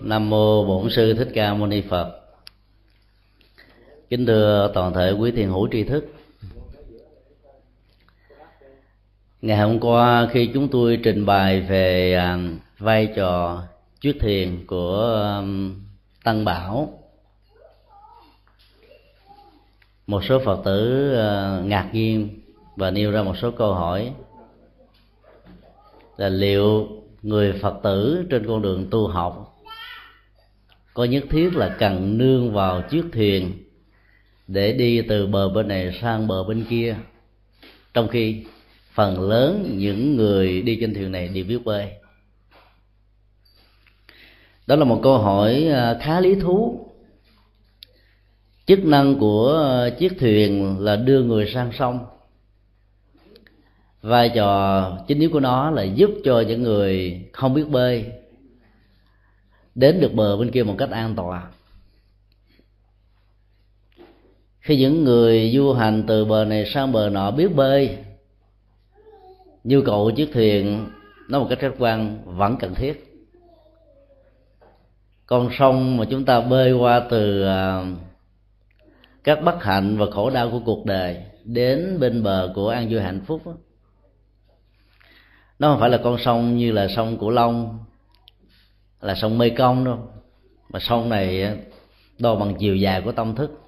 nam 0.00 0.30
mô 0.30 0.64
bổn 0.64 0.90
sư 0.90 1.14
thích 1.14 1.28
ca 1.34 1.54
mâu 1.54 1.66
ni 1.66 1.80
phật. 1.80 2.20
Kính 4.10 4.26
thưa 4.26 4.70
toàn 4.74 4.94
thể 4.94 5.12
quý 5.12 5.30
thiền 5.30 5.48
hữu 5.48 5.68
tri 5.72 5.84
thức. 5.84 6.06
Ngày 9.42 9.58
hôm 9.58 9.80
qua 9.80 10.28
khi 10.30 10.50
chúng 10.54 10.68
tôi 10.68 11.00
trình 11.02 11.26
bày 11.26 11.60
về 11.60 12.14
à, 12.14 12.38
vai 12.78 13.12
trò 13.16 13.62
trước 14.00 14.12
thiền 14.20 14.66
của 14.66 15.42
tăng 16.24 16.44
bảo, 16.44 16.98
một 20.06 20.24
số 20.24 20.38
phật 20.44 20.60
tử 20.64 21.14
à, 21.14 21.60
ngạc 21.64 21.90
nhiên 21.92 22.40
và 22.76 22.90
nêu 22.90 23.10
ra 23.10 23.22
một 23.22 23.36
số 23.36 23.50
câu 23.50 23.74
hỏi 23.74 24.12
là 26.16 26.28
liệu 26.28 26.88
người 27.22 27.52
phật 27.52 27.74
tử 27.82 28.26
trên 28.30 28.46
con 28.46 28.62
đường 28.62 28.86
tu 28.90 29.08
học 29.08 29.47
có 30.98 31.04
nhất 31.04 31.24
thiết 31.30 31.56
là 31.56 31.76
cần 31.78 32.18
nương 32.18 32.52
vào 32.52 32.82
chiếc 32.82 33.04
thuyền 33.12 33.52
để 34.46 34.72
đi 34.72 35.02
từ 35.02 35.26
bờ 35.26 35.48
bên 35.48 35.68
này 35.68 35.98
sang 36.00 36.26
bờ 36.26 36.44
bên 36.44 36.64
kia. 36.70 36.96
Trong 37.94 38.08
khi 38.08 38.44
phần 38.94 39.20
lớn 39.20 39.74
những 39.76 40.16
người 40.16 40.62
đi 40.62 40.78
trên 40.80 40.94
thuyền 40.94 41.12
này 41.12 41.28
đều 41.28 41.44
biết 41.44 41.58
bơi. 41.64 41.88
Đó 44.66 44.76
là 44.76 44.84
một 44.84 45.00
câu 45.02 45.18
hỏi 45.18 45.68
à, 45.68 45.98
khá 46.00 46.20
lý 46.20 46.34
thú. 46.34 46.86
Chức 48.66 48.84
năng 48.84 49.18
của 49.18 49.90
chiếc 49.98 50.12
thuyền 50.18 50.78
là 50.80 50.96
đưa 50.96 51.22
người 51.22 51.50
sang 51.54 51.72
sông. 51.78 52.06
Vai 54.02 54.30
trò 54.34 54.98
chính 55.08 55.20
yếu 55.20 55.30
của 55.30 55.40
nó 55.40 55.70
là 55.70 55.82
giúp 55.82 56.10
cho 56.24 56.40
những 56.40 56.62
người 56.62 57.22
không 57.32 57.54
biết 57.54 57.68
bơi 57.68 58.04
đến 59.74 60.00
được 60.00 60.14
bờ 60.14 60.36
bên 60.36 60.50
kia 60.50 60.62
một 60.62 60.74
cách 60.78 60.90
an 60.90 61.14
toàn 61.16 61.52
khi 64.68 64.76
những 64.76 65.04
người 65.04 65.50
du 65.54 65.72
hành 65.72 66.04
từ 66.06 66.24
bờ 66.24 66.44
này 66.44 66.66
sang 66.66 66.92
bờ 66.92 67.08
nọ 67.08 67.30
biết 67.30 67.54
bơi, 67.54 67.98
nhu 69.64 69.82
cầu 69.82 70.04
của 70.04 70.10
chiếc 70.10 70.30
thuyền 70.32 70.86
nó 71.28 71.40
một 71.40 71.46
cách 71.50 71.58
khách 71.58 71.74
quan 71.78 72.18
vẫn 72.24 72.56
cần 72.56 72.74
thiết 72.74 73.04
con 75.26 75.48
sông 75.58 75.96
mà 75.96 76.04
chúng 76.10 76.24
ta 76.24 76.40
bơi 76.40 76.72
qua 76.72 77.00
từ 77.10 77.42
à, 77.42 77.84
các 79.24 79.42
bất 79.44 79.64
hạnh 79.64 79.96
và 79.98 80.06
khổ 80.10 80.30
đau 80.30 80.50
của 80.50 80.60
cuộc 80.64 80.86
đời 80.86 81.22
đến 81.44 81.96
bên 82.00 82.22
bờ 82.22 82.52
của 82.54 82.68
an 82.68 82.88
vui 82.90 83.00
hạnh 83.00 83.20
phúc 83.26 83.42
đó. 83.46 83.52
nó 85.58 85.70
không 85.70 85.80
phải 85.80 85.90
là 85.90 85.98
con 86.04 86.18
sông 86.18 86.56
như 86.56 86.72
là 86.72 86.88
sông 86.88 87.18
cửu 87.18 87.30
long 87.30 87.78
là 89.00 89.14
sông 89.14 89.38
mê 89.38 89.50
công 89.50 89.84
đâu 89.84 89.98
mà 90.70 90.78
sông 90.78 91.08
này 91.08 91.56
đo 92.18 92.34
bằng 92.34 92.54
chiều 92.58 92.76
dài 92.76 93.00
của 93.00 93.12
tâm 93.12 93.34
thức. 93.34 93.60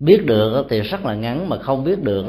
Biết 0.00 0.26
được 0.26 0.66
thì 0.70 0.80
rất 0.80 1.04
là 1.04 1.14
ngắn 1.14 1.48
mà 1.48 1.58
không 1.58 1.84
biết 1.84 2.02
được 2.02 2.26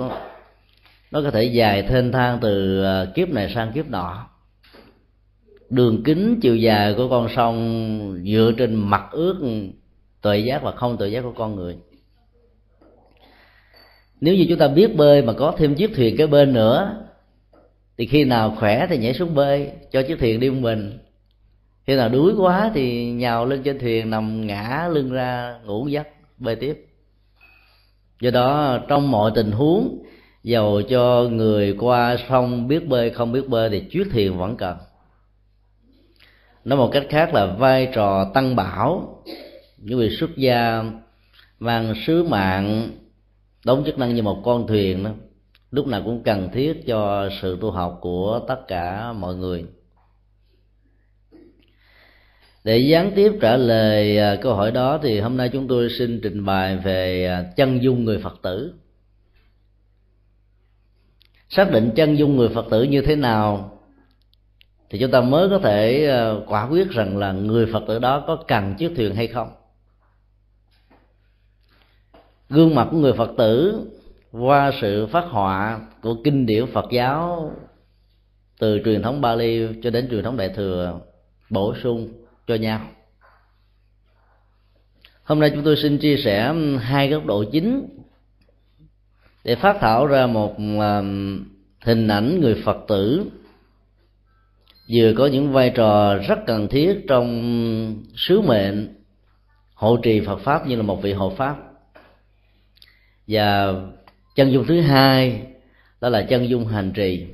nó 1.11 1.21
có 1.21 1.31
thể 1.31 1.43
dài 1.43 1.83
thênh 1.83 2.11
thang 2.11 2.37
từ 2.41 2.83
à, 2.83 3.05
kiếp 3.15 3.29
này 3.29 3.51
sang 3.55 3.71
kiếp 3.71 3.89
nọ. 3.89 4.27
Đường 5.69 6.03
kính 6.03 6.39
chiều 6.41 6.55
dài 6.55 6.93
của 6.93 7.09
con 7.09 7.27
sông 7.35 8.21
dựa 8.25 8.51
trên 8.57 8.75
mặt 8.75 9.03
ước 9.11 9.35
tuệ 10.21 10.37
giác 10.37 10.63
và 10.63 10.71
không 10.71 10.97
tuệ 10.97 11.09
giác 11.09 11.21
của 11.21 11.33
con 11.37 11.55
người. 11.55 11.77
Nếu 14.21 14.35
như 14.35 14.45
chúng 14.49 14.57
ta 14.57 14.67
biết 14.67 14.95
bơi 14.95 15.21
mà 15.21 15.33
có 15.33 15.53
thêm 15.57 15.75
chiếc 15.75 15.95
thuyền 15.95 16.17
cái 16.17 16.27
bên 16.27 16.53
nữa, 16.53 17.05
thì 17.97 18.05
khi 18.05 18.23
nào 18.23 18.55
khỏe 18.59 18.87
thì 18.89 18.97
nhảy 18.97 19.13
xuống 19.13 19.35
bơi, 19.35 19.71
cho 19.91 20.01
chiếc 20.01 20.19
thuyền 20.19 20.39
đi 20.39 20.49
một 20.49 20.59
mình 20.61 20.97
khi 21.85 21.95
nào 21.95 22.09
đuối 22.09 22.33
quá 22.37 22.71
thì 22.73 23.11
nhào 23.11 23.45
lên 23.45 23.63
trên 23.63 23.79
thuyền, 23.79 24.09
nằm 24.09 24.47
ngã 24.47 24.87
lưng 24.91 25.11
ra 25.11 25.59
ngủ 25.65 25.87
giấc 25.87 26.07
bơi 26.37 26.55
tiếp 26.55 26.87
do 28.21 28.31
đó, 28.31 28.79
trong 28.87 29.11
mọi 29.11 29.31
tình 29.35 29.51
huống, 29.51 30.03
dầu 30.43 30.81
cho 30.81 31.23
người 31.31 31.75
qua 31.79 32.17
sông 32.29 32.67
biết 32.67 32.87
bơi, 32.87 33.09
không 33.09 33.31
biết 33.31 33.49
bơi 33.49 33.69
thì 33.69 33.79
chuyết 33.91 34.07
thuyền 34.11 34.37
vẫn 34.37 34.57
cần. 34.57 34.77
Nói 36.65 36.77
một 36.79 36.89
cách 36.91 37.05
khác 37.09 37.33
là 37.33 37.45
vai 37.45 37.89
trò 37.93 38.31
tăng 38.33 38.55
bảo, 38.55 39.21
những 39.77 39.99
vị 39.99 40.09
xuất 40.09 40.29
gia 40.37 40.83
mang 41.59 41.93
sứ 42.05 42.23
mạng, 42.23 42.89
đóng 43.65 43.83
chức 43.85 43.99
năng 43.99 44.15
như 44.15 44.21
một 44.23 44.41
con 44.43 44.67
thuyền 44.67 45.03
đó, 45.03 45.11
lúc 45.71 45.87
nào 45.87 46.01
cũng 46.05 46.23
cần 46.23 46.49
thiết 46.53 46.87
cho 46.87 47.29
sự 47.41 47.57
tu 47.61 47.71
học 47.71 47.97
của 48.01 48.39
tất 48.47 48.67
cả 48.67 49.13
mọi 49.13 49.35
người 49.35 49.65
để 52.63 52.77
gián 52.77 53.11
tiếp 53.15 53.33
trả 53.41 53.57
lời 53.57 54.17
à, 54.17 54.35
câu 54.41 54.55
hỏi 54.55 54.71
đó 54.71 54.99
thì 55.03 55.19
hôm 55.19 55.37
nay 55.37 55.49
chúng 55.49 55.67
tôi 55.67 55.89
xin 55.89 56.19
trình 56.23 56.45
bày 56.45 56.77
về 56.77 57.25
à, 57.25 57.43
chân 57.55 57.83
dung 57.83 58.03
người 58.05 58.19
phật 58.19 58.39
tử. 58.41 58.73
Xác 61.49 61.71
định 61.71 61.91
chân 61.95 62.17
dung 62.17 62.37
người 62.37 62.49
phật 62.49 62.65
tử 62.71 62.83
như 62.83 63.01
thế 63.01 63.15
nào 63.15 63.77
thì 64.89 64.99
chúng 64.99 65.11
ta 65.11 65.21
mới 65.21 65.49
có 65.49 65.59
thể 65.59 66.07
à, 66.07 66.31
quả 66.47 66.67
quyết 66.67 66.89
rằng 66.89 67.17
là 67.17 67.31
người 67.31 67.65
phật 67.73 67.83
tử 67.87 67.99
đó 67.99 68.23
có 68.27 68.43
cần 68.47 68.75
chiếc 68.77 68.91
thuyền 68.95 69.15
hay 69.15 69.27
không. 69.27 69.51
Gương 72.49 72.75
mặt 72.75 72.87
của 72.91 72.97
người 72.97 73.13
phật 73.13 73.31
tử 73.37 73.81
qua 74.31 74.71
sự 74.81 75.07
phát 75.07 75.25
họa 75.29 75.81
của 76.01 76.15
kinh 76.23 76.45
điển 76.45 76.65
phật 76.73 76.85
giáo 76.91 77.51
từ 78.59 78.81
truyền 78.85 79.01
thống 79.01 79.21
bali 79.21 79.67
cho 79.83 79.89
đến 79.89 80.07
truyền 80.11 80.23
thống 80.23 80.37
đại 80.37 80.49
thừa 80.49 80.99
bổ 81.49 81.75
sung 81.83 82.20
cho 82.47 82.55
nhau. 82.55 82.81
Hôm 85.23 85.39
nay 85.39 85.49
chúng 85.49 85.63
tôi 85.63 85.77
xin 85.77 85.97
chia 85.97 86.17
sẻ 86.17 86.47
um, 86.47 86.77
hai 86.77 87.09
góc 87.09 87.25
độ 87.25 87.43
chính 87.51 87.87
để 89.43 89.55
phát 89.55 89.77
thảo 89.81 90.07
ra 90.07 90.27
một 90.27 90.57
um, 90.57 91.45
hình 91.81 92.07
ảnh 92.07 92.41
người 92.41 92.61
phật 92.65 92.77
tử 92.87 93.31
vừa 94.91 95.13
có 95.17 95.27
những 95.27 95.51
vai 95.51 95.69
trò 95.69 96.15
rất 96.15 96.39
cần 96.47 96.67
thiết 96.67 97.05
trong 97.07 98.03
sứ 98.15 98.41
mệnh 98.41 98.95
hộ 99.73 99.97
trì 99.97 100.21
phật 100.25 100.39
pháp 100.39 100.67
như 100.67 100.75
là 100.75 100.81
một 100.81 101.01
vị 101.01 101.13
hộ 101.13 101.29
pháp. 101.37 101.57
Và 103.27 103.73
chân 104.35 104.51
dung 104.51 104.65
thứ 104.67 104.81
hai 104.81 105.41
đó 106.01 106.09
là 106.09 106.21
chân 106.21 106.49
dung 106.49 106.67
hành 106.67 106.91
trì 106.91 107.27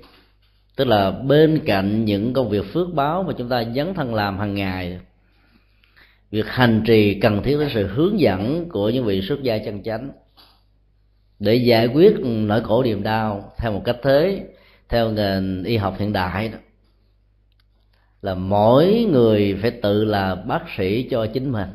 tức 0.77 0.87
là 0.87 1.11
bên 1.11 1.61
cạnh 1.65 2.05
những 2.05 2.33
công 2.33 2.49
việc 2.49 2.73
phước 2.73 2.93
báo 2.93 3.23
mà 3.23 3.33
chúng 3.37 3.49
ta 3.49 3.63
dấn 3.75 3.93
thân 3.93 4.15
làm 4.15 4.37
hàng 4.37 4.55
ngày, 4.55 4.99
việc 6.31 6.45
hành 6.47 6.83
trì 6.85 7.19
cần 7.19 7.43
thiết 7.43 7.57
đến 7.59 7.69
sự 7.73 7.87
hướng 7.87 8.19
dẫn 8.19 8.69
của 8.69 8.89
những 8.89 9.05
vị 9.05 9.21
xuất 9.21 9.43
gia 9.43 9.57
chân 9.57 9.83
chánh 9.83 10.09
để 11.39 11.55
giải 11.55 11.87
quyết 11.87 12.15
nỗi 12.21 12.63
khổ 12.63 12.83
niềm 12.83 13.03
đau 13.03 13.53
theo 13.57 13.71
một 13.71 13.81
cách 13.85 13.97
thế, 14.03 14.45
theo 14.89 15.11
nền 15.11 15.63
y 15.63 15.77
học 15.77 15.95
hiện 15.99 16.13
đại 16.13 16.49
đó. 16.49 16.57
Là 18.21 18.35
mỗi 18.35 19.07
người 19.11 19.57
phải 19.61 19.71
tự 19.71 20.05
là 20.05 20.35
bác 20.35 20.61
sĩ 20.77 21.07
cho 21.11 21.25
chính 21.25 21.51
mình. 21.51 21.69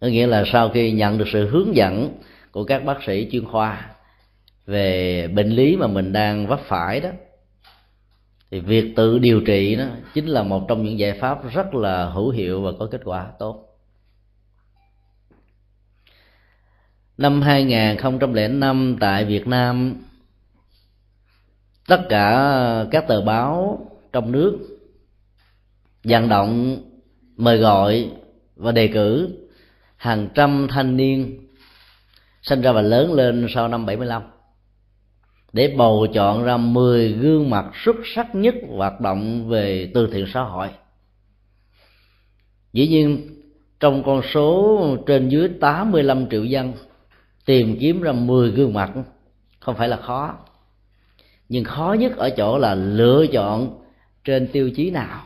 Có 0.00 0.06
nghĩa 0.06 0.26
là 0.26 0.44
sau 0.46 0.68
khi 0.68 0.92
nhận 0.92 1.18
được 1.18 1.28
sự 1.32 1.48
hướng 1.48 1.76
dẫn 1.76 2.18
của 2.52 2.64
các 2.64 2.84
bác 2.84 3.02
sĩ 3.06 3.28
chuyên 3.32 3.44
khoa 3.44 3.93
về 4.66 5.28
bệnh 5.28 5.48
lý 5.50 5.76
mà 5.76 5.86
mình 5.86 6.12
đang 6.12 6.46
vấp 6.46 6.60
phải 6.60 7.00
đó. 7.00 7.08
Thì 8.50 8.60
việc 8.60 8.92
tự 8.96 9.18
điều 9.18 9.40
trị 9.40 9.76
đó 9.76 9.84
chính 10.14 10.26
là 10.26 10.42
một 10.42 10.64
trong 10.68 10.84
những 10.84 10.98
giải 10.98 11.18
pháp 11.20 11.52
rất 11.52 11.74
là 11.74 12.06
hữu 12.06 12.30
hiệu 12.30 12.62
và 12.62 12.70
có 12.78 12.88
kết 12.90 13.00
quả 13.04 13.30
tốt. 13.38 13.68
Năm 17.18 17.42
2005 17.42 18.96
tại 19.00 19.24
Việt 19.24 19.46
Nam, 19.46 20.02
tất 21.88 22.00
cả 22.08 22.54
các 22.90 23.04
tờ 23.08 23.20
báo 23.20 23.80
trong 24.12 24.32
nước 24.32 24.58
vận 26.04 26.28
động, 26.28 26.76
mời 27.36 27.58
gọi 27.58 28.10
và 28.56 28.72
đề 28.72 28.88
cử 28.88 29.38
hàng 29.96 30.28
trăm 30.34 30.66
thanh 30.70 30.96
niên 30.96 31.48
sinh 32.42 32.60
ra 32.60 32.72
và 32.72 32.82
lớn 32.82 33.12
lên 33.12 33.46
sau 33.54 33.68
năm 33.68 33.86
75 33.86 34.22
để 35.54 35.74
bầu 35.76 36.06
chọn 36.14 36.44
ra 36.44 36.56
10 36.56 37.12
gương 37.12 37.50
mặt 37.50 37.64
xuất 37.84 37.96
sắc 38.14 38.34
nhất 38.34 38.54
hoạt 38.76 39.00
động 39.00 39.48
về 39.48 39.90
từ 39.94 40.06
thiện 40.12 40.26
xã 40.32 40.42
hội. 40.42 40.68
Dĩ 42.72 42.88
nhiên, 42.88 43.28
trong 43.80 44.02
con 44.06 44.22
số 44.32 44.96
trên 45.06 45.28
dưới 45.28 45.48
85 45.60 46.26
triệu 46.30 46.44
dân, 46.44 46.72
tìm 47.44 47.76
kiếm 47.80 48.02
ra 48.02 48.12
10 48.12 48.50
gương 48.50 48.72
mặt 48.74 48.92
không 49.60 49.74
phải 49.76 49.88
là 49.88 49.96
khó. 49.96 50.34
Nhưng 51.48 51.64
khó 51.64 51.96
nhất 51.98 52.16
ở 52.16 52.30
chỗ 52.30 52.58
là 52.58 52.74
lựa 52.74 53.26
chọn 53.32 53.78
trên 54.24 54.48
tiêu 54.52 54.70
chí 54.76 54.90
nào. 54.90 55.22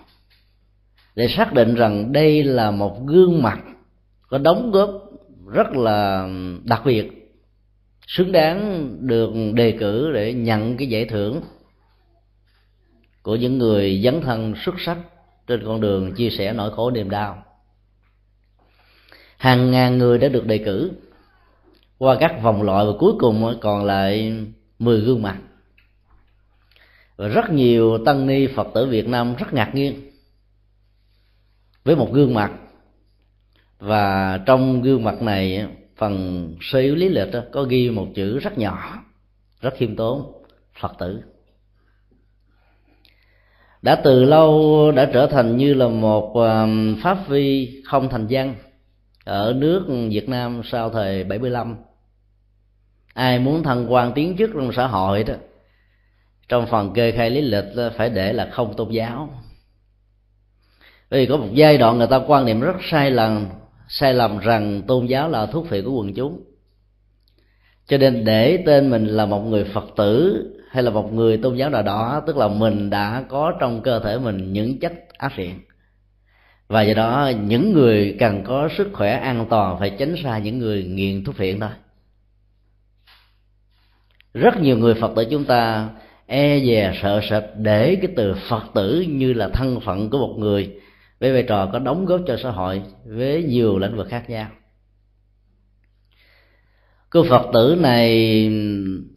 Để 1.14 1.28
xác 1.28 1.52
định 1.52 1.74
rằng 1.74 2.12
đây 2.12 2.44
là 2.44 2.70
một 2.70 3.06
gương 3.06 3.42
mặt 3.42 3.60
có 4.28 4.38
đóng 4.38 4.70
góp 4.70 4.90
rất 5.46 5.72
là 5.72 6.28
đặc 6.64 6.82
biệt 6.84 7.17
xứng 8.08 8.32
đáng 8.32 8.88
được 9.00 9.30
đề 9.54 9.76
cử 9.80 10.12
để 10.12 10.32
nhận 10.32 10.76
cái 10.76 10.88
giải 10.88 11.04
thưởng 11.04 11.40
của 13.22 13.36
những 13.36 13.58
người 13.58 14.00
dấn 14.04 14.20
thân 14.20 14.54
xuất 14.64 14.74
sắc 14.78 14.98
trên 15.46 15.64
con 15.64 15.80
đường 15.80 16.14
chia 16.14 16.30
sẻ 16.30 16.52
nỗi 16.52 16.70
khổ 16.74 16.90
niềm 16.90 17.10
đau. 17.10 17.44
Hàng 19.36 19.70
ngàn 19.70 19.98
người 19.98 20.18
đã 20.18 20.28
được 20.28 20.46
đề 20.46 20.58
cử 20.58 20.90
qua 21.98 22.16
các 22.20 22.42
vòng 22.42 22.62
loại 22.62 22.86
và 22.86 22.92
cuối 22.98 23.12
cùng 23.18 23.58
còn 23.60 23.84
lại 23.84 24.32
10 24.78 25.00
gương 25.00 25.22
mặt. 25.22 25.38
Và 27.16 27.28
rất 27.28 27.50
nhiều 27.50 28.04
tăng 28.04 28.26
ni 28.26 28.46
phật 28.46 28.68
tử 28.74 28.86
việt 28.86 29.08
nam 29.08 29.34
rất 29.38 29.52
ngạc 29.52 29.74
nhiên 29.74 30.10
với 31.84 31.96
một 31.96 32.12
gương 32.12 32.34
mặt. 32.34 32.52
Và 33.78 34.38
trong 34.46 34.82
gương 34.82 35.04
mặt 35.04 35.22
này 35.22 35.66
phần 35.98 36.54
sơ 36.60 36.78
yếu 36.78 36.94
lý 36.94 37.08
lịch 37.08 37.28
có 37.52 37.62
ghi 37.62 37.90
một 37.90 38.06
chữ 38.14 38.38
rất 38.38 38.58
nhỏ, 38.58 39.04
rất 39.60 39.74
khiêm 39.76 39.96
tốn, 39.96 40.32
phật 40.80 40.92
tử. 40.98 41.22
Đã 43.82 43.94
từ 44.04 44.24
lâu 44.24 44.92
đã 44.96 45.10
trở 45.12 45.26
thành 45.26 45.56
như 45.56 45.74
là 45.74 45.88
một 45.88 46.34
pháp 47.02 47.28
vi 47.28 47.82
không 47.84 48.08
thành 48.08 48.26
văn 48.30 48.54
ở 49.24 49.54
nước 49.56 49.86
Việt 50.10 50.28
Nam 50.28 50.62
sau 50.64 50.90
thời 50.90 51.24
75 51.24 51.76
ai 53.14 53.38
muốn 53.38 53.62
thăng 53.62 53.92
quan 53.92 54.12
tiến 54.14 54.36
chức 54.38 54.50
trong 54.54 54.72
xã 54.72 54.86
hội 54.86 55.24
đó, 55.24 55.34
trong 56.48 56.66
phần 56.66 56.92
kê 56.92 57.10
khai 57.10 57.30
lý 57.30 57.40
lịch 57.40 57.92
phải 57.96 58.10
để 58.10 58.32
là 58.32 58.48
không 58.52 58.74
tôn 58.76 58.90
giáo. 58.90 59.42
Vì 61.10 61.26
có 61.26 61.36
một 61.36 61.48
giai 61.52 61.78
đoạn 61.78 61.98
người 61.98 62.06
ta 62.06 62.20
quan 62.26 62.44
niệm 62.44 62.60
rất 62.60 62.76
sai 62.90 63.10
lầm 63.10 63.46
sai 63.88 64.14
lầm 64.14 64.38
rằng 64.38 64.82
tôn 64.86 65.06
giáo 65.06 65.28
là 65.28 65.46
thuốc 65.46 65.66
phiện 65.68 65.84
của 65.84 65.92
quần 65.92 66.14
chúng. 66.14 66.42
Cho 67.86 67.98
nên 67.98 68.24
để 68.24 68.62
tên 68.66 68.90
mình 68.90 69.06
là 69.06 69.26
một 69.26 69.40
người 69.40 69.64
phật 69.64 69.84
tử 69.96 70.44
hay 70.70 70.82
là 70.82 70.90
một 70.90 71.12
người 71.12 71.36
tôn 71.36 71.56
giáo 71.56 71.70
nào 71.70 71.82
đó, 71.82 72.22
tức 72.26 72.36
là 72.36 72.48
mình 72.48 72.90
đã 72.90 73.24
có 73.28 73.52
trong 73.60 73.82
cơ 73.82 74.00
thể 74.00 74.18
mình 74.18 74.52
những 74.52 74.78
chất 74.78 74.92
ác 75.18 75.32
thiện 75.36 75.60
và 76.68 76.82
do 76.82 76.94
đó, 76.94 77.30
những 77.42 77.72
người 77.72 78.16
cần 78.18 78.44
có 78.44 78.68
sức 78.76 78.88
khỏe 78.92 79.12
an 79.12 79.46
toàn 79.50 79.78
phải 79.78 79.90
tránh 79.98 80.14
xa 80.22 80.38
những 80.38 80.58
người 80.58 80.84
nghiện 80.84 81.24
thuốc 81.24 81.34
phiện 81.34 81.60
thôi. 81.60 81.70
Rất 84.34 84.60
nhiều 84.60 84.78
người 84.78 84.94
phật 84.94 85.12
tử 85.16 85.24
chúng 85.30 85.44
ta 85.44 85.88
e 86.26 86.60
dè, 86.60 86.92
sợ 87.02 87.20
sệt 87.30 87.44
để 87.56 87.96
cái 88.02 88.12
từ 88.16 88.34
phật 88.48 88.64
tử 88.74 89.04
như 89.08 89.32
là 89.32 89.48
thân 89.48 89.80
phận 89.80 90.10
của 90.10 90.18
một 90.18 90.34
người 90.38 90.80
với 91.20 91.32
vai 91.32 91.42
trò 91.42 91.66
có 91.72 91.78
đóng 91.78 92.06
góp 92.06 92.20
cho 92.26 92.36
xã 92.36 92.50
hội 92.50 92.82
với 93.04 93.42
nhiều 93.42 93.78
lĩnh 93.78 93.96
vực 93.96 94.06
khác 94.10 94.30
nhau. 94.30 94.48
Cô 97.10 97.24
phật 97.28 97.46
tử 97.52 97.76
này 97.80 98.48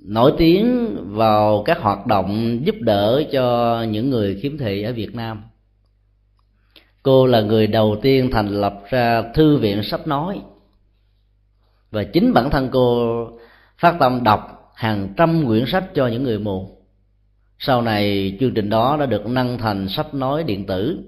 nổi 0.01 0.33
tiếng 0.37 0.97
vào 1.07 1.63
các 1.65 1.79
hoạt 1.79 2.07
động 2.07 2.59
giúp 2.65 2.75
đỡ 2.79 3.23
cho 3.31 3.77
những 3.83 4.09
người 4.09 4.39
khiếm 4.41 4.57
thị 4.57 4.83
ở 4.83 4.93
việt 4.93 5.15
nam. 5.15 5.43
Cô 7.03 7.25
là 7.25 7.41
người 7.41 7.67
đầu 7.67 7.99
tiên 8.01 8.29
thành 8.31 8.47
lập 8.47 8.81
ra 8.89 9.23
thư 9.33 9.57
viện 9.57 9.83
sách 9.83 10.07
nói. 10.07 10.41
Và 11.91 12.03
chính 12.03 12.33
bản 12.33 12.49
thân 12.49 12.69
cô 12.71 13.07
phát 13.77 13.95
tâm 13.99 14.23
đọc 14.23 14.71
hàng 14.75 15.13
trăm 15.17 15.45
quyển 15.47 15.65
sách 15.67 15.85
cho 15.93 16.07
những 16.07 16.23
người 16.23 16.39
mù. 16.39 16.77
Sau 17.59 17.81
này 17.81 18.37
chương 18.39 18.53
trình 18.53 18.69
đó 18.69 18.97
đã 18.99 19.05
được 19.05 19.27
nâng 19.27 19.57
thành 19.57 19.89
sách 19.89 20.13
nói 20.13 20.43
điện 20.43 20.65
tử 20.65 20.99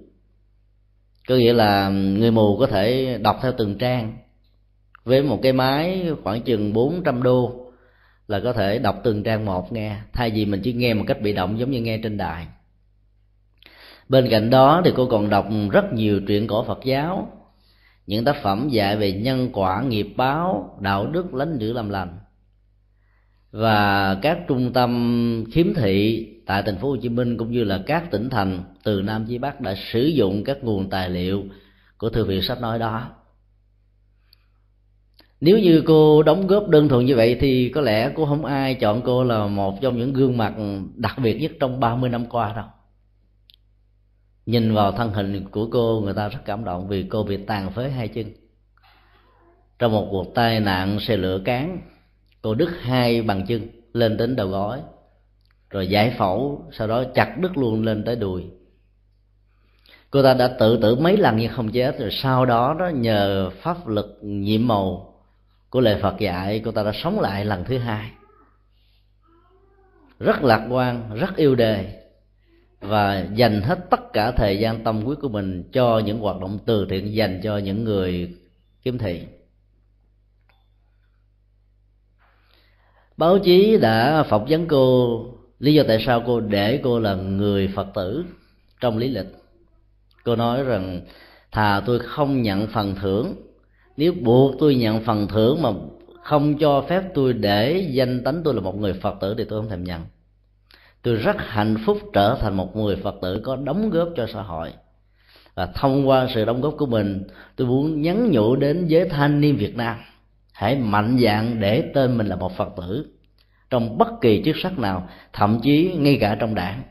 có 1.28 1.36
nghĩa 1.36 1.54
là 1.54 1.90
người 1.90 2.32
mù 2.32 2.58
có 2.58 2.68
thể 2.68 3.18
đọc 3.22 3.40
theo 3.42 3.52
từng 3.58 3.78
trang 3.78 4.18
với 5.04 5.24
một 5.24 5.40
cái 5.44 5.54
máy 5.54 6.12
khoảng 6.24 6.42
chừng 6.42 6.74
400 6.74 7.24
đô 7.24 7.64
là 8.28 8.40
có 8.40 8.54
thể 8.54 8.80
đọc 8.80 9.02
từng 9.04 9.24
trang 9.24 9.46
một 9.46 9.74
nghe, 9.74 9.98
thay 10.14 10.32
vì 10.32 10.46
mình 10.46 10.62
chỉ 10.64 10.74
nghe 10.74 10.94
một 10.94 11.04
cách 11.08 11.22
bị 11.22 11.34
động 11.34 11.60
giống 11.60 11.72
như 11.72 11.82
nghe 11.82 11.98
trên 11.98 12.18
đài. 12.18 12.48
Bên 14.10 14.28
cạnh 14.30 14.50
đó 14.50 14.82
thì 14.86 14.92
cô 14.96 15.06
còn 15.06 15.30
đọc 15.30 15.48
rất 15.72 15.94
nhiều 15.94 16.22
truyện 16.28 16.48
cổ 16.48 16.64
phật 16.64 16.80
giáo, 16.84 17.32
những 18.08 18.26
tác 18.26 18.36
phẩm 18.44 18.70
dạy 18.70 18.98
về 18.98 19.12
nhân 19.12 19.50
quả, 19.54 19.82
nghiệp 19.82 20.08
báo, 20.18 20.78
đạo 20.82 21.08
đức, 21.08 21.34
lánh 21.34 21.58
dữ 21.58 21.74
làm 21.74 21.90
lành. 21.90 22.20
Và 23.52 24.16
các 24.22 24.38
trung 24.48 24.74
tâm 24.74 25.44
khiếm 25.52 25.74
thị 25.74 26.28
tại 26.46 26.64
thành 26.66 26.78
phố 26.78 26.90
Hồ 26.90 26.98
Chí 27.02 27.10
Minh 27.10 27.38
cũng 27.38 27.52
như 27.52 27.64
là 27.64 27.84
các 27.86 28.12
tỉnh 28.12 28.30
thành, 28.30 28.64
từ 28.84 29.02
Nam 29.02 29.26
chí 29.26 29.38
Bắc 29.38 29.62
đã 29.62 29.76
sử 29.92 30.02
dụng 30.04 30.44
các 30.44 30.64
nguồn 30.64 30.90
tài 30.90 31.10
liệu 31.10 31.44
của 31.98 32.10
thư 32.10 32.26
viện 32.26 32.42
sách 32.42 32.62
nói 32.62 32.80
đó. 32.80 33.10
Nếu 35.42 35.60
như 35.60 35.84
cô 35.86 36.24
đóng 36.24 36.48
góp 36.48 36.68
đơn 36.68 36.90
thuần 36.90 37.06
như 37.06 37.16
vậy 37.16 37.38
thì 37.40 37.70
có 37.70 37.82
lẽ 37.82 38.12
cô 38.16 38.26
không 38.26 38.46
ai 38.46 38.76
chọn 38.76 39.02
cô 39.06 39.24
là 39.24 39.48
một 39.48 39.82
trong 39.82 39.98
những 39.98 40.14
gương 40.14 40.38
mặt 40.38 40.54
đặc 40.96 41.16
biệt 41.24 41.42
nhất 41.42 41.52
trong 41.60 41.80
30 41.80 42.10
năm 42.10 42.26
qua 42.26 42.54
đâu. 42.56 42.66
Nhìn 44.46 44.74
vào 44.74 44.92
thân 44.92 45.10
hình 45.14 45.46
của 45.52 45.68
cô, 45.72 46.02
người 46.04 46.14
ta 46.14 46.30
rất 46.30 46.40
cảm 46.46 46.64
động 46.64 46.88
vì 46.88 47.04
cô 47.04 47.24
bị 47.24 47.38
tàn 47.38 47.72
phế 47.72 47.90
hai 47.90 48.08
chân. 48.08 48.26
Trong 49.80 49.92
một 49.92 50.08
cuộc 50.12 50.36
tai 50.36 50.60
nạn, 50.60 51.00
xe 51.00 51.18
lửa 51.18 51.42
cán, 51.46 51.82
cô 52.42 52.56
đứt 52.56 52.70
hai 52.82 53.22
bàn 53.22 53.46
chân 53.48 53.68
lên 53.94 54.18
đến 54.18 54.36
đầu 54.36 54.48
gối 54.48 54.80
rồi 55.74 55.88
giải 55.88 56.16
phẫu, 56.18 56.66
sau 56.72 56.88
đó 56.88 57.04
chặt 57.16 57.38
đứt 57.38 57.58
luôn 57.58 57.84
lên 57.84 58.04
tới 58.04 58.16
đùi. 58.16 58.44
Cô 60.10 60.24
ta 60.24 60.34
đã 60.34 60.48
tự 60.48 60.80
tử 60.82 60.96
mấy 60.96 61.18
lần 61.18 61.38
nhưng 61.38 61.52
không 61.52 61.72
chết, 61.72 62.00
rồi 62.00 62.10
sau 62.12 62.46
đó 62.46 62.76
đó 62.80 62.88
nhờ 62.88 63.50
pháp 63.62 63.88
lực 63.88 64.20
nhiệm 64.22 64.68
màu 64.68 65.14
của 65.70 65.82
lời 65.82 66.00
phật 66.02 66.20
dạy, 66.20 66.62
cô 66.66 66.72
ta 66.72 66.84
đã 66.84 66.92
sống 66.94 67.20
lại 67.20 67.46
lần 67.46 67.64
thứ 67.64 67.78
hai. 67.78 68.12
Rất 70.20 70.44
lạc 70.44 70.68
quan, 70.70 71.16
rất 71.16 71.36
yêu 71.36 71.56
đề 71.56 72.04
và 72.80 73.28
dành 73.36 73.62
hết 73.62 73.80
tất 73.90 74.14
cả 74.14 74.32
thời 74.32 74.60
gian 74.60 74.84
tâm 74.84 75.02
huyết 75.02 75.18
của 75.22 75.30
mình 75.30 75.70
cho 75.72 76.00
những 76.00 76.20
hoạt 76.20 76.40
động 76.42 76.60
từ 76.66 76.88
thiện, 76.90 77.14
dành 77.14 77.42
cho 77.44 77.58
những 77.58 77.84
người 77.84 78.36
kiếm 78.84 78.98
thị. 78.98 79.28
Báo 83.18 83.40
chí 83.40 83.78
đã 83.78 84.24
phỏng 84.24 84.46
vấn 84.50 84.68
cô 84.68 85.26
lý 85.64 85.74
do 85.74 85.84
tại 85.88 86.00
sao 86.06 86.24
cô 86.26 86.40
để 86.40 86.80
cô 86.84 87.00
là 87.00 87.16
người 87.16 87.68
phật 87.76 87.88
tử 87.96 88.26
trong 88.82 88.98
lý 88.98 89.08
lịch? 89.10 89.36
Cô 90.24 90.36
nói 90.36 90.64
rằng, 90.64 91.02
thà 91.52 91.82
tôi 91.86 92.00
không 92.00 92.42
nhận 92.42 92.68
phần 92.68 92.96
thưởng, 92.96 93.36
nếu 93.98 94.14
buộc 94.22 94.56
tôi 94.60 94.76
nhận 94.76 95.04
phần 95.04 95.28
thưởng 95.28 95.62
mà 95.62 95.70
không 96.24 96.58
cho 96.58 96.86
phép 96.90 97.04
tôi 97.14 97.34
để 97.34 97.90
danh 97.92 98.24
tánh 98.24 98.42
tôi 98.44 98.54
là 98.54 98.62
một 98.62 98.78
người 98.78 98.94
phật 98.94 99.16
tử 99.22 99.36
thì 99.38 99.44
tôi 99.44 99.62
không 99.62 99.70
thèm 99.70 99.84
nhận. 99.84 100.02
Tôi 101.02 101.16
rất 101.16 101.36
hạnh 101.40 101.76
phúc 101.86 101.98
trở 102.14 102.38
thành 102.42 102.58
một 102.58 102.76
người 102.76 102.96
phật 102.96 103.16
tử 103.22 103.42
có 103.44 103.56
đóng 103.56 103.90
góp 103.90 104.10
cho 104.16 104.28
xã 104.34 104.42
hội. 104.42 104.74
Và 105.56 105.66
thông 105.66 106.08
qua 106.08 106.28
sự 106.34 106.46
đóng 106.46 106.62
góp 106.62 106.76
của 106.78 106.86
mình, 106.86 107.24
tôi 107.56 107.68
muốn 107.68 108.02
nhắn 108.02 108.32
nhủ 108.32 108.56
đến 108.56 108.88
giới 108.88 109.10
thanh 109.10 109.42
niên 109.42 109.58
việt 109.58 109.76
nam, 109.76 109.98
hãy 110.54 110.76
mạnh 110.76 111.18
dạn 111.24 111.60
để 111.60 111.92
tên 111.94 112.18
mình 112.18 112.28
là 112.28 112.36
một 112.36 112.58
phật 112.58 112.70
tử 112.78 113.06
trong 113.74 113.98
bất 113.98 114.08
kỳ 114.22 114.42
chức 114.46 114.56
sắc 114.64 114.80
nào, 114.80 115.10
thậm 115.34 115.60
chí 115.64 115.94
ngay 115.98 116.18
cả 116.22 116.38
trong 116.40 116.56
đảng. 116.56 116.84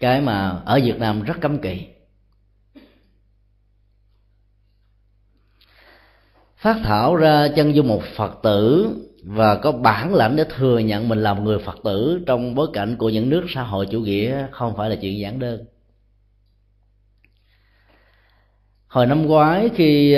Cái 0.00 0.20
mà 0.20 0.48
ở 0.64 0.80
việt 0.84 0.98
nam 0.98 1.22
rất 1.22 1.34
cấm 1.40 1.58
kỵ. 1.58 1.86
Phát 6.56 6.76
thảo 6.84 7.16
ra 7.16 7.48
chân 7.56 7.74
dung 7.74 7.88
một 7.88 8.02
phật 8.16 8.38
tử 8.42 8.90
và 9.22 9.54
có 9.54 9.72
bản 9.72 10.14
lãnh 10.14 10.36
để 10.36 10.44
thừa 10.56 10.78
nhận 10.78 11.08
mình 11.08 11.22
làm 11.22 11.44
người 11.44 11.58
phật 11.58 11.78
tử 11.84 12.22
trong 12.26 12.54
bối 12.54 12.68
cảnh 12.72 12.96
của 12.96 13.08
những 13.08 13.30
nước 13.30 13.44
xã 13.48 13.62
hội 13.62 13.86
chủ 13.90 14.00
nghĩa 14.00 14.46
không 14.50 14.76
phải 14.76 14.90
là 14.90 14.96
chuyện 14.96 15.18
giản 15.18 15.38
đơn. 15.38 15.64
Hồi 18.86 19.06
năm 19.06 19.26
ngoái 19.26 19.68
khi 19.74 20.16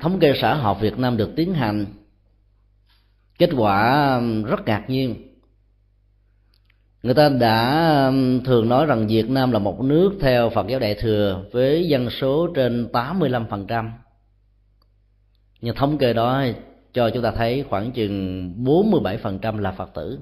thống 0.00 0.20
kê 0.20 0.32
xã 0.40 0.54
hội 0.54 0.76
việt 0.80 0.98
nam 0.98 1.16
được 1.16 1.30
tiến 1.36 1.54
hành 1.54 1.86
kết 3.40 3.50
quả 3.56 4.14
um, 4.16 4.44
rất 4.44 4.66
ngạc 4.66 4.84
nhiên 4.88 5.14
người 7.02 7.14
ta 7.14 7.28
đã 7.28 8.06
um, 8.06 8.44
thường 8.44 8.68
nói 8.68 8.86
rằng 8.86 9.06
Việt 9.06 9.30
Nam 9.30 9.52
là 9.52 9.58
một 9.58 9.80
nước 9.80 10.12
theo 10.20 10.50
Phật 10.50 10.66
giáo 10.68 10.80
Đại 10.80 10.94
thừa 10.94 11.44
với 11.52 11.88
dân 11.88 12.10
số 12.10 12.48
trên 12.54 12.88
85%. 12.92 13.90
Nhưng 15.60 15.76
thống 15.76 15.98
kê 15.98 16.12
đó 16.12 16.44
cho 16.92 17.10
chúng 17.10 17.22
ta 17.22 17.30
thấy 17.30 17.64
khoảng 17.68 17.92
chừng 17.92 18.52
47% 18.64 19.58
là 19.58 19.72
Phật 19.72 19.94
tử. 19.94 20.18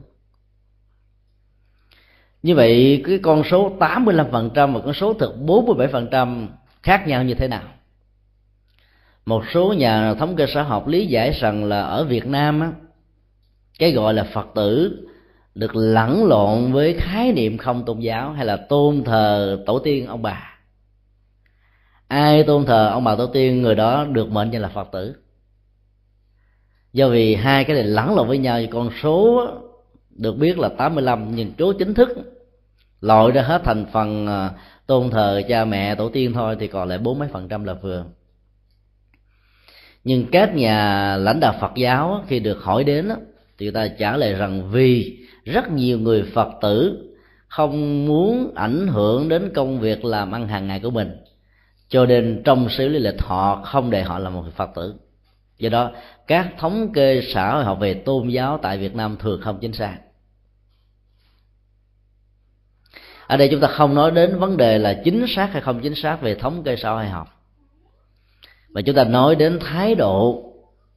Như 2.42 2.54
vậy 2.54 3.02
cái 3.06 3.18
con 3.22 3.42
số 3.50 3.76
85% 3.78 4.72
và 4.72 4.80
con 4.84 4.94
số 4.94 5.14
thực 5.14 5.34
47% 5.46 6.46
khác 6.82 7.06
nhau 7.06 7.24
như 7.24 7.34
thế 7.34 7.48
nào? 7.48 7.62
Một 9.26 9.44
số 9.52 9.72
nhà 9.72 10.14
thống 10.14 10.36
kê 10.36 10.46
xã 10.46 10.62
học 10.62 10.86
lý 10.86 11.06
giải 11.06 11.32
rằng 11.40 11.64
là 11.64 11.82
ở 11.82 12.04
Việt 12.04 12.26
Nam 12.26 12.60
á, 12.60 12.72
cái 13.78 13.92
gọi 13.92 14.14
là 14.14 14.24
Phật 14.24 14.46
tử 14.54 14.98
được 15.54 15.76
lẫn 15.76 16.24
lộn 16.24 16.72
với 16.72 16.94
khái 16.98 17.32
niệm 17.32 17.58
không 17.58 17.84
tôn 17.84 18.00
giáo 18.00 18.32
hay 18.32 18.46
là 18.46 18.56
tôn 18.56 19.04
thờ 19.04 19.58
tổ 19.66 19.78
tiên 19.78 20.06
ông 20.06 20.22
bà. 20.22 20.58
Ai 22.08 22.42
tôn 22.42 22.64
thờ 22.64 22.88
ông 22.88 23.04
bà 23.04 23.16
tổ 23.16 23.26
tiên, 23.26 23.62
người 23.62 23.74
đó 23.74 24.04
được 24.04 24.30
mệnh 24.30 24.50
danh 24.50 24.62
là 24.62 24.68
phật 24.68 24.88
tử. 24.92 25.14
Do 26.92 27.08
vì 27.08 27.34
hai 27.34 27.64
cái 27.64 27.76
này 27.76 27.84
lẫn 27.84 28.14
lộn 28.14 28.28
với 28.28 28.38
nhau, 28.38 28.60
con 28.70 28.90
số 29.02 29.46
được 30.10 30.36
biết 30.38 30.58
là 30.58 30.68
85 30.68 31.34
nhưng 31.34 31.52
số 31.58 31.72
chính 31.72 31.94
thức 31.94 32.08
loại 33.00 33.30
ra 33.30 33.42
hết 33.42 33.62
thành 33.64 33.86
phần 33.92 34.26
à, 34.26 34.50
tôn 34.86 35.10
thờ 35.10 35.42
cha 35.48 35.64
mẹ 35.64 35.94
tổ 35.94 36.08
tiên 36.08 36.32
thôi 36.32 36.56
thì 36.60 36.66
còn 36.66 36.88
lại 36.88 36.98
bốn 36.98 37.18
mấy 37.18 37.28
phần 37.32 37.48
trăm 37.48 37.64
là 37.64 37.74
vừa. 37.74 38.04
Nhưng 40.04 40.26
các 40.32 40.54
nhà 40.54 41.16
lãnh 41.16 41.40
đạo 41.40 41.54
phật 41.60 41.72
giáo 41.76 42.24
khi 42.28 42.40
được 42.40 42.62
hỏi 42.62 42.84
đến 42.84 43.08
thì 43.58 43.66
người 43.66 43.72
ta 43.72 43.88
trả 43.88 44.16
lời 44.16 44.34
rằng 44.34 44.70
vì 44.70 45.18
rất 45.44 45.70
nhiều 45.70 45.98
người 45.98 46.22
phật 46.22 46.48
tử 46.62 47.04
không 47.48 48.06
muốn 48.06 48.52
ảnh 48.54 48.86
hưởng 48.88 49.28
đến 49.28 49.52
công 49.54 49.80
việc 49.80 50.04
làm 50.04 50.34
ăn 50.34 50.48
hàng 50.48 50.66
ngày 50.66 50.80
của 50.80 50.90
mình. 50.90 51.16
Cho 51.88 52.06
nên 52.06 52.42
trong 52.44 52.68
xử 52.68 52.88
lý 52.88 52.98
lịch 52.98 53.22
họ 53.22 53.62
không 53.64 53.90
để 53.90 54.02
họ 54.02 54.18
là 54.18 54.30
một 54.30 54.44
phật 54.56 54.70
tử. 54.74 54.94
Do 55.58 55.68
đó, 55.68 55.90
các 56.26 56.54
thống 56.58 56.92
kê 56.92 57.22
xã 57.34 57.52
hội 57.54 57.64
học 57.64 57.78
về 57.80 57.94
tôn 57.94 58.28
giáo 58.28 58.58
tại 58.62 58.78
việt 58.78 58.94
nam 58.94 59.16
thường 59.20 59.40
không 59.42 59.58
chính 59.60 59.72
xác. 59.72 59.98
Ở 63.26 63.36
đây 63.36 63.48
chúng 63.50 63.60
ta 63.60 63.68
không 63.68 63.94
nói 63.94 64.10
đến 64.10 64.38
vấn 64.38 64.56
đề 64.56 64.78
là 64.78 65.00
chính 65.04 65.26
xác 65.28 65.48
hay 65.52 65.62
không 65.62 65.80
chính 65.80 65.94
xác 65.94 66.22
về 66.22 66.34
thống 66.34 66.62
kê 66.62 66.76
xã 66.76 66.90
hội 66.90 67.06
học. 67.06 67.28
Mà 68.68 68.80
chúng 68.80 68.94
ta 68.96 69.04
nói 69.04 69.36
đến 69.36 69.58
thái 69.60 69.94
độ 69.94 70.44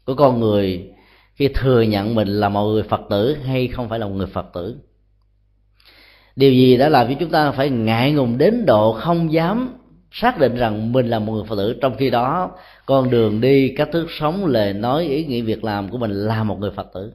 của 0.06 0.16
con 0.16 0.40
người 0.40 0.92
khi 1.36 1.48
thừa 1.48 1.82
nhận 1.82 2.16
mình 2.16 2.28
là 2.28 2.50
một 2.50 2.66
người 2.66 2.84
phật 2.84 3.02
tử 3.10 3.38
hay 3.46 3.68
không 3.68 3.90
phải 3.90 4.00
là 4.00 4.08
một 4.08 4.14
người 4.14 4.28
phật 4.28 4.46
tử. 4.54 4.78
Điều 6.36 6.54
gì 6.54 6.78
đã 6.78 6.90
làm 6.90 7.08
cho 7.08 7.14
chúng 7.20 7.30
ta 7.30 7.52
phải 7.52 7.70
ngại 7.70 8.12
ngùng 8.12 8.38
đến 8.38 8.66
độ 8.66 8.94
không 8.94 9.34
dám 9.34 9.78
xác 10.12 10.40
định 10.40 10.56
rằng 10.56 10.92
mình 10.92 11.08
là 11.08 11.20
một 11.20 11.34
người 11.34 11.44
phật 11.44 11.56
tử. 11.56 11.78
Trong 11.82 11.96
khi 11.98 12.10
đó, 12.10 12.52
con 12.86 13.10
đường 13.10 13.42
đi, 13.42 13.74
cách 13.78 13.90
thức 13.92 14.08
sống, 14.20 14.46
lời 14.46 14.74
nói, 14.74 15.08
ý 15.08 15.26
nghĩa 15.26 15.42
việc 15.42 15.64
làm 15.64 15.90
của 15.90 15.98
mình 15.98 16.12
là 16.12 16.44
một 16.44 16.60
người 16.60 16.72
phật 16.72 16.88
tử. 16.94 17.14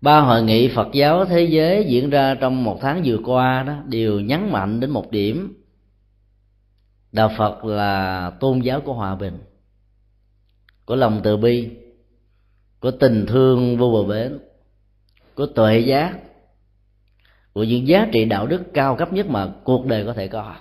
Ba 0.00 0.20
hội 0.20 0.42
nghị 0.42 0.68
phật 0.68 0.88
giáo 0.92 1.24
thế 1.24 1.44
giới 1.44 1.84
diễn 1.88 2.10
ra 2.10 2.34
trong 2.34 2.64
một 2.64 2.78
tháng 2.80 3.02
vừa 3.04 3.18
qua 3.24 3.62
đó, 3.62 3.74
đều 3.86 4.20
nhấn 4.20 4.50
mạnh 4.52 4.80
đến 4.80 4.90
một 4.90 5.10
điểm. 5.10 5.64
Đạo 7.12 7.30
phật 7.38 7.64
là 7.64 8.30
tôn 8.40 8.60
giáo 8.60 8.80
của 8.80 8.92
hòa 8.92 9.14
bình 9.14 9.38
của 10.90 10.96
lòng 10.96 11.20
từ 11.22 11.36
bi 11.36 11.68
của 12.80 12.90
tình 12.90 13.26
thương 13.26 13.76
vô 13.76 13.90
bờ 13.90 14.02
bến 14.02 14.38
của 15.34 15.46
tuệ 15.46 15.78
giác. 15.78 16.18
Của 17.52 17.62
những 17.62 17.88
giá 17.88 18.08
trị 18.12 18.24
đạo 18.24 18.46
đức 18.46 18.62
cao 18.74 18.96
cấp 18.96 19.12
nhất 19.12 19.26
mà 19.28 19.48
cuộc 19.64 19.86
đời 19.86 20.04
có 20.04 20.12
thể 20.12 20.28
có. 20.28 20.54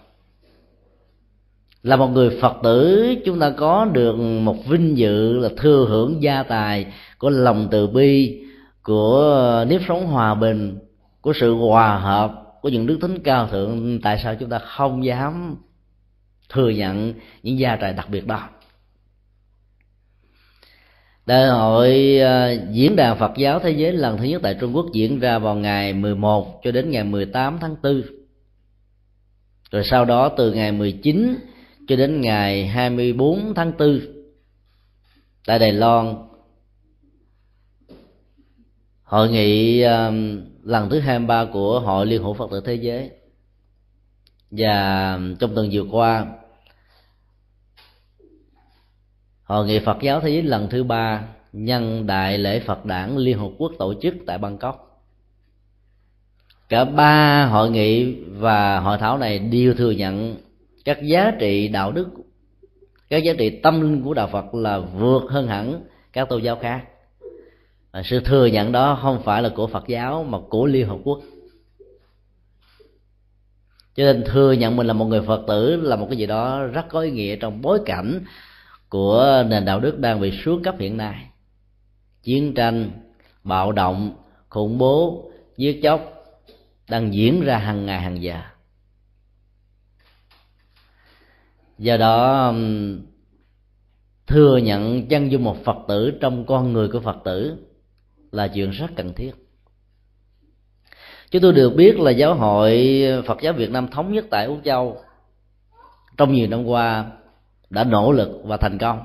Là 1.84 1.96
một 1.96 2.08
người 2.08 2.38
phật 2.42 2.54
tử, 2.64 3.06
chúng 3.26 3.40
ta 3.40 3.50
có 3.50 3.86
được 3.86 4.16
một 4.18 4.68
vinh 4.68 4.98
dự 4.98 5.38
là 5.38 5.50
thừa 5.58 5.86
hưởng 5.90 6.24
gia 6.24 6.44
tài 6.44 6.86
của 7.18 7.30
lòng 7.30 7.68
từ 7.72 7.88
bi, 7.88 8.44
của 8.84 9.66
nếp 9.70 9.82
sống 9.88 10.08
hòa 10.08 10.36
bình, 10.36 10.80
của 11.22 11.34
sự 11.34 11.54
hòa 11.54 11.98
hợp 11.98 12.44
của 12.62 12.70
những 12.70 12.88
đức 12.88 12.98
tính 13.02 13.20
cao 13.24 13.48
thượng. 13.48 14.00
Tại 14.02 14.20
sao 14.24 14.36
chúng 14.36 14.50
ta 14.50 14.60
không 14.60 15.06
dám 15.06 15.56
thừa 16.50 16.70
nhận 16.70 17.14
những 17.44 17.60
gia 17.60 17.76
tài 17.76 17.94
đặc 17.94 18.10
biệt 18.10 18.28
đó? 18.28 18.50
Đại 21.30 21.48
hội 21.48 22.18
ờ, 22.18 22.52
diễn 22.72 22.96
đàn 22.96 23.20
Phật 23.20 23.32
giáo 23.38 23.60
thế 23.60 23.72
giới 23.72 23.94
lần 23.94 24.18
thứ 24.18 24.24
nhất 24.24 24.42
tại 24.44 24.58
Trung 24.60 24.76
Quốc 24.76 24.86
diễn 24.94 25.20
ra 25.20 25.40
vào 25.40 25.56
ngày 25.56 25.94
11 25.94 26.62
cho 26.64 26.72
đến 26.72 26.92
ngày 26.92 27.04
18 27.04 27.58
tháng 27.62 27.76
4. 27.84 28.02
Rồi 29.72 29.84
sau 29.84 30.06
đó 30.06 30.30
từ 30.30 30.54
ngày 30.54 30.72
19 30.72 31.36
cho 31.88 31.96
đến 31.96 32.22
ngày 32.22 32.68
24 32.68 33.54
tháng 33.56 33.72
4 33.80 34.00
tại 35.46 35.60
Đài 35.60 35.74
Loan 35.74 36.16
hội 39.04 39.30
nghị 39.30 39.82
ờ, 39.82 40.12
lần 40.64 40.90
thứ 40.90 41.00
23 41.00 41.46
của 41.46 41.80
Hội 41.80 42.06
Liên 42.06 42.24
hữu 42.24 42.34
Phật 42.34 42.52
tử 42.52 42.62
Thế 42.66 42.76
giới 42.76 43.12
và 44.52 45.20
trong 45.40 45.56
tuần 45.56 45.70
vừa 45.72 45.84
qua 45.92 46.26
hội 49.50 49.66
nghị 49.66 49.80
Phật 49.80 49.98
giáo 50.02 50.22
thế 50.22 50.30
giới 50.30 50.42
lần 50.42 50.70
thứ 50.70 50.84
ba 50.84 51.24
nhân 51.54 52.08
đại 52.08 52.38
lễ 52.38 52.60
Phật 52.60 52.86
đảng 52.86 53.18
Liên 53.18 53.40
Hợp 53.40 53.50
Quốc 53.58 53.72
tổ 53.80 53.94
chức 54.02 54.16
tại 54.26 54.38
Bangkok. 54.38 55.04
Cả 56.70 56.86
ba 56.86 57.46
hội 57.46 57.72
nghị 57.72 58.16
và 58.28 58.80
hội 58.80 58.98
thảo 58.98 59.18
này 59.18 59.40
đều 59.40 59.74
thừa 59.74 59.92
nhận 59.92 60.38
các 60.86 61.04
giá 61.04 61.32
trị 61.40 61.68
đạo 61.68 61.92
đức, 61.92 62.08
các 63.10 63.18
giá 63.18 63.34
trị 63.38 63.50
tâm 63.50 63.82
linh 63.82 64.04
của 64.04 64.14
đạo 64.14 64.30
Phật 64.32 64.54
là 64.54 64.80
vượt 64.80 65.24
hơn 65.30 65.48
hẳn 65.48 65.82
các 66.14 66.30
tôn 66.30 66.42
giáo 66.42 66.56
khác. 66.56 66.84
Và 67.92 68.04
sự 68.04 68.20
thừa 68.20 68.46
nhận 68.46 68.72
đó 68.72 69.00
không 69.02 69.22
phải 69.24 69.42
là 69.42 69.50
của 69.50 69.68
Phật 69.68 69.88
giáo 69.88 70.24
mà 70.24 70.38
của 70.50 70.66
Liên 70.66 70.88
Hợp 70.88 70.98
Quốc. 71.04 71.20
Cho 73.96 74.04
nên 74.04 74.24
thừa 74.26 74.52
nhận 74.52 74.76
mình 74.76 74.88
là 74.88 74.94
một 74.94 75.06
người 75.06 75.22
Phật 75.22 75.42
tử 75.48 75.76
là 75.76 75.96
một 75.96 76.08
cái 76.10 76.18
gì 76.18 76.26
đó 76.26 76.64
rất 76.64 76.86
có 76.90 77.02
ý 77.02 77.12
nghĩa 77.12 77.36
trong 77.36 77.62
bối 77.62 77.80
cảnh 77.86 78.24
của 78.90 79.44
nền 79.48 79.66
đạo 79.66 79.80
đức 79.80 80.00
đang 80.00 80.20
bị 80.20 80.32
xuống 80.44 80.64
cấp 80.64 80.76
hiện 80.80 80.98
nay. 80.98 81.26
Chiến 82.24 82.54
tranh, 82.54 82.92
bạo 83.44 83.72
động, 83.72 84.16
khủng 84.50 84.78
bố, 84.78 85.32
giết 85.58 85.80
chóc 85.84 86.02
đang 86.90 87.14
diễn 87.14 87.42
ra 87.42 87.58
hàng 87.58 87.86
ngày 87.86 88.02
hàng 88.02 88.22
giờ. 88.22 88.42
Do 91.78 91.98
đó 91.98 92.54
thừa 94.28 94.58
nhận 94.58 95.08
chân 95.08 95.32
dung 95.32 95.44
một 95.44 95.58
phật 95.66 95.78
tử 95.88 96.18
trong 96.22 96.46
con 96.46 96.74
người 96.74 96.88
của 96.88 97.00
phật 97.00 97.18
tử 97.26 97.58
là 98.32 98.48
chuyện 98.48 98.70
rất 98.70 98.88
cần 98.96 99.14
thiết. 99.14 99.32
Chúng 101.32 101.42
tôi 101.42 101.54
được 101.54 101.70
biết 101.76 102.00
là 102.00 102.12
giáo 102.12 102.36
hội 102.36 103.04
phật 103.26 103.38
giáo 103.42 103.54
việt 103.54 103.70
nam 103.70 103.88
thống 103.88 104.14
nhất 104.14 104.26
tại 104.30 104.46
úc 104.46 104.60
châu 104.66 104.98
trong 106.18 106.34
nhiều 106.34 106.48
năm 106.48 106.66
qua 106.66 107.12
đã 107.70 107.84
nỗ 107.84 108.12
lực 108.12 108.42
và 108.44 108.58
thành 108.58 108.78
công. 108.78 109.00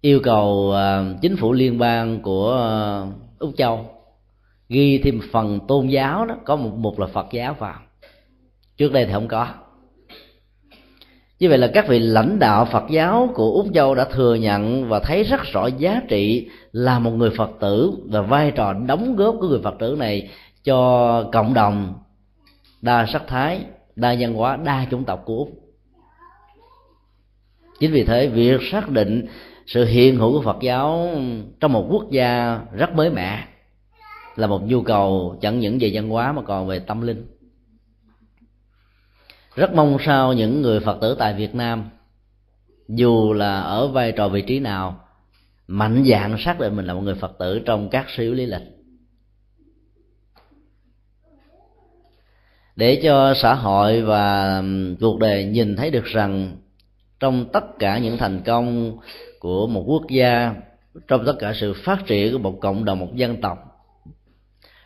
Yêu 0.00 0.20
cầu 0.22 0.72
à, 0.72 1.04
chính 1.22 1.36
phủ 1.36 1.52
liên 1.52 1.78
bang 1.78 2.22
của 2.22 2.56
à, 2.58 3.06
úc 3.38 3.50
châu 3.56 3.86
ghi 4.68 4.98
thêm 4.98 5.20
phần 5.32 5.60
tôn 5.68 5.86
giáo 5.86 6.26
đó, 6.26 6.36
có 6.44 6.56
một 6.56 6.74
một 6.76 7.00
là 7.00 7.06
phật 7.06 7.26
giáo 7.32 7.54
vào. 7.58 7.74
Trước 8.76 8.92
đây 8.92 9.04
thì 9.04 9.12
không 9.12 9.28
có. 9.28 9.46
Như 11.38 11.48
vậy 11.48 11.58
là 11.58 11.70
các 11.74 11.88
vị 11.88 11.98
lãnh 11.98 12.38
đạo 12.38 12.64
phật 12.64 12.84
giáo 12.90 13.30
của 13.34 13.52
úc 13.52 13.66
châu 13.74 13.94
đã 13.94 14.04
thừa 14.04 14.34
nhận 14.34 14.88
và 14.88 15.00
thấy 15.00 15.22
rất 15.22 15.40
rõ 15.52 15.66
giá 15.66 16.02
trị 16.08 16.48
là 16.72 16.98
một 16.98 17.10
người 17.10 17.30
phật 17.30 17.50
tử 17.60 17.92
và 18.04 18.22
vai 18.22 18.50
trò 18.50 18.72
đóng 18.72 19.16
góp 19.16 19.36
của 19.40 19.48
người 19.48 19.60
phật 19.62 19.74
tử 19.78 19.96
này 19.98 20.28
cho 20.64 21.22
cộng 21.32 21.54
đồng 21.54 21.94
đa 22.82 23.06
sắc 23.06 23.22
thái, 23.26 23.60
đa 23.96 24.14
văn 24.20 24.34
hóa, 24.34 24.56
đa 24.56 24.86
chủng 24.90 25.04
tộc 25.04 25.22
của 25.24 25.36
úc 25.36 25.48
chính 27.80 27.92
vì 27.92 28.04
thế, 28.04 28.28
việc 28.28 28.60
xác 28.72 28.88
định 28.88 29.26
sự 29.66 29.84
hiện 29.84 30.16
hữu 30.16 30.32
của 30.32 30.42
phật 30.42 30.56
giáo 30.62 31.10
trong 31.60 31.72
một 31.72 31.86
quốc 31.90 32.10
gia 32.10 32.60
rất 32.72 32.94
mới 32.94 33.10
mẻ 33.10 33.44
là 34.36 34.46
một 34.46 34.62
nhu 34.64 34.82
cầu 34.82 35.38
chẳng 35.40 35.58
những 35.58 35.78
về 35.80 35.90
văn 35.92 36.08
hóa 36.08 36.32
mà 36.32 36.42
còn 36.42 36.66
về 36.66 36.78
tâm 36.78 37.00
linh. 37.00 37.26
Rất 39.54 39.74
mong 39.74 39.96
sao 40.00 40.32
những 40.32 40.62
người 40.62 40.80
phật 40.80 40.98
tử 41.00 41.16
tại 41.18 41.34
việt 41.34 41.54
nam, 41.54 41.84
dù 42.88 43.32
là 43.32 43.60
ở 43.60 43.88
vai 43.88 44.12
trò 44.12 44.28
vị 44.28 44.42
trí 44.42 44.58
nào, 44.58 45.04
mạnh 45.66 46.04
dạng 46.10 46.38
xác 46.38 46.60
định 46.60 46.76
mình 46.76 46.86
là 46.86 46.94
một 46.94 47.00
người 47.00 47.14
phật 47.14 47.32
tử 47.38 47.60
trong 47.66 47.88
các 47.88 48.06
siêu 48.16 48.34
lý 48.34 48.46
lịch. 48.46 48.62
Để 52.76 53.00
cho 53.02 53.34
xã 53.34 53.54
hội 53.54 54.02
và 54.02 54.62
cuộc 55.00 55.18
đời 55.18 55.44
nhìn 55.44 55.76
thấy 55.76 55.90
được 55.90 56.04
rằng 56.04 56.56
trong 57.20 57.46
tất 57.52 57.78
cả 57.78 57.98
những 57.98 58.18
thành 58.18 58.42
công 58.46 58.98
của 59.38 59.66
một 59.66 59.84
quốc 59.86 60.02
gia 60.08 60.54
trong 61.08 61.26
tất 61.26 61.34
cả 61.38 61.52
sự 61.54 61.74
phát 61.84 62.06
triển 62.06 62.32
của 62.32 62.38
một 62.38 62.58
cộng 62.60 62.84
đồng 62.84 62.98
một 62.98 63.14
dân 63.14 63.40
tộc. 63.40 63.58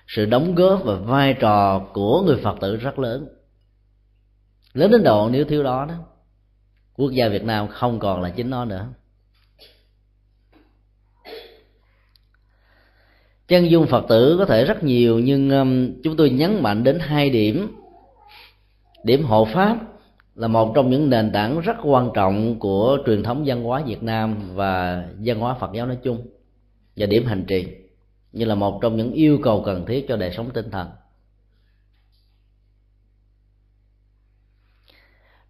Sự 0.08 0.26
đóng 0.26 0.54
góp 0.54 0.84
và 0.84 0.94
vai 0.94 1.34
trò 1.34 1.78
của 1.92 2.22
người 2.22 2.36
phật 2.42 2.58
tử 2.60 2.76
rất 2.76 2.98
lớn. 2.98 3.28
Lớn 4.72 4.90
đến 4.90 5.02
độ 5.02 5.28
nếu 5.32 5.44
thiếu 5.44 5.62
đó 5.62 5.86
đó 5.88 5.94
quốc 6.96 7.10
gia 7.10 7.28
việt 7.28 7.44
nam 7.44 7.68
không 7.68 7.98
còn 7.98 8.22
là 8.22 8.30
chính 8.30 8.50
nó 8.50 8.64
nữa. 8.64 8.88
Chân 13.48 13.70
dung 13.70 13.86
phật 13.86 14.04
tử 14.08 14.36
có 14.38 14.44
thể 14.44 14.64
rất 14.64 14.84
nhiều 14.84 15.18
nhưng 15.18 15.50
um, 15.50 16.02
chúng 16.02 16.16
tôi 16.16 16.30
nhấn 16.30 16.62
mạnh 16.62 16.84
đến 16.84 16.98
hai 17.00 17.30
điểm. 17.30 17.76
Điểm 19.04 19.24
hộ 19.24 19.48
pháp 19.54 19.78
là 20.34 20.48
một 20.48 20.72
trong 20.74 20.90
những 20.90 21.10
nền 21.10 21.32
tảng 21.32 21.60
rất 21.60 21.76
quan 21.82 22.10
trọng 22.14 22.58
của 22.58 22.98
truyền 23.06 23.22
thống 23.22 23.42
văn 23.46 23.62
hóa 23.62 23.82
Việt 23.86 24.02
Nam 24.02 24.36
và 24.54 25.04
văn 25.24 25.40
hóa 25.40 25.54
Phật 25.54 25.70
giáo 25.74 25.86
nói 25.86 25.98
chung 26.02 26.26
và 26.96 27.06
điểm 27.06 27.26
hành 27.26 27.44
trì, 27.48 27.66
như 28.32 28.44
là 28.44 28.54
một 28.54 28.78
trong 28.82 28.96
những 28.96 29.12
yêu 29.12 29.38
cầu 29.42 29.62
cần 29.66 29.86
thiết 29.86 30.06
cho 30.08 30.16
đời 30.16 30.32
sống 30.36 30.50
tinh 30.54 30.70
thần. 30.70 30.88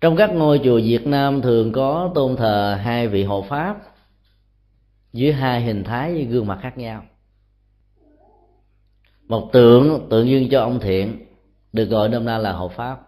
Trong 0.01 0.17
các 0.17 0.31
ngôi 0.35 0.61
chùa 0.65 0.81
Việt 0.85 1.07
Nam 1.07 1.43
thường 1.43 1.73
có 1.73 2.13
tôn 2.15 2.37
thờ 2.37 2.79
hai 2.83 3.09
vị 3.09 3.25
hộ 3.25 3.43
pháp 3.43 3.77
dưới 5.13 5.33
hai 5.33 5.63
hình 5.63 5.85
thái 5.85 6.25
gương 6.25 6.47
mặt 6.47 6.59
khác 6.63 6.79
nhau. 6.79 7.05
Một 9.29 9.51
tượng 9.53 10.07
tượng 10.11 10.29
trưng 10.29 10.49
cho 10.51 10.61
ông 10.61 10.81
thiện, 10.81 11.27
được 11.73 11.85
gọi 11.85 12.09
nôm 12.09 12.25
na 12.25 12.39
là 12.39 12.53
hộ 12.53 12.69
pháp 12.69 13.01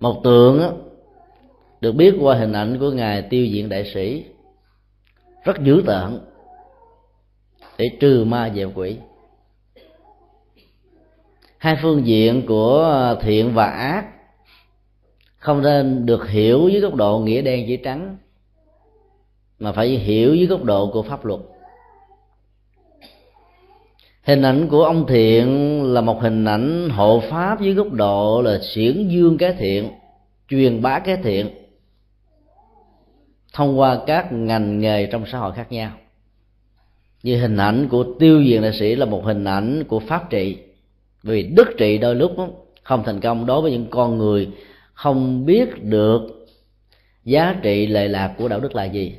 một 0.00 0.20
tượng 0.24 0.60
á, 0.60 0.70
được 1.80 1.92
biết 1.92 2.14
qua 2.20 2.36
hình 2.36 2.52
ảnh 2.52 2.78
của 2.80 2.90
ngài 2.90 3.22
tiêu 3.22 3.46
diện 3.46 3.68
đại 3.68 3.90
sĩ 3.94 4.24
rất 5.44 5.62
dữ 5.62 5.82
tợn 5.86 6.20
để 7.78 7.90
trừ 8.00 8.24
ma 8.24 8.52
dẹp 8.56 8.68
quỷ. 8.74 8.96
Hai 11.58 11.76
phương 11.82 12.06
diện 12.06 12.46
của 12.46 13.16
thiện 13.20 13.54
và 13.54 13.66
ác 13.66 14.06
không 15.36 15.62
nên 15.62 16.06
được 16.06 16.28
hiểu 16.28 16.68
dưới 16.68 16.80
góc 16.80 16.94
độ 16.94 17.18
nghĩa 17.18 17.42
đen 17.42 17.64
chỉ 17.68 17.76
trắng 17.76 18.16
mà 19.58 19.72
phải 19.72 19.88
hiểu 19.88 20.34
dưới 20.34 20.46
góc 20.46 20.64
độ 20.64 20.90
của 20.92 21.02
pháp 21.02 21.24
luật 21.24 21.40
hình 24.28 24.42
ảnh 24.42 24.68
của 24.68 24.84
ông 24.84 25.06
thiện 25.06 25.82
là 25.82 26.00
một 26.00 26.22
hình 26.22 26.44
ảnh 26.44 26.90
hộ 26.90 27.22
pháp 27.30 27.60
dưới 27.60 27.74
góc 27.74 27.92
độ 27.92 28.42
là 28.42 28.58
xiển 28.74 29.08
dương 29.08 29.38
cái 29.38 29.54
thiện, 29.58 29.90
truyền 30.48 30.82
bá 30.82 30.98
cái 30.98 31.16
thiện, 31.22 31.48
thông 33.52 33.78
qua 33.78 33.98
các 34.06 34.32
ngành 34.32 34.80
nghề 34.80 35.06
trong 35.06 35.24
xã 35.26 35.38
hội 35.38 35.52
khác 35.52 35.72
nhau. 35.72 35.90
Như 37.22 37.40
hình 37.40 37.56
ảnh 37.56 37.88
của 37.88 38.04
tiêu 38.18 38.44
diệt 38.44 38.62
đại 38.62 38.72
sĩ 38.72 38.94
là 38.94 39.06
một 39.06 39.24
hình 39.24 39.44
ảnh 39.44 39.84
của 39.88 40.00
pháp 40.00 40.30
trị, 40.30 40.56
vì 41.22 41.42
đức 41.42 41.68
trị 41.78 41.98
đôi 41.98 42.14
lúc 42.14 42.32
không 42.82 43.02
thành 43.04 43.20
công 43.20 43.46
đối 43.46 43.62
với 43.62 43.70
những 43.70 43.86
con 43.90 44.18
người 44.18 44.48
không 44.92 45.46
biết 45.46 45.84
được 45.84 46.20
giá 47.24 47.56
trị 47.62 47.86
lệ 47.86 48.08
lạc 48.08 48.34
của 48.38 48.48
đạo 48.48 48.60
đức 48.60 48.74
là 48.74 48.84
gì 48.84 49.14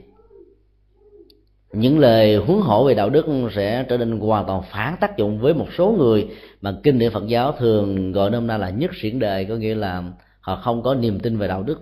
những 1.71 1.99
lời 1.99 2.35
huấn 2.35 2.61
hộ 2.61 2.87
về 2.87 2.93
đạo 2.93 3.09
đức 3.09 3.25
sẽ 3.55 3.85
trở 3.89 3.97
nên 3.97 4.19
hoàn 4.19 4.47
toàn 4.47 4.61
phản 4.71 4.95
tác 4.99 5.17
dụng 5.17 5.39
với 5.39 5.53
một 5.53 5.67
số 5.77 5.95
người 5.97 6.27
mà 6.61 6.73
kinh 6.83 6.99
điển 6.99 7.11
Phật 7.11 7.27
giáo 7.27 7.51
thường 7.51 8.11
gọi 8.11 8.29
nôm 8.29 8.47
na 8.47 8.57
là 8.57 8.69
nhất 8.69 8.91
xiển 9.01 9.19
đề 9.19 9.45
có 9.45 9.55
nghĩa 9.55 9.75
là 9.75 10.03
họ 10.41 10.55
không 10.55 10.83
có 10.83 10.95
niềm 10.95 11.19
tin 11.19 11.37
về 11.37 11.47
đạo 11.47 11.63
đức, 11.63 11.81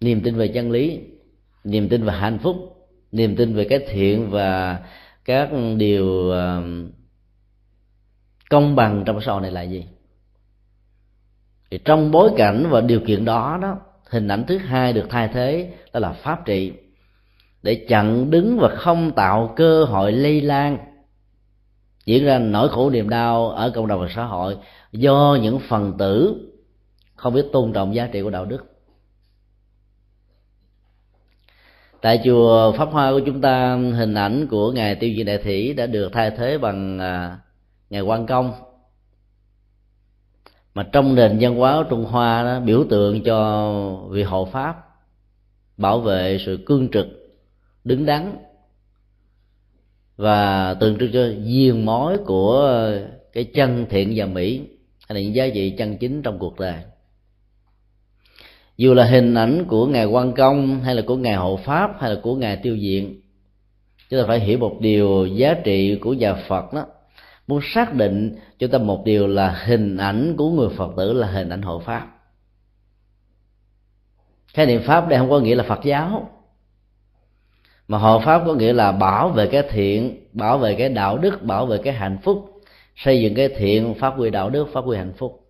niềm 0.00 0.20
tin 0.20 0.34
về 0.34 0.48
chân 0.48 0.70
lý, 0.70 1.00
niềm 1.64 1.88
tin 1.88 2.04
về 2.04 2.12
hạnh 2.12 2.38
phúc, 2.38 2.56
niềm 3.12 3.36
tin 3.36 3.54
về 3.54 3.64
cái 3.64 3.78
thiện 3.88 4.30
và 4.30 4.78
các 5.24 5.50
điều 5.76 6.30
ờ, 6.30 6.62
công 8.50 8.76
bằng 8.76 9.02
trong 9.06 9.20
xã 9.20 9.32
hội 9.32 9.40
này 9.42 9.50
là 9.50 9.62
gì? 9.62 9.84
Thì 11.70 11.78
trong 11.84 12.10
bối 12.10 12.30
cảnh 12.36 12.66
và 12.70 12.80
điều 12.80 13.00
kiện 13.00 13.24
đó 13.24 13.58
đó, 13.62 13.78
hình 14.10 14.28
ảnh 14.28 14.44
thứ 14.46 14.58
hai 14.58 14.92
được 14.92 15.06
thay 15.10 15.28
thế 15.28 15.72
đó 15.92 16.00
là 16.00 16.12
pháp 16.12 16.44
trị 16.44 16.72
để 17.62 17.86
chặn 17.88 18.30
đứng 18.30 18.58
và 18.58 18.68
không 18.68 19.12
tạo 19.12 19.52
cơ 19.56 19.84
hội 19.84 20.12
lây 20.12 20.40
lan. 20.40 20.78
Diễn 22.04 22.24
ra 22.24 22.38
nỗi 22.38 22.68
khổ 22.68 22.90
niềm 22.90 23.08
đau 23.08 23.50
ở 23.50 23.70
cộng 23.74 23.86
đồng 23.86 24.00
và 24.00 24.08
xã 24.14 24.24
hội 24.24 24.56
do 24.92 25.38
những 25.42 25.58
phần 25.68 25.92
tử 25.98 26.44
không 27.14 27.34
biết 27.34 27.46
tôn 27.52 27.72
trọng 27.72 27.94
giá 27.94 28.06
trị 28.06 28.22
của 28.22 28.30
đạo 28.30 28.44
đức. 28.44 28.64
Tại 32.00 32.20
chùa 32.24 32.72
pháp 32.72 32.88
hoa 32.92 33.10
của 33.10 33.20
chúng 33.26 33.40
ta, 33.40 33.74
hình 33.74 34.14
ảnh 34.14 34.46
của 34.50 34.72
ngài 34.72 34.94
tiêu 34.94 35.14
diệt 35.16 35.26
đại 35.26 35.38
thủy 35.38 35.74
đã 35.74 35.86
được 35.86 36.12
thay 36.12 36.30
thế 36.30 36.58
bằng 36.58 36.98
à, 36.98 37.38
ngài 37.90 38.00
quan 38.00 38.26
công. 38.26 38.52
Mà 40.74 40.82
trong 40.92 41.14
nền 41.14 41.38
văn 41.40 41.56
hóa 41.56 41.84
trung 41.90 42.04
hoa 42.04 42.42
đó, 42.42 42.60
biểu 42.60 42.84
tượng 42.90 43.22
cho 43.22 43.72
vị 44.10 44.22
hộ 44.22 44.44
pháp, 44.44 44.76
bảo 45.76 46.00
vệ 46.00 46.38
sự 46.46 46.58
cương 46.66 46.88
trực 46.88 47.06
đứng 47.88 48.06
đắn. 48.06 48.36
Và 50.16 50.74
tượng 50.74 50.98
trưng 50.98 51.12
cho 51.12 51.28
diên 51.44 51.84
mối 51.84 52.18
của 52.26 52.90
cái 53.32 53.44
chân 53.44 53.86
thiện 53.90 54.12
và 54.16 54.26
mỹ 54.26 54.60
hay 55.08 55.14
là 55.14 55.20
những 55.20 55.34
giá 55.34 55.48
trị 55.54 55.70
chân 55.70 55.96
chính 55.96 56.22
trong 56.22 56.38
cuộc 56.38 56.58
đời. 56.58 56.76
Dù 58.76 58.94
là 58.94 59.04
hình 59.04 59.34
ảnh 59.34 59.64
của 59.68 59.86
ngài 59.86 60.04
quan 60.04 60.32
công, 60.32 60.80
hay 60.80 60.94
là 60.94 61.02
của 61.06 61.16
ngài 61.16 61.34
hộ 61.34 61.56
pháp, 61.56 62.00
hay 62.00 62.10
là 62.10 62.20
của 62.22 62.34
ngài 62.34 62.56
tiêu 62.56 62.76
diện 62.76 63.20
chúng 64.10 64.20
ta 64.20 64.26
phải 64.26 64.40
hiểu 64.40 64.58
một 64.58 64.76
điều 64.80 65.26
giá 65.26 65.54
trị 65.64 65.98
của 66.00 66.14
nhà 66.14 66.34
phật 66.34 66.72
đó. 66.72 66.86
Muốn 67.46 67.60
xác 67.74 67.94
định 67.94 68.36
cho 68.58 68.66
ta 68.66 68.78
một 68.78 69.02
điều 69.04 69.26
là 69.26 69.62
hình 69.66 69.96
ảnh 69.96 70.34
của 70.36 70.50
người 70.50 70.68
phật 70.76 70.92
tử 70.96 71.12
là 71.12 71.26
hình 71.26 71.48
ảnh 71.48 71.62
hộ 71.62 71.80
pháp. 71.80 72.06
Khái 74.46 74.66
niệm 74.66 74.82
pháp 74.86 75.08
đây 75.08 75.18
không 75.18 75.30
có 75.30 75.40
nghĩa 75.40 75.54
là 75.54 75.64
phật 75.64 75.80
giáo 75.84 76.30
mà 77.88 77.98
hộ 77.98 78.20
pháp 78.24 78.42
có 78.46 78.54
nghĩa 78.54 78.72
là 78.72 78.92
bảo 78.92 79.28
vệ 79.28 79.46
cái 79.46 79.62
thiện, 79.70 80.28
bảo 80.32 80.58
vệ 80.58 80.74
cái 80.74 80.88
đạo 80.88 81.18
đức, 81.18 81.42
bảo 81.42 81.66
vệ 81.66 81.78
cái 81.78 81.94
hạnh 81.94 82.18
phúc. 82.22 82.62
Xây 82.96 83.22
dựng 83.22 83.34
cái 83.34 83.48
thiện, 83.48 83.94
phát 83.94 84.14
huy 84.16 84.30
đạo 84.30 84.50
đức, 84.50 84.68
phát 84.72 84.84
huy 84.84 84.96
hạnh 84.96 85.12
phúc. 85.16 85.44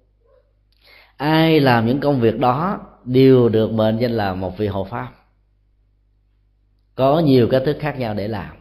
Ai 1.17 1.61
làm 1.61 1.87
những 1.87 2.01
công 2.01 2.21
việc 2.21 2.39
đó, 2.39 2.81
đều 3.05 3.49
được 3.49 3.73
mệnh 3.73 3.99
danh 3.99 4.11
là 4.11 4.35
một 4.35 4.59
vị 4.59 4.67
hộ 4.67 4.85
pháp. 4.85 5.09
Có 6.95 7.19
nhiều 7.19 7.49
cách 7.51 7.63
thức 7.67 7.77
khác 7.81 7.99
nhau 7.99 8.15
để 8.15 8.29
làm. 8.29 8.57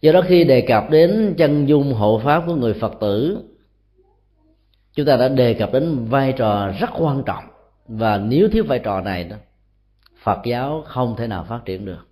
Do 0.00 0.12
đó 0.12 0.22
khi 0.26 0.44
đề 0.44 0.60
cập 0.60 0.90
đến 0.90 1.34
chân 1.38 1.66
dung 1.68 1.94
hộ 1.94 2.20
pháp 2.24 2.42
của 2.46 2.54
người 2.54 2.74
phật 2.74 2.94
tử, 3.00 3.38
chúng 4.94 5.06
ta 5.06 5.16
đã 5.16 5.28
đề 5.28 5.54
cập 5.54 5.72
đến 5.72 6.04
vai 6.04 6.32
trò 6.32 6.72
rất 6.80 6.90
quan 6.98 7.22
trọng. 7.26 7.44
Và 7.88 8.18
nếu 8.18 8.48
thiếu 8.52 8.64
vai 8.64 8.78
trò 8.78 9.00
này 9.00 9.24
đó 9.24 9.36
phật 10.22 10.38
giáo 10.44 10.84
không 10.86 11.16
thể 11.16 11.26
nào 11.26 11.44
phát 11.44 11.60
triển 11.64 11.84
được. 11.84 12.06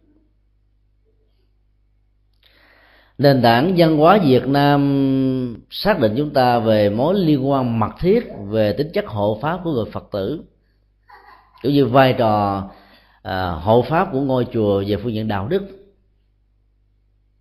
Nền 3.18 3.42
tảng 3.42 3.74
văn 3.76 3.96
hóa 3.96 4.18
việt 4.24 4.46
nam 4.46 5.62
xác 5.70 5.98
định 6.00 6.14
chúng 6.16 6.32
ta 6.32 6.58
về 6.58 6.90
mối 6.90 7.14
liên 7.14 7.50
quan 7.50 7.78
mật 7.78 7.90
thiết 8.00 8.28
về 8.48 8.72
tính 8.72 8.90
chất 8.94 9.06
hộ 9.06 9.38
pháp 9.42 9.60
của 9.64 9.72
người 9.72 9.90
phật 9.92 10.08
tử. 10.12 10.42
Cũng 11.62 11.72
như 11.72 11.86
vai 11.86 12.14
trò 12.18 12.68
à, 13.22 13.50
hộ 13.50 13.82
pháp 13.82 14.08
của 14.12 14.20
ngôi 14.20 14.46
chùa 14.52 14.84
về 14.86 14.96
phương 14.96 15.14
diện 15.14 15.28
đạo 15.28 15.48
đức 15.48 15.62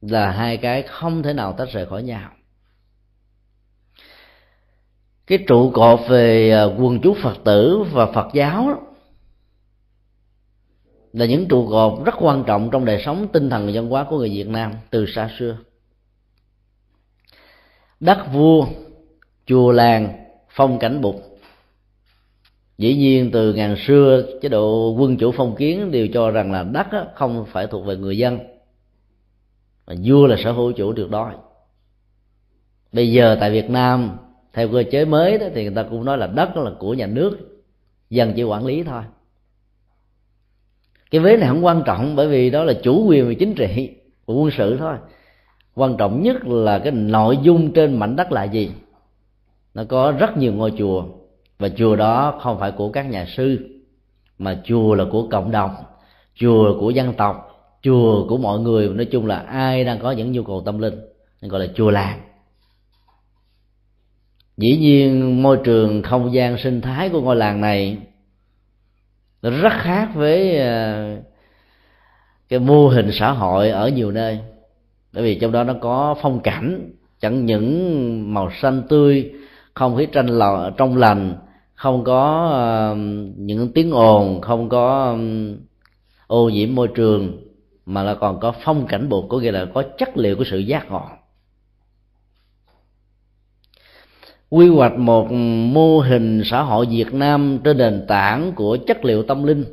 là 0.01 0.32
hai 0.32 0.58
cái 0.58 0.84
không 0.84 1.23
thể 1.23 1.34
nào 1.34 1.53
tách 1.53 1.69
rời 1.71 1.86
khỏi 1.86 2.03
nhau. 2.03 2.30
Cái 5.27 5.39
trụ 5.47 5.71
cột 5.71 5.99
về 6.10 6.51
à, 6.51 6.63
quần 6.63 6.99
chúng 7.01 7.15
phật 7.21 7.36
tử 7.43 7.84
và 7.91 8.06
phật 8.06 8.27
giáo 8.34 8.82
là 11.17 11.25
những 11.25 11.47
trụ 11.47 11.67
cột 11.69 12.06
rất 12.06 12.15
quan 12.19 12.43
trọng 12.47 12.69
trong 12.71 12.86
đời 12.86 13.01
sống 13.06 13.27
tinh 13.34 13.49
thần 13.49 13.65
và 13.65 13.71
văn 13.75 13.89
hóa 13.89 14.06
của 14.10 14.17
người 14.17 14.30
Việt 14.30 14.47
Nam 14.47 14.73
từ 14.89 15.06
xa 15.06 15.30
xưa. 15.38 15.58
Đất 17.99 18.17
vua, 18.34 18.65
chùa 19.45 19.71
làng, 19.71 20.25
phong 20.49 20.80
cảnh 20.80 21.01
bục. 21.01 21.39
Dĩ 22.77 22.95
nhiên 22.95 23.32
từ 23.32 23.53
ngàn 23.53 23.75
xưa, 23.88 24.23
chế 24.41 24.49
độ 24.49 24.95
quân 24.99 25.17
chủ 25.17 25.32
phong 25.32 25.56
kiến 25.56 25.91
đều 25.91 26.08
cho 26.13 26.32
rằng 26.32 26.51
là 26.51 26.63
đất 26.63 26.88
không 27.15 27.45
phải 27.51 27.67
thuộc 27.67 27.86
về 27.86 27.95
người 27.95 28.17
dân. 28.17 28.39
Mà 29.88 29.93
vua 30.03 30.27
là 30.27 30.36
sở 30.43 30.51
hữu 30.51 30.71
chủ 30.71 30.93
được 30.93 31.12
đó 31.12 31.34
bây 32.91 33.12
giờ 33.12 33.38
tại 33.39 33.51
việt 33.51 33.69
nam, 33.69 34.17
theo 34.53 34.67
cơ 34.71 34.84
chế 34.91 35.06
mới 35.06 35.38
đó, 35.38 35.45
thì 35.53 35.63
người 35.63 35.75
ta 35.75 35.84
cũng 35.84 36.06
nói 36.06 36.17
là 36.17 36.27
đất 36.27 36.58
là 36.58 36.71
của 36.80 36.93
nhà 36.93 37.08
nước, 37.08 37.38
dân 38.10 38.34
chỉ 38.36 38.43
quản 38.43 38.65
lý 38.65 38.84
thôi 38.84 39.01
cái 41.12 41.22
vế 41.22 41.38
này 41.38 41.50
không 41.50 41.65
quan 41.65 41.84
trọng, 41.86 42.15
bởi 42.15 42.28
vì 42.28 42.50
đó 42.50 42.63
là 42.63 42.74
chủ 42.84 43.06
quyền 43.08 43.28
về 43.28 43.36
chính 43.36 43.56
trị, 43.56 43.89
của 44.26 44.34
quân 44.34 44.52
sự 44.58 44.78
thôi. 44.78 44.96
Quan 45.76 45.98
trọng 45.98 46.24
nhất 46.24 46.46
là 46.46 46.80
cái 46.80 46.91
nội 46.91 47.38
dung 47.41 47.74
trên 47.74 48.00
mảnh 48.00 48.15
đất 48.15 48.32
là 48.32 48.43
gì? 48.43 48.72
Nó 49.74 49.84
có 49.84 50.12
rất 50.12 50.38
nhiều 50.38 50.54
ngôi 50.54 50.74
chùa, 50.78 51.04
và 51.60 51.70
chùa 51.70 51.96
đó 51.96 52.39
không 52.41 52.60
phải 52.60 52.72
của 52.72 52.89
các 52.89 53.10
nhà 53.10 53.26
sư, 53.38 53.60
mà 54.38 54.62
chùa 54.65 54.96
là 54.96 55.06
của 55.12 55.28
cộng 55.32 55.52
đồng, 55.52 55.76
chùa 56.36 56.80
của 56.80 56.89
dân 56.89 57.13
tộc, 57.13 57.50
chùa 57.82 58.28
của 58.30 58.38
mọi 58.38 58.60
người. 58.60 58.89
Nói 58.89 59.06
chung 59.06 59.26
là 59.26 59.38
ai 59.38 59.84
đang 59.84 60.00
có 60.00 60.12
những 60.12 60.32
nhu 60.32 60.43
cầu 60.43 60.62
tâm 60.65 60.80
linh, 60.80 61.00
nên 61.41 61.52
gọi 61.52 61.60
là 61.60 61.67
chùa 61.76 61.91
làng. 61.91 62.20
Dĩ 64.58 64.78
nhiên 64.78 65.43
môi 65.43 65.58
trường 65.63 66.02
không 66.02 66.34
gian 66.34 66.58
sinh 66.58 66.82
thái 66.82 67.10
của 67.10 67.22
ngôi 67.22 67.36
làng 67.36 67.62
này 67.62 67.98
nó 69.41 69.50
rất 69.50 69.73
khác 69.73 70.10
với 70.13 70.58
ờ, 70.58 71.15
cái 72.50 72.60
mô 72.60 72.88
hình 72.88 73.10
xã 73.12 73.32
hội 73.32 73.69
ở 73.69 73.89
nhiều 73.89 74.12
nơi. 74.12 74.39
Bởi 75.13 75.23
vì 75.23 75.36
trong 75.36 75.52
đó 75.52 75.63
nó 75.63 75.73
có 75.82 76.15
phong 76.21 76.39
cảnh, 76.39 76.91
chẳng 77.19 77.45
những 77.45 78.34
màu 78.34 78.52
xanh 78.52 78.84
tươi, 78.89 79.32
không 79.73 79.97
khí 79.97 80.06
tranh 80.06 80.28
lò, 80.28 80.69
trong 80.78 80.97
lành, 80.97 81.36
không 81.76 82.04
có 82.04 82.50
ờ, 82.52 82.95
những 83.38 83.71
tiếng 83.73 83.91
ồn, 83.91 84.41
không 84.41 84.69
có 84.69 85.17
ô 86.28 86.50
nhiễm 86.50 86.76
môi 86.76 86.88
trường, 86.88 87.38
mà 87.86 88.04
là 88.04 88.15
còn 88.15 88.39
có 88.39 88.54
phong 88.63 88.88
cảnh 88.88 89.10
buộc 89.10 89.30
có 89.30 89.39
nghĩa 89.39 89.52
là 89.52 89.65
có 89.73 89.84
chất 89.97 90.17
liệu 90.17 90.36
của 90.36 90.43
sự 90.43 90.58
giác 90.58 90.91
ngộ. 90.91 91.04
Quy 94.49 94.69
hoạch 94.69 94.97
một 94.97 95.31
mô 95.71 95.99
hình 95.99 96.41
xã 96.45 96.62
hội 96.62 96.86
việt 96.86 97.13
nam 97.13 97.60
trên 97.63 97.77
nền 97.77 98.05
tảng 98.07 98.51
của 98.55 98.77
chất 98.88 99.05
liệu 99.05 99.23
tâm 99.23 99.43
linh 99.43 99.65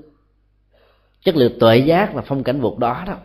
chất 1.24 1.36
liệu 1.36 1.48
tuệ 1.60 1.78
giác 1.78 2.16
là 2.16 2.22
phong 2.26 2.42
cảnh 2.42 2.60
vụt 2.60 2.78
đó 2.78 3.04
đó. 3.06 3.16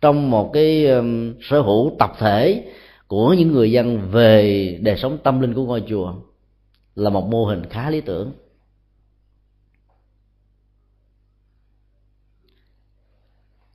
Trong 0.00 0.30
một 0.30 0.50
cái 0.52 0.86
um, 0.86 1.34
sở 1.40 1.60
hữu 1.60 1.96
tập 1.98 2.12
thể 2.18 2.72
của 3.06 3.32
những 3.32 3.52
người 3.52 3.72
dân 3.72 4.10
về 4.10 4.78
đời 4.82 4.96
sống 4.96 5.18
tâm 5.22 5.40
linh 5.40 5.54
của 5.54 5.64
ngôi 5.64 5.82
chùa 5.88 6.14
là 6.94 7.10
một 7.10 7.28
mô 7.28 7.44
hình 7.44 7.62
khá 7.70 7.90
lý 7.90 8.00
tưởng. 8.00 8.32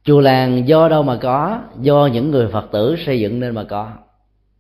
Chùa 0.04 0.20
làng 0.20 0.68
do 0.68 0.90
đâu 0.90 1.04
mà 1.04 1.18
có 1.22 1.62
do 1.82 2.10
những 2.14 2.32
người 2.32 2.48
phật 2.48 2.66
tử 2.72 2.96
xây 3.06 3.20
dựng 3.20 3.40
nên 3.40 3.56
mà 3.56 3.64
có 3.64 3.94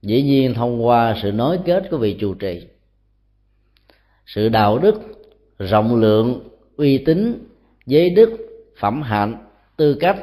dĩ 0.02 0.22
nhiên 0.22 0.54
thông 0.54 0.86
qua 0.86 1.16
sự 1.22 1.32
nối 1.32 1.60
kết 1.66 1.84
của 1.92 1.98
vị 1.98 2.18
trụ 2.20 2.34
trì, 2.34 2.68
sự 4.26 4.50
đạo 4.50 4.78
đức, 4.78 5.02
rộng 5.60 5.96
lượng, 5.96 6.50
uy 6.78 6.98
tín, 6.98 7.48
giới 7.86 8.10
đức, 8.10 8.30
phẩm 8.80 9.02
hạnh, 9.02 9.46
tư 9.78 9.98
cách, 10.00 10.18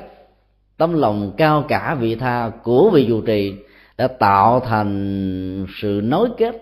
tấm 0.77 0.95
lòng 0.95 1.33
cao 1.37 1.65
cả 1.69 1.97
vị 2.01 2.15
tha 2.15 2.51
của 2.63 2.91
vị 2.91 3.07
trụ 3.09 3.21
trì 3.21 3.55
đã 3.97 4.09
tạo 4.09 4.61
thành 4.61 5.67
sự 5.83 6.01
nối 6.05 6.29
kết 6.37 6.55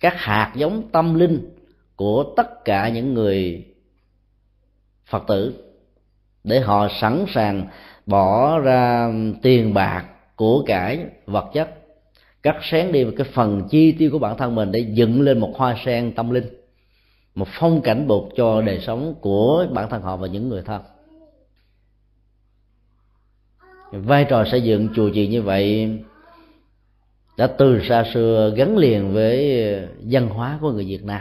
các 0.00 0.14
hạt 0.16 0.52
giống 0.56 0.82
tâm 0.92 1.14
linh 1.14 1.50
của 1.96 2.24
tất 2.36 2.64
cả 2.64 2.88
những 2.88 3.14
người 3.14 3.64
phật 5.06 5.24
tử 5.28 5.54
để 6.44 6.60
họ 6.60 6.88
sẵn 7.00 7.24
sàng 7.34 7.66
bỏ 8.06 8.58
ra 8.58 9.12
tiền 9.42 9.74
bạc 9.74 10.04
của 10.36 10.64
cải 10.66 11.06
vật 11.26 11.50
chất 11.54 11.79
cắt 12.42 12.56
sáng 12.62 12.92
đi 12.92 13.04
một 13.04 13.12
cái 13.16 13.26
phần 13.32 13.68
chi 13.70 13.92
tiêu 13.92 14.10
của 14.12 14.18
bản 14.18 14.36
thân 14.36 14.54
mình 14.54 14.72
để 14.72 14.80
dựng 14.80 15.20
lên 15.20 15.38
một 15.38 15.52
hoa 15.56 15.76
sen 15.84 16.12
tâm 16.12 16.30
linh. 16.30 16.44
Một 17.34 17.48
phong 17.58 17.80
cảnh 17.80 18.06
bột 18.06 18.28
cho 18.36 18.62
đời 18.62 18.80
sống 18.80 19.14
của 19.20 19.66
bản 19.72 19.90
thân 19.90 20.02
họ 20.02 20.16
và 20.16 20.26
những 20.26 20.48
người 20.48 20.62
thân. 20.62 20.82
Vai 23.92 24.26
trò 24.28 24.44
xây 24.44 24.62
dựng 24.62 24.88
chùa 24.94 25.10
chiền 25.14 25.30
như 25.30 25.42
vậy 25.42 25.90
đã 27.36 27.46
từ 27.46 27.80
xa 27.88 28.04
xưa 28.14 28.52
gắn 28.56 28.76
liền 28.76 29.12
với 29.12 29.64
văn 30.00 30.28
hóa 30.28 30.58
của 30.60 30.72
người 30.72 30.84
Việt 30.84 31.04
Nam. 31.04 31.20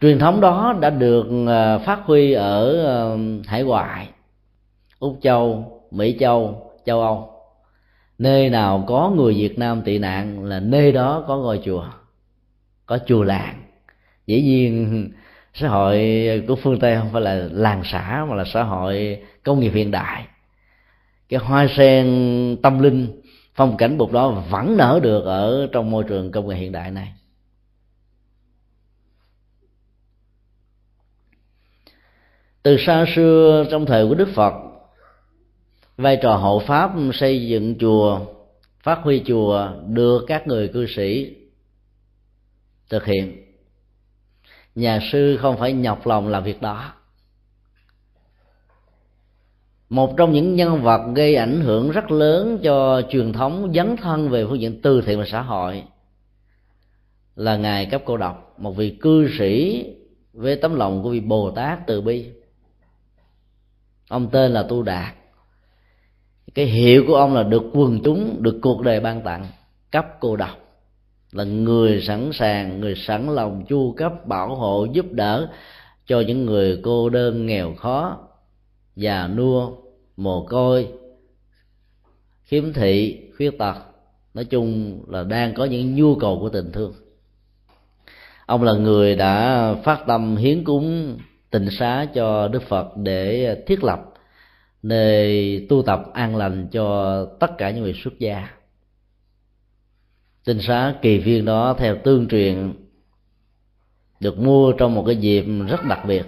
Truyền 0.00 0.18
thống 0.18 0.40
đó 0.40 0.78
đã 0.80 0.90
được 0.90 1.26
à, 1.48 1.78
phát 1.78 2.00
huy 2.04 2.32
ở 2.32 2.86
à, 2.86 3.16
hải 3.46 3.62
ngoại, 3.62 4.08
úc 4.98 5.18
châu, 5.22 5.72
mỹ 5.90 6.16
châu 6.20 6.72
châu 6.86 7.00
âu 7.00 7.35
nơi 8.18 8.50
nào 8.50 8.84
có 8.86 9.12
người 9.16 9.34
việt 9.34 9.58
nam 9.58 9.82
tị 9.82 9.98
nạn 9.98 10.44
là 10.44 10.60
nơi 10.60 10.92
đó 10.92 11.24
có 11.28 11.36
ngôi 11.36 11.60
chùa, 11.64 11.84
có 12.86 12.98
chùa 13.06 13.22
làng. 13.22 13.62
Dĩ 14.26 14.42
nhiên, 14.42 15.10
xã 15.54 15.68
hội 15.68 15.98
của 16.48 16.56
phương 16.56 16.78
tây 16.80 16.96
không 16.96 17.12
phải 17.12 17.22
là 17.22 17.34
làng 17.50 17.82
xã, 17.84 18.26
mà 18.28 18.34
là 18.34 18.44
xã 18.44 18.62
hội 18.62 19.22
công 19.42 19.60
nghiệp 19.60 19.72
hiện 19.74 19.90
đại. 19.90 20.26
Cái 21.28 21.40
hoa 21.40 21.66
sen 21.76 22.06
tâm 22.62 22.78
linh, 22.78 23.20
phong 23.54 23.76
cảnh 23.76 23.98
bục 23.98 24.12
đó 24.12 24.30
vẫn 24.30 24.76
nở 24.76 25.00
được 25.02 25.24
ở 25.24 25.68
trong 25.72 25.90
môi 25.90 26.04
trường 26.04 26.32
công 26.32 26.48
nghệ 26.48 26.56
hiện 26.56 26.72
đại 26.72 26.90
này. 26.90 27.12
Từ 32.62 32.76
xa 32.78 33.04
xưa, 33.14 33.66
trong 33.70 33.86
thời 33.86 34.08
của 34.08 34.14
đức 34.14 34.28
phật 34.34 34.65
vai 35.96 36.18
trò 36.22 36.36
hộ 36.36 36.62
pháp 36.66 36.92
xây 37.12 37.46
dựng 37.48 37.78
chùa, 37.78 38.20
phát 38.82 38.98
huy 39.02 39.22
chùa 39.26 39.70
được 39.86 40.24
các 40.26 40.46
người 40.46 40.68
cư 40.68 40.86
sĩ 40.86 41.36
thực 42.88 43.04
hiện. 43.04 43.42
Nhà 44.74 45.00
sư 45.12 45.36
không 45.36 45.56
phải 45.56 45.72
nhọc 45.72 46.06
lòng 46.06 46.28
làm 46.28 46.44
việc 46.44 46.62
đó. 46.62 46.92
Một 49.88 50.14
trong 50.16 50.32
những 50.32 50.54
nhân 50.54 50.82
vật 50.82 51.00
gây 51.14 51.34
ảnh 51.34 51.60
hưởng 51.60 51.90
rất 51.90 52.10
lớn 52.10 52.58
cho 52.62 53.02
truyền 53.10 53.32
thống 53.32 53.72
dấn 53.74 53.96
thân 53.96 54.28
về 54.28 54.46
phương 54.46 54.60
diện 54.60 54.80
từ 54.82 55.00
thiện 55.00 55.18
và 55.18 55.24
xã 55.26 55.42
hội 55.42 55.82
là 57.36 57.56
ngài 57.56 57.86
cấp 57.86 58.02
cô 58.04 58.16
độc, 58.16 58.54
một 58.58 58.72
vị 58.72 58.96
cư 59.00 59.28
sĩ 59.38 59.84
với 60.32 60.56
tấm 60.56 60.74
lòng 60.74 61.02
của 61.02 61.10
vị 61.10 61.20
bồ 61.20 61.50
tát 61.50 61.86
từ 61.86 62.00
bi. 62.00 62.30
Ông 64.08 64.28
tên 64.30 64.52
là 64.52 64.62
tu 64.62 64.82
đạt 64.82 65.14
cái 66.56 66.66
hiệu 66.66 67.04
của 67.06 67.14
ông 67.14 67.34
là 67.34 67.42
được 67.42 67.62
quần 67.72 68.00
chúng, 68.04 68.42
được 68.42 68.58
cuộc 68.62 68.82
đời 68.82 69.00
ban 69.00 69.22
tặng. 69.22 69.46
Cấp 69.92 70.06
cô 70.20 70.36
độc. 70.36 70.58
Là 71.32 71.44
người 71.44 72.02
sẵn 72.02 72.30
sàng, 72.32 72.80
người 72.80 72.94
sẵn 72.94 73.34
lòng 73.34 73.64
chu 73.68 73.94
cấp, 73.96 74.26
bảo 74.26 74.54
hộ, 74.54 74.86
giúp 74.92 75.06
đỡ 75.12 75.48
cho 76.06 76.20
những 76.20 76.46
người 76.46 76.80
cô 76.82 77.08
đơn, 77.08 77.46
nghèo 77.46 77.74
khó. 77.74 78.18
Già 78.96 79.28
nua, 79.28 79.70
mồ 80.16 80.46
côi, 80.46 80.88
khiếm 82.44 82.72
thị, 82.72 83.20
khuyết 83.36 83.58
tật. 83.58 83.76
Nói 84.34 84.44
chung 84.44 85.00
là 85.08 85.22
đang 85.22 85.54
có 85.54 85.64
những 85.64 85.94
nhu 85.94 86.14
cầu 86.14 86.38
của 86.40 86.48
tình 86.48 86.72
thương. 86.72 86.92
Ông 88.46 88.62
là 88.62 88.72
người 88.72 89.16
đã 89.16 89.74
phát 89.84 90.04
tâm 90.06 90.36
hiến 90.36 90.64
cúng 90.64 91.18
tình 91.50 91.70
xá 91.70 92.06
cho 92.14 92.48
đức 92.48 92.62
phật 92.62 92.96
để 92.96 93.54
thiết 93.66 93.84
lập 93.84 94.00
nơi 94.88 95.66
tu 95.68 95.82
tập 95.82 96.02
an 96.14 96.36
lành 96.36 96.68
cho 96.72 97.24
tất 97.40 97.58
cả 97.58 97.70
những 97.70 97.82
người 97.82 97.94
xuất 98.04 98.18
gia. 98.18 98.48
Tinh 100.44 100.60
xá 100.60 100.94
kỳ 101.02 101.18
viên 101.18 101.44
đó 101.44 101.74
theo 101.78 101.96
tương 102.04 102.28
truyền 102.28 102.72
được 104.20 104.38
mua 104.38 104.72
trong 104.72 104.94
một 104.94 105.04
cái 105.06 105.16
dịp 105.16 105.44
rất 105.68 105.84
đặc 105.88 106.00
biệt 106.06 106.24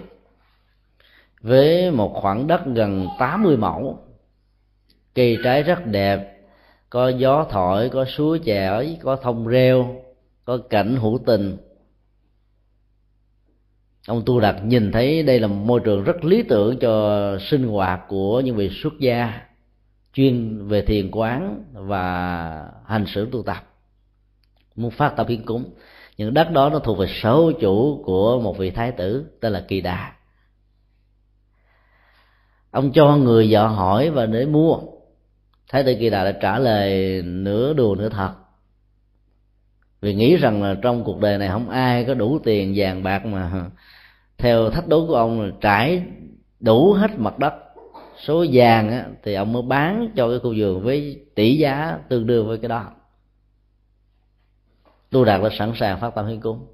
với 1.41 1.91
một 1.91 2.11
khoảng 2.21 2.47
đất 2.47 2.61
gần 2.65 3.07
80 3.19 3.57
mẫu. 3.57 3.99
Cây 5.15 5.37
trái 5.43 5.63
rất 5.63 5.85
đẹp, 5.85 6.41
có 6.89 7.09
gió 7.09 7.45
thổi, 7.49 7.89
có 7.89 8.05
suối 8.05 8.39
chảy, 8.39 8.97
có 9.01 9.15
thông 9.15 9.47
reo 9.47 10.01
có 10.45 10.57
cảnh 10.69 10.95
hữu 10.95 11.19
tình 11.25 11.57
ông 14.09 14.23
tu 14.25 14.39
đạt 14.39 14.55
nhìn 14.63 14.91
thấy 14.91 15.23
đây 15.23 15.39
là 15.39 15.47
một 15.47 15.55
môi 15.65 15.79
trường 15.79 16.03
rất 16.03 16.25
lý 16.25 16.43
tưởng 16.43 16.79
cho 16.79 17.37
sinh 17.39 17.67
hoạt 17.67 18.01
của 18.07 18.39
những 18.39 18.55
vị 18.55 18.69
xuất 18.69 18.93
gia 18.99 19.41
chuyên 20.13 20.67
về 20.67 20.81
thiền 20.81 21.11
quán 21.11 21.63
và 21.73 22.71
hành 22.85 23.05
xử 23.05 23.29
tu 23.31 23.43
tập. 23.43 23.63
Muốn 24.75 24.91
phát 24.91 25.13
tâm 25.17 25.27
hiến 25.27 25.45
cúng, 25.45 25.63
những 26.17 26.33
đất 26.33 26.51
đó 26.51 26.69
nó 26.69 26.79
thuộc 26.79 26.97
về 26.97 27.07
sở 27.09 27.37
chủ 27.59 28.03
của 28.05 28.39
một 28.39 28.57
vị 28.57 28.69
thái 28.69 28.91
tử 28.91 29.25
tên 29.39 29.53
là 29.53 29.65
kỳ 29.67 29.81
đà. 29.81 30.13
Ông 32.71 32.91
cho 32.91 33.15
người 33.15 33.47
vợ 33.49 33.67
hỏi 33.67 34.09
và 34.09 34.25
để 34.25 34.45
mua. 34.45 34.79
Thái 35.69 35.83
tử 35.83 35.95
kỳ 35.99 36.09
đà 36.09 36.23
đã 36.23 36.31
trả 36.31 36.59
lời, 36.59 37.21
nửa 37.21 37.73
đùa 37.73 37.95
nửa 37.95 38.09
thật. 38.09 38.33
Vì 40.01 40.13
nghĩ 40.13 40.35
rằng 40.35 40.63
là 40.63 40.75
trong 40.81 41.03
cuộc 41.03 41.19
đời 41.19 41.37
này 41.37 41.49
không 41.49 41.69
ai 41.69 42.05
có 42.05 42.13
đủ 42.13 42.39
tiền 42.43 42.73
vàng 42.75 43.03
bạc 43.03 43.25
mà 43.25 43.69
theo 44.39 44.69
thách 44.69 44.87
đố 44.87 45.07
của 45.07 45.15
ông 45.15 45.41
là 45.41 45.51
trải 45.61 46.03
đủ 46.59 46.93
hết 46.93 47.11
mặt 47.17 47.39
đất 47.39 47.53
số 48.23 48.45
vàng 48.51 48.91
á, 48.91 49.05
thì 49.23 49.33
ông 49.33 49.53
mới 49.53 49.61
bán 49.61 50.09
cho 50.15 50.29
cái 50.29 50.39
khu 50.39 50.53
vườn 50.57 50.83
với 50.83 51.25
tỷ 51.35 51.57
giá 51.57 51.97
tương 52.09 52.27
đương 52.27 52.47
với 52.47 52.57
cái 52.57 52.69
đó. 52.69 52.91
Tu 55.09 55.25
đạt 55.25 55.41
đã 55.41 55.49
sẵn 55.57 55.71
sàng 55.75 55.99
phát 55.99 56.15
tâm 56.15 56.27
hiến 56.27 56.39
cúng. 56.39 56.67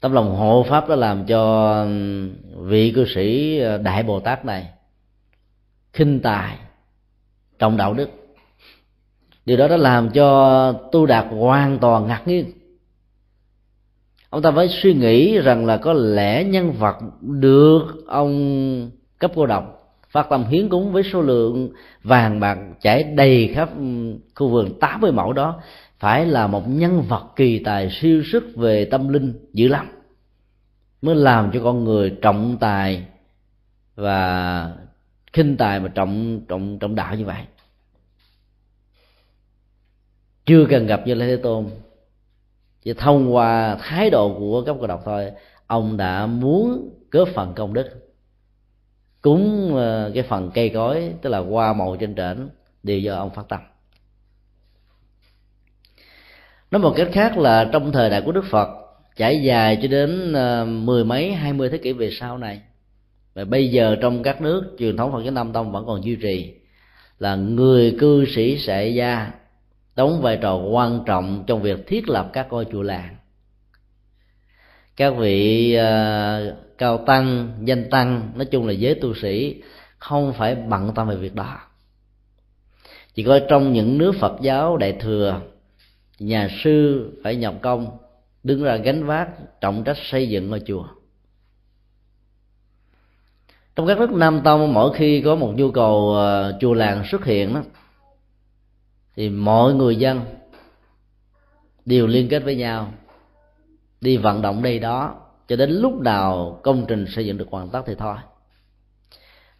Tấm 0.00 0.12
lòng 0.12 0.36
hộ 0.36 0.66
pháp 0.68 0.88
đã 0.88 0.96
làm 0.96 1.26
cho 1.26 1.86
vị 2.56 2.92
cư 2.94 3.04
sĩ 3.14 3.58
ờ, 3.58 3.78
đại 3.78 4.02
bồ 4.02 4.20
tát 4.20 4.44
này 4.44 4.70
khinh 5.92 6.20
tài 6.20 6.58
trọng 7.58 7.76
đạo 7.76 7.94
đức. 7.94 8.10
Điều 9.44 9.56
đó 9.56 9.68
đã 9.68 9.76
làm 9.76 10.10
cho 10.10 10.72
tu 10.72 11.06
đạt 11.06 11.26
hoàn 11.30 11.78
toàn 11.78 12.06
ngạc 12.06 12.22
nhiên 12.26 12.52
ông 14.30 14.42
ta 14.42 14.50
mới 14.50 14.68
suy 14.68 14.94
nghĩ 14.94 15.38
rằng 15.38 15.66
là 15.66 15.76
có 15.76 15.92
lẽ 15.92 16.44
nhân 16.44 16.72
vật 16.72 16.96
được 17.20 17.84
ông 18.06 18.90
cấp 19.18 19.32
cô 19.34 19.46
độc, 19.46 19.94
phát 20.10 20.26
tâm 20.30 20.44
hiến 20.44 20.68
cúng 20.68 20.92
với 20.92 21.02
số 21.02 21.22
lượng 21.22 21.70
vàng 22.02 22.40
bạc 22.40 22.58
chảy 22.80 23.02
đầy 23.02 23.50
khắp 23.54 23.70
ừ, 23.78 24.14
khu 24.34 24.48
vườn 24.48 24.78
80 24.80 25.12
mẫu 25.12 25.32
đó, 25.32 25.60
phải 25.98 26.26
là 26.26 26.46
một 26.46 26.62
nhân 26.68 27.02
vật 27.02 27.24
kỳ 27.36 27.58
tài 27.58 27.90
siêu 27.90 28.22
sức 28.32 28.44
về 28.56 28.84
tâm 28.84 29.08
linh 29.08 29.32
dữ 29.52 29.68
lắm, 29.68 29.88
mới 31.02 31.14
làm 31.14 31.50
cho 31.54 31.60
con 31.64 31.84
người 31.84 32.10
trọng 32.22 32.56
tài 32.60 33.04
và 33.96 34.72
khinh 35.32 35.56
tài 35.56 35.80
mà 35.80 35.88
trọng 35.88 36.40
trọng 36.48 36.78
trọng 36.78 36.94
đạo 36.94 37.14
như 37.14 37.24
vậy. 37.24 37.42
Chưa 40.46 40.66
cần 40.70 40.86
gặp 40.86 41.06
như 41.06 41.14
lê 41.14 41.26
thế 41.26 41.36
tôn 41.36 41.70
chỉ 42.88 42.94
thông 42.94 43.34
qua 43.34 43.76
thái 43.80 44.10
độ 44.10 44.36
của 44.38 44.62
các 44.62 44.76
cô 44.80 44.86
độc 44.86 45.02
thôi, 45.04 45.30
ông 45.66 45.96
đã 45.96 46.26
muốn 46.26 46.90
góp 47.10 47.28
phần 47.34 47.52
công 47.54 47.74
đức, 47.74 47.86
cúng 49.22 49.72
ờ, 49.76 50.10
cái 50.14 50.22
phần 50.22 50.50
cây 50.54 50.68
cối, 50.68 51.12
tức 51.22 51.30
là 51.30 51.38
hoa 51.38 51.72
màu 51.72 51.96
trên 51.96 52.14
trển, 52.14 52.48
đều 52.82 52.98
do 52.98 53.16
ông 53.16 53.30
phát 53.34 53.48
tâm. 53.48 53.60
Nói 56.70 56.82
một 56.82 56.94
cách 56.96 57.08
khác 57.12 57.38
là 57.38 57.68
trong 57.72 57.92
thời 57.92 58.10
đại 58.10 58.22
của 58.22 58.32
đức 58.32 58.44
phật, 58.50 58.68
trải 59.16 59.42
dài 59.42 59.78
cho 59.82 59.88
đến 59.88 60.32
ờ, 60.32 60.64
mười 60.64 61.04
mấy, 61.04 61.32
hai 61.32 61.52
mươi 61.52 61.70
thế 61.70 61.78
kỷ 61.78 61.92
về 61.92 62.10
sau 62.12 62.38
này, 62.38 62.60
và 63.34 63.44
bây 63.44 63.70
giờ 63.70 63.96
trong 64.00 64.22
các 64.22 64.40
nước 64.40 64.76
truyền 64.78 64.96
thống 64.96 65.12
phật 65.12 65.22
giáo 65.22 65.32
nam 65.32 65.52
tông 65.52 65.72
vẫn 65.72 65.86
còn 65.86 66.04
duy 66.04 66.16
trì 66.16 66.54
là 67.18 67.36
người 67.36 67.96
cư 68.00 68.24
sĩ 68.34 68.58
sệ 68.58 68.88
gia 68.88 69.30
đóng 69.98 70.22
vai 70.22 70.36
trò 70.36 70.56
quan 70.56 71.00
trọng 71.06 71.44
trong 71.46 71.62
việc 71.62 71.86
thiết 71.86 72.08
lập 72.08 72.30
các 72.32 72.46
ngôi 72.50 72.66
chùa 72.72 72.82
làng. 72.82 73.16
Các 74.96 75.10
vị 75.10 75.76
uh, 75.78 76.54
cao 76.78 76.98
tăng 77.06 77.52
danh 77.64 77.90
tăng 77.90 78.32
nói 78.34 78.44
chung 78.44 78.66
là 78.66 78.72
giới 78.72 78.94
tu 78.94 79.14
sĩ 79.14 79.62
không 79.98 80.32
phải 80.32 80.54
bận 80.54 80.92
tâm 80.94 81.08
về 81.08 81.16
việc 81.16 81.34
đó. 81.34 81.58
Chỉ 83.14 83.22
có 83.22 83.40
trong 83.48 83.72
những 83.72 83.98
nước 83.98 84.12
phật 84.20 84.32
giáo 84.40 84.76
đại 84.76 84.96
thừa 85.00 85.40
nhà 86.18 86.48
sư 86.62 87.10
phải 87.24 87.36
nhập 87.36 87.54
công 87.62 87.98
đứng 88.42 88.64
ra 88.64 88.76
gánh 88.76 89.04
vác 89.04 89.28
trọng 89.60 89.84
trách 89.84 89.98
xây 90.02 90.28
dựng 90.28 90.50
ngôi 90.50 90.62
chùa. 90.66 90.86
Trong 93.76 93.86
các 93.86 93.98
nước 93.98 94.12
nam 94.12 94.40
tông 94.44 94.74
mỗi 94.74 94.94
khi 94.94 95.20
có 95.20 95.36
một 95.36 95.52
nhu 95.56 95.70
cầu 95.70 96.16
uh, 96.16 96.60
chùa 96.60 96.74
làng 96.74 97.04
xuất 97.10 97.24
hiện 97.24 97.54
đó 97.54 97.62
thì 99.18 99.28
mọi 99.28 99.74
người 99.74 99.96
dân 99.96 100.20
đều 101.84 102.06
liên 102.06 102.28
kết 102.28 102.38
với 102.38 102.56
nhau, 102.56 102.92
đi 104.00 104.16
vận 104.16 104.42
động 104.42 104.62
đây 104.62 104.78
đó 104.78 105.14
cho 105.48 105.56
đến 105.56 105.70
lúc 105.70 106.00
nào 106.00 106.60
công 106.62 106.84
trình 106.88 107.06
xây 107.08 107.26
dựng 107.26 107.38
được 107.38 107.48
hoàn 107.50 107.68
tất 107.68 107.82
thì 107.86 107.94
thôi. 107.98 108.16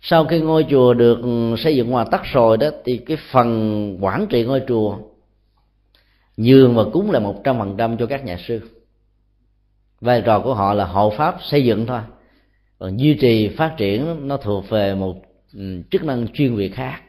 Sau 0.00 0.24
khi 0.24 0.40
ngôi 0.40 0.66
chùa 0.70 0.94
được 0.94 1.18
xây 1.58 1.76
dựng 1.76 1.90
hoàn 1.90 2.10
tất 2.10 2.20
rồi 2.24 2.56
đó, 2.56 2.68
thì 2.84 2.98
cái 2.98 3.16
phần 3.30 3.98
quản 4.00 4.26
trị 4.26 4.44
ngôi 4.44 4.62
chùa 4.68 4.98
nhường 6.36 6.74
và 6.74 6.84
cúng 6.92 7.10
là 7.10 7.18
một 7.18 7.40
trăm 7.44 7.58
phần 7.58 7.76
trăm 7.76 7.96
cho 7.96 8.06
các 8.06 8.24
nhà 8.24 8.38
sư. 8.48 8.60
Vai 10.00 10.22
trò 10.26 10.40
của 10.40 10.54
họ 10.54 10.74
là 10.74 10.84
hộ 10.84 11.10
pháp 11.16 11.36
xây 11.42 11.64
dựng 11.64 11.86
thôi. 11.86 12.00
Còn 12.78 12.96
duy 12.96 13.14
trì 13.14 13.48
phát 13.48 13.74
triển 13.76 14.28
nó 14.28 14.36
thuộc 14.36 14.68
về 14.68 14.94
một 14.94 15.16
ừ, 15.54 15.82
chức 15.90 16.04
năng 16.04 16.28
chuyên 16.28 16.56
việc 16.56 16.74
khác. 16.74 17.00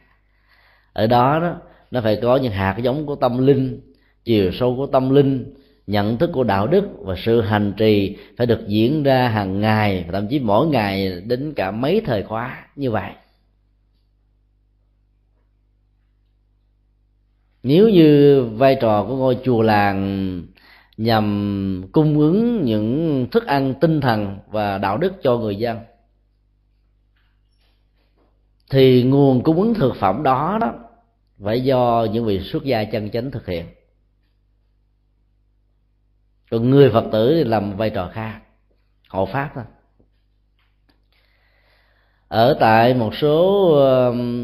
Ở 0.92 1.06
đó 1.06 1.40
đó 1.40 1.56
nó 1.90 2.00
phải 2.00 2.18
có 2.22 2.36
những 2.36 2.52
hạt 2.52 2.76
giống 2.82 3.06
của 3.06 3.14
tâm 3.14 3.46
linh, 3.46 3.80
chiều 4.24 4.52
sâu 4.52 4.76
của 4.76 4.86
tâm 4.86 5.10
linh, 5.10 5.54
nhận 5.86 6.18
thức 6.18 6.30
của 6.32 6.44
đạo 6.44 6.66
đức 6.66 6.84
và 6.98 7.14
sự 7.18 7.40
hành 7.40 7.72
trì 7.76 8.16
phải 8.36 8.46
được 8.46 8.60
diễn 8.68 9.02
ra 9.02 9.28
hàng 9.28 9.60
ngày, 9.60 10.04
thậm 10.12 10.28
chí 10.28 10.38
mỗi 10.38 10.66
ngày 10.66 11.20
đến 11.20 11.52
cả 11.56 11.70
mấy 11.70 12.02
thời 12.06 12.22
khóa 12.22 12.66
như 12.76 12.90
vậy. 12.90 13.12
Nếu 17.62 17.88
như 17.88 18.42
vai 18.44 18.76
trò 18.80 19.04
của 19.04 19.16
ngôi 19.16 19.38
chùa 19.44 19.62
làng 19.62 20.42
nhằm 20.96 21.82
cung 21.92 22.18
ứng 22.18 22.64
những 22.64 23.26
thức 23.30 23.46
ăn 23.46 23.74
tinh 23.80 24.00
thần 24.00 24.38
và 24.48 24.78
đạo 24.78 24.98
đức 24.98 25.12
cho 25.22 25.38
người 25.38 25.56
dân, 25.56 25.78
thì 28.70 29.02
nguồn 29.02 29.42
cung 29.42 29.56
ứng 29.56 29.74
thực 29.74 29.96
phẩm 29.96 30.22
đó 30.22 30.58
đó 30.60 30.74
phải 31.44 31.60
do 31.60 32.06
những 32.12 32.24
vị 32.24 32.40
xuất 32.40 32.64
gia 32.64 32.84
chân 32.84 33.10
chánh 33.10 33.30
thực 33.30 33.46
hiện. 33.46 33.66
Còn 36.50 36.70
người 36.70 36.90
phật 36.90 37.04
tử 37.12 37.34
thì 37.34 37.44
làm 37.44 37.76
vai 37.76 37.90
trò 37.90 38.10
khác, 38.12 38.40
hộ 39.08 39.26
pháp 39.26 39.50
thôi. 39.54 39.64
Ở 42.28 42.56
tại 42.60 42.94
một 42.94 43.14
số 43.14 43.74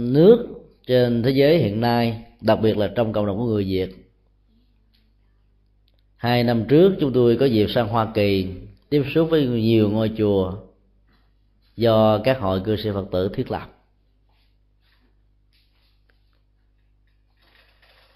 nước 0.00 0.46
trên 0.86 1.22
thế 1.22 1.30
giới 1.30 1.58
hiện 1.58 1.80
nay, 1.80 2.24
đặc 2.40 2.58
biệt 2.62 2.76
là 2.76 2.92
trong 2.96 3.12
cộng 3.12 3.26
đồng 3.26 3.38
của 3.38 3.44
người 3.44 3.64
việt, 3.64 4.12
hai 6.16 6.44
năm 6.44 6.64
trước 6.68 6.96
chúng 7.00 7.12
tôi 7.12 7.36
có 7.40 7.46
dịp 7.46 7.66
sang 7.70 7.88
hoa 7.88 8.08
kỳ 8.14 8.48
tiếp 8.88 9.04
xúc 9.14 9.28
với 9.30 9.46
nhiều 9.46 9.90
ngôi 9.90 10.10
chùa 10.18 10.58
do 11.76 12.18
các 12.18 12.40
hội 12.40 12.60
cư 12.64 12.76
sĩ 12.76 12.90
phật 12.94 13.06
tử 13.12 13.30
thiết 13.34 13.50
lập. 13.50 13.75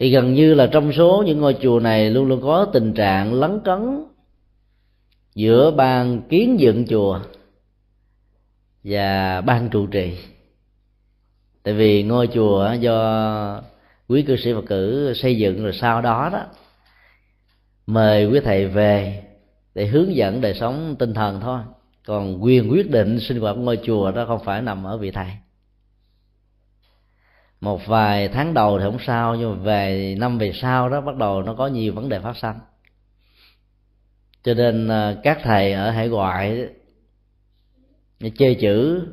Thì 0.01 0.11
gần 0.11 0.35
như 0.35 0.55
là 0.55 0.67
trong 0.67 0.93
số 0.93 1.23
những 1.27 1.41
ngôi 1.41 1.57
chùa 1.61 1.81
này 1.81 2.11
luôn 2.11 2.29
luôn 2.29 2.41
có 2.43 2.65
tình 2.73 2.93
trạng 2.93 3.35
lấn 3.35 3.61
cấn 3.65 4.05
giữa 5.35 5.71
ban 5.71 6.23
kiến 6.29 6.61
dựng 6.61 6.87
chùa 6.87 7.21
và 8.85 9.41
ban 9.41 9.69
trụ 9.69 9.87
trì. 9.87 10.17
Tại 11.63 11.75
vì 11.75 12.03
ngôi 12.03 12.27
chùa 12.27 12.73
do 12.81 13.63
quý 14.09 14.23
cư 14.23 14.37
sĩ 14.37 14.53
phật 14.53 14.65
tử 14.69 15.13
xây 15.15 15.37
dựng 15.37 15.63
rồi 15.63 15.73
sau 15.73 16.03
đó 16.03 16.31
đó, 16.33 16.47
mời 17.87 18.27
quý 18.27 18.41
thầy 18.45 18.67
về 18.67 19.23
để 19.75 19.87
hướng 19.87 20.15
dẫn 20.17 20.41
đời 20.41 20.55
sống 20.55 20.97
tinh 20.99 21.15
thần 21.15 21.41
thôi. 21.41 21.61
Còn 22.07 22.45
quyền 22.45 22.71
quyết 22.71 22.91
định 22.91 23.21
sinh 23.21 23.41
hoạt 23.41 23.57
ngôi 23.57 23.79
chùa 23.83 24.11
đó 24.11 24.25
không 24.27 24.45
phải 24.45 24.63
nằm 24.63 24.85
ở 24.85 24.97
vị 24.97 25.11
thầy 25.11 25.27
một 27.61 27.87
vài 27.87 28.29
tháng 28.29 28.55
đầu 28.55 28.79
thì 28.79 28.85
không 28.85 28.99
sao 29.07 29.37
nhưng 29.37 29.51
mà 29.51 29.63
về 29.63 30.15
năm 30.19 30.39
về 30.39 30.53
sau 30.55 30.89
đó 30.89 31.01
bắt 31.01 31.17
đầu 31.17 31.43
nó 31.43 31.55
có 31.55 31.67
nhiều 31.67 31.93
vấn 31.93 32.09
đề 32.09 32.21
phát 32.21 32.37
sinh 32.37 32.57
cho 34.43 34.55
nên 34.55 34.89
à, 34.89 35.17
các 35.23 35.39
thầy 35.43 35.73
ở 35.73 35.91
hải 35.91 36.09
ngoại 36.09 36.69
chơi 38.39 38.55
chữ 38.61 39.07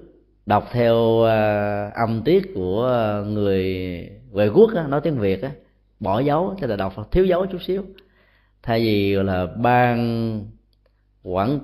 đọc 0.46 0.68
theo 0.72 1.24
à, 1.24 1.92
âm 1.96 2.22
tiết 2.26 2.52
của 2.56 2.90
người 3.28 3.88
ngoại 4.32 4.48
quốc 4.48 4.70
đó, 4.74 4.84
nói 4.88 5.02
tiếng 5.04 5.20
việt 5.20 5.42
đó, 5.42 5.50
bỏ 6.00 6.20
dấu 6.20 6.56
cho 6.62 6.68
là 6.68 6.76
đọc 6.76 7.12
thiếu 7.12 7.26
dấu 7.26 7.46
chút 7.46 7.62
xíu. 7.62 7.84
Thay 8.64 8.80
vì 8.80 9.16
gọi 9.16 9.24
là 9.24 9.46
ban 9.46 10.46
quản 11.24 11.60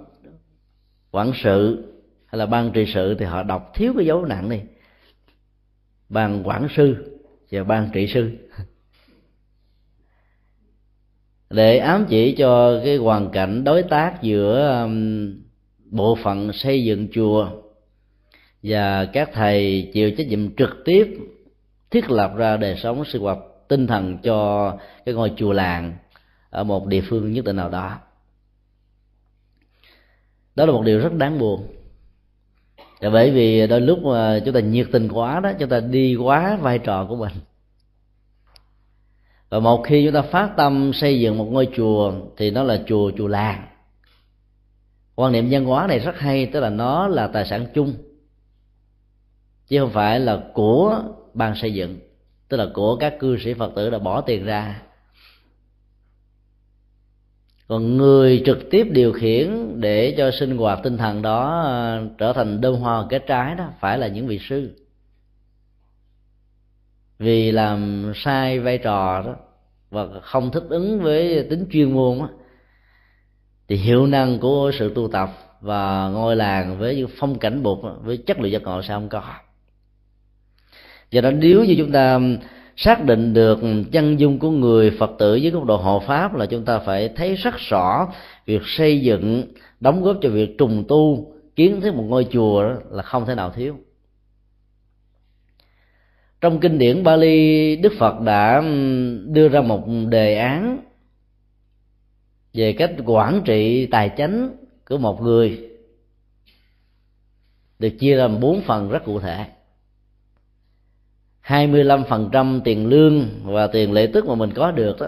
quản 1.12 1.32
sự 1.44 1.84
hay 2.26 2.40
là 2.40 2.46
ban 2.46 2.72
trị 2.72 2.86
sự 2.94 3.16
thì 3.20 3.26
họ 3.26 3.44
đọc 3.44 3.72
thiếu 3.76 3.94
cái 3.98 4.06
dấu 4.06 4.26
nặng 4.26 4.50
này 4.50 4.64
ban 6.14 6.48
quản 6.48 6.68
sư 6.76 6.96
và 7.52 7.64
ban 7.64 7.90
trị 7.94 8.08
sư. 8.14 8.32
Để 11.50 11.78
ám 11.78 12.06
chỉ 12.10 12.36
cho 12.38 12.82
cái 12.84 12.98
hoàn 12.98 13.30
cảnh 13.30 13.64
đối 13.64 13.84
tác 13.84 14.22
giữa 14.22 14.82
um, 14.84 15.34
bộ 15.86 16.18
phận 16.24 16.54
xây 16.54 16.84
dựng 16.84 17.08
chùa 17.14 17.50
và 18.64 19.06
các 19.06 19.30
thầy 19.34 19.90
chịu 19.94 20.12
trách 20.18 20.28
nhiệm 20.28 20.56
trực 20.56 20.70
tiếp 20.86 21.18
thiết 21.92 22.12
lập 22.12 22.34
ra 22.36 22.58
đời 22.58 22.76
sống 22.84 23.06
sinh 23.06 23.22
hoạt 23.22 23.38
tinh 23.68 23.88
thần 23.88 24.18
cho 24.24 24.78
cái 25.06 25.16
ngôi 25.16 25.32
chùa 25.38 25.54
làng 25.54 25.94
ở 26.50 26.64
một 26.64 26.88
địa 26.88 27.02
phương 27.10 27.34
nhất 27.34 27.46
định 27.46 27.56
nào 27.56 27.70
đó. 27.70 28.00
Đó 30.56 30.66
là 30.66 30.72
một 30.72 30.84
điều 30.86 31.00
rất 31.00 31.14
đáng 31.14 31.40
buồn 31.40 31.68
là 33.04 33.10
bởi 33.10 33.32
vì 33.32 33.68
đôi 33.68 33.82
lúc 33.82 34.04
mà 34.04 34.40
chúng 34.46 34.54
ta 34.54 34.60
nhiệt 34.60 34.88
tình 34.92 35.10
quá 35.10 35.40
đó, 35.40 35.52
chúng 35.60 35.70
ta 35.70 35.80
đi 35.80 36.16
quá 36.16 36.58
vai 36.62 36.80
trò 36.80 37.06
của 37.06 37.16
mình. 37.16 37.34
Và 39.50 39.60
một 39.60 39.84
khi 39.88 40.06
chúng 40.06 40.14
ta 40.14 40.22
phát 40.22 40.50
tâm 40.58 40.92
xây 40.94 41.20
dựng 41.20 41.38
một 41.38 41.48
ngôi 41.52 41.70
chùa, 41.76 42.14
thì 42.38 42.52
nó 42.52 42.64
là 42.64 42.84
chùa 42.88 43.12
chùa 43.18 43.28
làng. 43.28 43.68
Quan 45.16 45.32
niệm 45.32 45.48
văn 45.52 45.66
hóa 45.66 45.88
này 45.88 46.00
rất 46.00 46.20
hay, 46.20 46.46
tức 46.46 46.60
là 46.60 46.70
nó 46.70 47.08
là 47.08 47.28
tài 47.28 47.46
sản 47.46 47.66
chung, 47.74 47.94
chứ 49.68 49.80
không 49.80 49.92
phải 49.92 50.20
là 50.20 50.44
của 50.54 51.04
ban 51.34 51.56
xây 51.56 51.74
dựng, 51.74 52.00
tức 52.50 52.58
là 52.58 52.68
của 52.74 52.96
các 52.96 53.20
cư 53.20 53.38
sĩ 53.38 53.54
phật 53.54 53.72
tử 53.76 53.90
đã 53.90 54.00
bỏ 54.00 54.22
tiền 54.22 54.46
ra 54.46 54.82
còn 57.68 57.98
người 57.98 58.44
trực 58.46 58.70
tiếp 58.72 58.88
điều 58.92 59.14
khiển 59.14 59.82
để 59.82 60.16
cho 60.18 60.32
sinh 60.32 60.58
hoạt 60.58 60.80
tinh 60.84 60.98
thần 60.98 61.22
đó 61.22 61.62
ờ, 61.62 62.08
trở 62.18 62.34
thành 62.34 62.62
đơm 62.62 62.76
hoa 62.76 63.06
kết 63.10 63.24
trái 63.28 63.56
đó 63.56 63.70
phải 63.80 63.98
là 63.98 64.08
những 64.08 64.28
vị 64.28 64.40
sư. 64.50 64.76
Vì 67.20 67.52
làm 67.52 68.12
sai 68.16 68.60
vai 68.60 68.78
trò 68.78 69.24
đó 69.26 69.36
và 69.90 70.08
không 70.22 70.52
thích 70.52 70.64
ứng 70.70 71.02
với 71.02 71.48
tính 71.50 71.66
chuyên 71.72 71.92
môn 71.92 72.20
đó, 72.20 72.30
thì 73.68 73.76
hiệu 73.76 74.08
năng 74.08 74.40
của 74.40 74.72
sự 74.80 74.92
tu 74.96 75.08
tập 75.08 75.30
và 75.62 76.10
ngôi 76.10 76.36
làng 76.36 76.80
với 76.80 77.06
phong 77.18 77.40
cảnh 77.40 77.64
bột 77.64 77.80
với 78.02 78.18
chất 78.18 78.40
lượng 78.40 78.52
giác 78.52 78.62
ngộ 78.64 78.82
sao 78.82 79.00
không 79.00 79.10
có. 79.10 79.24
Do 81.12 81.22
đó 81.22 81.32
nếu 81.32 81.64
như 81.64 81.76
chúng 81.78 81.92
ta 81.92 82.20
xác 82.76 83.06
định 83.06 83.34
được 83.34 83.60
chân 83.92 84.20
dung 84.20 84.40
của 84.40 84.52
người 84.52 84.92
phật 84.92 85.12
tử 85.20 85.40
với 85.42 85.52
góc 85.52 85.66
độ 85.66 85.78
hộ 85.78 86.00
pháp 86.00 86.36
là 86.36 86.46
chúng 86.46 86.66
ta 86.66 86.80
phải 86.80 87.10
thấy 87.10 87.36
rất 87.36 87.58
rõ 87.58 88.08
việc 88.46 88.62
xây 88.66 89.02
dựng, 89.02 89.44
đóng 89.80 90.04
góp 90.04 90.18
cho 90.22 90.30
việc 90.30 90.58
trùng 90.58 90.84
tu, 90.88 91.34
kiến 91.56 91.82
thiết 91.82 91.94
một 91.94 92.06
ngôi 92.08 92.28
chùa 92.32 92.64
đó 92.64 92.76
là 92.90 93.04
không 93.04 93.26
thể 93.26 93.36
nào 93.36 93.50
thiếu. 93.50 93.78
Trong 96.42 96.60
kinh 96.60 96.78
điển 96.78 97.04
Bali, 97.04 97.76
Đức 97.76 97.94
Phật 97.98 98.22
đã 98.22 98.62
đưa 99.26 99.50
ra 99.50 99.62
một 99.62 99.88
đề 100.10 100.38
án 100.38 100.80
về 102.54 102.74
cách 102.74 102.92
quản 103.06 103.42
trị 103.46 103.86
tài 103.86 104.12
chánh 104.18 104.56
của 104.90 104.98
một 104.98 105.22
người, 105.22 105.70
được 107.80 107.90
chia 108.00 108.16
ra 108.16 108.28
bốn 108.28 108.62
phần 108.62 108.90
rất 108.90 109.06
cụ 109.06 109.20
thể. 109.20 109.46
25% 111.48 112.62
tiền 112.64 112.88
lương 112.88 113.30
và 113.44 113.68
tiền 113.68 113.92
lệ 113.92 114.10
tức 114.14 114.26
mà 114.26 114.36
mình 114.36 114.54
có 114.54 114.72
được 114.72 115.00
đó 115.00 115.08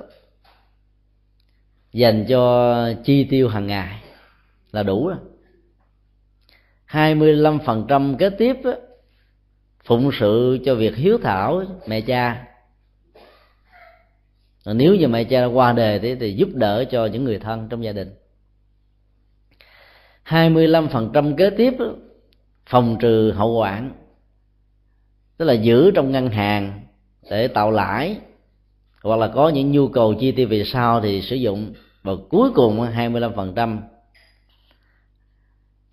dành 1.95 2.26
cho 2.30 2.93
chi 3.04 3.24
tiêu 3.24 3.50
hàng 3.50 3.67
ngày 3.67 4.02
là 4.71 4.84
đủ 4.84 5.08
rồi. 5.08 5.17
25% 6.89 8.17
kế 8.17 8.30
tiếp 8.30 8.58
đó, 8.63 8.74
phụng 9.84 10.12
sự 10.19 10.60
cho 10.65 10.76
việc 10.76 10.95
hiếu 10.95 11.17
thảo 11.24 11.63
mẹ 11.88 12.02
cha. 12.02 12.48
Nếu 14.65 14.95
như 14.95 15.08
mẹ 15.08 15.24
cha 15.24 15.45
qua 15.45 15.74
đời 15.74 16.00
thì, 16.00 16.15
thì 16.15 16.34
giúp 16.34 16.50
đỡ 16.54 16.86
cho 16.91 17.06
những 17.06 17.24
người 17.24 17.39
thân 17.39 17.69
trong 17.69 17.84
gia 17.84 17.91
đình. 17.91 18.13
25% 20.26 21.36
kế 21.36 21.50
tiếp 21.50 21.74
phòng 22.65 22.98
trừ 23.00 23.32
hậu 23.32 23.60
quản 23.60 23.91
tức 25.38 25.45
là 25.45 25.54
giữ 25.54 25.91
trong 25.91 26.12
ngân 26.12 26.30
hàng 26.30 26.82
để 27.30 27.48
tạo 27.48 27.71
lãi, 27.71 28.17
hoặc 29.04 29.15
là 29.15 29.28
có 29.28 29.50
những 29.50 29.71
nhu 29.71 29.88
cầu 29.88 30.13
chi 30.13 30.32
tiêu 30.32 30.48
về 30.48 30.63
sau 30.65 31.02
thì 31.02 31.21
sử 31.21 31.36
dụng. 31.36 31.74
Và 32.04 32.13
cuối 32.30 32.52
cùng 32.56 32.82
25% 32.82 33.78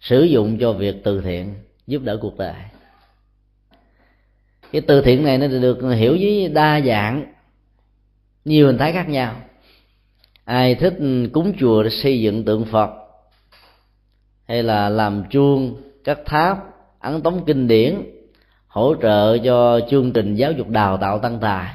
sử 0.01 0.23
dụng 0.23 0.59
cho 0.61 0.73
việc 0.73 0.95
từ 1.05 1.21
thiện, 1.21 1.55
giúp 1.87 2.03
đỡ 2.03 2.19
cuộc 2.21 2.39
đời. 2.39 2.55
Cái 4.73 4.81
từ 4.81 5.03
thiện 5.03 5.25
này 5.25 5.39
nó 5.39 5.47
được 5.47 5.95
hiểu 5.95 6.17
với 6.21 6.49
đa 6.49 6.81
dạng, 6.81 7.33
nhiều 8.45 8.67
hình 8.67 8.79
thái 8.79 8.93
khác 8.93 9.09
nhau. 9.09 9.41
Ai 10.45 10.75
thích 10.75 10.95
cúng 11.33 11.53
chùa 11.59 11.83
để 11.83 11.91
xây 11.91 12.21
dựng 12.21 12.45
tượng 12.45 12.65
phật, 12.65 12.91
hay 14.45 14.63
là 14.63 14.89
làm 14.89 15.25
chuông 15.31 15.83
các 16.05 16.19
tháp, 16.25 16.59
ấn 16.99 17.23
tống 17.23 17.45
kinh 17.45 17.69
điển 17.69 18.03
hỗ 18.73 18.95
trợ 19.03 19.39
cho 19.39 19.81
chương 19.91 20.13
trình 20.13 20.35
giáo 20.35 20.53
dục 20.53 20.69
đào 20.69 20.97
tạo 20.97 21.19
tăng 21.19 21.39
tài. 21.41 21.75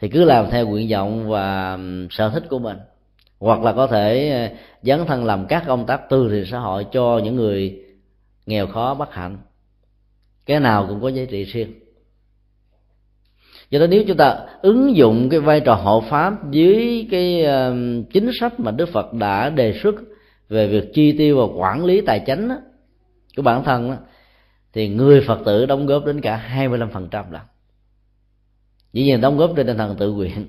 Thì 0.00 0.08
cứ 0.08 0.24
làm 0.24 0.50
theo 0.50 0.66
nguyện 0.66 0.88
vọng 0.90 1.28
và 1.28 1.78
sở 2.10 2.28
thích 2.28 2.44
của 2.50 2.58
mình. 2.58 2.76
Hoặc 3.38 3.62
là 3.62 3.72
có 3.72 3.86
thể 3.86 4.30
ờ, 4.30 4.56
dấn 4.82 5.06
thân 5.06 5.24
làm 5.24 5.46
các 5.46 5.64
công 5.66 5.86
tác 5.86 6.00
từ 6.10 6.28
thiện 6.30 6.44
xã 6.46 6.58
hội 6.58 6.86
cho 6.92 7.20
những 7.24 7.36
người 7.36 7.78
nghèo 8.46 8.66
khó 8.66 8.94
bất 8.94 9.12
hạnh. 9.12 9.38
Cái 10.46 10.60
nào 10.60 10.86
cũng 10.88 11.02
có 11.02 11.08
giá 11.08 11.24
trị 11.30 11.44
riêng. 11.44 11.72
Do 13.70 13.80
đó 13.80 13.86
nếu 13.90 14.04
chúng 14.06 14.16
ta 14.16 14.38
ứng 14.62 14.96
dụng 14.96 15.28
cái 15.30 15.40
vai 15.40 15.60
trò 15.60 15.74
hộ 15.74 16.00
pháp 16.00 16.50
dưới 16.50 17.08
cái 17.10 17.46
chính 18.12 18.30
sách 18.40 18.60
mà 18.60 18.70
đức 18.70 18.88
phật 18.88 19.12
đã 19.12 19.50
đề 19.50 19.78
xuất 19.82 19.94
về 20.48 20.66
việc 20.66 20.94
chi 20.94 21.12
tiêu 21.18 21.38
và 21.38 21.54
quản 21.60 21.84
lý 21.84 22.00
tài 22.00 22.20
chính 22.20 22.48
của 23.36 23.42
bản 23.42 23.64
thân 23.64 23.96
thì 24.74 24.88
người 24.88 25.20
phật 25.20 25.40
tử 25.44 25.66
đóng 25.66 25.86
góp 25.86 26.04
đến 26.04 26.20
cả 26.20 26.50
25% 26.56 27.30
lần 27.30 27.42
dĩ 28.92 29.04
nhiên 29.04 29.20
đóng 29.20 29.36
góp 29.36 29.52
trên 29.56 29.66
tinh 29.66 29.76
thần 29.76 29.96
tự 29.96 30.12
nguyện. 30.12 30.46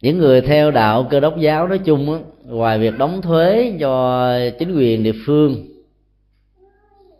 Những 0.00 0.18
người 0.18 0.40
theo 0.40 0.70
đạo 0.70 1.06
cơ 1.10 1.20
đốc 1.20 1.38
giáo 1.38 1.68
nói 1.68 1.78
chung 1.78 2.12
á, 2.12 2.18
ngoài 2.44 2.78
việc 2.78 2.98
đóng 2.98 3.22
thuế 3.22 3.76
cho 3.80 4.28
chính 4.58 4.74
quyền 4.74 5.02
địa 5.02 5.12
phương 5.26 5.68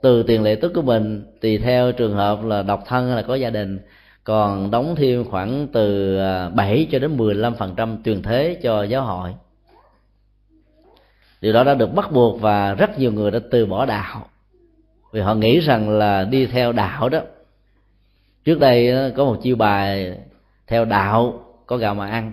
từ 0.02 0.22
tiền 0.22 0.42
lệ 0.42 0.54
tức 0.54 0.72
của 0.74 0.82
mình 0.82 1.24
tùy 1.40 1.58
theo 1.58 1.92
trường 1.92 2.14
hợp 2.14 2.44
là 2.44 2.62
độc 2.62 2.84
thân 2.86 3.06
hay 3.06 3.16
là 3.16 3.22
có 3.22 3.34
gia 3.34 3.50
đình 3.50 3.78
còn 4.24 4.70
đóng 4.70 4.94
thêm 4.96 5.24
khoảng 5.24 5.68
từ 5.72 6.18
à, 6.18 6.48
7 6.48 6.88
cho 6.90 6.98
đến 6.98 7.16
15% 7.16 7.96
tiền 8.04 8.22
thuế 8.22 8.56
cho 8.62 8.82
giáo 8.82 9.02
hội 9.02 9.30
điều 11.42 11.52
đó 11.52 11.64
đã 11.64 11.74
được 11.74 11.94
bắt 11.94 12.12
buộc 12.12 12.40
và 12.40 12.74
rất 12.74 12.98
nhiều 12.98 13.12
người 13.12 13.30
đã 13.30 13.38
từ 13.50 13.66
bỏ 13.66 13.86
đạo. 13.86 14.28
Vì 15.12 15.20
họ 15.20 15.34
nghĩ 15.34 15.60
rằng 15.60 15.90
là 15.90 16.24
đi 16.24 16.46
theo 16.46 16.72
đạo 16.72 17.08
đó. 17.08 17.20
Trước 18.44 18.60
đây 18.60 18.88
ờ, 18.88 19.12
có 19.16 19.24
một 19.24 19.38
chiêu 19.42 19.56
bài, 19.56 20.18
theo 20.66 20.84
đạo, 20.84 21.44
có 21.66 21.76
gạo 21.76 21.94
mà 21.94 22.06
ăn. 22.06 22.32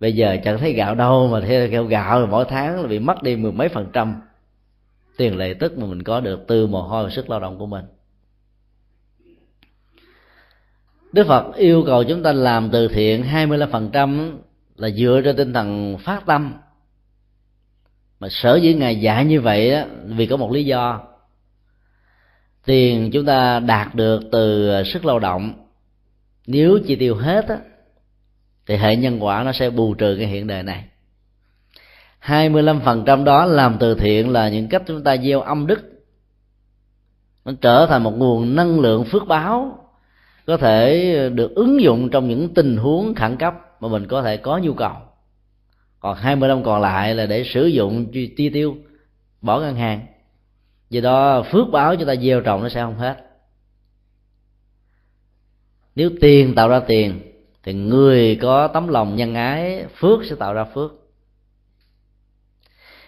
Bây 0.00 0.12
giờ 0.12 0.36
chẳng 0.44 0.58
thấy 0.58 0.72
gạo 0.72 0.94
đâu 0.94 1.28
mà 1.28 1.40
theo 1.70 1.84
gạo 1.84 2.26
mỗi 2.26 2.44
tháng 2.48 2.80
là 2.80 2.88
bị 2.88 2.98
mất 2.98 3.22
đi 3.22 3.36
mười 3.36 3.52
mấy 3.52 3.68
phần 3.68 3.90
trăm 3.92 4.20
tiền 5.16 5.36
lệ 5.36 5.54
tức 5.54 5.78
mà 5.78 5.86
mình 5.86 6.02
có 6.02 6.20
được 6.20 6.44
từ 6.46 6.66
mồ 6.66 6.82
hôi 6.82 7.04
và 7.04 7.10
sức 7.10 7.30
lao 7.30 7.40
động 7.40 7.58
của 7.58 7.66
mình. 7.66 7.84
Đức 11.12 11.26
Phật 11.26 11.56
yêu 11.56 11.82
cầu 11.86 12.04
chúng 12.04 12.22
ta 12.22 12.32
làm 12.32 12.70
từ 12.70 12.88
thiện 12.88 13.24
25% 13.32 14.32
là 14.76 14.90
dựa 14.90 15.20
trên 15.24 15.36
tinh 15.36 15.52
thần 15.52 15.98
phát 15.98 16.26
tâm 16.26 16.54
mà 18.20 18.28
sở 18.30 18.56
dĩ 18.56 18.74
ngài 18.74 19.00
dạy 19.00 19.24
như 19.24 19.40
vậy 19.40 19.70
đó, 19.70 19.82
vì 20.04 20.26
có 20.26 20.36
một 20.36 20.52
lý 20.52 20.64
do. 20.64 21.00
Tiền 22.64 23.10
chúng 23.12 23.26
ta 23.26 23.60
đạt 23.60 23.94
được 23.94 24.22
từ 24.32 24.72
sức 24.84 25.04
lao 25.04 25.18
động 25.18 25.52
nếu 26.46 26.78
chi 26.86 26.96
tiêu 26.96 27.16
hết 27.16 27.48
á, 27.48 27.58
thì 28.66 28.76
hệ 28.76 28.96
nhân 28.96 29.24
quả 29.24 29.42
nó 29.42 29.52
sẽ 29.52 29.70
bù 29.70 29.94
trừ 29.94 30.16
cái 30.18 30.26
hiện 30.26 30.46
đề 30.46 30.62
này. 30.62 30.84
25% 32.22 33.24
đó 33.24 33.44
làm 33.44 33.76
từ 33.80 33.94
thiện 33.94 34.32
là 34.32 34.48
những 34.48 34.68
cách 34.68 34.82
chúng 34.86 35.04
ta 35.04 35.16
gieo 35.16 35.40
âm 35.40 35.66
đức. 35.66 35.80
Nó 37.44 37.52
trở 37.60 37.86
thành 37.86 38.02
một 38.02 38.10
nguồn 38.16 38.56
năng 38.56 38.80
lượng 38.80 39.04
phước 39.04 39.26
báo 39.26 39.78
có 40.46 40.56
thể 40.56 41.30
được 41.34 41.54
ứng 41.54 41.80
dụng 41.80 42.10
trong 42.10 42.28
những 42.28 42.54
tình 42.54 42.76
huống 42.76 43.14
khẩn 43.14 43.36
cấp 43.36 43.54
mà 43.80 43.88
mình 43.88 44.06
có 44.06 44.22
thể 44.22 44.36
có 44.36 44.58
nhu 44.58 44.74
cầu 44.74 44.92
còn 46.00 46.16
25 46.16 46.62
còn 46.62 46.80
lại 46.80 47.14
là 47.14 47.26
để 47.26 47.44
sử 47.44 47.66
dụng 47.66 48.06
chi 48.12 48.50
tiêu, 48.52 48.76
bỏ 49.40 49.60
ngân 49.60 49.76
hàng. 49.76 50.06
Do 50.90 51.00
đó 51.00 51.42
phước 51.42 51.66
báo 51.72 51.96
chúng 51.96 52.08
ta 52.08 52.16
gieo 52.16 52.40
trồng 52.40 52.62
nó 52.62 52.68
sẽ 52.68 52.82
không 52.82 52.98
hết. 52.98 53.16
Nếu 55.94 56.10
tiền 56.20 56.54
tạo 56.54 56.68
ra 56.68 56.80
tiền, 56.80 57.20
thì 57.62 57.72
người 57.72 58.36
có 58.36 58.68
tấm 58.68 58.88
lòng 58.88 59.16
nhân 59.16 59.34
ái, 59.34 59.84
phước 59.94 60.24
sẽ 60.24 60.36
tạo 60.36 60.54
ra 60.54 60.64
phước. 60.64 60.92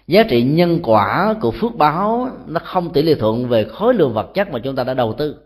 Giá 0.07 0.22
trị 0.22 0.42
nhân 0.42 0.81
quả 0.83 1.35
của 1.40 1.50
phước 1.50 1.74
báo, 1.74 2.29
nó 2.46 2.61
không 2.64 2.92
tỷ 2.92 3.03
lệ 3.03 3.14
thuận 3.14 3.48
về 3.48 3.64
khối 3.64 3.94
lượng 3.94 4.14
vật 4.14 4.31
chất 4.35 4.50
mà 4.50 4.59
chúng 4.64 4.76
ta 4.76 4.85
đã 4.85 4.94
đầu 4.94 5.14
tư. 5.18 5.37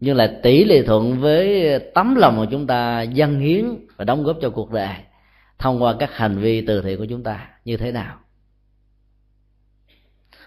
Nhưng 0.00 0.16
là 0.16 0.38
tỷ 0.42 0.64
lệ 0.64 0.82
thuận 0.82 1.20
với 1.20 1.78
tấm 1.94 2.14
lòng 2.14 2.40
mà 2.40 2.46
chúng 2.50 2.66
ta 2.66 3.02
dâng 3.02 3.40
hiến 3.40 3.64
và 3.96 4.04
đóng 4.04 4.22
góp 4.22 4.36
cho 4.42 4.50
cuộc 4.50 4.70
đời 4.72 4.94
thông 5.58 5.82
qua 5.82 5.94
các 5.98 6.16
hành 6.16 6.38
vi 6.38 6.66
từ 6.66 6.82
thiện 6.82 6.98
của 6.98 7.06
chúng 7.06 7.22
ta 7.22 7.48
như 7.64 7.76
thế 7.76 7.92
nào. 7.92 8.16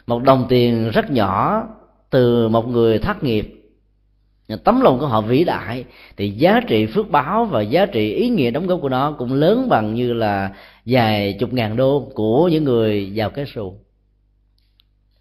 Một 0.08 0.24
đồng 0.24 0.46
tiền 0.50 0.90
rất 0.90 1.12
nhỏ 1.12 1.64
từ 2.10 2.48
một 2.48 2.68
người 2.68 3.00
thất 3.00 3.24
nghiệp, 3.24 3.58
tấm 4.64 4.82
lòng 4.82 5.00
của 5.00 5.08
họ 5.08 5.22
vĩ 5.22 5.44
đại, 5.44 5.86
thì 6.18 6.30
giá 6.30 6.60
trị 6.68 6.86
phước 6.86 7.10
báo 7.10 7.46
và 7.46 7.62
giá 7.62 7.86
trị 7.86 8.14
ý 8.14 8.30
nghĩa 8.30 8.52
đóng 8.52 8.68
góp 8.68 8.82
của 8.82 8.90
nó 8.90 9.12
cũng 9.12 9.34
lớn 9.34 9.70
bằng 9.70 9.94
như 9.94 10.14
là 10.14 10.54
vài 10.86 11.34
chục 11.40 11.54
ngàn 11.54 11.76
đô 11.76 12.12
của 12.16 12.48
những 12.48 12.64
người 12.64 13.14
giàu 13.14 13.30
cái 13.30 13.46
xù. 13.46 13.76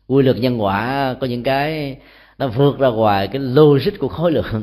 Quy 0.06 0.22
luật 0.22 0.36
nhân 0.36 0.62
quả 0.62 1.14
có 1.20 1.26
những 1.26 1.42
cái 1.42 1.98
nó 2.38 2.48
vượt 2.48 2.78
ra 2.78 2.88
ngoài 2.88 3.28
cái 3.28 3.40
logic 3.40 3.98
của 3.98 4.08
khối 4.08 4.32
lượng, 4.32 4.62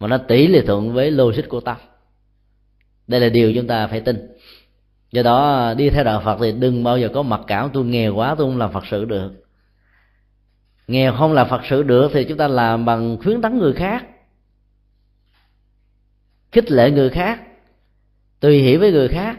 mà 0.00 0.08
nó 0.08 0.18
tỷ 0.18 0.46
lệ 0.46 0.62
thuận 0.66 0.92
với 0.92 1.10
logic 1.10 1.48
của 1.48 1.60
tâm 1.60 1.76
đây 3.06 3.20
là 3.20 3.28
điều 3.28 3.52
chúng 3.54 3.66
ta 3.66 3.86
phải 3.86 4.00
tin. 4.00 4.28
Do 5.12 5.22
đó, 5.22 5.74
đi 5.76 5.90
theo 5.90 6.04
đạo 6.04 6.22
phật 6.24 6.38
thì 6.40 6.52
đừng 6.52 6.84
bao 6.84 6.98
giờ 6.98 7.08
có 7.14 7.22
mặc 7.22 7.40
cảm, 7.46 7.70
tôi 7.72 7.84
nghèo 7.84 8.14
quá, 8.14 8.34
tôi 8.38 8.46
không 8.46 8.58
làm 8.58 8.72
phật 8.72 8.86
sự 8.90 9.04
được. 9.04 9.32
Nghèo 10.88 11.12
không 11.12 11.32
làm 11.32 11.48
phật 11.48 11.60
sự 11.70 11.82
được 11.82 12.10
thì 12.14 12.24
chúng 12.24 12.38
ta 12.38 12.48
làm 12.48 12.84
bằng 12.84 13.16
khuyến 13.22 13.42
tấn 13.42 13.58
người 13.58 13.72
khác, 13.72 14.06
khích 16.52 16.70
lệ 16.70 16.90
người 16.90 17.10
khác, 17.10 17.40
tùy 18.40 18.62
hiểu 18.62 18.80
với 18.80 18.92
người 18.92 19.08
khác, 19.08 19.38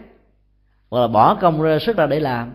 hoặc 0.90 1.02
là 1.02 1.08
bỏ 1.08 1.36
công 1.36 1.62
ra 1.62 1.80
sức 1.80 1.98
ra 1.98 2.06
để 2.08 2.20
làm. 2.20 2.52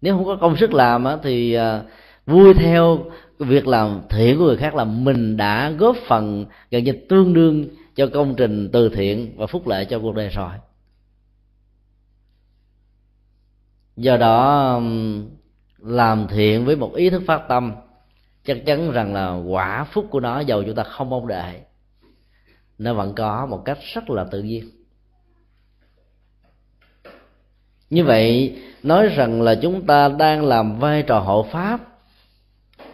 Nếu 0.00 0.16
không 0.16 0.24
có 0.24 0.36
công 0.36 0.56
sức 0.56 0.72
làm 0.72 1.04
thì 1.22 1.54
à, 1.54 1.82
vui 2.26 2.54
theo 2.54 3.04
việc 3.38 3.66
làm 3.66 4.00
thiện 4.10 4.38
của 4.38 4.44
người 4.44 4.56
khác 4.56 4.74
là 4.74 4.84
mình 4.84 5.36
đã 5.36 5.70
góp 5.70 5.96
phần 6.06 6.46
gần 6.70 6.84
như 6.84 6.92
tương 7.08 7.34
đương 7.34 7.68
cho 7.94 8.06
công 8.14 8.34
trình 8.36 8.70
từ 8.72 8.88
thiện 8.88 9.34
và 9.36 9.46
phúc 9.46 9.66
lợi 9.66 9.84
cho 9.84 9.98
cuộc 9.98 10.14
đời 10.14 10.28
rồi. 10.28 10.52
Do 13.96 14.16
đó 14.16 14.80
làm 15.78 16.26
thiện 16.28 16.64
với 16.64 16.76
một 16.76 16.94
ý 16.94 17.10
thức 17.10 17.22
phát 17.26 17.42
tâm, 17.48 17.72
chắc 18.44 18.58
chắn 18.66 18.90
rằng 18.90 19.14
là 19.14 19.34
quả 19.34 19.84
phúc 19.84 20.06
của 20.10 20.20
nó 20.20 20.40
giàu 20.40 20.62
chúng 20.62 20.74
ta 20.74 20.82
không 20.82 21.10
mong 21.10 21.26
đợi, 21.26 21.60
nó 22.78 22.94
vẫn 22.94 23.14
có 23.14 23.46
một 23.46 23.62
cách 23.64 23.78
rất 23.94 24.10
là 24.10 24.24
tự 24.24 24.42
nhiên. 24.42 24.70
Như 27.90 28.04
vậy, 28.04 28.58
nói 28.82 29.08
rằng 29.08 29.42
là 29.42 29.54
chúng 29.54 29.86
ta 29.86 30.08
đang 30.08 30.44
làm 30.44 30.78
vai 30.78 31.02
trò 31.02 31.18
hộ 31.18 31.46
pháp, 31.52 31.80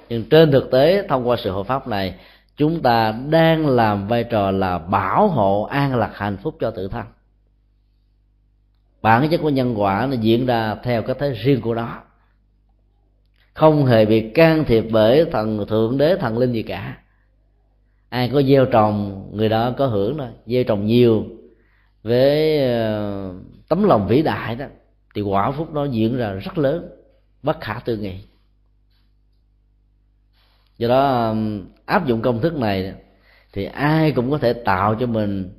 nhưng 0.09 0.29
trên 0.29 0.53
thực 0.53 0.71
tế, 0.71 1.07
thông 1.09 1.29
qua 1.29 1.37
sự 1.37 1.51
hộ 1.51 1.63
pháp 1.63 1.89
này 1.89 2.15
chúng 2.57 2.83
ta 2.83 3.13
đang 3.31 3.67
làm 3.67 4.09
vai 4.09 4.25
trò 4.25 4.51
là 4.51 4.79
bảo 4.79 5.29
hộ 5.29 5.63
an 5.63 5.97
lạc 5.97 6.11
hạnh 6.15 6.37
phúc 6.37 6.57
cho 6.61 6.71
tự 6.71 6.89
thân. 6.89 7.05
Bản 9.03 9.29
chất 9.31 9.41
của 9.43 9.51
nhân 9.51 9.75
quả 9.81 10.07
nó 10.11 10.17
diễn 10.21 10.47
ra 10.47 10.75
theo 10.83 11.03
cái 11.03 11.17
thế 11.19 11.33
riêng 11.33 11.61
của 11.61 11.75
nó. 11.75 12.03
Không 13.55 13.87
hề 13.87 14.07
bị 14.07 14.31
can 14.31 14.65
thiệp 14.65 14.85
bởi 14.91 15.25
thần 15.33 15.67
thượng 15.67 15.99
đế, 15.99 16.17
thần 16.17 16.39
linh 16.39 16.53
gì 16.53 16.63
cả. 16.63 16.99
Ai 18.09 18.31
có 18.33 18.43
gieo 18.43 18.67
trồng, 18.67 19.29
người 19.33 19.49
đó 19.49 19.75
có 19.77 19.87
hưởng 19.87 20.19
thôi. 20.19 20.29
Gieo 20.47 20.65
trồng 20.65 20.87
nhiều 20.87 21.25
với 22.03 22.59
ờ, 22.73 23.35
tấm 23.69 23.85
lòng 23.85 24.09
vĩ 24.09 24.23
đại 24.23 24.57
đó, 24.57 24.67
thì 25.15 25.23
quả 25.23 25.51
phúc 25.51 25.69
nó 25.73 25.85
diễn 25.85 26.17
ra 26.17 26.33
rất 26.33 26.59
lớn, 26.59 26.89
bất 27.43 27.61
khả 27.61 27.81
tư 27.85 27.97
nghị 27.97 28.21
do 30.79 30.89
đó 30.89 31.29
um, 31.29 31.67
áp 31.87 32.07
dụng 32.07 32.23
công 32.23 32.41
thức 32.41 32.55
này 32.55 32.93
thì 33.53 33.65
ai 33.65 34.13
cũng 34.13 34.31
có 34.31 34.39
thể 34.39 34.53
tạo 34.53 34.95
cho 35.01 35.07
mình 35.07 35.51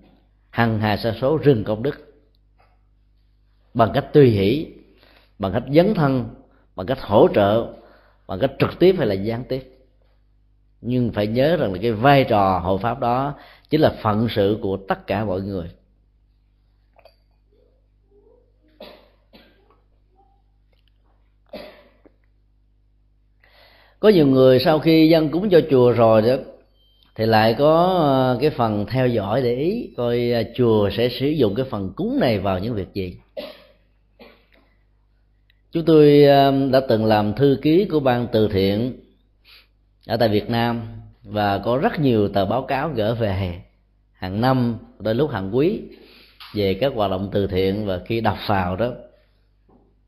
hằng 0.49 0.79
hà 0.79 0.97
sa 0.97 1.13
số 1.21 1.37
rừng 1.37 1.63
công 1.63 1.83
đức 1.83 2.07
bằng 3.73 3.91
cách 3.93 4.13
tùy 4.13 4.29
hỷ, 4.29 4.67
bằng 5.39 5.53
cách 5.53 5.63
dấn 5.73 5.93
thân, 5.93 6.29
bằng 6.75 6.87
cách 6.87 7.01
hỗ 7.01 7.27
trợ, 7.35 7.73
bằng 8.27 8.39
cách 8.39 8.51
trực 8.59 8.79
tiếp 8.79 8.95
hay 8.97 9.07
là 9.07 9.13
gián 9.13 9.43
tiếp. 9.43 9.73
Nhưng 10.81 11.11
phải 11.11 11.27
nhớ 11.27 11.57
rằng 11.57 11.73
là 11.73 11.79
cái 11.81 11.91
vai 11.91 12.23
trò 12.23 12.59
hộ 12.59 12.77
pháp 12.77 12.99
đó 12.99 13.33
chính 13.69 13.81
là 13.81 13.95
phận 14.01 14.27
sự 14.29 14.59
của 14.61 14.77
tất 14.87 15.07
cả 15.07 15.25
mọi 15.25 15.41
người. 15.41 15.69
Có 23.99 24.09
nhiều 24.09 24.27
người 24.27 24.59
sau 24.59 24.79
khi 24.79 25.09
dân 25.09 25.29
cúng 25.29 25.49
cho 25.49 25.61
chùa 25.69 25.91
rồi 25.91 26.21
đó, 26.21 26.35
thì 27.15 27.25
lại 27.25 27.55
có 27.59 27.85
ờ, 27.99 28.37
cái 28.41 28.49
phần 28.49 28.85
theo 28.85 29.07
dõi 29.07 29.41
để 29.41 29.55
ý, 29.55 29.89
coi 29.97 30.31
ờ, 30.31 30.43
chùa 30.55 30.89
sẽ 30.89 31.09
sử 31.09 31.27
dụng 31.27 31.55
cái 31.55 31.65
phần 31.69 31.93
cúng 31.95 32.17
này 32.19 32.39
vào 32.39 32.59
những 32.59 32.73
việc 32.73 32.93
gì. 32.93 33.17
Chúng 35.71 35.85
tôi 35.85 36.23
ờ, 36.23 36.67
đã 36.71 36.79
từng 36.79 37.05
làm 37.05 37.33
thư 37.33 37.59
ký 37.61 37.85
của 37.85 37.99
ban 37.99 38.27
từ 38.31 38.47
thiện 38.47 38.93
ở 40.07 40.17
tại 40.17 40.29
Việt 40.29 40.49
Nam 40.49 40.81
và 41.23 41.57
có 41.57 41.77
rất 41.77 41.99
nhiều 41.99 42.27
tờ 42.27 42.45
báo 42.45 42.61
cáo 42.61 42.89
gỡ 42.89 43.15
về 43.15 43.61
hàng 44.13 44.41
năm 44.41 44.77
đôi 44.99 45.15
lúc 45.15 45.31
hàng 45.31 45.55
quý 45.55 45.81
về 46.53 46.73
các 46.73 46.93
hoạt 46.95 47.11
động 47.11 47.29
từ 47.31 47.47
thiện 47.47 47.85
và 47.85 48.01
khi 48.05 48.21
đọc 48.21 48.37
vào 48.47 48.75
đó, 48.75 48.91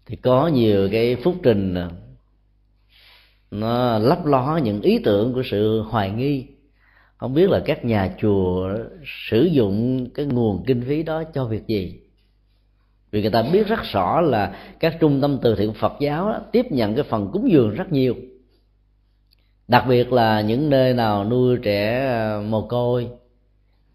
thì 0.05 0.15
có 0.15 0.47
nhiều 0.47 0.89
cái 0.91 1.15
phúc 1.15 1.35
trình 1.43 1.75
nó 3.51 3.99
lấp 3.99 4.25
ló 4.25 4.59
những 4.63 4.81
ý 4.81 4.99
tưởng 5.03 5.33
của 5.33 5.43
sự 5.45 5.81
hoài 5.81 6.11
nghi. 6.11 6.45
Không 7.17 7.33
biết 7.33 7.49
là 7.49 7.59
các 7.65 7.85
nhà 7.85 8.15
chùa 8.21 8.69
sử 9.29 9.43
dụng 9.43 10.07
cái 10.13 10.25
nguồn 10.25 10.63
kinh 10.65 10.83
phí 10.87 11.03
đó 11.03 11.23
cho 11.33 11.45
việc 11.45 11.67
gì. 11.67 11.99
Vì 13.11 13.21
người 13.21 13.31
ta 13.31 13.41
biết 13.41 13.67
rất 13.67 13.79
rõ 13.91 14.21
là 14.21 14.55
các 14.79 14.97
trung 14.99 15.21
tâm 15.21 15.37
từ 15.41 15.55
thiện 15.55 15.73
Phật 15.73 15.93
giáo 15.99 16.29
đó, 16.31 16.41
tiếp 16.51 16.65
nhận 16.69 16.95
cái 16.95 17.03
phần 17.03 17.29
cúng 17.33 17.51
dường 17.51 17.69
rất 17.69 17.91
nhiều. 17.91 18.15
Đặc 19.67 19.85
biệt 19.87 20.13
là 20.13 20.41
những 20.41 20.69
nơi 20.69 20.93
nào 20.93 21.23
nuôi 21.23 21.57
trẻ 21.57 22.07
à, 22.07 22.41
mồ 22.49 22.67
côi. 22.67 23.07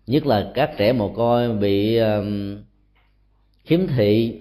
Nhất 0.06 0.26
là 0.26 0.50
các 0.54 0.70
trẻ 0.78 0.92
mồ 0.92 1.08
côi 1.08 1.52
bị 1.52 1.96
à, 1.96 2.20
khiếm 3.64 3.86
thị 3.86 4.40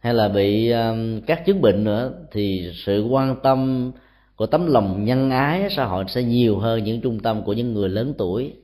hay 0.00 0.14
là 0.14 0.28
bị 0.28 0.70
um, 0.70 1.20
các 1.20 1.46
chứng 1.46 1.60
bệnh 1.60 1.84
nữa 1.84 2.12
thì 2.32 2.72
sự 2.74 3.04
quan 3.04 3.36
tâm 3.42 3.92
của 4.36 4.46
tấm 4.46 4.66
lòng 4.66 5.04
nhân 5.04 5.30
ái 5.30 5.68
xã 5.70 5.84
hội 5.84 6.04
sẽ 6.08 6.22
nhiều 6.22 6.58
hơn 6.58 6.84
những 6.84 7.00
trung 7.00 7.20
tâm 7.20 7.42
của 7.42 7.52
những 7.52 7.74
người 7.74 7.88
lớn 7.88 8.14
tuổi 8.18 8.54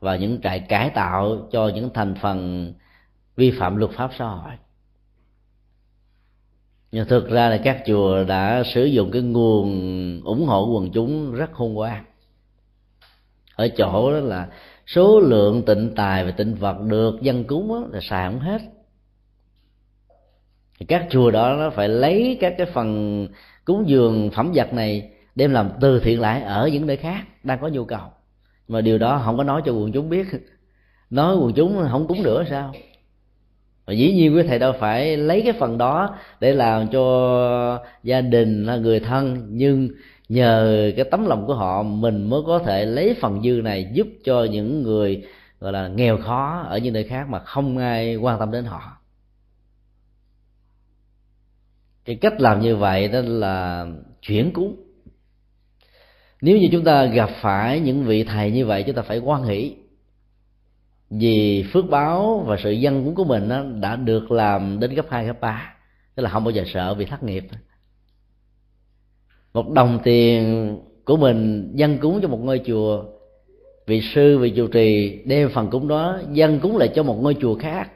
và 0.00 0.16
những 0.16 0.40
trại 0.42 0.60
cải 0.60 0.90
tạo 0.90 1.48
cho 1.52 1.68
những 1.68 1.90
thành 1.94 2.14
phần 2.22 2.72
vi 3.36 3.50
phạm 3.50 3.76
luật 3.76 3.90
pháp 3.90 4.10
xã 4.18 4.24
hội. 4.24 4.52
Nhưng 6.92 7.08
thực 7.08 7.28
ra 7.28 7.48
là 7.48 7.60
các 7.64 7.82
chùa 7.86 8.24
đã 8.24 8.62
sử 8.74 8.84
dụng 8.84 9.10
cái 9.10 9.22
nguồn 9.22 10.20
ủng 10.24 10.46
hộ 10.46 10.66
quần 10.66 10.90
chúng 10.92 11.34
rất 11.34 11.52
khôn 11.52 11.74
ngoan. 11.74 12.04
Ở 13.56 13.68
chỗ 13.68 14.12
đó 14.12 14.18
là 14.18 14.48
số 14.86 15.20
lượng 15.20 15.62
tịnh 15.62 15.92
tài 15.96 16.24
và 16.24 16.30
tịnh 16.30 16.54
vật 16.54 16.76
được 16.80 17.22
dân 17.22 17.44
cúng 17.44 17.68
đó, 17.68 17.86
là 17.92 18.00
xài 18.02 18.30
không 18.30 18.40
hết 18.40 18.58
thì 20.78 20.86
các 20.86 21.06
chùa 21.10 21.30
đó 21.30 21.56
nó 21.58 21.70
phải 21.70 21.88
lấy 21.88 22.38
các 22.40 22.54
cái 22.58 22.66
phần 22.66 23.28
cúng 23.64 23.84
dường 23.86 24.30
phẩm 24.30 24.52
vật 24.54 24.72
này 24.72 25.10
đem 25.34 25.52
làm 25.52 25.70
từ 25.80 26.00
thiện 26.00 26.20
lại 26.20 26.42
ở 26.42 26.68
những 26.72 26.86
nơi 26.86 26.96
khác 26.96 27.24
đang 27.44 27.58
có 27.60 27.68
nhu 27.68 27.84
cầu. 27.84 28.00
Mà 28.68 28.80
điều 28.80 28.98
đó 28.98 29.22
không 29.24 29.36
có 29.36 29.44
nói 29.44 29.62
cho 29.64 29.72
quần 29.72 29.92
chúng 29.92 30.08
biết. 30.08 30.26
Nói 31.10 31.36
quần 31.36 31.52
chúng 31.52 31.84
không 31.90 32.06
cúng 32.06 32.22
nữa 32.22 32.44
sao? 32.50 32.72
Và 33.86 33.92
dĩ 33.92 34.12
nhiên 34.12 34.36
quý 34.36 34.42
thầy 34.42 34.58
đâu 34.58 34.72
phải 34.80 35.16
lấy 35.16 35.42
cái 35.42 35.52
phần 35.52 35.78
đó 35.78 36.16
để 36.40 36.52
làm 36.52 36.88
cho 36.88 37.84
gia 38.02 38.20
đình 38.20 38.66
là 38.66 38.76
người 38.76 39.00
thân, 39.00 39.46
nhưng 39.48 39.88
nhờ 40.28 40.92
cái 40.96 41.04
tấm 41.10 41.26
lòng 41.26 41.46
của 41.46 41.54
họ 41.54 41.82
mình 41.82 42.30
mới 42.30 42.40
có 42.46 42.58
thể 42.58 42.84
lấy 42.84 43.14
phần 43.20 43.42
dư 43.42 43.50
này 43.64 43.90
giúp 43.92 44.06
cho 44.24 44.44
những 44.44 44.82
người, 44.82 45.24
gọi 45.60 45.72
là, 45.72 45.88
nghèo 45.88 46.18
khó 46.18 46.64
ở 46.68 46.78
những 46.78 46.94
nơi 46.94 47.04
khác 47.04 47.28
mà 47.28 47.38
không 47.38 47.78
ai 47.78 48.16
quan 48.16 48.38
tâm 48.38 48.50
đến 48.50 48.64
họ. 48.64 48.97
Cái 52.08 52.16
cách 52.16 52.40
làm 52.40 52.60
như 52.60 52.76
vậy 52.76 53.08
đó 53.08 53.20
là 53.24 53.86
chuyển 54.22 54.52
cúng. 54.52 54.76
Nếu 56.40 56.58
như 56.58 56.68
chúng 56.72 56.84
ta 56.84 57.04
gặp 57.04 57.30
phải 57.40 57.80
những 57.80 58.04
vị 58.04 58.24
thầy 58.24 58.50
như 58.50 58.66
vậy, 58.66 58.82
chúng 58.82 58.94
ta 58.94 59.02
phải 59.02 59.18
quan 59.18 59.42
hỷ. 59.42 59.74
Vì 61.10 61.64
phước 61.72 61.90
báo 61.90 62.44
và 62.46 62.56
sự 62.62 62.70
dân 62.70 63.04
cúng 63.04 63.14
của 63.14 63.24
mình 63.24 63.48
đó 63.48 63.64
đã 63.80 63.96
được 63.96 64.30
làm 64.30 64.80
đến 64.80 64.94
gấp 64.94 65.06
hai 65.10 65.26
gấp 65.26 65.40
ba. 65.40 65.74
Tức 66.14 66.22
là 66.22 66.30
không 66.30 66.44
bao 66.44 66.50
giờ 66.50 66.64
sợ 66.66 66.94
bị 66.94 67.04
thất 67.04 67.22
nghiệp. 67.22 67.44
Một 69.52 69.70
đồng 69.70 70.00
tiền 70.04 70.76
của 71.04 71.16
mình 71.16 71.72
dân 71.74 71.98
cúng 71.98 72.18
cho 72.22 72.28
một 72.28 72.40
ngôi 72.42 72.60
chùa, 72.66 73.04
vị 73.86 74.00
sư, 74.14 74.38
vị 74.38 74.50
trụ 74.50 74.66
trì 74.66 75.18
đem 75.24 75.50
phần 75.50 75.70
cúng 75.70 75.88
đó, 75.88 76.20
dân 76.32 76.60
cúng 76.60 76.76
lại 76.76 76.88
cho 76.94 77.02
một 77.02 77.18
ngôi 77.22 77.36
chùa 77.40 77.54
khác 77.58 77.90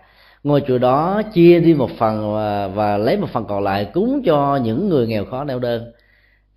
ngôi 0.45 0.63
chùa 0.69 0.79
đó 0.79 1.23
chia 1.23 1.61
đi 1.61 1.75
một 1.75 1.91
phần 1.99 2.33
và, 2.35 2.69
và 2.69 2.97
lấy 2.97 3.17
một 3.17 3.29
phần 3.33 3.45
còn 3.45 3.63
lại 3.63 3.91
cúng 3.95 4.23
cho 4.25 4.57
những 4.57 4.89
người 4.89 5.07
nghèo 5.07 5.25
khó 5.25 5.45
neo 5.45 5.59
đơn. 5.59 5.93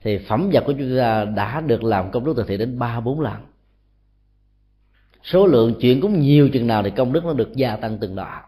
Thì 0.02 0.18
phẩm 0.18 0.50
vật 0.54 0.64
của 0.66 0.74
chúng 0.74 0.98
ta 0.98 1.26
đã 1.26 1.62
được 1.62 1.84
làm 1.84 2.12
công 2.12 2.26
đức 2.26 2.34
từ 2.38 2.44
thiện 2.48 2.60
đến 2.60 2.80
ba 2.80 3.00
bốn 3.00 3.22
lần. 3.22 3.36
Số 5.24 5.48
lượng 5.48 5.74
chuyện 5.80 6.02
cúng 6.02 6.20
nhiều 6.20 6.50
chừng 6.50 6.68
nào 6.68 6.84
thì 6.84 6.90
công 6.90 7.14
đức 7.14 7.26
nó 7.26 7.34
được 7.34 7.56
gia 7.56 7.76
tăng 7.76 7.98
từng 7.98 8.16
đó 8.16 8.42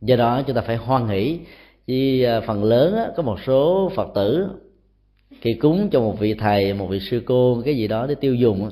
do 0.00 0.16
đó 0.16 0.42
chúng 0.46 0.56
ta 0.56 0.62
phải 0.62 0.76
hoan 0.76 1.08
hỷ 1.08 1.40
chứ 1.86 2.24
à, 2.24 2.40
phần 2.40 2.64
lớn 2.64 2.96
á, 2.96 3.06
có 3.16 3.22
một 3.22 3.38
số 3.46 3.90
phật 3.94 4.08
tử 4.14 4.48
khi 5.40 5.54
cúng 5.54 5.88
cho 5.92 6.00
một 6.00 6.18
vị 6.18 6.34
thầy 6.34 6.74
một 6.74 6.86
vị 6.86 7.00
sư 7.00 7.22
cô 7.26 7.62
cái 7.64 7.76
gì 7.76 7.88
đó 7.88 8.06
để 8.06 8.14
tiêu 8.14 8.34
dùng 8.34 8.70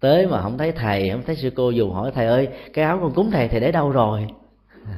tới 0.00 0.26
mà 0.26 0.42
không 0.42 0.58
thấy 0.58 0.72
thầy, 0.72 1.10
không 1.10 1.22
thấy 1.26 1.36
sư 1.36 1.50
cô 1.56 1.70
dù 1.70 1.90
hỏi, 1.90 2.10
thầy 2.14 2.26
ơi, 2.26 2.48
cái 2.72 2.84
áo 2.84 2.98
con 3.02 3.14
cúng 3.14 3.30
thầy 3.30 3.48
thầy 3.48 3.60
để 3.60 3.72
đâu 3.72 3.90
rồi? 3.90 4.26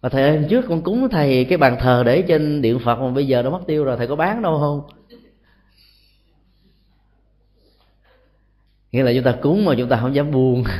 Và 0.00 0.08
thầy 0.08 0.22
ơi, 0.22 0.46
trước 0.50 0.64
con 0.68 0.82
cúng 0.82 1.08
thầy, 1.10 1.44
cái 1.44 1.58
bàn 1.58 1.76
thờ 1.80 2.02
để 2.06 2.22
trên 2.22 2.62
điện 2.62 2.78
phật 2.84 3.00
mà 3.00 3.10
bây 3.10 3.26
giờ 3.26 3.42
nó 3.42 3.50
mất 3.50 3.60
tiêu 3.66 3.84
rồi, 3.84 3.96
thầy 3.96 4.06
có 4.06 4.16
bán 4.16 4.42
đâu 4.42 4.58
không? 4.58 4.82
Nghĩa 8.92 9.02
là 9.02 9.12
chúng 9.14 9.24
ta 9.24 9.34
cúng 9.42 9.64
mà 9.64 9.74
chúng 9.78 9.88
ta 9.88 9.96
không 10.00 10.14
dám 10.14 10.30
buông. 10.30 10.64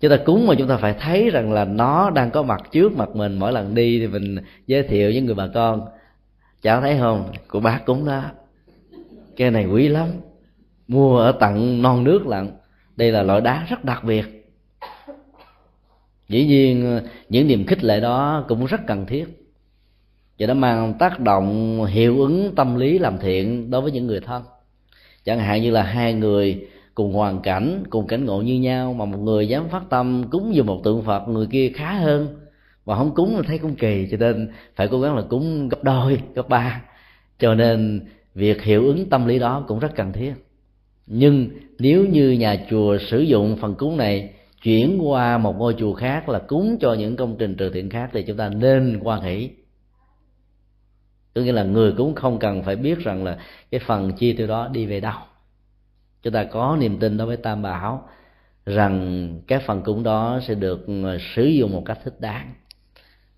Chúng 0.00 0.10
ta 0.10 0.16
cúng 0.24 0.46
mà 0.46 0.54
chúng 0.58 0.68
ta 0.68 0.76
phải 0.76 0.94
thấy 1.00 1.30
rằng 1.30 1.52
là 1.52 1.64
nó 1.64 2.10
đang 2.10 2.30
có 2.30 2.42
mặt 2.42 2.62
trước 2.72 2.92
mặt 2.92 3.08
mình. 3.14 3.38
Mỗi 3.38 3.52
lần 3.52 3.74
đi 3.74 3.98
thì 4.00 4.06
mình 4.06 4.36
giới 4.66 4.82
thiệu 4.82 5.10
với 5.12 5.20
người 5.20 5.34
bà 5.34 5.48
con. 5.54 5.88
Cháu 6.62 6.80
thấy 6.80 6.98
không? 7.00 7.32
Của 7.48 7.60
bác 7.60 7.86
cúng 7.86 8.06
đó. 8.06 8.22
Cái 9.36 9.50
này 9.50 9.66
quý 9.66 9.88
lắm 9.88 10.08
mua 10.88 11.18
ở 11.18 11.32
tận 11.32 11.82
non 11.82 12.04
nước 12.04 12.26
lận. 12.26 12.50
Đây 12.96 13.12
là 13.12 13.22
loại 13.22 13.40
đá 13.40 13.66
rất 13.68 13.84
đặc 13.84 14.04
biệt. 14.04 14.24
Dĩ 16.28 16.46
nhiên, 16.46 17.00
những 17.28 17.46
niềm 17.46 17.66
khích 17.66 17.84
lệ 17.84 18.00
đó 18.00 18.44
cũng 18.48 18.66
rất 18.66 18.80
cần 18.86 19.06
thiết. 19.06 19.24
Và 20.38 20.46
nó 20.46 20.54
mang 20.54 20.94
tác 20.98 21.20
động, 21.20 21.84
hiệu 21.84 22.20
ứng 22.20 22.52
tâm 22.56 22.76
lý 22.76 22.98
làm 22.98 23.18
thiện 23.18 23.70
đối 23.70 23.80
với 23.80 23.92
những 23.92 24.06
người 24.06 24.20
thân. 24.20 24.42
Chẳng 25.24 25.38
hạn 25.38 25.62
như 25.62 25.70
là 25.70 25.82
hai 25.82 26.14
người 26.14 26.68
cùng 26.94 27.12
hoàn 27.12 27.40
cảnh, 27.40 27.82
cùng 27.90 28.06
cảnh 28.06 28.24
ngộ 28.24 28.42
như 28.42 28.60
nhau 28.60 28.94
mà 28.94 29.04
một 29.04 29.18
người 29.18 29.48
dám 29.48 29.68
phát 29.68 29.82
tâm 29.90 30.24
cúng 30.30 30.54
dù 30.54 30.62
một 30.62 30.80
tượng 30.84 31.02
phật, 31.02 31.28
người 31.28 31.46
kia 31.46 31.72
khá 31.74 31.92
hơn. 31.92 32.40
Và 32.84 32.96
không 32.96 33.14
cúng 33.14 33.36
là 33.36 33.42
thấy 33.46 33.58
cũng 33.58 33.74
kỳ, 33.74 34.08
cho 34.10 34.16
nên 34.16 34.48
phải 34.76 34.88
cố 34.88 35.00
gắng 35.00 35.16
là 35.16 35.22
cúng 35.22 35.68
gấp 35.68 35.84
đôi, 35.84 36.20
gấp 36.34 36.48
ba. 36.48 36.82
Cho 37.38 37.54
nên 37.54 38.06
việc 38.34 38.62
hiệu 38.62 38.86
ứng 38.86 39.10
tâm 39.10 39.26
lý 39.26 39.38
đó 39.38 39.64
cũng 39.68 39.78
rất 39.78 39.94
cần 39.94 40.12
thiết 40.12 40.34
nhưng 41.06 41.48
nếu 41.78 42.06
như 42.06 42.30
nhà 42.30 42.66
chùa 42.70 42.98
sử 42.98 43.20
dụng 43.20 43.56
phần 43.56 43.74
cúng 43.74 43.96
này, 43.96 44.34
chuyển 44.62 44.98
qua 45.02 45.38
một 45.38 45.56
ngôi 45.58 45.74
chùa 45.78 45.94
khác 45.94 46.28
là 46.28 46.38
cúng 46.38 46.78
cho 46.80 46.94
những 46.94 47.16
công 47.16 47.36
trình 47.38 47.54
từ 47.58 47.70
thiện 47.70 47.90
khác 47.90 48.10
thì 48.12 48.22
chúng 48.22 48.36
ta 48.36 48.48
nên 48.48 49.00
quan 49.02 49.22
hỷ. 49.22 49.50
Tức 51.34 51.44
nghĩa 51.44 51.52
là 51.52 51.64
người 51.64 51.92
cũng 51.92 52.14
không 52.14 52.38
cần 52.38 52.62
phải 52.62 52.76
biết 52.76 52.98
rằng 52.98 53.24
là 53.24 53.38
cái 53.70 53.80
phần 53.86 54.12
chi 54.12 54.32
tiêu 54.32 54.46
đó 54.46 54.68
đi 54.72 54.86
về 54.86 55.00
đâu. 55.00 55.18
Chúng 56.22 56.32
ta 56.32 56.44
có 56.44 56.76
niềm 56.80 56.98
tin 56.98 57.16
đối 57.16 57.26
với 57.26 57.36
tam 57.36 57.62
bảo 57.62 58.08
rằng 58.66 59.28
các 59.46 59.62
phần 59.66 59.82
cúng 59.82 60.02
đó 60.02 60.40
sẽ 60.42 60.54
được 60.54 60.86
ừ, 60.86 61.18
sử 61.34 61.44
dụng 61.44 61.72
một 61.72 61.82
cách 61.86 61.98
thích 62.04 62.20
đáng. 62.20 62.54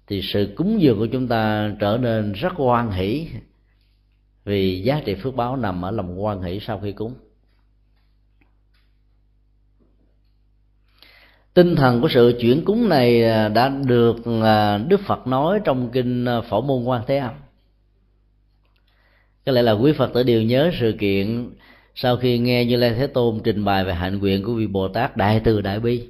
Thì 0.06 0.22
sự 0.22 0.54
cúng 0.56 0.80
dường 0.80 0.98
của 0.98 1.06
chúng 1.06 1.28
ta 1.28 1.72
trở 1.80 1.98
nên 2.02 2.32
rất 2.32 2.52
hoan 2.52 2.90
hỷ 2.90 3.28
vì 4.44 4.82
giá 4.82 5.02
trị 5.04 5.14
phước 5.14 5.36
báo 5.36 5.56
nằm 5.56 5.84
ở 5.84 5.90
lòng 5.90 6.16
hoan 6.16 6.42
hỷ 6.42 6.60
sau 6.60 6.80
khi 6.80 6.92
cúng. 6.92 7.14
Tinh 11.58 11.76
thần 11.76 12.00
của 12.00 12.08
sự 12.08 12.38
chuyển 12.40 12.64
cúng 12.64 12.88
này 12.88 13.24
à, 13.24 13.48
đã 13.48 13.68
được 13.68 14.16
à, 14.42 14.78
đức 14.78 15.00
phật 15.00 15.26
nói 15.26 15.60
trong 15.64 15.90
kinh 15.90 16.24
à, 16.24 16.40
phổ 16.40 16.60
môn 16.60 16.84
quan 16.84 17.02
thế 17.06 17.16
âm. 17.16 17.30
Có 19.46 19.52
lẽ 19.52 19.62
là 19.62 19.72
quý 19.72 19.92
phật 19.92 20.10
tử 20.14 20.22
đều 20.22 20.42
nhớ 20.42 20.70
sự 20.80 20.94
kiện 20.98 21.50
sau 21.94 22.16
khi 22.16 22.38
nghe 22.38 22.64
như 22.64 22.76
lai 22.76 22.94
thế 22.98 23.06
tôn 23.06 23.40
trình 23.44 23.64
bày 23.64 23.84
về 23.84 23.94
hạnh 23.94 24.18
nguyện 24.18 24.44
của 24.44 24.54
vị 24.54 24.66
bồ 24.66 24.88
tát 24.88 25.16
đại 25.16 25.40
từ 25.44 25.60
đại 25.60 25.80
bi. 25.80 26.08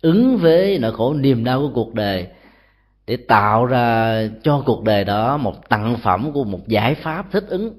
Ứng 0.00 0.36
với 0.36 0.78
nỗi 0.78 0.92
khổ 0.92 1.14
niềm 1.14 1.44
đau 1.44 1.60
của 1.60 1.70
cuộc 1.74 1.94
đời, 1.94 2.26
để 3.06 3.16
tạo 3.16 3.66
ra 3.66 4.18
cho 4.42 4.62
cuộc 4.66 4.82
đời 4.82 5.04
đó 5.04 5.36
một 5.36 5.68
tặng 5.68 5.96
phẩm 6.02 6.32
của 6.32 6.44
một 6.44 6.68
giải 6.68 6.94
pháp 6.94 7.32
thích 7.32 7.44
ứng. 7.48 7.78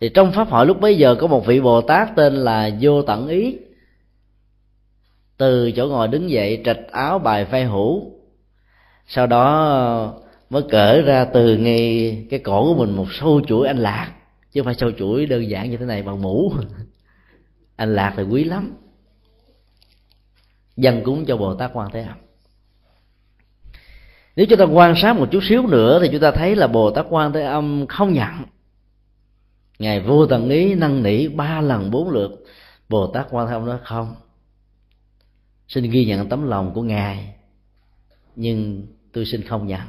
Thì 0.00 0.08
trong 0.08 0.32
pháp 0.32 0.48
hội 0.48 0.66
lúc 0.66 0.80
bấy 0.80 0.98
giờ 0.98 1.14
có 1.14 1.26
một 1.26 1.46
vị 1.46 1.60
bồ 1.60 1.80
tát 1.80 2.16
tên 2.16 2.34
là 2.34 2.70
vô 2.80 3.02
tận 3.02 3.28
ý. 3.28 3.58
Từ 5.36 5.72
chỗ 5.72 5.86
ngồi 5.86 6.08
đứng 6.08 6.30
dậy, 6.30 6.62
trạch 6.64 6.78
áo 6.92 7.18
bài 7.18 7.44
phai 7.44 7.64
hữu 7.64 8.20
sau 9.12 9.26
đó 9.26 10.14
mới 10.50 10.62
cởi 10.70 11.02
ra 11.02 11.24
từ 11.24 11.56
ngay 11.56 12.26
cái 12.30 12.40
cổ 12.40 12.64
của 12.64 12.84
mình 12.84 12.96
một 12.96 13.06
sâu 13.12 13.40
chuỗi 13.46 13.66
anh 13.66 13.78
lạc. 13.78 14.12
Chứ 14.52 14.60
không 14.60 14.64
phải 14.64 14.74
sâu 14.74 14.90
chuỗi 14.98 15.26
đơn 15.26 15.48
giản 15.48 15.70
như 15.70 15.76
thế 15.76 15.84
này, 15.84 16.02
bằng 16.02 16.22
mũ. 16.22 16.52
Anh 17.76 17.94
lạc 17.94 18.14
thì 18.16 18.22
quý 18.22 18.44
lắm. 18.44 18.74
Dân 20.76 21.02
cúng 21.04 21.24
cho 21.24 21.36
bồ 21.36 21.54
tát 21.54 21.70
quan 21.74 21.90
thế 21.92 22.02
âm. 22.02 22.16
Nếu 24.36 24.46
chúng 24.46 24.58
ta 24.58 24.64
quan 24.64 24.94
sát 24.96 25.16
một 25.16 25.28
chút 25.30 25.40
xíu 25.48 25.66
nữa 25.66 25.98
thì 26.02 26.08
chúng 26.12 26.20
ta 26.20 26.30
thấy 26.30 26.56
là 26.56 26.66
bồ 26.66 26.90
tát 26.90 27.06
quan 27.08 27.32
thế 27.32 27.42
âm 27.42 27.86
không 27.86 28.12
nhận 28.12 28.44
ngài 29.80 30.00
vô 30.00 30.26
tận 30.26 30.48
ý 30.48 30.74
năn 30.74 31.02
nỉ 31.02 31.28
ba 31.28 31.60
lần 31.60 31.90
bốn 31.90 32.10
lượt. 32.10 32.44
Bồ 32.88 33.06
tát 33.06 33.26
quan 33.30 33.48
thông 33.48 33.66
nói, 33.66 33.78
không, 33.84 34.14
xin 35.68 35.90
ghi 35.90 36.04
nhận 36.04 36.28
tấm 36.28 36.48
lòng 36.48 36.72
của 36.74 36.82
ngài, 36.82 37.34
nhưng 38.36 38.86
tôi 39.12 39.26
xin 39.26 39.42
không 39.42 39.66
nhận. 39.66 39.80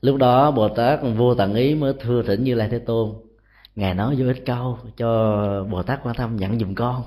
Lúc 0.00 0.16
đó 0.16 0.50
bồ 0.50 0.68
tát 0.68 1.00
vô 1.16 1.34
tận 1.34 1.54
ý 1.54 1.74
mới 1.74 1.92
thưa 2.00 2.22
thỉnh 2.22 2.44
như 2.44 2.54
lai 2.54 2.68
thế 2.68 2.78
tôn. 2.78 3.14
Ngài 3.76 3.94
nói 3.94 4.16
vô 4.18 4.26
ích 4.26 4.46
câu 4.46 4.78
cho 4.96 5.64
bồ 5.70 5.82
tát 5.82 6.00
quan 6.02 6.16
tâm 6.16 6.36
nhận 6.36 6.58
giùm 6.58 6.74
con. 6.74 7.02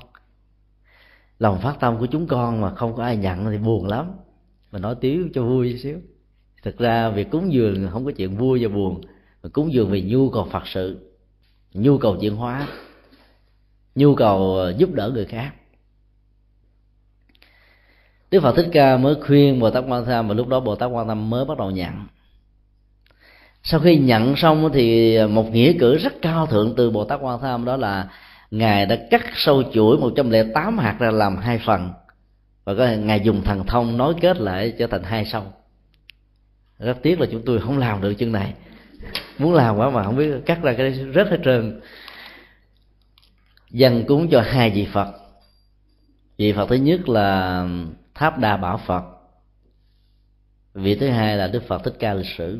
Lòng 1.40 1.60
phát 1.60 1.80
tâm 1.80 2.00
của 2.00 2.06
chúng 2.06 2.28
con 2.28 2.62
mà 2.62 2.76
không 2.76 2.96
có 2.96 3.04
ai 3.04 3.18
nhận 3.18 3.52
thì 3.52 3.58
buồn 3.58 3.88
lắm. 3.88 4.12
Mà 4.72 4.80
nói 4.80 4.96
tiếu 5.02 5.28
cho 5.34 5.44
vui 5.44 5.78
xíu. 5.78 5.98
Thực 6.64 6.78
ra 6.78 7.10
việc 7.10 7.32
cúng 7.32 7.54
dường 7.54 7.90
không 7.92 8.06
có 8.06 8.12
chuyện 8.12 8.38
vui 8.38 8.64
và 8.64 8.76
buồn 8.76 9.02
cúng 9.54 9.74
dường 9.74 9.92
vì 9.92 10.02
nhu 10.02 10.30
cầu 10.30 10.48
phật 10.52 10.68
sự, 10.68 11.12
nhu 11.74 11.98
cầu 11.98 12.18
chuyển 12.22 12.36
hóa, 12.36 12.68
nhu 13.96 14.16
cầu 14.16 14.56
ờ, 14.56 14.74
giúp 14.78 14.94
đỡ 14.94 15.12
người 15.14 15.26
khác. 15.26 15.52
Đức 18.32 18.40
Phật 18.40 18.56
Thích 18.56 18.70
Ca 18.72 18.98
mới 18.98 19.16
khuyên 19.16 19.60
Bồ 19.60 19.70
Tát 19.72 19.84
Quan 19.88 20.06
Tham 20.06 20.28
và 20.28 20.34
lúc 20.34 20.48
đó 20.48 20.60
Bồ 20.60 20.76
Tát 20.76 20.90
Quan 20.92 21.08
Tham 21.08 21.30
mới 21.30 21.46
bắt 21.46 21.58
đầu 21.58 21.72
nhận. 21.72 22.06
Sau 23.64 23.80
khi 23.80 23.98
nhận 23.98 24.36
xong 24.36 24.70
thì 24.74 25.18
một 25.28 25.52
nghĩa 25.52 25.74
cử 25.80 25.98
rất 25.98 26.14
cao 26.22 26.46
thượng 26.46 26.74
từ 26.78 26.92
bồ 26.92 27.04
tát 27.04 27.20
quan 27.22 27.40
tham 27.42 27.66
đó 27.66 27.78
là 27.78 28.10
ngài 28.52 28.86
đã 28.86 28.98
cắt 29.12 29.26
sâu 29.36 29.64
chuỗi 29.74 29.98
108 29.98 30.78
hạt 30.78 30.96
ra 31.00 31.12
làm 31.12 31.38
hai 31.38 31.60
phần 31.66 31.90
và 32.64 32.76
có 32.76 32.88
ngài 32.88 33.20
dùng 33.20 33.42
thần 33.44 33.66
thông 33.68 33.98
nối 33.98 34.14
kết 34.22 34.38
lại 34.38 34.74
trở 34.80 34.88
thành 34.88 35.04
hai 35.04 35.26
sâu. 35.26 35.44
Rất 36.80 36.98
tiếc 37.02 37.20
là 37.20 37.28
chúng 37.32 37.42
tôi 37.46 37.62
không 37.62 37.78
làm 37.78 38.02
được 38.02 38.14
chương 38.20 38.32
này 38.32 38.54
muốn 39.40 39.54
làm 39.54 39.78
quá 39.78 39.90
mà 39.90 40.04
không 40.04 40.16
biết 40.16 40.32
cắt 40.46 40.60
ra 40.62 40.74
cái 40.74 40.92
rất 40.92 41.30
hết 41.30 41.40
trơn. 41.46 41.82
Dân 43.72 44.04
cúng 44.08 44.28
cho 44.32 44.42
hai 44.42 44.70
vị 44.70 44.88
phật. 44.94 45.08
Vị 46.38 46.54
phật 46.54 46.70
thứ 46.70 46.76
nhất 46.76 47.10
là 47.10 47.66
tháp 48.16 48.38
đa 48.38 48.58
bảo 48.58 48.78
phật. 48.78 49.04
Vị 50.74 50.96
thứ 50.96 51.10
hai 51.10 51.38
là 51.38 51.48
đức 51.48 51.64
phật 51.68 51.84
thích 51.84 51.96
ca 52.00 52.14
lịch 52.14 52.30
sử. 52.38 52.60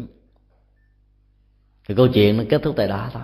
Thì 1.88 1.96
câu 1.96 2.08
chuyện 2.08 2.38
nó 2.38 2.44
kết 2.50 2.62
thúc 2.64 2.76
tại 2.78 2.88
đó 2.88 3.10
thôi. 3.14 3.24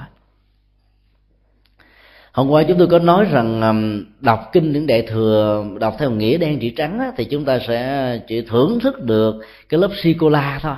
Hôm 2.32 2.49
qua 2.49 2.64
chúng 2.64 2.78
tôi 2.78 2.88
có 2.88 2.99
nói 2.99 3.26
rằng 3.26 3.62
um, 3.62 4.06
đọc 4.20 4.49
kinh 4.53 4.72
những 4.72 4.88
đại 4.88 5.01
thừa 5.01 5.66
đọc 5.80 5.95
theo 5.99 6.12
nghĩa 6.12 6.38
đen 6.38 6.60
chữ 6.62 6.70
trắng 6.76 6.99
á, 6.99 7.12
thì 7.18 7.26
chúng 7.26 7.45
ta 7.45 7.60
sẽ 7.68 8.20
chỉ 8.28 8.41
thưởng 8.41 8.80
thức 8.80 9.03
được 9.03 9.36
cái 9.70 9.80
lớp 9.80 9.89
sô 10.03 10.10
cô 10.20 10.30
la 10.30 10.60
thôi 10.62 10.76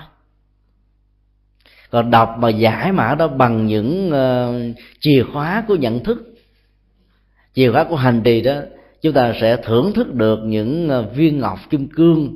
còn 1.90 2.12
đọc 2.12 2.36
mà 2.40 2.50
giải 2.50 2.92
mã 2.92 3.16
đó 3.16 3.28
bằng 3.28 3.68
những 3.68 4.12
uh, 4.12 4.78
chìa 5.00 5.24
khóa 5.34 5.64
của 5.68 5.76
nhận 5.76 6.04
thức. 6.04 6.34
Chìa 7.54 7.72
khóa 7.72 7.84
của 7.84 7.96
hành 7.96 8.22
trì 8.24 8.42
đó 8.42 8.62
chúng 9.02 9.14
ta 9.14 9.34
sẽ 9.42 9.58
thưởng 9.58 9.94
thức 9.94 10.14
được 10.14 10.40
những 10.44 10.90
ờ, 10.90 11.02
viên 11.02 11.40
ngọc 11.40 11.60
kim 11.70 11.88
cương 11.88 12.36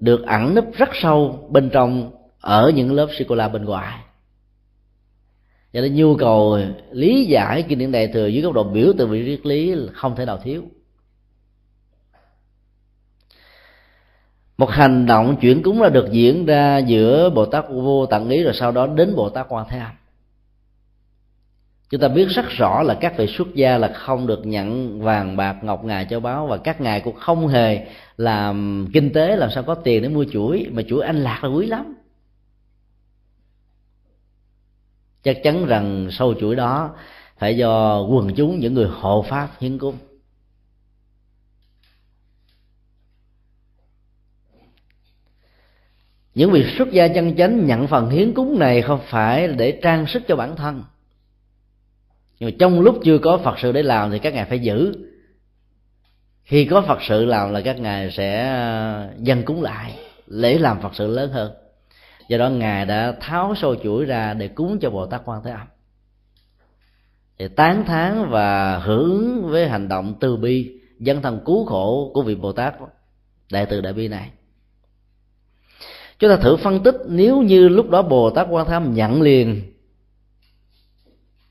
được 0.00 0.26
ẩn 0.26 0.54
nấp 0.54 0.64
rất 0.74 0.88
sâu 0.92 1.48
bên 1.50 1.70
trong 1.70 2.10
ở 2.40 2.72
những 2.74 2.92
lớp 2.92 3.08
sô 3.18 3.24
cô 3.28 3.34
la 3.34 3.48
bên 3.48 3.64
ngoài. 3.64 3.98
Cho 5.72 5.80
nên 5.80 5.94
nhu 5.94 6.16
cầu 6.16 6.58
lý 6.90 7.24
giải 7.24 7.62
kinh 7.62 7.78
điển 7.78 7.92
đại 7.92 8.06
thừa 8.06 8.26
dưới 8.26 8.42
góc 8.42 8.52
độ 8.52 8.64
biểu 8.64 8.92
tượng 8.98 9.10
vị 9.10 9.24
triết 9.26 9.46
lý 9.46 9.74
không 9.92 10.16
thể 10.16 10.24
nào 10.24 10.38
thiếu. 10.44 10.62
Một 14.62 14.70
hành 14.70 15.06
động 15.06 15.36
chuyển 15.40 15.62
cúng 15.62 15.82
là 15.82 15.88
được 15.88 16.08
diễn 16.12 16.46
ra 16.46 16.78
giữa 16.78 17.30
bồ 17.30 17.46
tát 17.46 17.64
vô 17.68 18.06
tận 18.06 18.28
ý 18.28 18.42
rồi 18.42 18.54
sau 18.54 18.72
đó 18.72 18.86
đến 18.86 19.14
bồ 19.16 19.28
tát 19.28 19.46
quan 19.48 19.66
thế 19.68 19.78
âm. 19.78 19.90
Chúng 21.90 22.00
ta 22.00 22.08
biết 22.08 22.28
rất 22.28 22.44
rõ 22.48 22.82
là 22.82 22.94
các 22.94 23.16
vị 23.16 23.26
xuất 23.26 23.54
gia 23.54 23.78
là 23.78 23.92
không 23.94 24.26
được 24.26 24.46
nhận 24.46 25.00
vàng 25.00 25.36
bạc, 25.36 25.56
ngọc 25.62 25.84
ngà, 25.84 26.04
châu 26.04 26.20
báu 26.20 26.46
và 26.46 26.56
các 26.56 26.80
ngài 26.80 27.00
cũng 27.00 27.16
không 27.16 27.48
hề 27.48 27.86
làm 28.16 28.86
kinh 28.92 29.12
tế, 29.12 29.36
làm 29.36 29.50
sao 29.50 29.62
có 29.62 29.74
tiền 29.74 30.02
để 30.02 30.08
mua 30.08 30.24
chuỗi, 30.32 30.66
mà 30.72 30.82
chuỗi 30.88 31.04
anh 31.04 31.16
lạc 31.16 31.44
là 31.44 31.50
quý 31.50 31.66
lắm. 31.66 31.94
Chắc 35.22 35.36
chắn 35.42 35.66
rằng 35.66 36.08
sâu 36.10 36.34
chuỗi 36.40 36.56
đó 36.56 36.90
phải 37.38 37.56
do 37.56 38.00
quần 38.00 38.34
chúng, 38.34 38.58
những 38.58 38.74
người 38.74 38.88
hộ 39.00 39.24
pháp 39.28 39.48
hiến 39.60 39.78
cúng. 39.78 39.94
Những 46.34 46.50
vị 46.50 46.64
xuất 46.78 46.92
gia 46.92 47.08
chân 47.08 47.36
chánh 47.36 47.66
nhận 47.66 47.86
phần 47.86 48.10
hiến 48.10 48.34
cúng 48.34 48.58
này 48.58 48.82
không 48.82 49.00
phải 49.06 49.48
để 49.48 49.78
trang 49.82 50.06
sức 50.06 50.22
cho 50.28 50.36
bản 50.36 50.56
thân. 50.56 50.84
Nhưng 52.38 52.50
mà 52.50 52.56
trong 52.58 52.80
lúc 52.80 52.98
chưa 53.04 53.18
có 53.18 53.38
phật 53.38 53.58
sự 53.58 53.72
để 53.72 53.82
làm 53.82 54.10
thì 54.10 54.18
các 54.18 54.34
ngài 54.34 54.44
phải 54.44 54.58
giữ. 54.58 54.92
Khi 56.42 56.64
có 56.64 56.80
phật 56.80 56.98
sự 57.02 57.24
làm 57.24 57.52
là 57.52 57.60
các 57.60 57.80
ngài 57.80 58.10
sẽ 58.10 58.48
ờ, 58.48 59.08
dân 59.18 59.42
cúng 59.42 59.62
lại, 59.62 59.98
lễ 60.26 60.58
làm 60.58 60.80
phật 60.82 60.94
sự 60.94 61.06
lớn 61.06 61.30
hơn. 61.30 61.52
Do 62.28 62.38
đó 62.38 62.48
ngài 62.50 62.86
đã 62.86 63.14
tháo 63.20 63.54
sâu 63.56 63.74
chuỗi 63.74 64.04
ra 64.04 64.34
để 64.34 64.48
cúng 64.48 64.78
cho 64.80 64.90
bồ 64.90 65.06
tát 65.06 65.22
quan 65.24 65.42
thế 65.44 65.50
âm. 65.50 65.66
Để 67.38 67.48
tán 67.48 67.84
thán 67.84 68.30
và 68.30 68.78
hưởng 68.78 69.42
với 69.48 69.68
hành 69.68 69.88
động 69.88 70.14
từ 70.20 70.36
bi 70.36 70.80
dân 70.98 71.22
thần 71.22 71.40
cứu 71.44 71.64
khổ 71.64 72.10
của 72.14 72.22
vị 72.22 72.34
bồ 72.34 72.52
tát 72.52 72.74
đại 73.52 73.66
từ 73.66 73.80
đại 73.80 73.92
bi 73.92 74.08
này 74.08 74.30
chúng 76.22 76.30
ta 76.30 76.36
thử 76.36 76.56
phân 76.56 76.82
tích 76.82 76.96
nếu 77.08 77.42
như 77.42 77.68
lúc 77.68 77.90
đó 77.90 78.02
bồ 78.02 78.30
tát 78.30 78.46
quan 78.50 78.66
tham 78.66 78.94
nhận 78.94 79.22
liền 79.22 79.62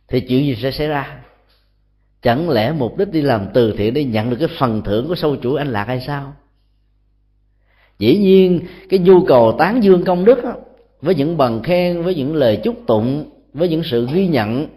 thì 0.07 0.19
chuyện 0.19 0.45
gì 0.45 0.55
sẽ 0.55 0.71
xảy 0.71 0.87
ra? 0.87 1.23
Chẳng 2.21 2.49
lẽ 2.49 2.71
mục 2.71 2.97
đích 2.97 3.11
đi 3.11 3.21
làm 3.21 3.47
từ 3.53 3.73
thiện 3.77 3.93
để 3.93 4.03
nhận 4.03 4.29
được 4.29 4.35
cái 4.39 4.47
phần 4.59 4.81
thưởng 4.81 5.07
của 5.07 5.15
sâu 5.15 5.35
chuỗi 5.35 5.57
anh 5.57 5.67
lạc 5.67 5.87
hay 5.87 6.01
sao? 6.01 6.33
Dĩ 7.99 8.17
nhiên 8.17 8.61
cái 8.89 8.99
nhu 8.99 9.25
cầu 9.25 9.55
tán 9.59 9.83
dương 9.83 10.03
công 10.05 10.25
đức 10.25 10.43
đó, 10.43 10.53
với 11.01 11.15
những 11.15 11.37
bằng 11.37 11.63
khen 11.63 12.03
với 12.03 12.15
những 12.15 12.35
lời 12.35 12.59
chúc 12.63 12.75
tụng 12.87 13.29
với 13.53 13.69
những 13.69 13.83
sự 13.83 14.07
ghi 14.13 14.27
nhận 14.27 14.67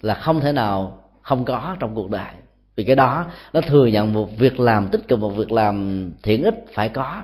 là 0.00 0.14
không 0.14 0.40
thể 0.40 0.52
nào 0.52 1.04
không 1.22 1.44
có 1.44 1.76
trong 1.80 1.94
cuộc 1.94 2.10
đời. 2.10 2.32
Vì 2.76 2.84
cái 2.84 2.96
đó 2.96 3.26
nó 3.52 3.60
thừa 3.60 3.86
nhận 3.86 4.12
một 4.12 4.38
việc 4.38 4.60
làm 4.60 4.88
tích 4.88 5.08
cực 5.08 5.18
một 5.18 5.30
việc 5.30 5.52
làm 5.52 6.10
thiện 6.22 6.44
ích 6.44 6.64
phải 6.74 6.88
có 6.88 7.22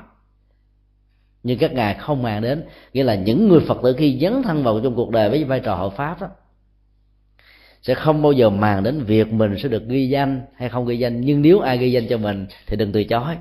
nhưng 1.42 1.58
các 1.58 1.72
ngài 1.72 1.94
không 1.94 2.22
màng 2.22 2.42
đến. 2.42 2.64
Nghĩa 2.92 3.02
là 3.02 3.14
những 3.14 3.48
người 3.48 3.60
phật 3.60 3.78
tử 3.82 3.94
khi 3.98 4.18
dấn 4.20 4.42
thân 4.42 4.62
vào 4.62 4.80
trong 4.84 4.94
cuộc 4.94 5.10
đời 5.10 5.30
với 5.30 5.44
vai 5.44 5.60
trò 5.60 5.74
hộ 5.74 5.90
pháp 5.90 6.20
đó, 6.20 6.28
sẽ 7.82 7.94
không 7.94 8.22
bao 8.22 8.32
giờ 8.32 8.50
màng 8.50 8.82
đến 8.82 9.04
việc 9.04 9.32
mình 9.32 9.58
sẽ 9.58 9.68
được 9.68 9.88
ghi 9.88 10.08
danh 10.08 10.42
hay 10.56 10.68
không 10.68 10.86
ghi 10.86 10.98
danh. 10.98 11.20
Nhưng 11.20 11.42
nếu 11.42 11.60
ai 11.60 11.78
ghi 11.78 11.92
danh 11.92 12.08
cho 12.08 12.18
mình 12.18 12.46
thì 12.66 12.76
đừng 12.76 12.92
từ 12.92 13.04
chối. 13.04 13.34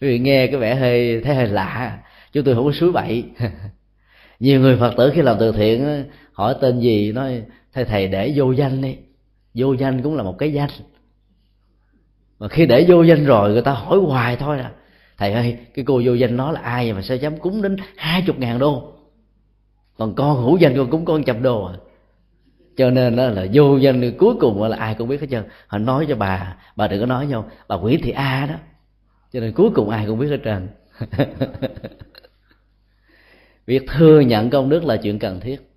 Vì 0.00 0.18
nghe 0.18 0.46
cái 0.46 0.56
vẻ 0.56 0.74
hơi, 0.74 1.20
thấy 1.20 1.34
hơi 1.34 1.46
lạ. 1.46 1.98
Chúng 2.32 2.44
tôi 2.44 2.54
không 2.54 2.64
có 2.64 2.72
suối 2.72 2.92
bậy. 2.92 3.24
Nhiều 4.40 4.60
người 4.60 4.76
phật 4.76 4.94
tử 4.96 5.10
khi 5.14 5.22
làm 5.22 5.36
từ 5.40 5.52
thiện 5.52 6.04
hỏi 6.32 6.54
tên 6.60 6.80
gì, 6.80 7.12
nói, 7.12 7.42
thầy 7.72 7.84
thầy 7.84 8.08
để 8.08 8.32
vô 8.36 8.52
danh 8.52 8.82
đi. 8.82 8.96
Vô 9.54 9.72
danh 9.72 10.02
cũng 10.02 10.16
là 10.16 10.22
một 10.22 10.38
cái 10.38 10.52
danh. 10.52 10.70
Mà 12.38 12.48
khi 12.48 12.66
để 12.66 12.84
vô 12.88 13.02
danh 13.02 13.24
rồi, 13.24 13.52
người 13.52 13.62
ta 13.62 13.72
hỏi 13.72 13.98
hoài 13.98 14.36
thôi 14.36 14.58
à 14.58 14.72
thầy 15.18 15.32
ơi, 15.32 15.58
cái 15.74 15.84
cô 15.84 16.02
vô 16.04 16.14
danh 16.14 16.36
nó 16.36 16.52
là 16.52 16.60
ai 16.60 16.92
mà 16.92 17.02
sao 17.02 17.16
dám 17.16 17.38
cúng 17.38 17.62
đến 17.62 17.76
hai 17.96 18.22
chục 18.26 18.38
ngàn 18.38 18.58
đô? 18.58 18.92
Còn 19.98 20.14
con 20.14 20.36
hữu 20.36 20.56
danh 20.56 20.76
con 20.76 20.90
cúng 20.90 21.04
con 21.04 21.24
trăm 21.24 21.42
đô 21.42 21.64
à? 21.64 21.74
Cho 22.76 22.90
nên 22.90 23.16
đó 23.16 23.28
là 23.28 23.46
vô 23.52 23.76
danh 23.76 24.12
cuối 24.18 24.34
cùng 24.40 24.62
là 24.62 24.76
ai 24.76 24.94
cũng 24.94 25.08
biết 25.08 25.20
hết 25.20 25.26
trơn. 25.30 25.44
Họ 25.66 25.78
nói 25.78 26.06
cho 26.08 26.16
bà 26.16 26.56
bà 26.76 26.88
đừng 26.88 27.00
có 27.00 27.06
nói 27.06 27.26
nhau, 27.26 27.50
bà 27.68 27.76
nguyễn 27.76 28.02
thị 28.02 28.10
a 28.10 28.46
đó. 28.46 28.54
Cho 29.32 29.40
nên 29.40 29.52
cuối 29.52 29.70
cùng 29.74 29.90
ai 29.90 30.06
cũng 30.06 30.18
biết 30.18 30.28
hết 30.28 30.40
trơn. 30.44 30.68
Việc 33.66 33.82
thừa 33.88 34.20
nhận 34.20 34.50
công 34.50 34.68
đức 34.68 34.84
là 34.84 34.96
chuyện 34.96 35.18
cần 35.18 35.40
thiết. 35.40 35.70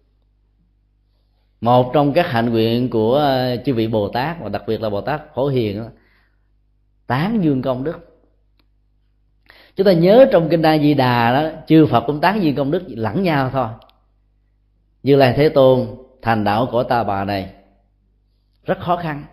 Một 1.62 1.92
trong 1.94 2.14
các 2.14 2.32
hạnh 2.32 2.50
nguyện 2.50 2.90
của 2.90 3.26
chư 3.66 3.74
vị 3.74 3.88
bồ 3.88 4.10
tát, 4.10 4.42
và 4.42 4.50
đặc 4.50 4.64
biệt 4.68 4.82
là 4.82 4.90
bồ 4.90 5.02
tát 5.02 5.36
phổ 5.36 5.48
hiền 5.48 5.84
tán 7.08 7.44
dương 7.44 7.62
công 7.62 7.84
đức 7.84 8.11
chúng 9.82 9.86
ta 9.86 9.94
nhớ 9.94 10.26
trong 10.32 10.50
kinh 10.50 10.62
đa 10.62 10.78
di 10.78 10.94
đà 10.94 11.34
đó, 11.34 11.50
chư 11.68 11.86
phật 11.86 12.04
cũng 12.08 12.22
tán 12.22 12.44
dương 12.44 12.56
công 12.56 12.72
đức 12.72 12.84
lẫn 12.88 13.24
nhau 13.24 13.50
thôi. 13.54 13.68
Như 15.04 15.16
lai 15.16 15.34
thế 15.38 15.50
tôn, 15.50 15.88
thành 16.22 16.44
đạo 16.44 16.68
của 16.72 16.84
ta 16.84 17.04
bà 17.04 17.26
này, 17.26 17.50
rất 18.66 18.80
khó 18.80 18.96
khăn. 18.96 19.24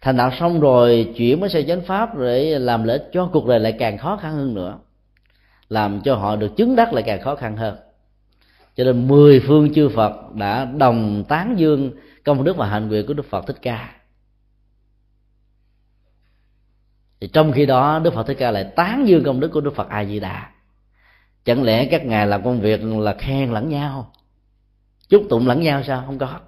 Thành 0.00 0.16
đạo 0.16 0.30
xong 0.40 0.60
rồi, 0.60 1.12
chuyển 1.16 1.40
mới 1.40 1.48
sơ 1.50 1.62
chánh 1.62 1.80
pháp 1.80 2.18
để 2.18 2.58
làm 2.58 2.84
lợi 2.84 3.00
cho 3.12 3.30
cuộc 3.32 3.46
đời 3.46 3.60
lại 3.60 3.72
càng 3.78 3.98
khó 3.98 4.16
khăn 4.16 4.32
hơn 4.32 4.54
nữa. 4.54 4.78
Làm 5.68 6.00
cho 6.00 6.14
họ 6.14 6.36
được 6.36 6.56
chứng 6.56 6.76
đắc 6.76 6.92
lại 6.92 7.02
càng 7.06 7.20
khó 7.20 7.34
khăn 7.34 7.56
hơn. 7.56 7.76
Cho 8.76 8.84
nên 8.84 9.08
mười 9.08 9.40
phương 9.40 9.74
chư 9.74 9.88
Phật 9.88 10.34
đã 10.34 10.64
đồng 10.64 11.24
tán 11.28 11.54
dương 11.58 11.90
công 12.24 12.44
đức 12.44 12.56
và 12.56 12.66
hạnh 12.66 12.88
nguyện 12.88 13.06
của 13.06 13.14
Đức 13.14 13.26
Phật 13.30 13.46
Thích 13.46 13.58
Ca. 13.62 13.94
thì 17.20 17.28
trong 17.32 17.52
khi 17.52 17.66
đó, 17.66 17.98
Đức 17.98 18.14
Phật 18.14 18.26
Thích 18.26 18.36
Ca 18.38 18.50
lại 18.50 18.64
tán 18.76 19.08
dương 19.08 19.24
công 19.24 19.40
đức 19.40 19.48
của 19.48 19.60
Đức 19.60 19.74
Phật 19.74 19.88
A 19.88 20.04
Di 20.04 20.20
Đà 20.20 20.50
chẳng 21.44 21.62
lẽ 21.62 21.84
các 21.84 22.04
ngài 22.04 22.26
làm 22.26 22.44
công 22.44 22.60
việc 22.60 22.84
là 22.84 23.14
khen 23.14 23.50
lẫn 23.50 23.68
nhau? 23.68 24.12
Chúc 25.08 25.22
tụng 25.28 25.46
lẫn 25.46 25.60
nhau 25.62 25.82
sao? 25.82 26.02
Không 26.06 26.18
có. 26.18 26.40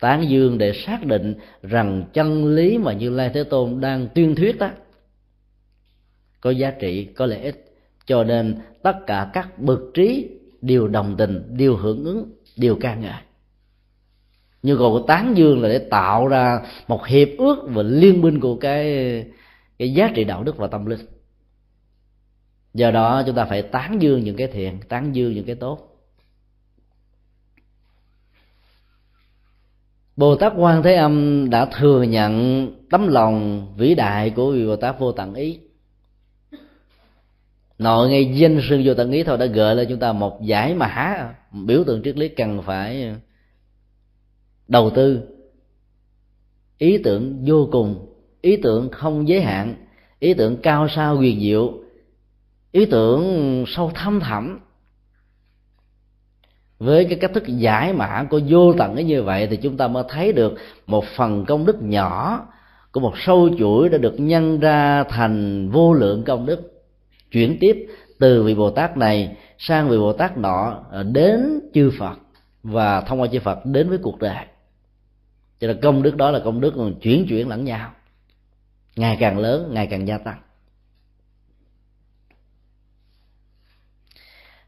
Tán 0.00 0.28
dương 0.28 0.58
để 0.58 0.72
xác 0.72 1.06
định 1.06 1.34
rằng 1.62 2.04
chân 2.12 2.54
lý 2.54 2.78
mà 2.78 2.92
như 2.92 3.10
lai 3.10 3.30
thế 3.34 3.44
tôn 3.44 3.80
đang 3.80 4.08
tuyên 4.14 4.34
thuyết 4.34 4.58
đó 4.58 4.70
có 6.46 6.50
giá 6.50 6.70
trị, 6.70 7.04
có 7.04 7.26
lợi 7.26 7.40
ích. 7.40 7.64
Cho 8.06 8.24
nên 8.24 8.56
tất 8.82 8.96
cả 9.06 9.30
các 9.32 9.58
bậc 9.58 9.80
trí 9.94 10.28
đều 10.62 10.88
đồng 10.88 11.16
tình, 11.16 11.42
đều 11.56 11.76
hưởng 11.76 12.04
ứng, 12.04 12.30
đều 12.56 12.76
ca 12.80 12.94
ngợi. 12.94 13.20
Nhu 14.62 14.76
cầu 14.78 14.92
của 14.92 15.06
tán 15.06 15.36
dương 15.36 15.62
là 15.62 15.68
để 15.68 15.78
tạo 15.78 16.28
ra 16.28 16.60
một 16.88 17.06
hiệp 17.06 17.28
ước 17.38 17.56
và 17.68 17.82
liên 17.82 18.20
minh 18.20 18.40
của 18.40 18.56
cái 18.56 19.24
cái 19.78 19.92
giá 19.92 20.10
trị 20.14 20.24
đạo 20.24 20.44
đức 20.44 20.56
và 20.56 20.66
tâm 20.66 20.86
linh. 20.86 21.00
Do 22.74 22.90
đó 22.90 23.22
chúng 23.26 23.36
ta 23.36 23.44
phải 23.44 23.62
tán 23.62 24.02
dương 24.02 24.24
những 24.24 24.36
cái 24.36 24.46
thiện, 24.46 24.80
tán 24.88 25.14
dương 25.14 25.34
những 25.34 25.46
cái 25.46 25.54
tốt. 25.54 25.92
Bồ 30.16 30.36
Tát 30.36 30.52
Quan 30.56 30.82
Thế 30.82 30.94
Âm 30.94 31.46
đã 31.50 31.66
thừa 31.66 32.02
nhận 32.02 32.66
tấm 32.90 33.08
lòng 33.08 33.66
vĩ 33.76 33.94
đại 33.94 34.30
của 34.30 34.52
vị 34.52 34.66
Bồ 34.66 34.76
Tát 34.76 34.98
Vô 34.98 35.12
Tận 35.12 35.34
Ý. 35.34 35.58
Nội 37.78 38.08
ngay 38.08 38.34
danh 38.34 38.60
sư 38.68 38.82
vô 38.84 38.94
tận 38.94 39.10
ý 39.10 39.22
thôi 39.22 39.38
đã 39.38 39.46
gợi 39.46 39.74
lên 39.74 39.86
chúng 39.88 39.98
ta 39.98 40.12
một 40.12 40.42
giải 40.42 40.74
mã 40.74 41.34
biểu 41.52 41.84
tượng 41.84 42.02
triết 42.02 42.16
lý 42.16 42.28
cần 42.28 42.62
phải 42.62 43.14
đầu 44.68 44.90
tư 44.90 45.28
ý 46.78 46.98
tưởng 47.04 47.44
vô 47.46 47.68
cùng 47.72 48.15
ý 48.46 48.56
tưởng 48.56 48.88
không 48.90 49.28
giới 49.28 49.40
hạn, 49.40 49.74
ý 50.18 50.34
tưởng 50.34 50.56
cao 50.56 50.88
xa 50.88 51.06
huyền 51.06 51.40
diệu, 51.40 51.72
ý 52.72 52.86
tưởng 52.86 53.64
sâu 53.66 53.90
thâm 53.94 54.20
thẳm. 54.20 54.60
Với 56.78 57.04
cái 57.04 57.18
cách 57.18 57.30
thức 57.34 57.44
giải 57.46 57.92
mã 57.92 58.24
của 58.30 58.40
vô 58.48 58.72
tận 58.72 58.94
ấy 58.94 59.04
như 59.04 59.22
vậy 59.22 59.46
thì 59.50 59.56
chúng 59.56 59.76
ta 59.76 59.88
mới 59.88 60.04
thấy 60.08 60.32
được 60.32 60.54
một 60.86 61.04
phần 61.16 61.44
công 61.44 61.66
đức 61.66 61.82
nhỏ 61.82 62.46
của 62.92 63.00
một 63.00 63.14
sâu 63.18 63.48
chuỗi 63.58 63.88
đã 63.88 63.98
được 63.98 64.20
nhân 64.20 64.60
ra 64.60 65.04
thành 65.04 65.68
vô 65.70 65.92
lượng 65.92 66.22
công 66.24 66.46
đức. 66.46 66.84
Chuyển 67.30 67.56
tiếp 67.60 67.86
từ 68.18 68.42
vị 68.42 68.54
bồ 68.54 68.70
tát 68.70 68.96
này 68.96 69.36
sang 69.58 69.88
vị 69.88 69.98
bồ 69.98 70.12
tát 70.12 70.38
nọ 70.38 70.84
à, 70.92 71.02
đến 71.02 71.60
chư 71.74 71.90
phật 71.98 72.18
và 72.62 73.00
thông 73.00 73.20
qua 73.20 73.28
chư 73.32 73.40
phật 73.40 73.66
đến 73.66 73.88
với 73.88 73.98
cuộc 73.98 74.18
đời. 74.18 74.46
Cho 75.60 75.66
nên 75.66 75.80
công 75.80 76.02
đức 76.02 76.16
đó 76.16 76.30
là 76.30 76.38
công 76.38 76.60
đức 76.60 76.74
chuyển 77.02 77.26
chuyển 77.28 77.48
lẫn 77.48 77.64
nhau 77.64 77.90
ngày 78.96 79.16
càng 79.20 79.38
lớn, 79.38 79.70
ngày 79.74 79.86
càng 79.86 80.08
gia 80.08 80.18
tăng. 80.18 80.38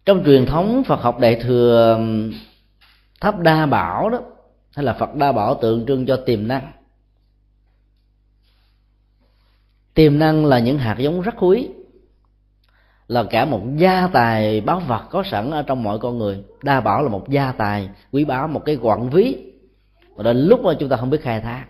Trong 0.05 0.25
truyền 0.25 0.47
thống 0.47 0.83
phật 0.87 1.01
học 1.01 1.19
đại 1.19 1.41
thừa 1.43 2.01
tháp 3.21 3.39
đa 3.39 3.67
bảo 3.67 4.11
đó, 4.11 4.21
hay 4.75 4.85
là 4.85 4.93
phật 4.93 5.15
đa 5.15 5.33
bảo 5.33 5.55
tượng 5.55 5.87
trưng 5.87 6.07
cho 6.07 6.17
tiềm 6.27 6.49
năng. 6.49 6.73
Tiềm 9.95 10.19
năng 10.19 10.47
là 10.47 10.59
những 10.59 10.79
hạt 10.79 10.97
giống 10.99 11.21
rất 11.21 11.35
quý, 11.39 11.69
là 13.09 13.25
cả 13.31 13.45
một 13.45 13.63
gia 13.77 14.07
tài 14.07 14.61
báo 14.61 14.81
vật 14.81 15.05
có 15.11 15.23
sẵn 15.31 15.51
ở 15.51 15.63
trong 15.63 15.83
mọi 15.83 15.99
con 15.99 16.19
người. 16.19 16.45
Đa 16.63 16.81
bảo 16.81 17.03
là 17.03 17.09
một 17.09 17.29
gia 17.29 17.53
tài 17.53 17.91
quý 18.13 18.25
báu, 18.25 18.49
một 18.49 18.63
cái 18.65 18.77
quặng 18.77 19.11
ví. 19.11 19.53
Và 20.15 20.23
đến 20.23 20.37
lúc 20.37 20.61
mà 20.63 20.73
chúng 20.81 20.89
ta 20.89 20.97
không 20.97 21.11
biết 21.11 21.23
khai 21.23 21.41
thác 21.41 21.67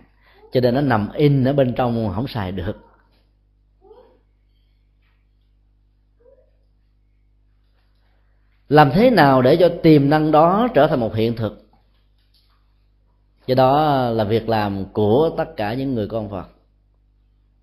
cho 0.53 0.61
nên 0.61 0.74
nó 0.74 0.80
nằm 0.80 1.12
in 1.12 1.44
ở 1.44 1.53
bên 1.53 1.74
trong, 1.76 2.12
không 2.14 2.28
xài 2.28 2.53
được. 2.53 2.76
Làm 8.68 8.90
thế 8.94 9.11
nào 9.11 9.42
để 9.42 9.57
cho 9.57 9.70
tiềm 9.82 10.11
năng 10.11 10.32
đó 10.32 10.68
trở 10.74 10.86
thành 10.86 11.01
một 11.01 11.14
hiện 11.14 11.36
thực? 11.36 11.68
Do 13.46 13.55
đó 13.55 13.99
là 14.11 14.24
việc 14.24 14.49
làm 14.49 14.84
của 14.92 15.30
tất 15.36 15.57
cả 15.57 15.74
những 15.74 15.94
người 15.94 16.09
con 16.09 16.30
phật. 16.30 16.49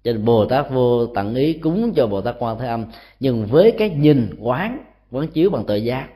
Cho 0.03 0.11
nên 0.11 0.25
bồ 0.25 0.45
tát 0.45 0.69
vô 0.69 1.07
tận 1.07 1.35
ý 1.35 1.53
cúng 1.53 1.93
cho 1.95 2.07
bồ 2.07 2.21
tát 2.21 2.35
quan 2.39 2.59
thế 2.59 2.67
âm, 2.67 2.85
nhưng 3.19 3.45
với 3.45 3.75
cái 3.77 3.89
nhìn 3.89 4.35
quán 4.39 4.85
quán 5.11 5.27
chiếu 5.27 5.49
bằng 5.49 5.65
tự 5.65 5.75
giác 5.75 6.09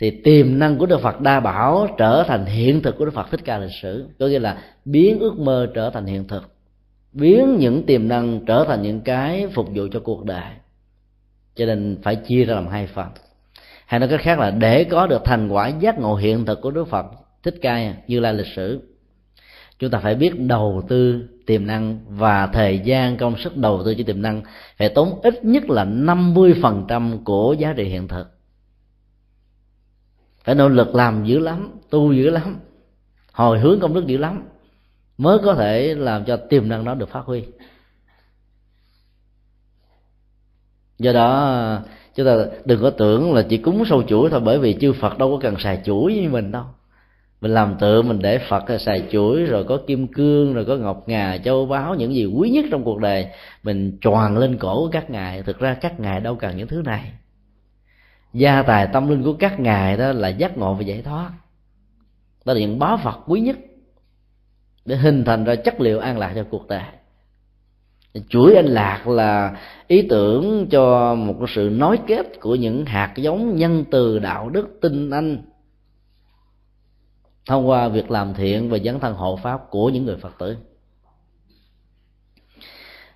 thì 0.00 0.10
tiềm 0.10 0.58
năng 0.58 0.78
của 0.78 0.86
đức 0.86 1.00
phật 1.00 1.20
đa 1.20 1.40
bảo 1.40 1.88
trở 1.98 2.24
thành 2.26 2.46
hiện 2.46 2.82
thực 2.82 2.98
của 2.98 3.04
đức 3.04 3.14
phật 3.14 3.30
thích 3.30 3.40
ca 3.44 3.58
lịch 3.58 3.74
sử. 3.82 4.06
Có 4.18 4.26
nghĩa 4.26 4.38
là 4.38 4.62
biến 4.84 5.18
ước 5.18 5.38
mơ 5.38 5.68
trở 5.74 5.90
thành 5.90 6.06
hiện 6.06 6.28
thực. 6.28 6.54
Biến 7.12 7.56
những 7.58 7.86
tiềm 7.86 8.08
năng 8.08 8.44
trở 8.46 8.64
thành 8.68 8.82
những 8.82 9.00
cái 9.00 9.46
phục 9.54 9.68
vụ 9.74 9.86
cho 9.92 10.00
cuộc 10.00 10.24
đời. 10.24 10.50
Cho 11.54 11.66
nên 11.66 11.98
phải 12.02 12.16
chia 12.16 12.44
ra 12.44 12.54
làm 12.54 12.66
hai 12.66 12.86
phần. 12.86 13.06
Hay 13.86 14.00
nói 14.00 14.08
cách 14.08 14.20
khác 14.20 14.38
là 14.38 14.50
để 14.50 14.84
có 14.84 15.06
được 15.06 15.22
thành 15.24 15.48
quả 15.48 15.68
giác 15.68 15.98
ngộ 15.98 16.14
hiện 16.14 16.44
thực 16.44 16.60
của 16.60 16.70
đức 16.70 16.88
phật 16.88 17.06
thích 17.42 17.54
ca 17.62 17.94
như 18.06 18.20
là 18.20 18.32
lịch 18.32 18.46
sử, 18.46 18.80
chúng 19.78 19.90
ta 19.90 19.98
phải 19.98 20.14
biết 20.14 20.40
đầu 20.40 20.82
tư 20.88 21.28
tiềm 21.46 21.66
năng 21.66 21.98
và 22.08 22.46
thời 22.46 22.78
gian, 22.78 23.16
công 23.16 23.38
sức 23.38 23.56
đầu 23.56 23.82
tư 23.84 23.94
cho 23.94 24.04
tiềm 24.06 24.22
năng 24.22 24.42
phải 24.76 24.88
tốn 24.88 25.20
ít 25.22 25.44
nhất 25.44 25.70
là 25.70 25.84
50% 25.84 27.24
của 27.24 27.56
giá 27.58 27.72
trị 27.76 27.84
hiện 27.84 28.08
thực 28.08 28.37
phải 30.48 30.54
nỗ 30.54 30.68
lực 30.68 30.94
làm 30.94 31.24
dữ 31.24 31.38
lắm, 31.38 31.70
tu 31.90 32.12
dữ 32.12 32.30
lắm, 32.30 32.56
hồi 33.32 33.58
hướng 33.60 33.80
công 33.80 33.94
đức 33.94 34.06
dữ 34.06 34.16
lắm, 34.16 34.42
mới 35.18 35.38
có 35.44 35.54
thể 35.54 35.94
làm 35.94 36.24
cho 36.24 36.36
tiềm 36.36 36.68
năng 36.68 36.84
đó 36.84 36.94
được 36.94 37.08
phát 37.08 37.24
huy. 37.24 37.44
Do 40.98 41.12
đó, 41.12 41.78
chúng 42.14 42.26
ta 42.26 42.36
đừng 42.64 42.82
có 42.82 42.90
tưởng 42.90 43.34
là 43.34 43.46
chỉ 43.48 43.56
cúng 43.56 43.84
sâu 43.86 44.02
chuỗi 44.02 44.30
thôi, 44.30 44.40
bởi 44.40 44.58
vì 44.58 44.76
chư 44.80 44.92
phật 44.92 45.18
đâu 45.18 45.30
có 45.30 45.38
cần 45.42 45.58
xài 45.58 45.80
chuỗi 45.84 46.14
như 46.14 46.28
mình 46.28 46.52
đâu. 46.52 46.64
Mình 47.40 47.54
làm 47.54 47.74
tự, 47.80 48.02
mình 48.02 48.18
để 48.22 48.38
phật 48.48 48.64
xài 48.80 49.02
chuỗi, 49.10 49.44
rồi 49.44 49.64
có 49.64 49.78
kim 49.86 50.06
cương, 50.06 50.54
rồi 50.54 50.64
có 50.64 50.76
ngọc 50.76 51.08
ngà, 51.08 51.38
châu 51.44 51.66
báu, 51.66 51.94
những 51.94 52.14
gì 52.14 52.26
quý 52.26 52.50
nhất 52.50 52.64
trong 52.70 52.84
cuộc 52.84 52.98
đời, 52.98 53.26
mình 53.62 53.98
tròn 54.00 54.38
lên 54.38 54.58
cổ 54.58 54.88
các 54.92 55.10
ngài. 55.10 55.42
Thực 55.42 55.58
ra 55.58 55.74
các 55.74 56.00
ngài 56.00 56.20
đâu 56.20 56.36
cần 56.36 56.56
những 56.56 56.68
thứ 56.68 56.82
này 56.84 57.12
gia 58.32 58.62
tài 58.62 58.86
tâm 58.86 59.08
linh 59.08 59.22
của 59.22 59.32
các 59.38 59.60
ngài 59.60 59.96
đó 59.96 60.12
là 60.12 60.28
giác 60.28 60.58
ngộ 60.58 60.74
và 60.74 60.82
giải 60.82 61.02
thoát. 61.02 61.32
Đó 62.44 62.52
là 62.52 62.60
những 62.60 62.78
báu 62.78 62.96
phật 62.96 63.18
quý 63.26 63.40
nhất 63.40 63.56
để 64.84 64.96
hình 64.96 65.24
thành 65.24 65.44
ra 65.44 65.54
chất 65.54 65.80
liệu 65.80 65.98
an 65.98 66.18
lạc 66.18 66.32
cho 66.34 66.44
cuộc 66.50 66.68
đời. 66.68 66.82
Chuỗi 68.28 68.54
an 68.54 68.66
lạc 68.66 69.08
là 69.08 69.56
ý 69.86 70.06
tưởng 70.08 70.66
cho 70.70 71.14
một 71.14 71.36
sự 71.48 71.70
nối 71.72 71.98
kết 72.06 72.40
của 72.40 72.54
những 72.54 72.84
hạt 72.84 73.12
giống 73.16 73.56
nhân 73.56 73.84
từ 73.90 74.18
đạo 74.18 74.50
đức 74.50 74.78
tinh 74.80 75.10
anh 75.10 75.42
thông 77.46 77.68
qua 77.68 77.88
việc 77.88 78.10
làm 78.10 78.34
thiện 78.34 78.70
và 78.70 78.78
dấn 78.78 79.00
thân 79.00 79.14
hộ 79.14 79.38
pháp 79.42 79.60
của 79.70 79.88
những 79.88 80.04
người 80.04 80.16
phật 80.16 80.32
tử 80.38 80.56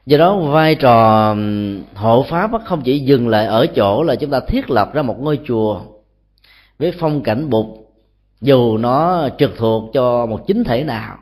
do 0.06 0.18
đó 0.18 0.36
vai 0.36 0.74
trò 0.74 1.36
hộ 1.94 2.22
pháp 2.28 2.50
không 2.64 2.82
chỉ 2.82 2.98
dừng 2.98 3.28
lại 3.28 3.46
ở 3.46 3.66
chỗ 3.66 4.02
là 4.02 4.16
chúng 4.16 4.30
ta 4.30 4.40
thiết 4.48 4.70
lập 4.70 4.94
ra 4.94 5.02
một 5.02 5.16
ngôi 5.20 5.40
chùa 5.46 5.80
với 6.78 6.92
phong 6.92 7.22
cảnh 7.22 7.50
bụt, 7.50 7.66
dù 8.40 8.78
nó 8.78 9.28
trực 9.38 9.56
thuộc 9.56 9.90
cho 9.92 10.26
một 10.26 10.46
chính 10.46 10.64
thể 10.64 10.84
nào, 10.84 11.18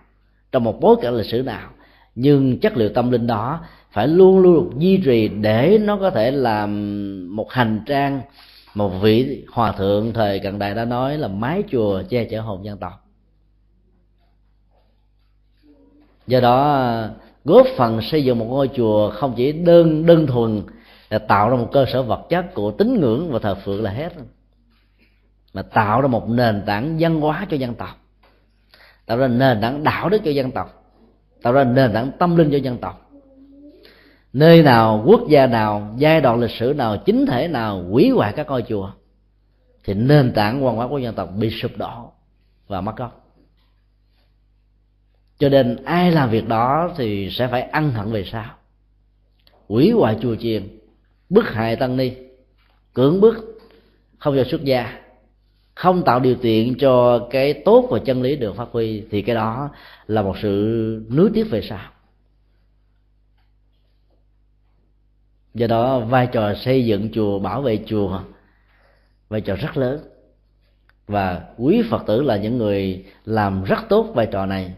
trong 0.53 0.64
một 0.64 0.81
bối 0.81 0.97
cảnh 1.03 1.14
lịch 1.14 1.26
sử 1.26 1.43
nào, 1.43 1.70
nhưng 2.14 2.61
chất 2.61 2.76
liệu 2.76 2.89
tâm 2.89 3.11
linh 3.11 3.26
đó 3.26 3.61
phải 3.91 4.09
luôn 4.09 4.39
luôn 4.39 4.70
được 4.70 4.78
duy 4.78 5.03
trì 5.05 5.28
để 5.28 5.78
nó 5.83 5.97
có 5.97 6.11
thể 6.11 6.31
làm 6.31 7.37
một 7.37 7.51
hành 7.51 7.81
trang, 7.87 8.20
một 8.74 8.89
vị 8.89 9.45
hòa 9.53 9.72
thượng 9.72 10.12
thời 10.12 10.39
cận 10.39 10.59
đại 10.59 10.74
đã 10.74 10.85
nói 10.85 11.18
là 11.18 11.28
mái 11.28 11.62
chùa 11.70 12.03
che 12.09 12.24
chở 12.24 12.41
hồn 12.41 12.64
dân 12.64 12.78
tộc. 12.78 12.93
Do 16.26 16.41
đó 16.41 16.89
góp 17.45 17.66
phần 17.76 18.01
xây 18.03 18.24
dựng 18.24 18.38
một 18.38 18.47
ngôi 18.49 18.70
chùa 18.74 19.11
không 19.11 19.34
chỉ 19.36 19.53
đơn 19.53 20.07
đơn 20.07 20.26
thuần 20.26 20.62
là 21.11 21.18
tạo 21.18 21.51
ra 21.51 21.57
một 21.57 21.68
cơ 21.72 21.86
sở 21.93 22.03
vật 22.03 22.26
chất 22.28 22.55
của 22.55 22.70
tín 22.70 23.01
ngưỡng 23.01 23.32
và 23.32 23.38
thờ 23.38 23.55
phượng 23.64 23.82
là 23.82 23.91
hết. 23.91 24.12
Mà 25.53 25.62
tạo 25.62 26.01
ra 26.01 26.09
một 26.09 26.28
nền 26.28 26.62
tảng 26.66 26.97
văn 27.01 27.20
hóa 27.20 27.47
cho 27.51 27.57
dân 27.57 27.74
tộc. 27.74 27.99
Tạo 29.07 29.16
ra 29.16 29.28
nền 29.28 29.61
tảng 29.61 29.84
đạo 29.84 30.09
đức 30.09 30.20
cho 30.24 30.30
dân 30.30 30.51
tộc. 30.51 30.84
Tạo 31.43 31.53
ra 31.53 31.64
nền 31.64 31.93
tảng 31.93 32.11
tâm 32.18 32.36
linh 32.36 32.51
cho 32.53 32.59
dân 32.59 32.78
tộc. 32.78 33.11
Nơi 34.32 34.62
nào 34.62 35.03
quốc 35.07 35.20
gia 35.28 35.47
nào, 35.47 35.95
giai 35.97 36.20
đoạn 36.20 36.41
lịch 36.41 36.51
sử 36.51 36.74
nào, 36.76 36.97
chính 36.97 37.26
thể 37.26 37.49
nào 37.49 37.82
hủy 37.91 38.11
hoại 38.11 38.32
các 38.32 38.47
ngôi 38.47 38.62
chùa, 38.62 38.91
thì 39.84 39.95
nền 39.95 40.32
tảng 40.32 40.64
văn 40.64 40.76
hóa 40.76 40.88
của 40.88 40.99
dân 40.99 41.14
tộc 41.14 41.28
bị 41.36 41.51
sụp 41.51 41.70
đổ 41.76 42.12
và 42.68 42.80
mất 42.80 42.97
gốc 42.97 43.19
cho 45.41 45.49
nên 45.49 45.76
ai 45.84 46.11
làm 46.11 46.30
việc 46.30 46.49
đó 46.49 46.95
thì 46.97 47.30
sẽ 47.30 47.49
phải 47.49 47.62
ăn 47.62 47.91
hận 47.91 48.12
về 48.12 48.24
sau. 48.24 48.45
Quỷ 49.68 49.91
hoại 49.91 50.16
chùa 50.22 50.34
chiền, 50.34 50.78
bức 51.28 51.45
hại 51.49 51.76
tăng 51.76 51.97
ni, 51.97 52.12
cưỡng 52.95 53.20
bức, 53.20 53.61
không 54.18 54.36
cho 54.36 54.45
xuất 54.51 54.64
gia, 54.64 55.01
không 55.74 56.03
tạo 56.05 56.20
điều 56.20 56.36
kiện 56.36 56.78
cho 56.78 57.26
cái 57.30 57.55
tốt 57.55 57.86
và 57.91 57.99
chân 57.99 58.22
lý 58.22 58.36
được 58.36 58.57
phát 58.57 58.68
huy, 58.72 59.03
thì 59.11 59.22
cái 59.22 59.34
đó 59.34 59.70
là 60.07 60.22
một 60.22 60.36
sự 60.43 61.05
nuối 61.11 61.30
tiếc 61.34 61.51
về 61.51 61.62
sau. 61.62 61.91
Do 65.55 65.66
đó, 65.66 66.01
vai 66.01 66.26
trò 66.26 66.55
xây 66.55 66.84
dựng 66.84 67.09
chùa, 67.12 67.38
bảo 67.38 67.62
vệ 67.62 67.78
chùa, 67.86 68.20
vai 69.28 69.41
trò 69.41 69.57
rất 69.57 69.76
lớn. 69.76 70.01
Và 71.07 71.45
quý 71.57 71.82
phật 71.91 72.03
tử 72.07 72.22
là 72.22 72.36
những 72.36 72.59
người 72.59 73.05
làm 73.24 73.64
rất 73.64 73.78
tốt 73.88 74.12
vai 74.14 74.26
trò 74.26 74.47
này 74.47 74.74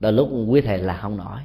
đôi 0.00 0.12
lúc 0.12 0.30
quý 0.48 0.60
thầy 0.60 0.78
là 0.78 0.96
không 0.96 1.16
nổi. 1.16 1.38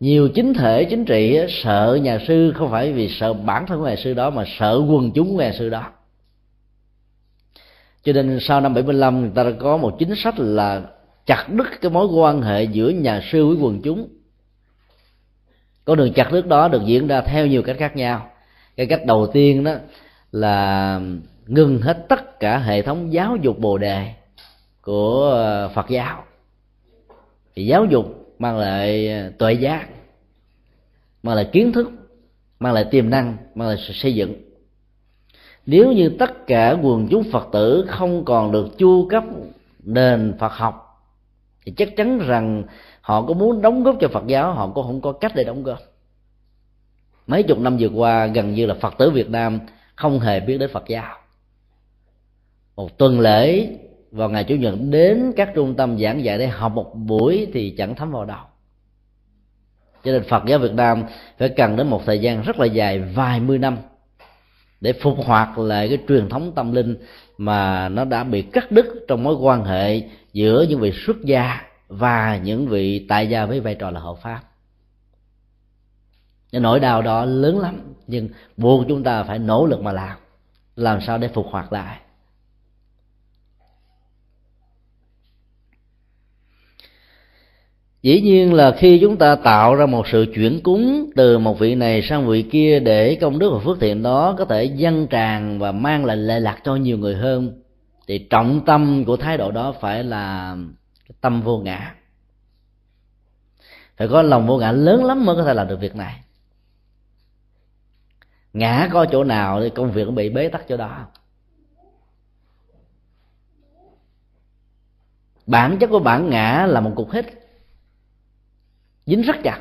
Nhiều 0.00 0.28
chính 0.28 0.54
thể, 0.54 0.84
chính 0.84 1.04
trị 1.04 1.38
sợ 1.48 1.98
nhà 2.02 2.18
sư 2.28 2.52
không 2.56 2.70
phải 2.70 2.92
vì 2.92 3.08
sợ 3.08 3.32
bản 3.32 3.66
thân 3.66 3.80
của 3.80 3.88
nhà 3.88 3.96
sư 3.96 4.14
đó 4.14 4.30
mà 4.30 4.44
sợ 4.58 4.82
quần 4.88 5.10
chúng 5.14 5.36
của 5.36 5.42
nhà 5.42 5.52
sư 5.52 5.70
đó. 5.70 5.90
Cho 8.02 8.12
nên 8.12 8.38
sau 8.40 8.60
năm 8.60 8.74
75 8.74 9.20
người 9.20 9.30
ta 9.34 9.44
đã 9.44 9.50
có 9.58 9.76
một 9.76 9.96
chính 9.98 10.14
sách 10.16 10.34
là 10.38 10.82
chặt 11.26 11.46
đứt 11.48 11.66
cái 11.80 11.90
mối 11.90 12.06
quan 12.06 12.42
hệ 12.42 12.64
giữa 12.64 12.88
nhà 12.88 13.22
sư 13.32 13.46
với 13.46 13.56
quần 13.56 13.82
chúng. 13.82 14.08
Con 15.84 15.98
đường 15.98 16.12
chặt 16.12 16.32
đứt 16.32 16.46
đó 16.46 16.68
được 16.68 16.82
diễn 16.86 17.06
ra 17.06 17.20
theo 17.20 17.46
nhiều 17.46 17.62
cách 17.62 17.76
khác 17.78 17.96
nhau. 17.96 18.30
Cái 18.76 18.86
cách 18.86 19.06
đầu 19.06 19.26
tiên 19.26 19.64
đó 19.64 19.74
là 20.32 21.00
ngừng 21.46 21.80
hết 21.80 22.06
tất 22.08 22.40
cả 22.40 22.58
hệ 22.58 22.82
thống 22.82 23.12
giáo 23.12 23.36
dục 23.42 23.58
bồ 23.58 23.78
đề 23.78 24.14
của 24.86 25.30
ờ, 25.30 25.68
phật 25.68 25.88
giáo. 25.88 26.24
Thì 27.54 27.66
giáo 27.66 27.84
dục 27.84 28.34
mang 28.38 28.58
lại 28.58 29.10
tuệ 29.38 29.52
giác, 29.52 29.88
mang 31.22 31.36
lại 31.36 31.48
kiến 31.52 31.72
thức, 31.72 31.90
mang 32.60 32.72
lại 32.72 32.86
tiềm 32.90 33.10
năng, 33.10 33.36
mang 33.54 33.68
lại 33.68 33.76
sự 33.86 33.92
xây 33.92 34.14
dựng. 34.14 34.34
Nếu 35.66 35.92
như 35.92 36.08
tất 36.18 36.46
cả 36.46 36.76
quần 36.82 37.08
chúng 37.10 37.24
phật 37.32 37.48
tử 37.52 37.84
không 37.88 38.24
còn 38.24 38.52
được 38.52 38.78
chu 38.78 39.08
cấp 39.08 39.24
nền 39.82 40.34
phật 40.38 40.52
học, 40.52 41.04
thì 41.64 41.72
chắc 41.76 41.96
chắn 41.96 42.18
rằng 42.18 42.62
họ 43.00 43.22
có 43.22 43.34
muốn 43.34 43.62
đóng 43.62 43.82
góp 43.82 43.96
cho 44.00 44.08
phật 44.08 44.26
giáo, 44.26 44.52
họ 44.52 44.70
cũng 44.74 44.86
không 44.86 45.00
có 45.00 45.12
cách 45.12 45.32
để 45.34 45.44
đóng 45.44 45.62
góp. 45.62 45.78
Mấy 47.26 47.42
chục 47.42 47.58
năm 47.58 47.76
vừa 47.80 47.90
qua, 47.94 48.26
gần 48.26 48.54
như 48.54 48.66
là 48.66 48.74
phật 48.74 48.94
tử 48.98 49.10
việt 49.10 49.30
nam 49.30 49.60
không 49.94 50.20
hề 50.20 50.40
biết 50.40 50.58
đến 50.58 50.70
phật 50.72 50.84
giáo. 50.88 51.18
Một 52.76 52.98
tuần 52.98 53.20
lễ 53.20 53.76
vào 54.10 54.28
ngày 54.28 54.44
chủ 54.44 54.54
nhật 54.54 54.74
đến 54.80 55.32
các 55.36 55.50
trung 55.54 55.74
tâm 55.74 55.98
giảng 55.98 56.24
dạy 56.24 56.38
để 56.38 56.46
học 56.46 56.72
một 56.72 56.94
buổi 56.94 57.46
thì 57.52 57.74
chẳng 57.78 57.94
thấm 57.94 58.10
vào 58.10 58.24
đâu. 58.24 58.44
Cho 60.04 60.12
nên 60.12 60.22
phật 60.22 60.42
giáo 60.46 60.58
việt 60.58 60.72
nam 60.72 61.04
phải 61.38 61.48
cần 61.48 61.76
đến 61.76 61.86
một 61.86 62.02
thời 62.06 62.18
gian 62.18 62.42
rất 62.42 62.58
là 62.58 62.66
dài, 62.66 62.98
vài 62.98 63.40
mươi 63.40 63.58
năm, 63.58 63.76
để 64.80 64.92
phục 64.92 65.18
hoạt 65.24 65.58
lại 65.58 65.88
cái 65.88 65.98
truyền 66.08 66.28
thống 66.28 66.52
tâm 66.54 66.72
linh 66.72 66.96
mà 67.38 67.88
nó 67.88 68.04
đã 68.04 68.24
bị 68.24 68.42
cắt 68.42 68.72
đứt 68.72 68.86
trong 69.08 69.22
mối 69.22 69.34
quan 69.34 69.64
hệ 69.64 70.02
giữa 70.32 70.66
những 70.68 70.80
vị 70.80 70.92
xuất 71.06 71.16
gia 71.24 71.60
và 71.88 72.36
những 72.36 72.68
vị 72.68 73.06
tại 73.08 73.28
gia 73.28 73.46
với 73.46 73.60
vai 73.60 73.74
trò 73.74 73.90
là 73.90 74.00
hộ 74.00 74.14
pháp. 74.14 74.40
Cái 76.52 76.60
nỗi 76.60 76.80
đau 76.80 77.02
đó 77.02 77.24
lớn 77.24 77.58
lắm, 77.58 77.94
nhưng 78.06 78.28
buộc 78.56 78.84
chúng 78.88 79.02
ta 79.02 79.22
phải 79.22 79.38
nỗ 79.38 79.66
lực 79.66 79.82
mà 79.82 79.92
làm 79.92 80.16
làm 80.76 81.00
sao 81.00 81.18
để 81.18 81.28
phục 81.28 81.46
hoạt 81.50 81.72
lại. 81.72 82.00
Dĩ 88.06 88.20
nhiên 88.20 88.54
là 88.54 88.74
khi 88.78 88.98
chúng 89.00 89.16
ta 89.16 89.34
tạo 89.34 89.74
ra 89.74 89.86
một 89.86 90.08
sự 90.08 90.26
chuyển 90.34 90.60
cúng 90.62 91.10
từ 91.16 91.38
một 91.38 91.58
vị 91.58 91.74
này 91.74 92.02
sang 92.02 92.26
vị 92.26 92.42
kia 92.42 92.80
để 92.80 93.14
công 93.14 93.38
đức 93.38 93.50
và 93.52 93.58
phước 93.64 93.80
thiện 93.80 94.02
đó 94.02 94.34
có 94.38 94.44
thể 94.44 94.64
dâng 94.64 95.06
tràn 95.06 95.58
và 95.58 95.72
mang 95.72 96.04
lại 96.04 96.16
lệ 96.16 96.40
lạc 96.40 96.58
cho 96.64 96.76
nhiều 96.76 96.98
người 96.98 97.14
hơn, 97.14 97.62
thì 98.06 98.18
trọng 98.18 98.64
tâm 98.66 99.04
của 99.04 99.16
thái 99.16 99.36
độ 99.36 99.50
đó 99.50 99.74
phải 99.80 100.04
là 100.04 100.56
tâm 101.20 101.42
vô 101.42 101.58
ngã. 101.58 101.94
Phải 103.96 104.08
có 104.08 104.22
lòng 104.22 104.46
vô 104.46 104.58
ngã 104.58 104.72
lớn 104.72 105.04
lắm 105.04 105.26
mới 105.26 105.36
có 105.36 105.44
thể 105.44 105.54
làm 105.54 105.68
được 105.68 105.80
việc 105.80 105.96
này. 105.96 106.20
Ngã 108.52 108.88
có 108.92 109.06
chỗ 109.12 109.24
nào 109.24 109.60
thì 109.60 109.70
công 109.70 109.92
việc 109.92 110.04
cũng 110.04 110.14
bị 110.14 110.30
bế 110.30 110.48
tắc 110.48 110.68
chỗ 110.68 110.76
đó. 110.76 111.06
Bản 115.46 115.78
chất 115.78 115.90
của 115.90 115.98
bản 115.98 116.30
ngã 116.30 116.66
là 116.68 116.80
một 116.80 116.92
cục 116.96 117.12
hít 117.12 117.45
dính 119.06 119.22
rất 119.22 119.36
chặt. 119.44 119.60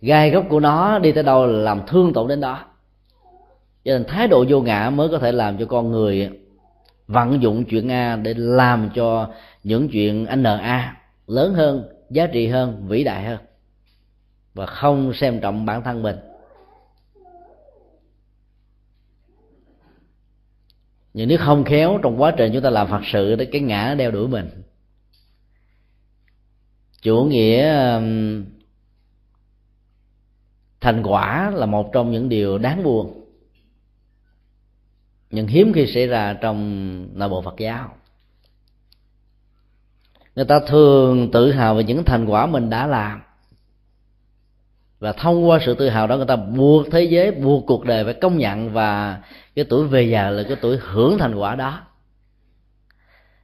Gai 0.00 0.30
gốc 0.30 0.44
của 0.48 0.60
nó 0.60 0.98
đi 0.98 1.12
tới 1.12 1.22
đâu 1.22 1.46
là 1.46 1.58
làm 1.58 1.80
thương 1.86 2.12
tổn 2.12 2.28
đến 2.28 2.40
đó. 2.40 2.64
Cho 3.84 3.92
nên 3.92 4.04
thái 4.04 4.28
độ 4.28 4.44
vô 4.48 4.60
ngã 4.60 4.90
mới 4.90 5.08
có 5.08 5.18
thể 5.18 5.32
làm 5.32 5.58
cho 5.58 5.66
con 5.66 5.90
người 5.90 6.30
vận 7.06 7.42
dụng 7.42 7.64
chuyện 7.64 7.88
a 7.92 8.16
để 8.16 8.34
làm 8.36 8.90
cho 8.94 9.30
những 9.64 9.88
chuyện 9.88 10.26
na 10.36 10.96
lớn 11.26 11.54
hơn, 11.54 11.88
giá 12.10 12.26
trị 12.26 12.48
hơn, 12.48 12.84
vĩ 12.88 13.04
đại 13.04 13.24
hơn. 13.24 13.38
Và 14.54 14.66
không 14.66 15.12
xem 15.14 15.40
trọng 15.40 15.66
bản 15.66 15.82
thân 15.82 16.02
mình. 16.02 16.16
Nhưng 21.14 21.28
nếu 21.28 21.38
không 21.40 21.64
khéo 21.64 21.98
trong 22.02 22.22
quá 22.22 22.34
trình 22.36 22.52
chúng 22.52 22.62
ta 22.62 22.70
làm 22.70 22.88
phật 22.88 23.00
sự, 23.04 23.36
thì 23.36 23.46
cái 23.46 23.60
ngã 23.60 23.94
đeo 23.98 24.10
đuổi 24.10 24.28
mình 24.28 24.50
chủ 27.02 27.24
nghĩa 27.24 27.64
thành 30.80 31.02
quả 31.02 31.50
là 31.50 31.66
một 31.66 31.90
trong 31.92 32.12
những 32.12 32.28
điều 32.28 32.58
đáng 32.58 32.82
buồn, 32.82 33.24
nhưng 35.30 35.46
hiếm 35.46 35.72
khi 35.72 35.86
xảy 35.86 36.06
ra 36.06 36.32
trong 36.32 37.18
nội 37.18 37.28
bộ 37.28 37.42
phật 37.42 37.54
giáo. 37.58 37.94
Người 40.36 40.44
ta 40.44 40.60
thường 40.68 41.30
tự 41.30 41.52
hào 41.52 41.74
về 41.74 41.84
những 41.84 42.04
thành 42.04 42.26
quả 42.26 42.46
mình 42.46 42.70
đã 42.70 42.86
làm, 42.86 43.22
và 44.98 45.12
thông 45.12 45.48
qua 45.48 45.58
sự 45.66 45.74
tự 45.74 45.88
hào 45.88 46.06
đó 46.06 46.16
người 46.16 46.26
ta 46.26 46.36
buộc 46.36 46.86
thế 46.90 47.04
giới, 47.04 47.30
buộc 47.30 47.64
cuộc 47.66 47.84
đời 47.84 48.04
phải 48.04 48.14
công 48.14 48.38
nhận 48.38 48.72
và 48.72 49.22
cái 49.54 49.64
tuổi 49.64 49.88
về 49.88 50.02
già 50.02 50.30
là 50.30 50.42
cái 50.42 50.56
tuổi 50.60 50.78
hưởng 50.80 51.18
thành 51.18 51.34
quả 51.34 51.54
đó. 51.54 51.80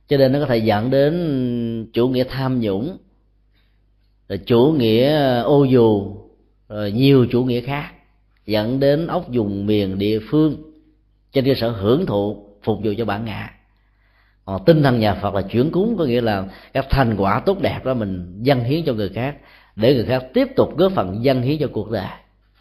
Cho 0.09 0.17
nên 0.17 0.33
nó 0.33 0.41
có 0.41 0.47
thể 0.47 0.59
dẫn 0.59 0.91
đến 0.91 1.91
chủ 1.93 2.09
nghĩa 2.09 2.25
tham 2.25 2.61
nhũng 2.61 2.97
rồi 4.29 4.39
chủ 4.39 4.75
nghĩa 4.79 5.39
ô 5.41 5.65
dù 5.65 6.17
rồi 6.69 6.93
nhiều 6.93 7.27
chủ 7.31 7.45
nghĩa 7.45 7.61
khác 7.61 7.91
dẫn 8.47 8.81
đến 8.81 9.07
ốc 9.07 9.31
dùng 9.31 9.67
miền 9.67 9.99
địa 9.99 10.19
phương 10.31 10.57
trên 11.33 11.45
cơ 11.45 11.55
sở 11.55 11.71
hưởng 11.71 12.07
thụ, 12.07 12.47
phục 12.63 12.79
vụ 12.85 12.93
cho 12.99 13.05
bản 13.05 13.25
ngã. 13.25 13.51
Còn 14.45 14.65
tinh 14.65 14.83
thần 14.83 15.01
nhà 15.01 15.15
phật 15.15 15.35
là 15.35 15.43
chuyển 15.43 15.71
cúng 15.71 15.97
có 15.99 16.05
nghĩa 16.05 16.21
là 16.21 16.49
các 16.73 16.87
thành 16.91 17.17
quả 17.19 17.43
tốt 17.47 17.61
đẹp 17.61 17.85
đó 17.85 17.95
mình 17.95 18.39
dâng 18.43 18.65
hiến 18.65 18.85
cho 18.85 18.95
người 18.95 19.09
khác, 19.09 19.37
để 19.77 19.95
người 19.95 20.05
khác 20.05 20.25
tiếp 20.35 20.49
tục 20.57 20.77
góp 20.77 20.93
phần 20.93 21.25
dâng 21.25 21.43
hiến 21.43 21.59
cho 21.59 21.69
cuộc 21.73 21.91
đời. 21.91 22.09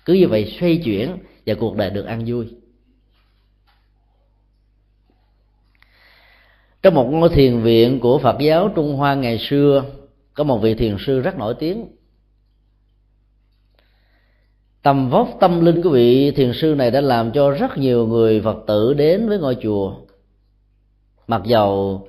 Cứ 0.05 0.14
như 0.14 0.28
vậy 0.28 0.53
xoay 0.59 0.78
chuyển 0.78 1.18
và 1.45 1.53
cuộc 1.53 1.78
đời 1.78 1.89
được 1.89 2.05
an 2.05 2.24
vui. 2.28 2.45
Trong 6.82 6.93
một 6.93 7.09
ngôi 7.11 7.30
thiền 7.30 7.61
viện 7.61 7.99
của 7.99 8.20
phật 8.20 8.36
giáo 8.39 8.70
trung 8.76 8.95
hoa 8.95 9.16
ngày 9.16 9.38
xưa 9.38 9.84
có 10.34 10.44
một 10.44 10.58
vị 10.58 10.76
thiền 10.76 10.96
sư 11.00 11.20
rất 11.20 11.38
nổi 11.38 11.56
tiếng. 11.60 11.88
Tầm 14.82 15.10
vóc 15.10 15.30
tâm 15.40 15.66
linh 15.66 15.82
của 15.82 15.90
vị 15.90 16.32
thiền 16.32 16.52
sư 16.54 16.76
này 16.78 16.92
đã 16.92 17.02
làm 17.02 17.32
cho 17.32 17.52
rất 17.52 17.78
nhiều 17.78 18.08
người 18.08 18.42
phật 18.42 18.58
tử 18.68 18.94
đến 18.94 19.30
với 19.30 19.40
ngôi 19.40 19.58
chùa. 19.62 19.96
Mặc 21.28 21.42
dầu 21.46 22.08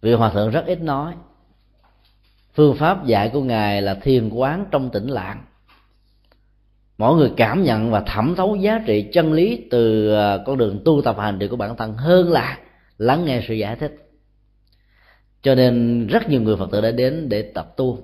vị 0.00 0.12
hòa 0.12 0.30
thượng 0.30 0.50
rất 0.50 0.66
ít 0.66 0.82
nói, 0.82 1.14
phương 2.54 2.76
pháp 2.76 3.06
dạy 3.06 3.30
của 3.32 3.40
ngài 3.40 3.82
là 3.82 3.94
thiền 3.94 4.28
quán 4.28 4.64
trong 4.70 4.90
tĩnh 4.90 5.06
lặng. 5.06 5.44
Mỗi 6.98 7.16
người 7.16 7.32
cảm 7.36 7.62
nhận 7.62 7.90
và 7.90 8.00
thẩm 8.00 8.34
thấu 8.36 8.56
giá 8.56 8.82
trị 8.86 9.10
chân 9.12 9.32
lý 9.32 9.68
từ 9.70 10.14
à, 10.14 10.38
con 10.46 10.58
đường 10.58 10.80
tu 10.84 11.02
tập 11.02 11.16
hành 11.18 11.38
trì 11.38 11.48
của 11.48 11.56
bản 11.56 11.76
thân 11.76 11.94
hơn 11.94 12.32
là 12.32 12.58
lắng 12.98 13.24
nghe 13.24 13.42
sự 13.48 13.54
giải 13.54 13.76
thích 13.76 14.09
cho 15.42 15.54
nên 15.54 16.06
rất 16.06 16.28
nhiều 16.28 16.42
người 16.42 16.56
phật 16.56 16.70
tử 16.70 16.80
đã 16.80 16.90
đến 16.90 17.28
để 17.28 17.42
tập 17.42 17.76
tu. 17.76 17.98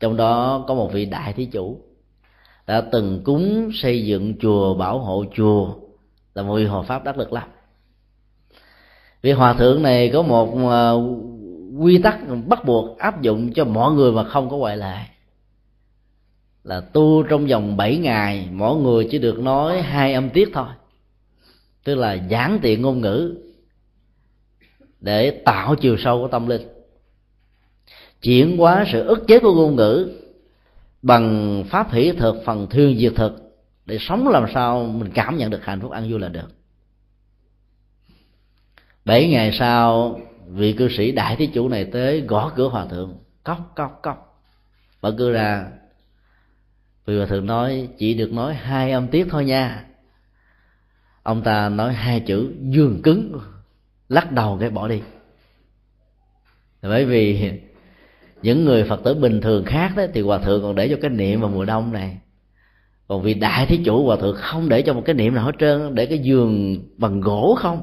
Trong 0.00 0.16
đó 0.16 0.64
có 0.68 0.74
một 0.74 0.92
vị 0.92 1.06
đại 1.06 1.32
thí 1.32 1.44
chủ 1.44 1.80
đã 2.66 2.80
từng 2.80 3.20
cúng 3.24 3.70
xây 3.74 4.06
dựng 4.06 4.34
chùa, 4.40 4.74
bảo 4.74 4.98
hộ 4.98 5.24
chùa 5.34 5.74
là 6.34 6.42
một 6.42 6.56
vị 6.56 6.64
hòa 6.64 6.82
pháp 6.82 7.04
đắc 7.04 7.18
lực 7.18 7.32
lắm. 7.32 7.48
Vị 9.22 9.32
hòa 9.32 9.54
thượng 9.54 9.82
này 9.82 10.10
có 10.12 10.22
một 10.22 10.70
à, 10.70 10.90
quy 11.78 11.98
tắc 12.02 12.18
bắt 12.46 12.64
buộc 12.64 12.98
áp 12.98 13.22
dụng 13.22 13.52
cho 13.52 13.64
mọi 13.64 13.92
người 13.92 14.12
mà 14.12 14.24
không 14.24 14.50
có 14.50 14.56
ngoại 14.56 14.76
lệ. 14.76 14.96
Là 16.64 16.80
tu 16.80 17.22
trong 17.22 17.46
vòng 17.46 17.76
7 17.76 17.96
ngày, 17.96 18.48
mỗi 18.52 18.76
người 18.76 19.08
chỉ 19.10 19.18
được 19.18 19.38
nói 19.38 19.82
hai 19.82 20.14
âm 20.14 20.30
tiết 20.30 20.48
thôi. 20.54 20.66
Tức 21.84 21.94
là 21.94 22.12
giản 22.12 22.58
tiện 22.62 22.82
ngôn 22.82 23.00
ngữ 23.00 23.34
để 25.04 25.30
tạo 25.30 25.74
chiều 25.74 25.96
sâu 25.98 26.20
của 26.20 26.28
tâm 26.28 26.46
linh. 26.46 26.68
Chuyển 28.22 28.56
hóa 28.58 28.84
sự 28.92 29.06
ức 29.06 29.24
chế 29.28 29.38
của 29.38 29.54
ngôn 29.54 29.76
ngữ 29.76 30.12
bằng 31.02 31.64
pháp 31.68 31.92
hỷ 31.92 32.12
thực, 32.12 32.36
phần 32.44 32.66
thương 32.70 32.98
diệt 32.98 33.12
thực, 33.16 33.60
để 33.86 33.98
sống 34.00 34.28
làm 34.28 34.46
sao 34.54 34.84
mình 34.84 35.10
cảm 35.14 35.36
nhận 35.36 35.50
được 35.50 35.64
hạnh 35.64 35.80
phúc 35.80 35.90
an 35.90 36.10
vui 36.10 36.20
là 36.20 36.28
được. 36.28 36.48
Bảy 39.04 39.28
ngày 39.28 39.52
sau, 39.52 40.20
vị 40.48 40.72
cư 40.72 40.88
sĩ 40.88 41.12
đại 41.12 41.36
thí 41.36 41.46
chủ 41.46 41.68
này 41.68 41.84
tới 41.84 42.20
gõ 42.20 42.52
cửa 42.56 42.68
hòa 42.68 42.86
thượng, 42.86 43.16
cốc 43.44 43.72
cốc 43.76 44.00
cốc. 44.02 44.42
Mở 45.02 45.14
cửa 45.18 45.32
ra, 45.32 45.66
vị 47.06 47.16
hòa 47.16 47.26
thượng 47.26 47.46
nói, 47.46 47.88
chỉ 47.98 48.14
được 48.14 48.32
nói 48.32 48.54
hai 48.54 48.92
âm 48.92 49.08
tiết 49.08 49.26
thôi 49.30 49.44
nha. 49.44 49.84
Ông 51.22 51.42
ta 51.42 51.68
nói 51.68 51.92
hai 51.92 52.20
chữ, 52.20 52.52
dương 52.60 53.02
cứng 53.02 53.38
lắc 54.08 54.32
đầu 54.32 54.56
cái 54.60 54.70
bỏ 54.70 54.88
đi. 54.88 55.00
Bởi 56.82 57.04
vì 57.04 57.50
những 58.42 58.64
người 58.64 58.84
phật 58.84 59.00
tử 59.04 59.14
bình 59.14 59.40
thường 59.40 59.64
khác 59.64 59.92
đó, 59.96 60.02
thì 60.14 60.20
hòa 60.20 60.38
thượng 60.38 60.62
còn 60.62 60.74
để 60.74 60.88
cho 60.88 60.96
cái 61.00 61.10
niệm 61.10 61.40
vào 61.40 61.50
mùa 61.50 61.64
đông 61.64 61.92
này. 61.92 62.16
Còn 63.08 63.22
vì 63.22 63.34
đại 63.34 63.66
thí 63.66 63.80
chủ 63.84 64.06
hòa 64.06 64.16
thượng 64.16 64.36
không 64.36 64.68
để 64.68 64.82
cho 64.82 64.92
một 64.92 65.02
cái 65.04 65.14
niệm 65.14 65.34
nào 65.34 65.44
hết 65.44 65.54
trơn, 65.58 65.94
để 65.94 66.06
cái 66.06 66.18
giường 66.18 66.78
bằng 66.96 67.20
gỗ 67.20 67.56
không? 67.58 67.82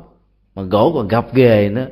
Mà 0.56 0.62
gỗ 0.62 0.92
còn 0.96 1.08
gập 1.08 1.34
ghề 1.34 1.70
nữa. 1.70 1.88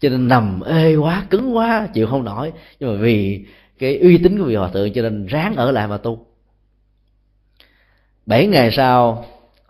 Cho 0.00 0.08
nên 0.08 0.28
nằm 0.28 0.60
ê 0.60 0.96
quá, 0.96 1.26
cứng 1.30 1.56
quá, 1.56 1.88
chịu 1.94 2.06
không 2.06 2.24
nổi. 2.24 2.52
Nhưng 2.80 2.90
mà 2.90 3.02
vì 3.02 3.46
cái 3.78 3.98
uy 3.98 4.18
tín 4.18 4.38
của 4.38 4.44
vị 4.44 4.54
hòa 4.54 4.68
thượng 4.68 4.92
cho 4.92 5.02
nên 5.02 5.26
ráng 5.26 5.56
ở 5.56 5.70
lại 5.70 5.88
mà 5.88 5.96
tu. 5.96 6.26
Bảy 8.26 8.46
ngày 8.46 8.70
sau 8.70 9.24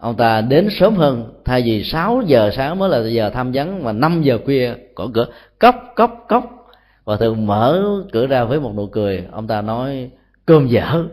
ông 0.05 0.17
ta 0.17 0.41
đến 0.41 0.69
sớm 0.71 0.97
hơn, 0.97 1.33
thay 1.45 1.63
vì 1.63 1.85
6 1.85 2.23
giờ 2.27 2.51
sáng 2.57 2.79
mới 2.79 2.91
là 2.91 3.09
giờ 3.09 3.31
tham 3.31 3.53
vấn, 3.53 3.85
mà 3.85 3.93
5 3.93 4.23
giờ 4.23 4.39
khuya 4.45 4.75
có 4.95 5.09
cửa, 5.15 5.27
cốc 5.59 5.75
cốc 5.97 6.25
cốc. 6.29 6.69
Và 7.05 7.17
thường 7.17 7.47
mở 7.47 7.85
cửa 8.13 8.27
ra 8.27 8.45
với 8.45 8.61
một 8.61 8.73
nụ 8.77 8.87
cười. 8.87 9.27
Ông 9.33 9.47
ta 9.47 9.63
nói, 9.63 10.11
cơm 10.47 10.67
dở. 10.67 11.05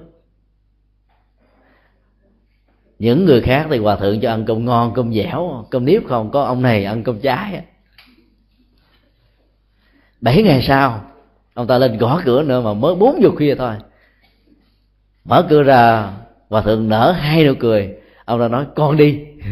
Những 3.00 3.26
người 3.26 3.42
khác 3.42 3.68
thì 3.70 3.78
hòa 3.78 3.96
thượng 3.96 4.22
cho 4.22 4.30
ăn 4.30 4.46
cơm 4.46 4.66
ngon, 4.66 4.94
cơm 4.96 5.14
dẻo, 5.14 5.66
cơm 5.70 5.86
nếp 5.86 6.08
không, 6.08 6.32
có 6.32 6.44
ông 6.44 6.62
này 6.62 6.86
ăn 6.86 7.04
cơm 7.04 7.20
trái. 7.20 7.64
Bảy 10.22 10.44
ngày 10.44 10.62
sau, 10.62 11.02
ông 11.54 11.68
ta 11.68 11.78
lên 11.78 11.98
gõ 11.98 12.22
cửa 12.26 12.44
nữa 12.44 12.62
mà 12.62 12.74
mới 12.74 12.96
bốn 12.96 13.22
giờ 13.24 13.30
khuya 13.36 13.56
thôi. 13.56 13.74
Mở 15.26 15.48
cửa 15.50 15.64
ra, 15.64 16.14
hòa 16.50 16.62
thượng 16.62 16.90
nở 16.90 17.12
hai 17.12 17.46
nụ 17.46 17.54
cười 17.60 18.01
ông 18.32 18.40
ta 18.40 18.48
nói 18.48 18.66
con 18.76 18.98
đi. 18.98 19.20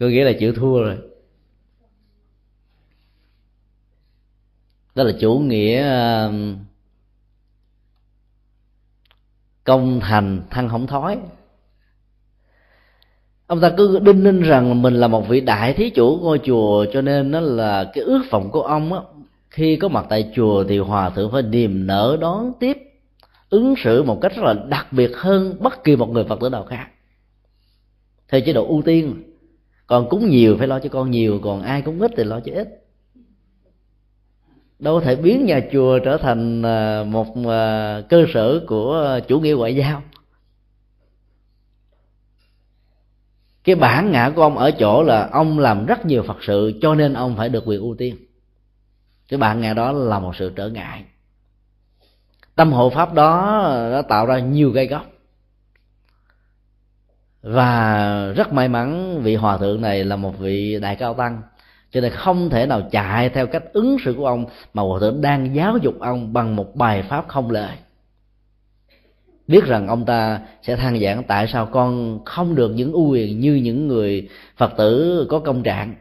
Có 0.00 0.06
nghĩa 0.06 0.24
là 0.24 0.32
chịu 0.38 0.52
thua 0.52 0.82
rồi. 0.82 0.98
Đó 4.94 5.04
là 5.04 5.12
chủ 5.20 5.38
nghĩa 5.38 5.88
um, 6.24 6.56
công 9.64 10.00
thành 10.00 10.42
thăng 10.50 10.68
không 10.68 10.86
thói. 10.86 11.18
Ông 13.46 13.60
ta 13.60 13.72
cứ 13.76 13.98
đinh 13.98 14.24
ninh 14.24 14.42
rằng 14.42 14.82
mình 14.82 14.94
là 14.94 15.08
một 15.08 15.28
vị 15.28 15.40
đại 15.40 15.72
thí 15.72 15.90
chủ 15.90 16.18
ngôi 16.22 16.40
chùa 16.44 16.86
cho 16.92 17.02
nên 17.02 17.30
nó 17.30 17.40
là 17.40 17.90
cái 17.94 18.04
ước 18.04 18.22
vọng 18.30 18.50
của 18.50 18.62
ông 18.62 18.92
á. 18.92 19.00
Khi 19.50 19.76
có 19.76 19.88
mặt 19.88 20.06
tại 20.08 20.32
chùa 20.34 20.64
thì 20.64 20.78
hòa 20.78 21.10
thượng 21.10 21.32
phải 21.32 21.42
niềm 21.42 21.86
nở 21.86 22.16
đón 22.20 22.52
tiếp 22.60 22.78
ứng 23.50 23.74
xử 23.76 24.02
một 24.02 24.18
cách 24.20 24.32
rất 24.36 24.42
là 24.44 24.54
đặc 24.68 24.92
biệt 24.92 25.10
hơn 25.16 25.56
bất 25.60 25.84
kỳ 25.84 25.96
một 25.96 26.10
người 26.10 26.24
phật 26.24 26.40
tử 26.40 26.48
nào 26.48 26.64
khác 26.64 26.86
theo 28.32 28.40
chế 28.40 28.52
độ 28.52 28.66
ưu 28.66 28.82
tiên. 28.82 29.22
Còn 29.86 30.08
cúng 30.08 30.28
nhiều 30.28 30.56
phải 30.58 30.66
lo 30.66 30.78
cho 30.78 30.88
con 30.88 31.10
nhiều, 31.10 31.40
còn 31.42 31.62
ai 31.62 31.82
cúng 31.82 32.00
ít 32.00 32.10
thì 32.16 32.24
lo 32.24 32.40
cho 32.40 32.52
ít. 32.52 32.68
Đâu 34.78 34.98
có 34.98 35.04
thể 35.04 35.16
biến 35.16 35.46
nhà 35.46 35.60
chùa 35.72 35.98
trở 35.98 36.16
thành 36.16 36.62
à, 36.62 37.04
một 37.04 37.26
à, 37.48 38.00
cơ 38.08 38.24
sở 38.34 38.64
của 38.66 39.20
chủ 39.28 39.40
nghĩa 39.40 39.54
ngoại 39.54 39.76
giao. 39.76 40.02
Cái 43.64 43.74
bản 43.74 44.10
ngã 44.10 44.32
của 44.36 44.42
ông 44.42 44.58
ở 44.58 44.70
chỗ 44.70 45.02
là 45.02 45.28
ông 45.32 45.58
làm 45.58 45.86
rất 45.86 46.06
nhiều 46.06 46.22
phật 46.22 46.36
sự 46.40 46.78
cho 46.82 46.94
nên 46.94 47.14
ông 47.14 47.36
phải 47.36 47.48
được 47.48 47.64
quyền 47.66 47.80
ưu 47.80 47.94
tiên. 47.98 48.16
Cái 49.28 49.38
bản 49.38 49.60
ngã 49.60 49.74
đó 49.74 49.92
là 49.92 50.18
một 50.18 50.36
sự 50.36 50.52
trở 50.56 50.68
ngại. 50.68 51.04
Tâm 52.54 52.72
hộ 52.72 52.90
pháp 52.90 53.14
đó 53.14 53.62
đã 53.92 54.02
tạo 54.02 54.26
ra 54.26 54.38
nhiều 54.38 54.70
gây 54.70 54.86
góc 54.86 55.11
và 57.42 58.32
rất 58.36 58.52
may 58.52 58.68
mắn 58.68 59.20
vị 59.22 59.34
hòa 59.34 59.58
thượng 59.58 59.80
này 59.80 60.04
là 60.04 60.16
một 60.16 60.38
vị 60.38 60.78
đại 60.82 60.96
cao 60.96 61.14
tăng, 61.14 61.42
cho 61.90 62.00
nên 62.00 62.12
không 62.12 62.50
thể 62.50 62.66
nào 62.66 62.82
chạy 62.90 63.28
theo 63.28 63.46
cách 63.46 63.62
ứng 63.72 63.96
xử 64.04 64.14
của 64.14 64.26
ông, 64.26 64.44
mà 64.74 64.82
hòa 64.82 65.00
thượng 65.00 65.20
đang 65.20 65.54
giáo 65.54 65.78
dục 65.82 65.94
ông 66.00 66.32
bằng 66.32 66.56
một 66.56 66.76
bài 66.76 67.02
pháp 67.02 67.28
không 67.28 67.50
lời. 67.50 67.76
Biết 69.48 69.64
rằng 69.64 69.88
ông 69.88 70.04
ta 70.04 70.40
sẽ 70.62 70.76
than 70.76 71.00
giảng 71.00 71.22
tại 71.22 71.46
sao 71.46 71.66
con 71.66 72.20
không 72.24 72.54
được 72.54 72.68
những 72.68 72.92
ưu 72.92 73.08
quyền 73.08 73.40
như 73.40 73.54
những 73.54 73.88
người 73.88 74.28
phật 74.56 74.72
tử 74.76 75.26
có 75.30 75.38
công 75.38 75.62
trạng. 75.62 75.94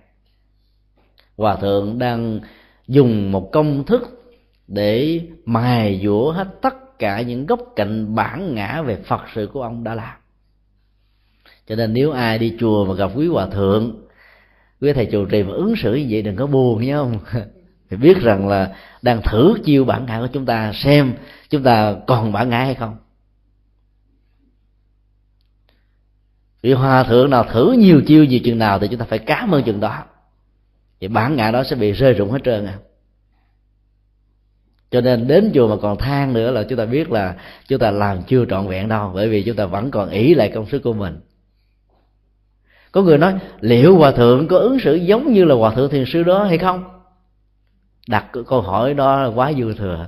Hòa 1.37 1.55
thượng 1.55 1.99
đang 1.99 2.39
dùng 2.87 3.31
một 3.31 3.51
công 3.51 3.83
thức 3.83 4.01
để 4.67 5.21
mài 5.45 6.01
dũa 6.03 6.31
hết 6.31 6.47
tất 6.61 6.99
cả 6.99 7.21
những 7.21 7.45
góc 7.45 7.59
cạnh 7.75 8.15
bản 8.15 8.55
ngã 8.55 8.81
về 8.81 8.95
phật 8.95 9.21
sự 9.35 9.49
của 9.53 9.61
ông 9.61 9.83
đã 9.83 9.95
làm 9.95 10.20
cho 11.71 11.75
nên 11.75 11.93
nếu 11.93 12.11
ai 12.11 12.37
đi 12.37 12.53
chùa 12.59 12.85
mà 12.85 12.93
gặp 12.93 13.11
quý 13.15 13.27
hòa 13.27 13.47
thượng, 13.47 13.95
quý 14.81 14.93
thầy 14.93 15.05
chủ 15.05 15.25
trì 15.25 15.43
mà 15.43 15.53
ứng 15.53 15.75
xử 15.75 15.95
như 15.95 16.07
vậy 16.09 16.21
đừng 16.21 16.35
có 16.35 16.47
buồn 16.47 16.81
nhé 16.81 16.93
không? 16.93 17.19
Phải 17.89 17.97
biết 17.97 18.17
rằng 18.21 18.47
là 18.47 18.75
đang 19.01 19.21
thử 19.21 19.53
chiêu 19.63 19.85
bản 19.85 20.05
ngã 20.05 20.19
của 20.19 20.27
chúng 20.33 20.45
ta, 20.45 20.71
xem 20.73 21.13
chúng 21.49 21.63
ta 21.63 21.95
còn 22.07 22.31
bản 22.31 22.49
ngã 22.49 22.59
hay 22.59 22.75
không. 22.75 22.97
Vì 26.61 26.73
hòa 26.73 27.03
thượng 27.03 27.29
nào 27.29 27.43
thử 27.43 27.71
nhiều 27.71 28.01
chiêu 28.07 28.23
gì 28.23 28.39
chừng 28.39 28.57
nào 28.57 28.79
thì 28.79 28.87
chúng 28.87 28.99
ta 28.99 29.05
phải 29.05 29.19
cảm 29.19 29.51
ơn 29.51 29.63
chừng 29.63 29.79
đó. 29.79 30.03
Thì 31.01 31.07
bản 31.07 31.35
ngã 31.35 31.51
đó 31.51 31.63
sẽ 31.63 31.75
bị 31.75 31.91
rơi 31.91 32.13
rụng 32.13 32.31
hết 32.31 32.39
trơn 32.43 32.65
à. 32.65 32.77
Cho 34.91 35.01
nên 35.01 35.27
đến 35.27 35.51
chùa 35.53 35.67
mà 35.67 35.75
còn 35.81 35.97
than 35.97 36.33
nữa 36.33 36.51
là 36.51 36.63
chúng 36.63 36.77
ta 36.77 36.85
biết 36.85 37.11
là 37.11 37.35
chúng 37.67 37.79
ta 37.79 37.91
làm 37.91 38.23
chưa 38.27 38.45
trọn 38.45 38.67
vẹn 38.67 38.87
đâu, 38.87 39.11
bởi 39.13 39.29
vì 39.29 39.43
chúng 39.43 39.55
ta 39.55 39.65
vẫn 39.65 39.91
còn 39.91 40.09
ý 40.09 40.33
lại 40.33 40.51
công 40.53 40.69
sức 40.69 40.79
của 40.83 40.93
mình 40.93 41.19
có 42.91 43.01
người 43.01 43.17
nói 43.17 43.33
liệu 43.59 43.97
hòa 43.97 44.11
thượng 44.11 44.47
có 44.47 44.57
ứng 44.57 44.79
xử 44.79 44.95
giống 44.95 45.33
như 45.33 45.45
là 45.45 45.55
hòa 45.55 45.75
thượng 45.75 45.89
thiền 45.89 46.03
sư 46.07 46.23
đó 46.23 46.43
hay 46.43 46.57
không? 46.57 46.83
Đặt 48.07 48.25
câu 48.47 48.61
hỏi 48.61 48.93
đó 48.93 49.21
là 49.23 49.27
quá 49.27 49.53
dư 49.53 49.73
thừa. 49.73 50.07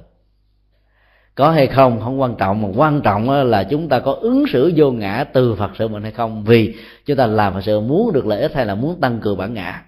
Có 1.35 1.51
hay 1.51 1.67
không? 1.67 2.01
Không 2.01 2.21
quan 2.21 2.35
trọng. 2.35 2.61
Mà 2.61 2.69
quan 2.75 3.01
trọng 3.01 3.29
là 3.29 3.63
chúng 3.63 3.89
ta 3.89 3.99
có 3.99 4.11
ứng 4.11 4.45
xử 4.47 4.73
vô 4.75 4.91
ngã 4.91 5.23
từ 5.33 5.55
phật 5.55 5.71
sự 5.77 5.87
mình 5.87 6.03
hay 6.03 6.11
không? 6.11 6.43
Vì 6.43 6.75
chúng 7.05 7.17
ta 7.17 7.27
làm 7.27 7.53
phật 7.53 7.61
sự 7.61 7.79
muốn 7.79 8.13
được 8.13 8.25
lợi 8.25 8.41
ích 8.41 8.55
hay 8.55 8.65
là 8.65 8.75
muốn 8.75 9.01
tăng 9.01 9.19
cường 9.19 9.37
bản 9.37 9.53
ngã? 9.53 9.83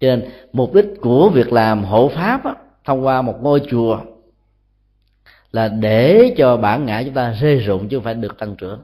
Cho 0.00 0.08
nên 0.08 0.30
mục 0.52 0.74
đích 0.74 0.86
của 1.00 1.30
việc 1.30 1.52
làm 1.52 1.84
hộ 1.84 2.08
pháp 2.08 2.44
á, 2.44 2.54
thông 2.84 3.06
qua 3.06 3.22
một 3.22 3.42
ngôi 3.42 3.60
chùa 3.70 4.00
là 5.52 5.68
để 5.68 6.34
cho 6.36 6.56
bản 6.56 6.86
ngã 6.86 7.02
chúng 7.02 7.14
ta 7.14 7.32
rơi 7.40 7.58
rụng 7.58 7.88
chứ 7.88 7.96
không 7.96 8.04
phải 8.04 8.14
được 8.14 8.38
tăng 8.38 8.56
trưởng 8.56 8.80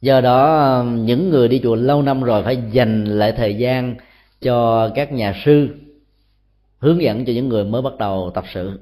do 0.00 0.20
đó 0.20 0.68
um, 0.78 1.04
những 1.04 1.30
người 1.30 1.48
đi 1.48 1.60
chùa 1.62 1.74
lâu 1.74 2.02
năm 2.02 2.22
rồi 2.22 2.42
phải 2.42 2.62
dành 2.72 3.04
lại 3.04 3.32
thời 3.32 3.54
gian 3.54 3.96
cho 4.40 4.88
các 4.94 5.12
nhà 5.12 5.34
sư, 5.44 5.68
hướng 6.78 7.02
dẫn 7.02 7.24
cho 7.24 7.32
những 7.32 7.48
người 7.48 7.64
mới 7.64 7.82
bắt 7.82 7.92
đầu 7.98 8.30
tập 8.34 8.44
sự. 8.54 8.80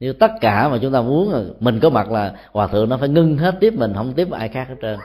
Nếu 0.00 0.12
tất 0.12 0.30
cả 0.40 0.68
mà 0.68 0.78
chúng 0.82 0.92
ta 0.92 1.02
muốn, 1.02 1.54
mình 1.60 1.80
có 1.80 1.90
mặt 1.90 2.10
là 2.10 2.34
hòa 2.52 2.66
thượng 2.66 2.88
nó 2.88 2.96
phải 2.96 3.08
ngưng 3.08 3.38
hết 3.38 3.54
tiếp 3.60 3.74
mình, 3.76 3.92
không 3.94 4.12
tiếp 4.12 4.30
ai 4.30 4.48
khác 4.48 4.68
hết 4.68 4.74
trơn. 4.82 4.98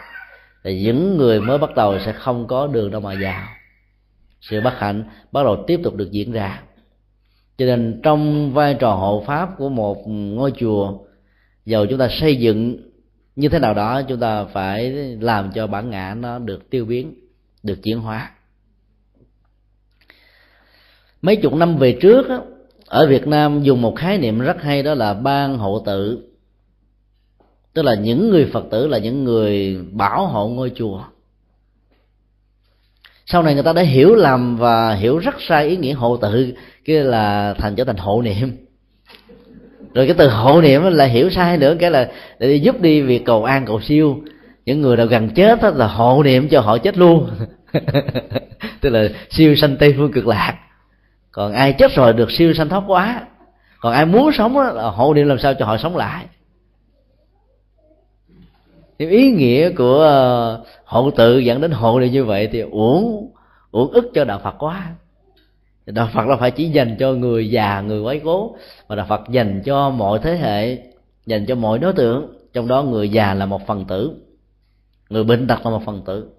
Thì 0.63 0.83
những 0.83 1.17
người 1.17 1.41
mới 1.41 1.57
bắt 1.57 1.75
đầu 1.75 1.99
sẽ 2.05 2.11
không 2.11 2.47
có 2.47 2.67
đường 2.67 2.91
đâu 2.91 3.01
mà 3.01 3.13
vào. 3.21 3.47
Sự 4.41 4.61
bất 4.61 4.73
hạnh 4.77 5.03
bắt 5.31 5.43
đầu 5.43 5.63
tiếp 5.67 5.79
tục 5.83 5.95
được 5.95 6.11
diễn 6.11 6.31
ra. 6.31 6.61
Cho 7.57 7.65
nên 7.65 7.99
trong 8.03 8.51
vai 8.53 8.73
trò 8.73 8.93
hộ 8.95 9.23
pháp 9.27 9.49
của 9.57 9.69
một 9.69 10.07
ngôi 10.07 10.51
chùa, 10.57 10.93
dầu 11.65 11.85
chúng 11.85 11.99
ta 11.99 12.07
xây 12.11 12.35
dựng 12.35 12.77
như 13.35 13.49
thế 13.49 13.59
nào 13.59 13.73
đó 13.73 14.01
chúng 14.01 14.19
ta 14.19 14.45
phải 14.45 14.91
làm 15.19 15.51
cho 15.51 15.67
bản 15.67 15.89
ngã 15.89 16.15
nó 16.19 16.39
được 16.39 16.69
tiêu 16.69 16.85
biến, 16.85 17.13
được 17.63 17.83
chuyển 17.83 17.99
hóa. 17.99 18.31
Mấy 21.21 21.35
chục 21.35 21.53
năm 21.53 21.77
về 21.77 21.97
trước 22.01 22.25
ở 22.87 23.07
Việt 23.07 23.27
Nam 23.27 23.63
dùng 23.63 23.81
một 23.81 23.95
khái 23.95 24.17
niệm 24.17 24.39
rất 24.39 24.61
hay 24.61 24.83
đó 24.83 24.93
là 24.93 25.13
ban 25.13 25.57
hộ 25.57 25.83
tự 25.85 26.31
tức 27.75 27.81
là 27.81 27.95
những 27.95 28.29
người 28.29 28.45
phật 28.53 28.65
tử 28.71 28.87
là 28.87 28.97
những 28.97 29.23
người 29.23 29.77
bảo 29.91 30.27
hộ 30.27 30.47
ngôi 30.47 30.71
chùa. 30.75 31.03
Sau 33.25 33.43
này 33.43 33.53
người 33.53 33.63
ta 33.63 33.73
đã 33.73 33.81
hiểu 33.81 34.15
lầm 34.15 34.57
và 34.57 34.93
hiểu 34.93 35.17
rất 35.17 35.35
sai 35.39 35.67
ý 35.67 35.77
nghĩa 35.77 35.93
hộ 35.93 36.17
tự 36.17 36.53
kia 36.85 37.03
là 37.03 37.53
thành 37.53 37.75
trở 37.75 37.83
thành 37.83 37.97
hộ 37.97 38.21
niệm 38.21 38.64
rồi 39.95 40.05
cái 40.05 40.15
từ 40.17 40.29
hộ 40.29 40.61
niệm 40.61 40.83
là 40.83 41.05
hiểu 41.05 41.29
sai 41.29 41.57
nữa 41.57 41.75
cái 41.79 41.91
là 41.91 42.11
để 42.39 42.55
giúp 42.55 42.81
đi 42.81 43.01
việc 43.01 43.25
cầu 43.25 43.43
an 43.43 43.65
cầu 43.65 43.81
siêu. 43.81 44.17
Những 44.65 44.81
người 44.81 44.97
nào 44.97 45.05
gần 45.05 45.29
chết 45.29 45.61
đó 45.61 45.69
là 45.69 45.87
hộ 45.87 46.23
niệm 46.23 46.49
cho 46.49 46.61
họ 46.61 46.77
chết 46.77 46.97
luôn. 46.97 47.29
Tức 48.81 48.89
là 48.89 49.07
siêu 49.29 49.55
sanh 49.55 49.77
tây 49.77 49.93
phương 49.97 50.11
cực 50.11 50.27
lạc. 50.27 50.57
Còn 51.31 51.53
ai 51.53 51.73
chết 51.73 51.95
rồi 51.95 52.13
được 52.13 52.31
siêu 52.31 52.53
sanh 52.53 52.69
thoát 52.69 52.83
quá 52.87 53.21
còn 53.85 53.93
ai 53.93 54.05
muốn 54.05 54.31
sống 54.31 54.53
đó, 54.53 54.71
là 54.71 54.83
hộ 54.83 55.13
niệm 55.13 55.27
làm 55.27 55.39
sao 55.39 55.53
cho 55.53 55.65
họ 55.65 55.77
sống 55.77 55.97
lại. 55.97 56.25
Thì 58.99 59.07
ý 59.07 59.31
nghĩa 59.31 59.69
của 59.69 59.99
ờ, 59.99 60.63
hộ 60.85 61.11
tự 61.11 61.37
dẫn 61.37 61.61
đến 61.61 61.71
hộ 61.71 61.99
niệm 61.99 62.11
như 62.11 62.25
vậy 62.25 62.49
thì 62.51 62.59
uổng 62.59 63.31
uổng 63.71 63.91
ức 63.91 64.11
cho 64.13 64.23
đạo 64.23 64.39
phật 64.43 64.55
quá 64.59 64.91
đạo 65.85 66.09
phật 66.13 66.27
là 66.27 66.35
phải 66.35 66.51
chỉ 66.51 66.69
dành 66.69 66.95
cho 66.99 67.13
người 67.13 67.49
già, 67.49 67.81
người 67.81 68.03
quái 68.03 68.21
cố, 68.23 68.55
mà 68.87 68.95
đạo 68.95 69.05
phật 69.09 69.21
dành 69.29 69.61
cho 69.65 69.89
mọi 69.89 70.19
thế 70.19 70.37
hệ, 70.37 70.77
dành 71.25 71.45
cho 71.45 71.55
mọi 71.55 71.79
đối 71.79 71.93
tượng. 71.93 72.31
Trong 72.53 72.67
đó 72.67 72.83
người 72.83 73.09
già 73.09 73.33
là 73.33 73.45
một 73.45 73.67
phần 73.67 73.85
tử, 73.85 74.11
người 75.09 75.23
bệnh 75.23 75.47
tật 75.47 75.65
là 75.65 75.71
một 75.71 75.81
phần 75.85 76.01
tử. 76.05 76.29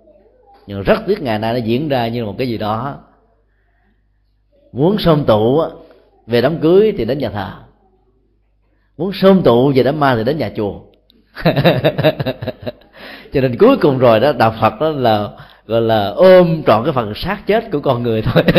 Nhưng 0.66 0.82
rất 0.82 1.00
tiếc 1.06 1.22
ngày 1.22 1.38
nay 1.38 1.52
nó 1.52 1.58
diễn 1.58 1.88
ra 1.88 2.08
như 2.08 2.24
một 2.24 2.34
cái 2.38 2.48
gì 2.48 2.58
đó. 2.58 2.98
Muốn 4.72 4.98
xôm 4.98 5.24
tụ 5.24 5.62
về 6.26 6.40
đám 6.40 6.58
cưới 6.58 6.94
thì 6.98 7.04
đến 7.04 7.18
nhà 7.18 7.30
thờ. 7.30 7.52
Muốn 8.98 9.12
xôm 9.12 9.42
tụ 9.42 9.72
về 9.74 9.82
đám 9.82 10.00
ma 10.00 10.14
thì 10.16 10.24
đến 10.24 10.38
nhà 10.38 10.50
chùa. 10.56 10.80
Cho 13.32 13.40
nên 13.40 13.58
cuối 13.58 13.76
cùng 13.76 13.98
rồi 13.98 14.20
đó, 14.20 14.32
đạo 14.32 14.54
phật 14.60 14.80
đó 14.80 14.88
là 14.88 15.30
gọi 15.66 15.80
là 15.80 16.08
ôm 16.08 16.62
trọn 16.66 16.84
cái 16.84 16.92
phần 16.92 17.12
xác 17.14 17.46
chết 17.46 17.64
của 17.72 17.80
con 17.80 18.02
người 18.02 18.22
thôi. 18.22 18.42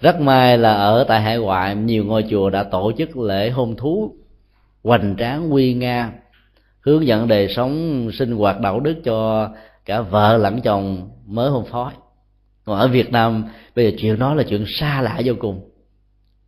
Rất 0.00 0.20
may 0.20 0.58
là 0.58 0.72
ở 0.72 1.04
tại 1.08 1.20
hải 1.20 1.38
ngoại, 1.38 1.76
nhiều 1.76 2.04
ngôi 2.04 2.24
chùa 2.30 2.50
đã 2.50 2.62
tổ 2.62 2.92
chức 2.98 3.16
lễ 3.16 3.50
hôn 3.50 3.76
thú 3.76 4.14
hoành 4.84 5.16
tráng 5.18 5.50
uy 5.50 5.74
nga, 5.74 6.12
hướng 6.80 7.06
dẫn 7.06 7.28
đời 7.28 7.48
sống, 7.48 8.08
sinh 8.12 8.32
hoạt 8.32 8.60
đạo 8.60 8.80
đức 8.80 8.94
cho 9.04 9.48
cả 9.84 10.00
vợ 10.00 10.36
lẫn 10.36 10.60
chồng 10.60 11.10
mới 11.26 11.50
hôn 11.50 11.64
phối. 11.64 11.92
Còn 12.64 12.78
ở 12.78 12.88
việt 12.88 13.12
nam, 13.12 13.44
bây 13.76 13.84
giờ 13.84 13.96
chuyện 14.00 14.18
đó 14.18 14.34
là 14.34 14.42
chuyện 14.42 14.64
xa 14.66 15.02
lạ 15.02 15.20
vô 15.24 15.34
cùng. 15.38 15.70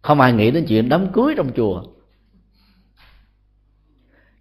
Không 0.03 0.21
ai 0.21 0.33
nghĩ 0.33 0.51
đến 0.51 0.65
chuyện 0.69 0.89
đám 0.89 1.13
cưới 1.13 1.35
trong 1.37 1.51
chùa 1.57 1.83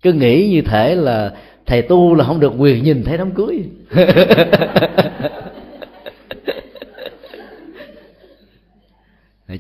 cứ 0.02 0.14
nghĩ 0.14 0.50
như 0.50 0.62
thể 0.62 0.95
là 0.95 1.34
thầy 1.66 1.82
tu 1.82 2.16
là 2.16 2.26
không 2.26 2.39
được 2.39 2.54
quyền 2.58 2.84
nhìn 2.84 3.04
thấy 3.04 3.18
đám 3.18 3.32
cưới. 3.32 3.64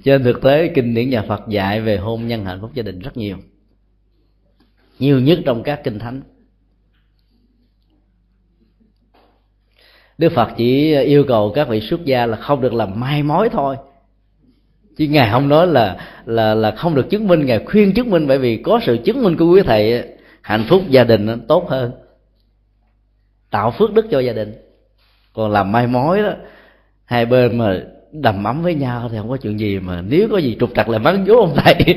Trên 0.03 0.23
thực 0.23 0.41
tế, 0.41 0.67
kinh 0.67 0.93
điển 0.93 1.09
nhà 1.09 1.21
Phật 1.21 1.41
dạy 1.47 1.81
về 1.81 1.97
hôn 1.97 2.27
nhân 2.27 2.45
hạnh 2.45 2.61
phúc 2.61 2.71
gia 2.73 2.83
đình 2.83 2.99
rất 2.99 3.17
nhiều. 3.17 3.37
Nhiều 4.99 5.19
nhất 5.19 5.39
trong 5.45 5.63
các 5.63 5.81
kinh 5.83 5.99
thánh. 5.99 6.21
Đức 10.17 10.31
Phật 10.35 10.49
chỉ 10.57 10.95
yêu 10.95 11.23
cầu 11.27 11.51
các 11.55 11.67
vị 11.67 11.81
xuất 11.81 12.05
gia 12.05 12.25
là 12.25 12.37
không 12.37 12.61
được 12.61 12.73
làm 12.73 12.99
mai 12.99 13.23
mối 13.23 13.49
thôi. 13.49 13.75
Chứ 14.97 15.07
ngài 15.07 15.31
không 15.31 15.49
nói 15.49 15.67
là 15.67 15.97
là 16.25 16.53
là 16.53 16.71
không 16.71 16.95
được 16.95 17.09
chứng 17.09 17.27
minh, 17.27 17.45
ngài 17.45 17.65
khuyên 17.65 17.93
chứng 17.93 18.09
minh 18.09 18.27
bởi 18.27 18.37
vì 18.37 18.57
có 18.57 18.79
sự 18.85 18.97
chứng 19.03 19.23
minh 19.23 19.37
của 19.37 19.51
quý 19.53 19.61
thầy 19.65 20.03
hạnh 20.47 20.65
phúc 20.69 20.81
gia 20.89 21.03
đình 21.03 21.25
nó 21.25 21.35
tốt 21.47 21.69
hơn. 21.69 21.91
Tạo 23.49 23.71
phước 23.71 23.93
đức 23.93 24.05
cho 24.11 24.19
gia 24.19 24.33
đình. 24.33 24.53
Còn 25.33 25.51
làm 25.51 25.71
mai 25.71 25.87
mối 25.87 26.21
đó 26.21 26.33
hai 27.05 27.25
bên 27.25 27.57
mà 27.57 27.79
đầm 28.11 28.43
ấm 28.43 28.63
với 28.63 28.75
nhau 28.75 29.09
thì 29.11 29.17
không 29.17 29.29
có 29.29 29.37
chuyện 29.37 29.59
gì 29.59 29.79
mà 29.79 30.01
nếu 30.01 30.27
có 30.31 30.37
gì 30.37 30.57
trục 30.59 30.69
trặc 30.75 30.89
là 30.89 30.97
mắng 30.97 31.25
vú 31.25 31.35
ông 31.35 31.55
thầy. 31.55 31.75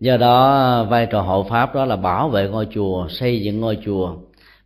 Do 0.00 0.16
đó 0.16 0.84
vai 0.84 1.06
trò 1.06 1.20
hộ 1.20 1.46
pháp 1.50 1.74
đó 1.74 1.84
là 1.84 1.96
bảo 1.96 2.28
vệ 2.28 2.48
ngôi 2.48 2.66
chùa 2.70 3.08
xây 3.08 3.42
dựng 3.42 3.60
ngôi 3.60 3.78
chùa. 3.84 4.16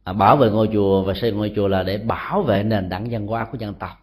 À, 0.05 0.13
bảo 0.13 0.37
vệ 0.37 0.51
ngôi 0.51 0.69
chùa 0.73 1.03
và 1.03 1.15
xây 1.15 1.33
ngôi 1.33 1.53
chùa 1.57 1.69
là 1.69 1.83
để 1.83 1.99
bảo 1.99 2.43
vệ 2.43 2.63
nền 2.63 2.91
tảng 2.91 3.07
văn 3.11 3.27
hóa 3.27 3.47
của 3.53 3.59
dân 3.59 3.75
tộc. 3.75 4.02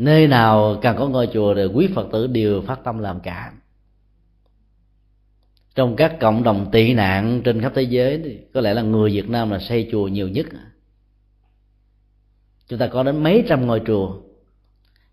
Nơi 0.00 0.26
nào 0.26 0.78
cần 0.82 0.96
có 0.96 1.08
ngôi 1.08 1.28
chùa 1.32 1.54
thì 1.54 1.64
quý 1.64 1.88
phật 1.94 2.08
tử 2.12 2.26
đều 2.26 2.62
phát 2.62 2.84
tâm 2.84 2.98
làm 2.98 3.20
cả. 3.20 3.52
Trong 5.74 5.96
các 5.96 6.16
cộng 6.20 6.42
đồng 6.42 6.70
tị 6.72 6.94
nạn 6.94 7.42
trên 7.44 7.60
khắp 7.60 7.72
thế 7.74 7.82
giới 7.82 8.20
thì 8.24 8.38
có 8.54 8.60
lẽ 8.60 8.74
là 8.74 8.82
người 8.82 9.10
Việt 9.10 9.28
Nam 9.28 9.50
là 9.50 9.58
xây 9.58 9.88
chùa 9.92 10.08
nhiều 10.08 10.28
nhất. 10.28 10.46
Chúng 12.68 12.78
ta 12.78 12.86
có 12.86 13.02
đến 13.02 13.22
mấy 13.22 13.44
trăm 13.48 13.66
ngôi 13.66 13.82
chùa 13.86 14.20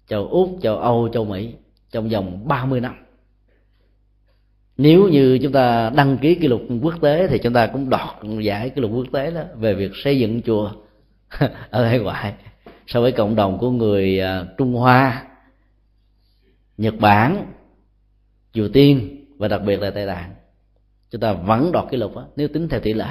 châu 0.08 0.28
Úc, 0.28 0.60
châu 0.62 0.78
Âu, 0.78 1.10
châu 1.14 1.26
Mỹ 1.26 1.54
trong 1.92 2.10
vòng 2.10 2.48
30 2.48 2.82
năm. 2.82 2.96
Nếu 4.78 5.08
như 5.08 5.40
chúng 5.42 5.52
ta 5.52 5.90
đăng 5.90 6.18
ký 6.18 6.36
kỷ 6.36 6.48
lục 6.48 6.62
quốc 6.82 6.96
tế 7.02 7.28
thì 7.28 7.38
chúng 7.44 7.54
ta 7.54 7.68
cũng 7.68 7.90
đoạt 7.90 8.10
giải 8.40 8.70
kỷ 8.70 8.82
lục 8.82 8.92
quốc 8.94 9.08
tế 9.14 9.32
đó 9.32 9.42
về 9.56 9.74
việc 9.74 9.92
xây 9.96 10.20
dựng 10.20 10.42
chùa 10.42 10.72
ở 11.70 11.86
hải 11.86 12.00
ngoại 12.00 12.34
so 12.88 13.02
với 13.02 13.12
cộng 13.12 13.36
đồng 13.36 13.58
của 13.58 13.72
người 13.72 14.20
à, 14.20 14.46
Trung 14.58 14.74
Hoa 14.74 15.24
Nhật 16.78 16.94
Bản 17.00 17.46
Triều 18.54 18.70
Tiên 18.70 19.26
và 19.38 19.48
đặc 19.48 19.62
biệt 19.66 19.82
là 19.82 19.90
Tây 19.90 20.08
Tạng 20.08 20.34
chúng 21.12 21.22
ta 21.22 21.34
vẫn 21.34 21.72
đoạt 21.72 21.86
kỷ 21.92 21.98
lục 21.98 22.16
đó, 22.16 22.26
nếu 22.36 22.48
tính 22.48 22.70
theo 22.70 22.80
tỷ 22.80 22.94
lệ. 22.94 23.06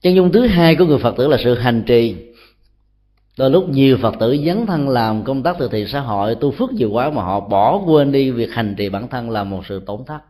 Chân 0.00 0.14
dung 0.14 0.32
thứ 0.32 0.46
hai 0.46 0.76
của 0.76 0.84
người 0.84 0.98
phật 0.98 1.16
tử 1.16 1.28
là 1.28 1.36
sự 1.44 1.54
hành 1.54 1.82
trì. 1.86 2.16
Đôi 3.38 3.50
lúc 3.50 3.68
nhiều 3.68 3.98
phật 4.02 4.14
tử 4.20 4.36
dấn 4.46 4.66
thân 4.66 4.88
làm 4.88 5.24
công 5.24 5.42
tác 5.42 5.56
từ 5.58 5.68
thiện 5.68 5.88
xã 5.88 6.00
hội 6.00 6.34
tu 6.34 6.50
phước 6.50 6.72
nhiều 6.72 6.90
quá 6.92 7.10
mà 7.10 7.22
họ 7.22 7.40
bỏ 7.40 7.82
quên 7.86 8.12
đi 8.12 8.30
việc 8.30 8.50
hành 8.52 8.74
trì 8.78 8.88
bản 8.88 9.08
thân 9.08 9.30
là 9.30 9.44
một 9.44 9.66
sự 9.66 9.80
tổn 9.86 10.04
thất. 10.04 10.20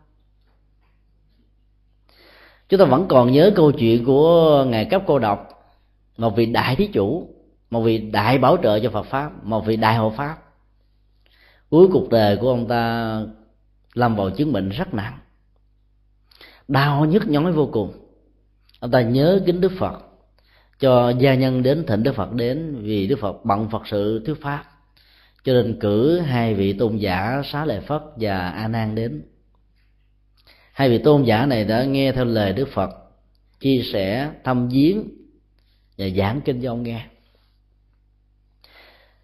Chúng 2.69 2.81
ta 2.81 2.87
vẫn 2.87 3.07
còn 3.09 3.33
nhớ 3.33 3.53
câu 3.57 3.73
chuyện 3.73 4.05
của 4.05 4.65
ngài 4.65 4.85
cấp 4.85 5.03
cô 5.07 5.19
độc 5.19 5.49
một 6.17 6.37
vị 6.37 6.47
đại 6.47 6.77
thí 6.77 6.87
chủ 6.87 7.35
một 7.71 7.81
vị 7.81 7.99
đại 7.99 8.39
bảo 8.39 8.57
trợ 8.63 8.81
cho 8.81 8.91
phật 8.91 9.03
pháp 9.03 9.45
một 9.45 9.67
vị 9.67 9.77
đại 9.77 9.97
hộ 9.97 10.11
pháp. 10.11 10.37
Cuối 11.71 11.89
cuộc 11.93 12.09
đời 12.11 12.37
của 12.37 12.49
ông 12.49 12.69
ta 12.69 13.15
lâm 13.95 14.17
vào 14.17 14.31
chứng 14.31 14.53
bệnh 14.53 14.69
rất 14.69 14.95
nặng. 14.95 15.19
Đau 16.69 17.05
nhức 17.05 17.29
nhói 17.29 17.53
vô 17.53 17.69
cùng. 17.73 17.93
Ông 18.81 18.91
ta 18.91 19.03
nhớ 19.03 19.41
kính 19.47 19.61
đức 19.61 19.73
phật, 19.79 20.03
cho 20.81 21.11
gia 21.11 21.35
nhân 21.35 21.63
đến 21.63 21.85
thỉnh 21.87 22.03
đức 22.03 22.15
phật 22.15 22.33
đến 22.33 22.77
vì 22.83 23.07
đức 23.07 23.19
phật 23.21 23.45
bận 23.45 23.69
phật 23.71 23.83
sự 23.87 24.25
thuyết 24.27 24.43
pháp. 24.43 24.65
Cho 25.45 25.53
nên 25.53 25.81
cử 25.81 26.21
hai 26.21 26.55
vị 26.55 26.73
tôn 26.73 26.97
giả 26.97 27.43
xá 27.45 27.65
lợi 27.65 27.81
phất 27.81 28.03
và 28.17 28.49
a 28.51 28.69
nan 28.69 28.95
đến. 28.95 29.23
Hai 30.73 30.91
vị 30.91 30.99
tôn 30.99 31.23
giả 31.23 31.47
này 31.47 31.65
đã 31.65 31.85
nghe 31.85 32.13
theo 32.13 32.25
lời 32.25 32.53
đức 32.53 32.69
phật, 32.69 32.91
chia 33.61 33.83
sẻ, 33.93 34.31
thăm 34.45 34.69
viếng 34.69 35.20
và 36.01 36.07
giảng 36.17 36.41
kinh 36.41 36.63
cho 36.63 36.73
ông 36.73 36.83
nghe. 36.83 37.07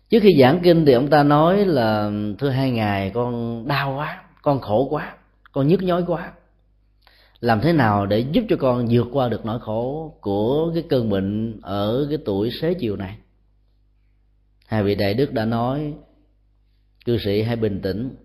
Trước 0.09 0.19
khi 0.23 0.37
giảng 0.41 0.61
kinh 0.63 0.87
thì 0.87 0.93
ông 0.93 1.09
ta 1.09 1.23
nói 1.23 1.65
là, 1.65 2.11
thưa 2.39 2.49
hai 2.49 2.71
ngày 2.71 3.11
con 3.15 3.65
đau 3.69 3.95
quá, 3.97 4.25
con 4.43 4.61
khổ 4.61 4.89
quá, 4.91 5.17
con 5.53 5.69
nhức 5.69 5.83
nhói 5.83 6.05
quá. 6.07 6.33
Làm 7.41 7.61
thế 7.61 7.73
nào 7.73 8.07
để 8.07 8.19
giúp 8.33 8.45
cho 8.49 8.57
con 8.57 8.87
vượt 8.91 9.07
qua 9.13 9.29
được 9.29 9.47
nỗi 9.47 9.61
khổ 9.61 10.15
của 10.21 10.71
cái 10.75 10.85
cơn 10.89 11.11
bệnh 11.11 11.61
ở 11.63 12.07
cái 12.09 12.19
tuổi 12.25 12.51
xế 12.61 12.75
chiều 12.75 12.97
này? 12.97 13.17
Hai 14.67 14.83
vị 14.83 14.95
đại 14.95 15.15
đức 15.15 15.33
đã 15.33 15.45
nói, 15.45 15.95
cư 17.05 17.19
sĩ, 17.25 17.43
hãy 17.43 17.57
bình 17.57 17.81
tĩnh. 17.83 18.17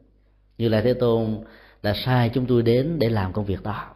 Như 0.57 0.69
lai 0.69 0.81
thế 0.81 0.93
tôn 0.93 1.43
đã 1.83 1.93
sai 2.05 2.29
chúng 2.33 2.45
tôi 2.45 2.61
đến 2.61 2.99
để 2.99 3.09
làm 3.09 3.33
công 3.33 3.45
việc 3.45 3.63
đó 3.63 3.95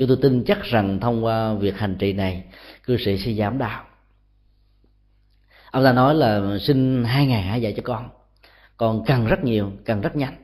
chúng 0.00 0.08
tôi 0.08 0.18
tin 0.22 0.44
chắc 0.44 0.62
rằng 0.62 1.00
thông 1.00 1.24
qua 1.24 1.54
việc 1.54 1.76
hành 1.78 1.96
trì 1.98 2.12
này, 2.12 2.44
cư 2.84 2.96
sĩ 2.96 3.18
sẽ 3.18 3.32
giảm 3.32 3.58
đau 3.58 3.84
ông 5.70 5.84
ta 5.84 5.92
nói 5.92 6.14
là 6.14 6.58
xin 6.58 7.04
hai 7.04 7.26
ngày 7.26 7.42
hãy 7.42 7.62
dạy 7.62 7.72
cho 7.76 7.82
con. 7.86 8.08
Còn 8.76 9.04
cần 9.06 9.26
rất 9.26 9.44
nhiều, 9.44 9.72
cần 9.84 10.00
rất 10.00 10.16
nhanh. 10.16 10.34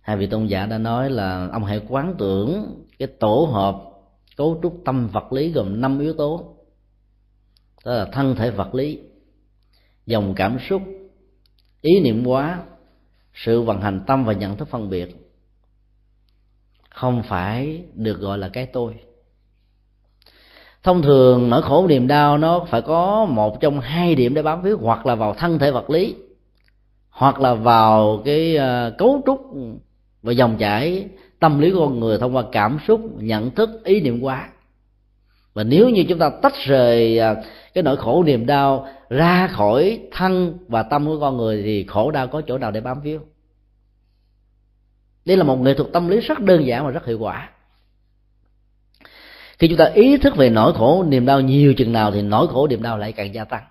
Hai 0.00 0.16
vị 0.16 0.26
tôn 0.26 0.46
giả 0.46 0.66
đã 0.66 0.78
nói 0.78 1.10
là 1.10 1.48
ông 1.52 1.64
hãy 1.64 1.80
quán 1.88 2.14
tưởng 2.18 2.74
cái 2.98 3.08
tổ 3.08 3.48
hợp 3.52 3.82
cấu 4.36 4.60
trúc 4.62 4.82
tâm 4.84 5.08
vật 5.08 5.32
lý 5.32 5.52
gồm 5.52 5.80
năm 5.80 5.98
yếu 5.98 6.14
tố. 6.14 6.56
Đó 7.84 7.92
là 7.94 8.04
thân 8.04 8.36
thể 8.36 8.50
vật 8.50 8.74
lý, 8.74 9.00
dòng 10.06 10.34
cảm 10.36 10.58
xúc, 10.68 10.82
ý 11.80 12.00
niệm 12.00 12.24
hóa, 12.24 12.62
sự 13.34 13.62
vận 13.62 13.80
hành 13.80 14.00
tâm 14.06 14.24
và 14.24 14.32
nhận 14.32 14.56
thức 14.56 14.68
phân 14.68 14.90
biệt 14.90 15.27
không 16.98 17.22
phải 17.22 17.82
được 17.94 18.20
gọi 18.20 18.38
là 18.38 18.48
cái 18.48 18.66
tôi. 18.66 18.94
Thông 20.82 21.02
thường 21.02 21.50
nỗi 21.50 21.62
khổ 21.62 21.86
niềm 21.88 22.06
đau 22.06 22.38
nó 22.38 22.66
phải 22.70 22.82
có 22.82 23.24
một 23.24 23.60
trong 23.60 23.80
hai 23.80 24.14
điểm 24.14 24.34
để 24.34 24.42
bám 24.42 24.62
víu, 24.62 24.78
hoặc 24.80 25.06
là 25.06 25.14
vào 25.14 25.34
thân 25.34 25.58
thể 25.58 25.70
vật 25.70 25.90
lý, 25.90 26.14
hoặc 27.10 27.40
là 27.40 27.54
vào 27.54 28.22
cái 28.24 28.56
ờ, 28.56 28.94
cấu 28.98 29.22
trúc 29.26 29.40
và 30.22 30.32
dòng 30.32 30.56
chảy 30.58 31.06
tâm 31.40 31.58
lý 31.58 31.70
của 31.70 31.80
con 31.80 32.00
người 32.00 32.18
thông 32.18 32.36
qua 32.36 32.44
cảm 32.52 32.78
xúc, 32.86 33.00
nhận 33.16 33.50
thức, 33.50 33.84
ý 33.84 34.00
niệm 34.00 34.20
quá 34.20 34.48
và 35.54 35.64
nếu 35.64 35.88
như 35.88 36.04
chúng 36.08 36.18
ta 36.18 36.30
tách 36.42 36.54
rời 36.64 37.18
ờ, 37.18 37.36
cái 37.74 37.82
nỗi 37.82 37.96
khổ 37.96 38.22
niềm 38.22 38.46
đau 38.46 38.86
ra 39.08 39.46
khỏi 39.46 40.00
thân 40.12 40.58
và 40.68 40.82
tâm 40.82 41.06
của 41.06 41.20
con 41.20 41.36
người 41.36 41.62
thì 41.62 41.84
khổ 41.84 42.10
đau 42.10 42.26
có 42.26 42.42
chỗ 42.46 42.58
nào 42.58 42.70
để 42.70 42.80
bám 42.80 43.00
víu? 43.00 43.20
Đây 45.28 45.36
là 45.36 45.44
một 45.44 45.56
nghệ 45.56 45.74
thuật 45.74 45.92
tâm 45.92 46.08
lý 46.08 46.20
rất 46.20 46.40
đơn 46.40 46.66
giản 46.66 46.84
và 46.84 46.90
rất 46.90 47.06
hiệu 47.06 47.18
quả. 47.18 47.50
Khi 49.58 49.68
chúng 49.68 49.78
ta 49.78 49.84
ý 49.84 50.16
thức 50.16 50.36
về 50.36 50.50
nỗi 50.50 50.72
khổ, 50.72 51.04
niềm 51.08 51.26
đau 51.26 51.40
nhiều 51.40 51.74
chừng 51.74 51.92
nào 51.92 52.12
thì 52.12 52.22
nỗi 52.22 52.48
khổ, 52.48 52.66
niềm 52.68 52.82
đau 52.82 52.98
lại 52.98 53.12
càng 53.12 53.34
gia 53.34 53.44
tăng. 53.44 53.62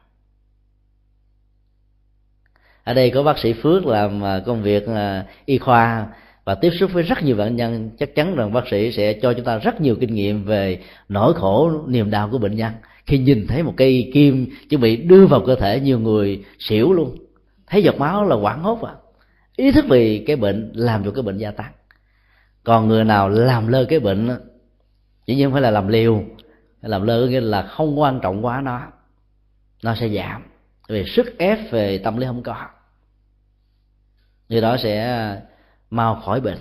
Ở 2.83 2.93
đây 2.93 3.09
có 3.09 3.23
bác 3.23 3.37
sĩ 3.37 3.53
phước 3.53 3.85
làm 3.85 4.23
à, 4.23 4.39
công 4.45 4.61
việc 4.63 4.87
à, 4.87 5.25
y 5.45 5.57
khoa 5.57 6.07
và 6.43 6.55
tiếp 6.55 6.71
xúc 6.79 6.91
với 6.93 7.03
rất 7.03 7.23
nhiều 7.23 7.35
bệnh 7.35 7.55
nhân. 7.55 7.89
Chắc 7.99 8.15
chắn 8.15 8.35
rằng 8.35 8.53
bác 8.53 8.67
sĩ 8.71 8.91
sẽ 8.91 9.13
cho 9.13 9.33
chúng 9.33 9.45
ta 9.45 9.57
rất 9.57 9.81
nhiều 9.81 9.95
kinh 9.99 10.13
nghiệm 10.13 10.43
về 10.43 10.79
nỗi 11.09 11.33
khổ, 11.33 11.81
niềm 11.87 12.09
đau 12.09 12.29
của 12.31 12.37
bệnh 12.37 12.55
nhân. 12.55 12.73
Khi 13.05 13.17
nhìn 13.17 13.47
thấy 13.47 13.63
một 13.63 13.73
cây 13.77 14.11
kim 14.13 14.47
chuẩn 14.69 14.81
bị 14.81 14.97
đưa 14.97 15.25
vào 15.25 15.41
cơ 15.45 15.55
thể 15.55 15.79
nhiều 15.79 15.99
người 15.99 16.43
xỉu 16.59 16.93
luôn. 16.93 17.17
Thấy 17.67 17.83
giọt 17.83 17.97
máu 17.97 18.25
là 18.25 18.35
quảng 18.35 18.63
hốt 18.63 18.81
à 18.81 18.93
ý 19.57 19.71
thức 19.71 19.85
về 19.89 20.23
cái 20.27 20.35
bệnh 20.35 20.71
làm 20.75 21.03
cho 21.03 21.11
cái 21.11 21.23
bệnh 21.23 21.37
gia 21.37 21.51
tăng. 21.51 21.71
Còn 22.63 22.87
người 22.87 23.03
nào 23.03 23.29
làm 23.29 23.67
lơ 23.67 23.85
cái 23.85 23.99
bệnh 23.99 24.29
chỉ 25.25 25.35
nhiên 25.35 25.51
phải 25.51 25.61
là 25.61 25.71
làm 25.71 25.87
liều. 25.87 26.23
Làm 26.81 27.01
lơ 27.01 27.27
nghĩa 27.27 27.39
là 27.39 27.61
không 27.61 27.99
quan 27.99 28.19
trọng 28.23 28.45
quá 28.45 28.61
nó 28.61 28.81
nó 29.83 29.95
sẽ 29.95 30.09
giảm. 30.09 30.43
Vì 30.87 31.03
sức 31.05 31.37
ép 31.37 31.71
về 31.71 31.97
tâm 31.97 32.17
lý 32.17 32.27
không 32.27 32.43
có. 32.43 32.67
Người 34.49 34.61
đó 34.61 34.77
sẽ 34.77 35.03
à, 35.03 35.41
mau 35.89 36.15
khỏi 36.15 36.41
bệnh. 36.41 36.57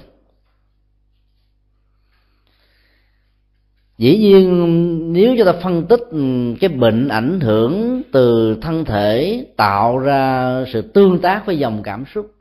Dĩ 3.98 4.18
nhiên, 4.18 5.12
nếu 5.12 5.34
chúng 5.36 5.46
ta 5.46 5.52
phân 5.62 5.86
tích 5.86 6.00
ừ, 6.10 6.54
cái 6.60 6.68
bệnh 6.68 7.08
ảnh 7.08 7.40
hưởng 7.40 8.02
từ 8.12 8.56
thân 8.62 8.84
thể, 8.84 9.46
tạo 9.56 9.98
ra 9.98 10.64
sự 10.72 10.82
tương 10.82 11.18
tác 11.18 11.46
với 11.46 11.58
dòng 11.58 11.82
cảm 11.82 12.04
xúc 12.14 12.35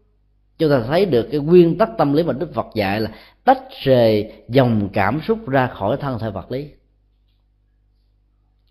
chúng 0.57 0.69
ta 0.69 0.83
thấy 0.87 1.05
được 1.05 1.27
cái 1.31 1.39
nguyên 1.39 1.77
tắc 1.77 1.89
tâm 1.97 2.13
lý 2.13 2.23
mà 2.23 2.33
đức 2.33 2.53
phật 2.53 2.67
dạy 2.75 3.01
là 3.01 3.11
tách 3.43 3.63
rời 3.83 4.33
dòng 4.49 4.89
cảm 4.93 5.21
xúc 5.27 5.49
ra 5.49 5.67
khỏi 5.67 5.97
thân 5.97 6.19
thể 6.19 6.29
vật 6.29 6.51
lý. 6.51 6.67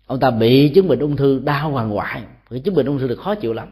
Ông 0.05 0.19
ta 0.19 0.31
bị 0.31 0.69
chứng 0.69 0.87
bệnh 0.87 0.99
ung 0.99 1.15
thư 1.15 1.39
đau 1.39 1.71
hoàng 1.71 1.89
hoại. 1.89 2.21
Cái 2.49 2.59
chứng 2.59 2.75
bệnh 2.75 2.85
ung 2.85 2.99
thư 2.99 3.07
được 3.07 3.19
khó 3.19 3.35
chịu 3.35 3.53
lắm. 3.53 3.69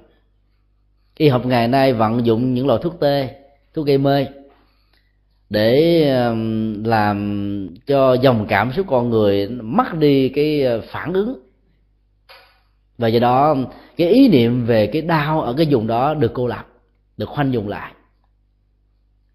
Y 1.18 1.28
học 1.28 1.46
ngày 1.46 1.68
nay 1.68 1.94
vận 1.94 2.26
dụng 2.26 2.54
những 2.54 2.68
loại 2.68 2.80
thuốc 2.84 3.00
tê, 3.00 3.36
thuốc 3.74 3.86
gây 3.86 3.98
mê 3.98 4.28
để 5.50 6.06
làm 6.84 7.70
cho 7.88 8.14
dòng 8.14 8.46
cảm 8.50 8.72
xúc 8.72 8.86
con 8.90 9.10
người 9.10 9.48
mất 9.48 9.94
đi 9.94 10.30
cái 10.30 10.64
ờ, 10.64 10.82
phản 10.82 11.14
ứng. 11.14 11.40
Và 12.98 13.08
do 13.08 13.20
đó, 13.20 13.56
cái 13.98 14.10
ý 14.10 14.28
niệm 14.28 14.66
về 14.66 14.88
cái 14.88 15.02
đau 15.02 15.42
ở 15.42 15.54
cái 15.58 15.68
vùng 15.70 15.88
đó 15.88 16.14
được 16.14 16.32
cô 16.34 16.48
lập, 16.48 16.68
được 17.18 17.30
khoanh 17.30 17.54
dùng 17.54 17.68
lại 17.68 17.94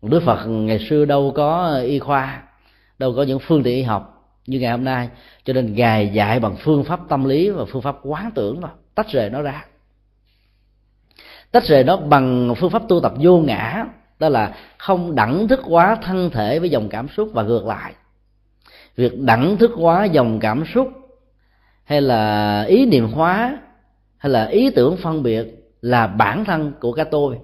đức 0.03 0.22
phật 0.22 0.46
ngày 0.46 0.78
xưa 0.78 1.05
đâu 1.05 1.32
có 1.36 1.78
y 1.84 1.99
khoa, 1.99 2.42
đâu 2.99 3.14
có 3.16 3.22
những 3.22 3.38
phương 3.38 3.62
tiện 3.62 3.76
y 3.76 3.82
học 3.82 4.32
như 4.46 4.61
ngày 4.61 4.70
hôm 4.70 4.84
nay. 4.84 5.09
Cho 5.44 5.53
nên 5.53 5.74
ngài 5.74 6.09
dạy 6.09 6.40
bằng 6.40 6.57
phương 6.57 6.84
pháp 6.84 7.01
tâm 7.09 7.24
lý 7.24 7.51
và 7.51 7.64
phương 7.64 7.82
pháp 7.82 7.96
quán 8.03 8.30
tưởng 8.34 8.61
thôi, 8.61 8.70
tách 8.94 9.09
rời 9.09 9.30
nó 9.30 9.42
ra. 9.42 9.64
Tách 11.51 11.64
rời 11.64 11.84
nó 11.84 11.96
bằng 11.96 12.55
phương 12.57 12.70
pháp 12.70 12.82
tu 12.88 13.01
tập 13.01 13.12
vô 13.20 13.38
ngã, 13.38 13.84
đó 14.18 14.28
là 14.28 14.55
không 14.78 15.14
đẳng 15.14 15.49
thức 15.49 15.61
hóa 15.62 15.96
thân 16.03 16.30
thể 16.30 16.59
với 16.59 16.70
dòng 16.70 16.88
cảm 16.88 17.09
xúc 17.09 17.30
và 17.32 17.42
ngược 17.42 17.66
lại. 17.66 17.92
Việc 18.96 19.20
đẳng 19.20 19.57
thức 19.57 19.70
hóa 19.74 20.05
dòng 20.05 20.40
cảm 20.40 20.64
xúc 20.74 20.88
hay 21.84 22.01
là 22.01 22.62
ý 22.62 22.86
niệm 22.86 23.09
hóa 23.09 23.59
hay 24.16 24.32
là 24.32 24.44
ý 24.44 24.70
tưởng 24.70 24.96
phân 24.96 25.22
biệt 25.22 25.74
là 25.80 26.07
bản 26.07 26.44
thân 26.44 26.72
của 26.80 26.92
cái 26.92 27.05
tôi 27.05 27.38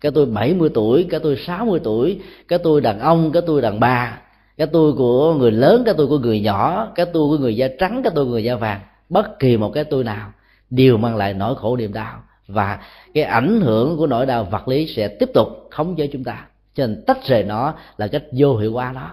cái 0.00 0.12
tôi 0.12 0.26
70 0.26 0.70
tuổi, 0.74 1.06
cái 1.10 1.20
tôi 1.20 1.36
60 1.36 1.80
tuổi, 1.84 2.20
cái 2.48 2.58
tôi 2.58 2.80
đàn 2.80 3.00
ông, 3.00 3.32
cái 3.32 3.42
tôi 3.46 3.62
đàn 3.62 3.80
bà, 3.80 4.18
cái 4.56 4.66
tôi 4.66 4.92
của 4.92 5.34
người 5.34 5.50
lớn, 5.50 5.82
cái 5.84 5.94
tôi 5.98 6.06
của 6.06 6.18
người 6.18 6.40
nhỏ, 6.40 6.92
cái 6.94 7.06
tôi 7.06 7.28
của 7.28 7.38
người 7.38 7.56
da 7.56 7.68
trắng, 7.78 8.00
cái 8.04 8.12
tôi 8.14 8.24
của 8.24 8.30
người 8.30 8.44
da 8.44 8.56
vàng. 8.56 8.80
Bất 9.08 9.38
kỳ 9.38 9.56
một 9.56 9.70
cái 9.74 9.84
tôi 9.84 10.04
nào 10.04 10.32
đều 10.70 10.96
mang 10.96 11.16
lại 11.16 11.34
nỗi 11.34 11.54
khổ 11.56 11.76
niềm 11.76 11.92
đau 11.92 12.22
và 12.48 12.78
cái 13.14 13.24
ảnh 13.24 13.60
hưởng 13.60 13.96
của 13.96 14.06
nỗi 14.06 14.26
đau 14.26 14.44
vật 14.44 14.68
lý 14.68 14.86
sẽ 14.86 15.08
tiếp 15.08 15.30
tục 15.34 15.48
khống 15.70 15.96
chế 15.96 16.06
chúng 16.06 16.24
ta. 16.24 16.46
Cho 16.74 16.86
nên 16.86 17.04
tách 17.06 17.26
rời 17.26 17.42
nó 17.42 17.74
là 17.96 18.06
cách 18.06 18.22
vô 18.32 18.56
hiệu 18.56 18.72
quả 18.72 18.92
đó 18.92 19.10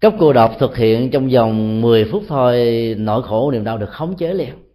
cấp 0.00 0.14
cô 0.18 0.32
độc 0.32 0.54
thực 0.58 0.76
hiện 0.76 1.10
trong 1.10 1.28
vòng 1.28 1.80
10 1.80 2.04
phút 2.04 2.22
thôi, 2.28 2.94
nỗi 2.98 3.22
khổ 3.22 3.50
niềm 3.50 3.64
đau 3.64 3.78
được 3.78 3.90
khống 3.90 4.16
chế 4.16 4.32
liền 4.34 4.65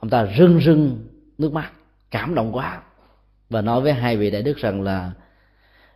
ông 0.00 0.10
ta 0.10 0.26
rưng 0.38 0.60
rưng 0.60 1.06
nước 1.38 1.52
mắt, 1.52 1.72
cảm 2.10 2.34
động 2.34 2.52
quá. 2.52 2.82
Và 3.50 3.60
nói 3.60 3.80
với 3.80 3.92
hai 3.92 4.16
vị 4.16 4.30
đại 4.30 4.42
đức 4.42 4.56
rằng 4.56 4.82
là, 4.82 5.12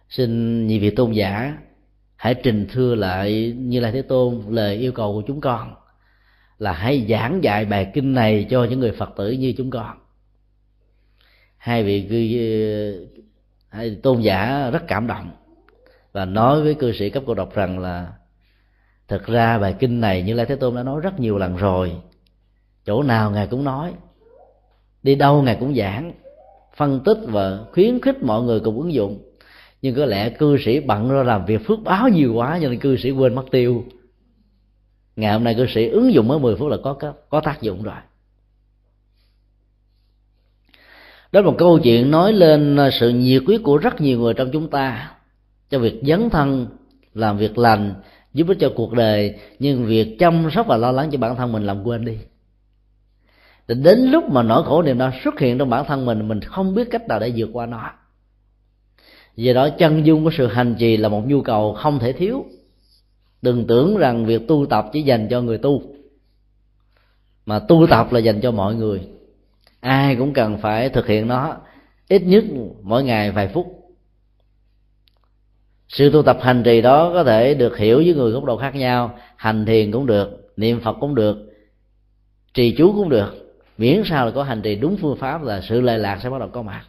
xin 0.08 0.66
nhị 0.66 0.78
vị 0.78 0.90
tôn 0.90 1.12
giả, 1.12 1.58
hãy 2.16 2.34
trình 2.34 2.66
thưa 2.72 2.94
lại 2.94 3.54
như 3.56 3.80
lai 3.80 3.92
thế 3.92 4.02
tôn 4.02 4.42
lời 4.48 4.76
yêu 4.76 4.92
cầu 4.92 5.12
của 5.12 5.22
chúng 5.26 5.40
con, 5.40 5.74
là 6.58 6.72
hãy 6.72 7.06
giảng 7.08 7.44
dạy 7.44 7.64
bài 7.64 7.90
kinh 7.94 8.14
này 8.14 8.46
cho 8.50 8.64
những 8.64 8.80
người 8.80 8.92
phật 8.92 9.10
tử 9.16 9.30
như 9.30 9.54
chúng 9.56 9.70
con. 9.70 9.98
Hai 11.56 11.84
vị 11.84 12.06
cư 12.10 12.38
ờ, 12.38 13.06
hai 13.68 13.96
tôn 14.02 14.20
giả 14.20 14.70
rất 14.70 14.82
cảm 14.88 15.06
động 15.06 15.30
và 16.12 16.24
nói 16.24 16.62
với 16.62 16.74
cư 16.74 16.92
sĩ 16.92 17.10
cấp 17.10 17.22
cô 17.26 17.34
độc 17.34 17.54
rằng 17.54 17.78
là 17.78 18.12
thực 19.08 19.26
ra 19.26 19.58
bài 19.58 19.74
kinh 19.78 20.00
này 20.00 20.22
như 20.22 20.34
lai 20.34 20.46
thế 20.46 20.56
tôn 20.56 20.76
đã 20.76 20.82
nói 20.82 21.00
rất 21.00 21.20
nhiều 21.20 21.38
lần 21.38 21.56
rồi 21.56 21.96
chỗ 22.86 23.02
nào 23.02 23.30
ngài 23.30 23.46
cũng 23.46 23.64
nói. 23.64 23.92
Đi 25.02 25.14
đâu 25.14 25.42
ngài 25.42 25.56
cũng 25.60 25.74
giảng. 25.74 26.12
Phân 26.76 27.00
tích 27.04 27.18
và 27.22 27.58
khuyến 27.72 28.00
khích 28.00 28.22
mọi 28.22 28.42
người 28.42 28.60
cùng 28.60 28.80
ứng 28.80 28.92
dụng. 28.92 29.18
Nhưng 29.82 29.94
có 29.94 30.04
lẽ 30.04 30.30
cư 30.30 30.56
sĩ 30.64 30.80
bận 30.80 31.10
ra 31.10 31.22
làm 31.22 31.44
việc 31.44 31.66
phước 31.66 31.78
báo 31.84 32.08
nhiều 32.08 32.34
quá 32.34 32.58
cho 32.62 32.68
nên 32.68 32.78
cư 32.78 32.96
sĩ 32.96 33.10
quên 33.10 33.34
mất 33.34 33.44
tiêu. 33.50 33.84
Ngày 35.16 35.32
hôm 35.32 35.44
nay 35.44 35.54
cư 35.54 35.66
sĩ 35.66 35.88
ứng 35.88 36.12
dụng 36.12 36.28
mới 36.28 36.38
10 36.38 36.56
phút 36.56 36.70
là 36.70 36.76
có 36.84 36.94
có, 36.94 37.12
có 37.28 37.40
tác 37.40 37.62
dụng 37.62 37.82
rồi. 37.82 37.94
Đó 41.32 41.40
là 41.40 41.46
một 41.46 41.54
câu 41.58 41.78
chuyện 41.78 42.10
nói 42.10 42.32
lên 42.32 42.78
sự 42.92 43.08
nhiệt 43.08 43.42
quyết 43.46 43.62
của 43.62 43.76
rất 43.76 44.00
nhiều 44.00 44.18
người 44.18 44.34
trong 44.34 44.50
chúng 44.52 44.70
ta 44.70 45.12
cho 45.70 45.78
việc 45.78 46.00
dấn 46.06 46.30
thân 46.30 46.66
làm 47.14 47.38
việc 47.38 47.58
lành 47.58 47.94
giúp 48.34 48.48
ích 48.48 48.56
cho 48.60 48.72
cuộc 48.76 48.92
đời. 48.92 49.34
Nhưng 49.58 49.86
việc 49.86 50.16
chăm 50.18 50.48
sóc 50.50 50.66
và 50.66 50.76
lo 50.76 50.92
lắng 50.92 51.08
cho 51.12 51.18
bản 51.18 51.36
thân 51.36 51.52
mình 51.52 51.66
làm 51.66 51.82
quên 51.84 52.04
đi 52.04 52.18
thì 53.68 53.74
đến 53.74 53.98
lúc 53.98 54.30
mà 54.30 54.42
nỗi 54.42 54.62
khổ 54.64 54.82
niềm 54.82 54.98
đau 54.98 55.12
xuất 55.24 55.40
hiện 55.40 55.58
trong 55.58 55.70
bản 55.70 55.84
thân 55.84 56.06
mình 56.06 56.28
mình 56.28 56.40
không 56.40 56.74
biết 56.74 56.88
cách 56.90 57.08
nào 57.08 57.20
để 57.20 57.32
vượt 57.36 57.48
qua 57.52 57.66
nó. 57.66 57.90
Vì 59.36 59.54
đó, 59.54 59.68
chân 59.78 60.06
dung 60.06 60.24
của 60.24 60.30
sự 60.30 60.46
hành 60.46 60.74
trì 60.78 60.96
là 60.96 61.08
một 61.08 61.22
nhu 61.26 61.42
cầu 61.42 61.74
không 61.74 61.98
thể 61.98 62.12
thiếu. 62.12 62.44
Đừng 63.42 63.66
tưởng 63.66 63.98
rằng 63.98 64.26
việc 64.26 64.48
tu 64.48 64.66
tập 64.66 64.86
chỉ 64.92 65.02
dành 65.02 65.28
cho 65.30 65.40
người 65.40 65.58
tu. 65.58 65.82
Mà 67.46 67.58
tu 67.58 67.86
tập 67.90 68.12
là 68.12 68.20
dành 68.20 68.40
cho 68.40 68.50
mọi 68.50 68.74
người. 68.74 69.00
Ai 69.80 70.16
cũng 70.16 70.32
cần 70.32 70.58
phải 70.58 70.88
thực 70.88 71.06
hiện 71.06 71.28
nó. 71.28 71.56
Ít 72.08 72.22
nhất 72.22 72.44
mỗi 72.82 73.04
ngày 73.04 73.30
vài 73.30 73.48
phút. 73.48 73.66
Sự 75.88 76.10
tu 76.10 76.22
tập 76.22 76.38
hành 76.40 76.62
trì 76.62 76.80
đó 76.80 77.10
có 77.12 77.24
thể 77.24 77.54
được 77.54 77.76
hiểu 77.76 77.96
với 77.96 78.14
người 78.14 78.32
góc 78.32 78.44
độ 78.44 78.56
khác 78.56 78.74
nhau. 78.74 79.18
Hành 79.36 79.66
thiền 79.66 79.92
cũng 79.92 80.06
được, 80.06 80.52
niệm 80.56 80.80
phật 80.80 80.96
cũng 81.00 81.14
được, 81.14 81.36
trì 82.54 82.74
chú 82.76 82.92
cũng 82.92 83.08
được 83.08 83.43
miễn 83.78 84.02
sao 84.04 84.26
là 84.26 84.32
có 84.32 84.42
hành 84.42 84.62
trì 84.62 84.76
đúng 84.76 84.96
phương 84.96 85.16
pháp 85.16 85.42
là 85.42 85.60
sự 85.60 85.80
lệ 85.80 85.98
lạc 85.98 86.18
sẽ 86.22 86.30
bắt 86.30 86.38
đầu 86.38 86.48
có 86.48 86.62
mặt. 86.62 86.84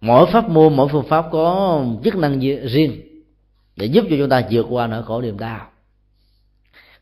Mỗi 0.00 0.26
pháp 0.26 0.48
môn, 0.48 0.76
mỗi 0.76 0.88
phương 0.88 1.08
pháp 1.08 1.26
có 1.32 1.80
chức 2.04 2.16
năng 2.16 2.40
riêng 2.66 3.00
để 3.76 3.86
giúp 3.86 4.04
cho 4.10 4.16
chúng 4.18 4.28
ta 4.28 4.42
vượt 4.50 4.66
qua 4.70 4.86
nỗi 4.86 5.02
khổ 5.02 5.20
niềm 5.20 5.38
đau. 5.38 5.70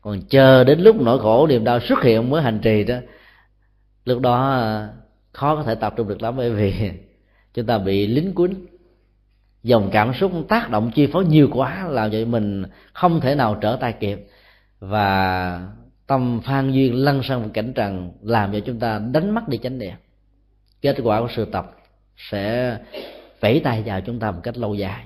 Còn 0.01 0.21
chờ 0.21 0.63
đến 0.63 0.79
lúc 0.79 1.01
nỗi 1.01 1.19
khổ 1.19 1.47
niềm 1.47 1.63
đau 1.63 1.79
xuất 1.79 2.03
hiện 2.03 2.29
mới 2.29 2.41
hành 2.41 2.59
trì 2.59 2.83
đó, 2.83 2.95
lúc 4.05 4.19
đó 4.21 4.51
à, 4.51 4.89
khó 5.31 5.55
có 5.55 5.63
thể 5.63 5.75
tập 5.75 5.93
trung 5.97 6.07
được 6.07 6.21
lắm 6.21 6.37
bởi 6.37 6.51
vì 6.51 6.91
chúng 7.53 7.65
ta 7.65 7.77
bị 7.77 8.07
lính 8.07 8.33
quýnh 8.33 8.65
dòng 9.63 9.89
cảm 9.91 10.13
xúc 10.13 10.31
tác 10.49 10.69
động 10.69 10.91
chi 10.95 11.07
phối 11.07 11.25
nhiều 11.25 11.49
quá 11.53 11.87
làm 11.89 12.11
cho 12.11 12.17
mình 12.25 12.63
không 12.93 13.21
thể 13.21 13.35
nào 13.35 13.57
trở 13.61 13.77
tay 13.81 13.93
kịp. 13.99 14.27
Và 14.79 15.67
tâm 16.13 16.41
phan 16.43 16.71
duyên 16.71 16.95
lăn 16.95 17.23
sang 17.23 17.43
một 17.43 17.49
cảnh 17.53 17.73
trần 17.73 18.11
làm 18.23 18.53
cho 18.53 18.59
chúng 18.59 18.79
ta 18.79 19.01
đánh 19.11 19.35
mất 19.35 19.47
đi 19.47 19.57
chánh 19.57 19.77
niệm. 19.77 19.93
Kết 20.81 20.95
quả 21.03 21.21
của 21.21 21.27
sự 21.35 21.45
tập 21.45 21.75
sẽ 22.17 22.77
vẫy 23.39 23.61
tay 23.63 23.83
vào 23.85 24.01
chúng 24.01 24.19
ta 24.19 24.31
một 24.31 24.39
cách 24.43 24.57
lâu 24.57 24.73
dài. 24.75 25.05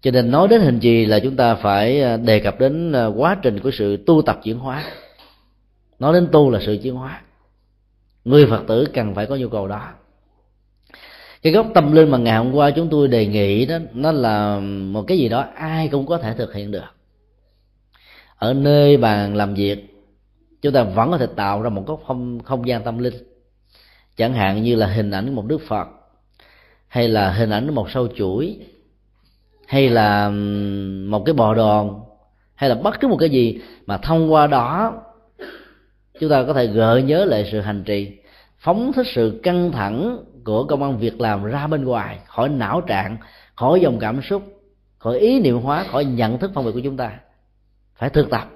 Cho 0.00 0.10
nên 0.10 0.30
nói 0.30 0.48
đến 0.48 0.60
hình 0.60 0.78
gì 0.78 1.06
là 1.06 1.20
chúng 1.20 1.36
ta 1.36 1.54
phải 1.54 2.02
à, 2.02 2.16
đề 2.16 2.40
cập 2.40 2.60
đến 2.60 2.92
à, 2.92 3.06
quá 3.06 3.36
trình 3.42 3.60
của 3.60 3.70
sự 3.70 3.96
tu 4.06 4.22
tập 4.22 4.40
chuyển 4.44 4.58
hóa. 4.58 4.84
Nói 5.98 6.12
đến 6.14 6.28
tu 6.32 6.50
là 6.50 6.60
sự 6.60 6.78
chuyển 6.82 6.94
hóa. 6.94 7.22
Người 8.24 8.46
phật 8.46 8.64
tử 8.68 8.86
cần 8.94 9.14
phải 9.14 9.26
có 9.26 9.36
nhu 9.36 9.48
cầu 9.48 9.68
đó. 9.68 9.88
Cái 11.42 11.52
gốc 11.52 11.66
tâm 11.74 11.92
linh 11.92 12.10
mà 12.10 12.18
ngày 12.18 12.36
hôm 12.36 12.52
qua 12.52 12.70
chúng 12.70 12.88
tôi 12.90 13.08
đề 13.08 13.26
nghị 13.26 13.66
đó, 13.66 13.78
nó 13.94 14.12
là 14.12 14.60
một 14.60 15.04
cái 15.06 15.18
gì 15.18 15.28
đó 15.28 15.46
ai 15.54 15.88
cũng 15.88 16.06
có 16.06 16.18
thể 16.18 16.34
thực 16.34 16.54
hiện 16.54 16.70
được 16.70 16.93
ở 18.36 18.54
nơi 18.54 18.96
bàn 18.96 19.36
làm 19.36 19.54
việc, 19.54 19.94
chúng 20.62 20.72
ta 20.72 20.82
vẫn 20.82 21.10
có 21.10 21.18
thể 21.18 21.26
tạo 21.36 21.62
ra 21.62 21.70
một 21.70 21.84
cái 21.86 21.96
không 22.06 22.40
không 22.44 22.68
gian 22.68 22.84
tâm 22.84 22.98
linh. 22.98 23.14
Chẳng 24.16 24.34
hạn 24.34 24.62
như 24.62 24.74
là 24.74 24.86
hình 24.86 25.10
ảnh 25.10 25.34
một 25.34 25.46
đức 25.46 25.60
phật, 25.68 25.88
hay 26.88 27.08
là 27.08 27.32
hình 27.32 27.50
ảnh 27.50 27.74
một 27.74 27.90
sâu 27.90 28.08
chuỗi, 28.16 28.58
hay 29.66 29.88
là 29.88 30.28
một 31.08 31.22
cái 31.26 31.32
bò 31.32 31.54
đòn, 31.54 32.00
hay 32.54 32.70
là 32.70 32.74
bất 32.74 33.00
cứ 33.00 33.08
một 33.08 33.16
cái 33.20 33.30
gì 33.30 33.60
mà 33.86 33.96
thông 33.96 34.32
qua 34.32 34.46
đó, 34.46 35.02
chúng 36.20 36.30
ta 36.30 36.44
có 36.44 36.52
thể 36.52 36.66
gợi 36.66 37.02
nhớ 37.02 37.24
lại 37.24 37.48
sự 37.52 37.60
hành 37.60 37.84
trì, 37.84 38.10
phóng 38.58 38.92
thích 38.92 39.06
sự 39.14 39.40
căng 39.42 39.72
thẳng 39.72 40.18
của 40.44 40.64
công 40.64 40.82
an 40.82 40.98
việc 40.98 41.20
làm 41.20 41.44
ra 41.44 41.66
bên 41.66 41.84
ngoài, 41.84 42.18
khỏi 42.26 42.48
não 42.48 42.80
trạng, 42.80 43.16
khỏi 43.54 43.80
dòng 43.80 43.98
cảm 43.98 44.22
xúc, 44.22 44.42
khỏi 44.98 45.18
ý 45.18 45.40
niệm 45.40 45.58
hóa, 45.58 45.84
khỏi 45.90 46.04
nhận 46.04 46.38
thức 46.38 46.50
phân 46.54 46.64
biệt 46.64 46.72
của 46.74 46.80
chúng 46.84 46.96
ta 46.96 47.18
phải 47.96 48.10
thực 48.10 48.30
tập, 48.30 48.48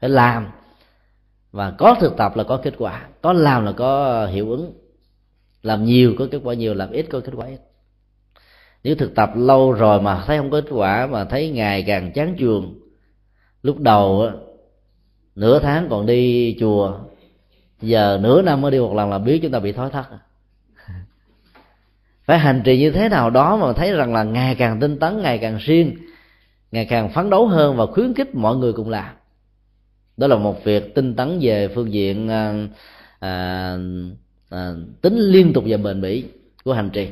phải 0.00 0.10
làm. 0.10 0.50
Và 1.52 1.70
có 1.78 1.96
thực 2.00 2.16
tập 2.16 2.36
là 2.36 2.44
có 2.44 2.56
kết 2.56 2.74
quả, 2.78 3.08
có 3.22 3.32
làm 3.32 3.64
là 3.64 3.72
có 3.72 4.26
hiệu 4.26 4.50
ứng. 4.50 4.72
Làm 5.62 5.84
nhiều 5.84 6.14
có 6.18 6.26
kết 6.30 6.40
quả 6.44 6.54
nhiều, 6.54 6.74
làm 6.74 6.90
ít 6.90 7.06
có 7.10 7.20
kết 7.20 7.32
quả 7.36 7.46
ít. 7.46 7.60
Nếu 8.84 8.94
thực 8.94 9.14
tập 9.14 9.30
lâu 9.36 9.72
rồi 9.72 10.00
mà 10.00 10.24
thấy 10.26 10.38
không 10.38 10.50
có 10.50 10.60
kết 10.60 10.70
quả, 10.70 11.06
mà 11.06 11.24
thấy 11.24 11.50
ngày 11.50 11.82
càng 11.82 12.12
chán 12.12 12.36
chường, 12.38 12.74
lúc 13.62 13.80
đầu 13.80 14.30
nửa 15.34 15.58
tháng 15.58 15.88
còn 15.90 16.06
đi 16.06 16.56
chùa, 16.60 16.98
giờ 17.80 18.18
nửa 18.22 18.42
năm 18.42 18.60
mới 18.60 18.70
đi 18.70 18.78
một 18.78 18.94
lần 18.94 19.10
là 19.10 19.18
biết 19.18 19.38
chúng 19.42 19.52
ta 19.52 19.58
bị 19.58 19.72
thói 19.72 19.90
thắt 19.90 20.06
à. 20.10 20.18
phải 22.24 22.38
hành 22.38 22.62
trì 22.64 22.78
như 22.78 22.90
thế 22.90 23.08
nào 23.08 23.30
đó 23.30 23.56
mà 23.56 23.72
thấy 23.72 23.92
rằng 23.92 24.14
là 24.14 24.22
ngày 24.22 24.54
càng 24.54 24.80
tinh 24.80 24.98
tấn, 24.98 25.22
ngày 25.22 25.38
càng 25.38 25.58
siêng 25.60 25.96
ngày 26.74 26.84
càng 26.84 27.08
phấn 27.08 27.30
đấu 27.30 27.46
hơn 27.46 27.76
và 27.76 27.86
khuyến 27.86 28.14
khích 28.14 28.34
mọi 28.34 28.56
người 28.56 28.72
cùng 28.72 28.88
làm. 28.88 29.14
Đó 30.16 30.26
là 30.26 30.36
một 30.36 30.64
việc 30.64 30.94
tinh 30.94 31.16
tấn 31.16 31.38
về 31.42 31.68
phương 31.68 31.92
diện 31.92 32.28
à, 32.28 32.54
à, 33.18 33.76
à, 34.50 34.74
tính 35.02 35.18
liên 35.18 35.52
tục 35.52 35.64
và 35.66 35.76
bền 35.76 36.00
bỉ 36.00 36.24
của 36.64 36.72
hành 36.72 36.90
trì. 36.90 37.08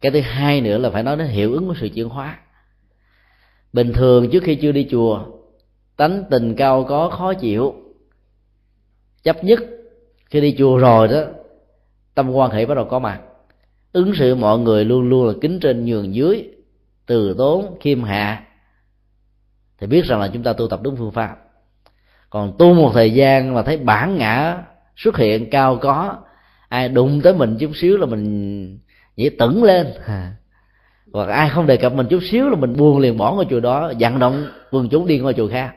Cái 0.00 0.12
thứ 0.12 0.20
hai 0.20 0.60
nữa 0.60 0.78
là 0.78 0.90
phải 0.90 1.02
nói 1.02 1.16
đến 1.16 1.28
hiệu 1.28 1.52
ứng 1.52 1.68
của 1.68 1.74
sự 1.80 1.88
chuyển 1.88 2.08
hóa. 2.08 2.38
Bình 3.72 3.92
thường 3.92 4.30
trước 4.30 4.42
khi 4.42 4.54
chưa 4.54 4.72
đi 4.72 4.86
chùa 4.90 5.24
tánh 5.96 6.24
tình 6.30 6.54
cao 6.56 6.84
có 6.88 7.10
khó 7.10 7.34
chịu. 7.34 7.74
Chấp 9.22 9.44
nhất 9.44 9.60
khi 10.30 10.40
đi 10.40 10.54
chùa 10.58 10.78
rồi 10.78 11.08
đó 11.08 11.22
tâm 12.14 12.30
quan 12.30 12.50
hệ 12.50 12.66
bắt 12.66 12.74
đầu 12.74 12.84
có 12.84 12.98
mặt. 12.98 13.20
Ứng 13.92 14.14
xử 14.14 14.34
mọi 14.34 14.58
người 14.58 14.84
luôn 14.84 15.08
luôn 15.08 15.26
là 15.26 15.32
kính 15.40 15.60
trên 15.60 15.84
nhường 15.84 16.14
dưới 16.14 16.48
từ 17.06 17.34
tốn 17.38 17.76
khiêm 17.80 18.02
hạ 18.02 18.46
thì 19.82 19.88
biết 19.88 20.04
rằng 20.04 20.20
là 20.20 20.28
chúng 20.32 20.42
ta 20.42 20.52
tu 20.52 20.68
tập 20.68 20.80
đúng 20.82 20.96
phương 20.96 21.10
pháp. 21.10 21.36
Còn 22.30 22.52
tu 22.58 22.74
một 22.74 22.90
thời 22.94 23.10
gian 23.10 23.54
mà 23.54 23.62
thấy 23.62 23.76
bản 23.76 24.18
ngã 24.18 24.58
xuất 24.96 25.16
hiện 25.16 25.50
cao 25.50 25.76
có 25.76 26.16
ai 26.68 26.88
đụng 26.88 27.20
tới 27.24 27.34
mình 27.34 27.56
chút 27.60 27.70
xíu 27.74 27.96
là 27.96 28.06
mình 28.06 28.78
nhảy 29.16 29.30
tửng 29.38 29.64
lên. 29.64 29.86
Hoặc 31.12 31.28
ai 31.28 31.48
không 31.48 31.66
đề 31.66 31.76
cập 31.76 31.92
mình 31.92 32.06
chút 32.10 32.20
xíu 32.22 32.48
là 32.48 32.56
mình 32.56 32.76
buông 32.76 32.98
liền 32.98 33.18
bỏ 33.18 33.34
ngôi 33.34 33.46
chùa 33.50 33.60
đó 33.60 33.92
vận 33.98 34.18
động 34.18 34.46
quần 34.70 34.88
chúng 34.88 35.06
đi 35.06 35.18
ngôi 35.18 35.34
chùa 35.34 35.48
khác. 35.48 35.74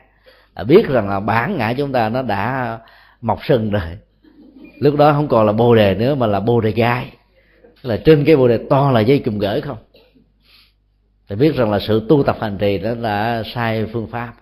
À, 0.54 0.64
biết 0.64 0.88
rằng 0.88 1.08
là 1.08 1.20
bản 1.20 1.56
ngã 1.58 1.72
chúng 1.72 1.92
ta 1.92 2.08
nó 2.08 2.22
đã 2.22 2.78
mọc 3.20 3.38
sừng 3.44 3.70
rồi. 3.70 3.98
Lúc 4.80 4.96
đó 4.96 5.12
không 5.12 5.28
còn 5.28 5.46
là 5.46 5.52
bồ 5.52 5.74
đề 5.74 5.94
nữa 5.94 6.14
mà 6.14 6.26
là 6.26 6.40
bồ 6.40 6.60
đề 6.60 6.70
gai. 6.70 7.10
Là 7.82 7.96
trên 7.96 8.24
cái 8.24 8.36
bồ 8.36 8.48
đề 8.48 8.58
to 8.70 8.90
là 8.90 9.00
dây 9.00 9.18
chùm 9.18 9.38
gửi 9.38 9.60
không? 9.60 9.78
Thì 11.28 11.36
biết 11.36 11.54
rằng 11.54 11.70
là 11.70 11.78
sự 11.78 12.06
tu 12.08 12.22
tập 12.22 12.36
hành 12.40 12.58
trì 12.58 12.78
đó 12.78 12.90
là 12.98 13.42
sai 13.54 13.86
phương 13.92 14.06
pháp. 14.06 14.34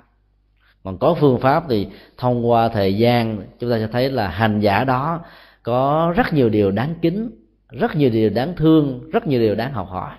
Còn 0.84 0.98
có 0.98 1.14
phương 1.20 1.40
pháp 1.40 1.64
thì 1.68 1.88
thông 2.18 2.50
qua 2.50 2.68
thời 2.68 2.94
gian, 2.94 3.38
chúng 3.58 3.70
ta 3.70 3.78
sẽ 3.78 3.86
thấy 3.86 4.10
là 4.10 4.28
hành 4.28 4.60
giả 4.60 4.84
đó 4.84 5.20
có 5.62 6.12
rất 6.16 6.32
nhiều 6.32 6.48
điều 6.48 6.70
đáng 6.70 6.94
kính, 7.02 7.30
rất 7.70 7.96
nhiều 7.96 8.10
điều 8.10 8.30
đáng 8.30 8.54
thương, 8.56 9.10
rất 9.12 9.26
nhiều 9.26 9.40
điều 9.40 9.54
đáng 9.54 9.72
học 9.72 9.88
hỏi. 9.88 10.10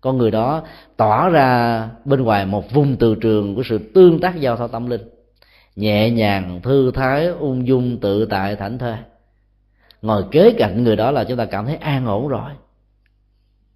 Con 0.00 0.18
người 0.18 0.30
đó 0.30 0.62
tỏ 0.96 1.28
ra 1.28 1.88
bên 2.04 2.22
ngoài 2.22 2.46
một 2.46 2.72
vùng 2.72 2.96
từ 2.96 3.14
trường 3.14 3.54
của 3.54 3.62
sự 3.62 3.78
tương 3.94 4.20
tác 4.20 4.40
giao 4.40 4.56
thoa 4.56 4.66
tâm 4.66 4.90
linh. 4.90 5.00
Nhẹ 5.76 6.10
nhàng, 6.10 6.60
thư 6.62 6.90
thái, 6.90 7.26
ung 7.26 7.66
dung, 7.66 7.98
tự 8.00 8.26
tại, 8.26 8.56
thảnh 8.56 8.78
thơi. 8.78 8.96
Ngồi 10.02 10.24
kế 10.30 10.52
cạnh 10.58 10.84
người 10.84 10.96
đó 10.96 11.10
là 11.10 11.24
chúng 11.24 11.36
ta 11.36 11.44
cảm 11.44 11.66
thấy 11.66 11.76
an 11.76 12.06
ổn 12.06 12.28
rồi 12.28 12.50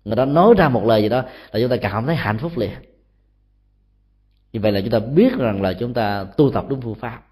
người 0.07 0.17
đó 0.17 0.25
nói 0.25 0.55
ra 0.59 0.69
một 0.69 0.85
lời 0.85 1.03
gì 1.03 1.09
đó 1.09 1.23
là 1.53 1.61
chúng 1.61 1.69
ta 1.69 1.77
cảm 1.77 2.07
thấy 2.07 2.17
hạnh 2.17 2.39
phúc 2.39 2.53
liền. 2.57 2.71
Như 4.53 4.61
vậy 4.61 4.73
là 4.73 4.81
chúng 4.81 4.91
ta 4.91 4.99
biết 4.99 5.33
rằng 5.39 5.63
là 5.63 5.73
chúng 5.73 5.95
ta 5.95 6.27
tu 6.37 6.51
tập 6.51 6.65
đúng 6.69 6.81
phương 6.81 6.95
pháp. 6.95 7.23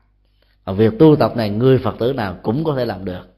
Và 0.65 0.73
việc 0.73 0.99
tu 0.99 1.17
tập 1.17 1.37
này 1.37 1.51
người 1.51 1.79
phật 1.79 1.95
tử 1.99 2.13
nào 2.13 2.37
cũng 2.43 2.65
có 2.65 2.75
thể 2.75 2.85
làm 2.85 3.05
được. 3.05 3.35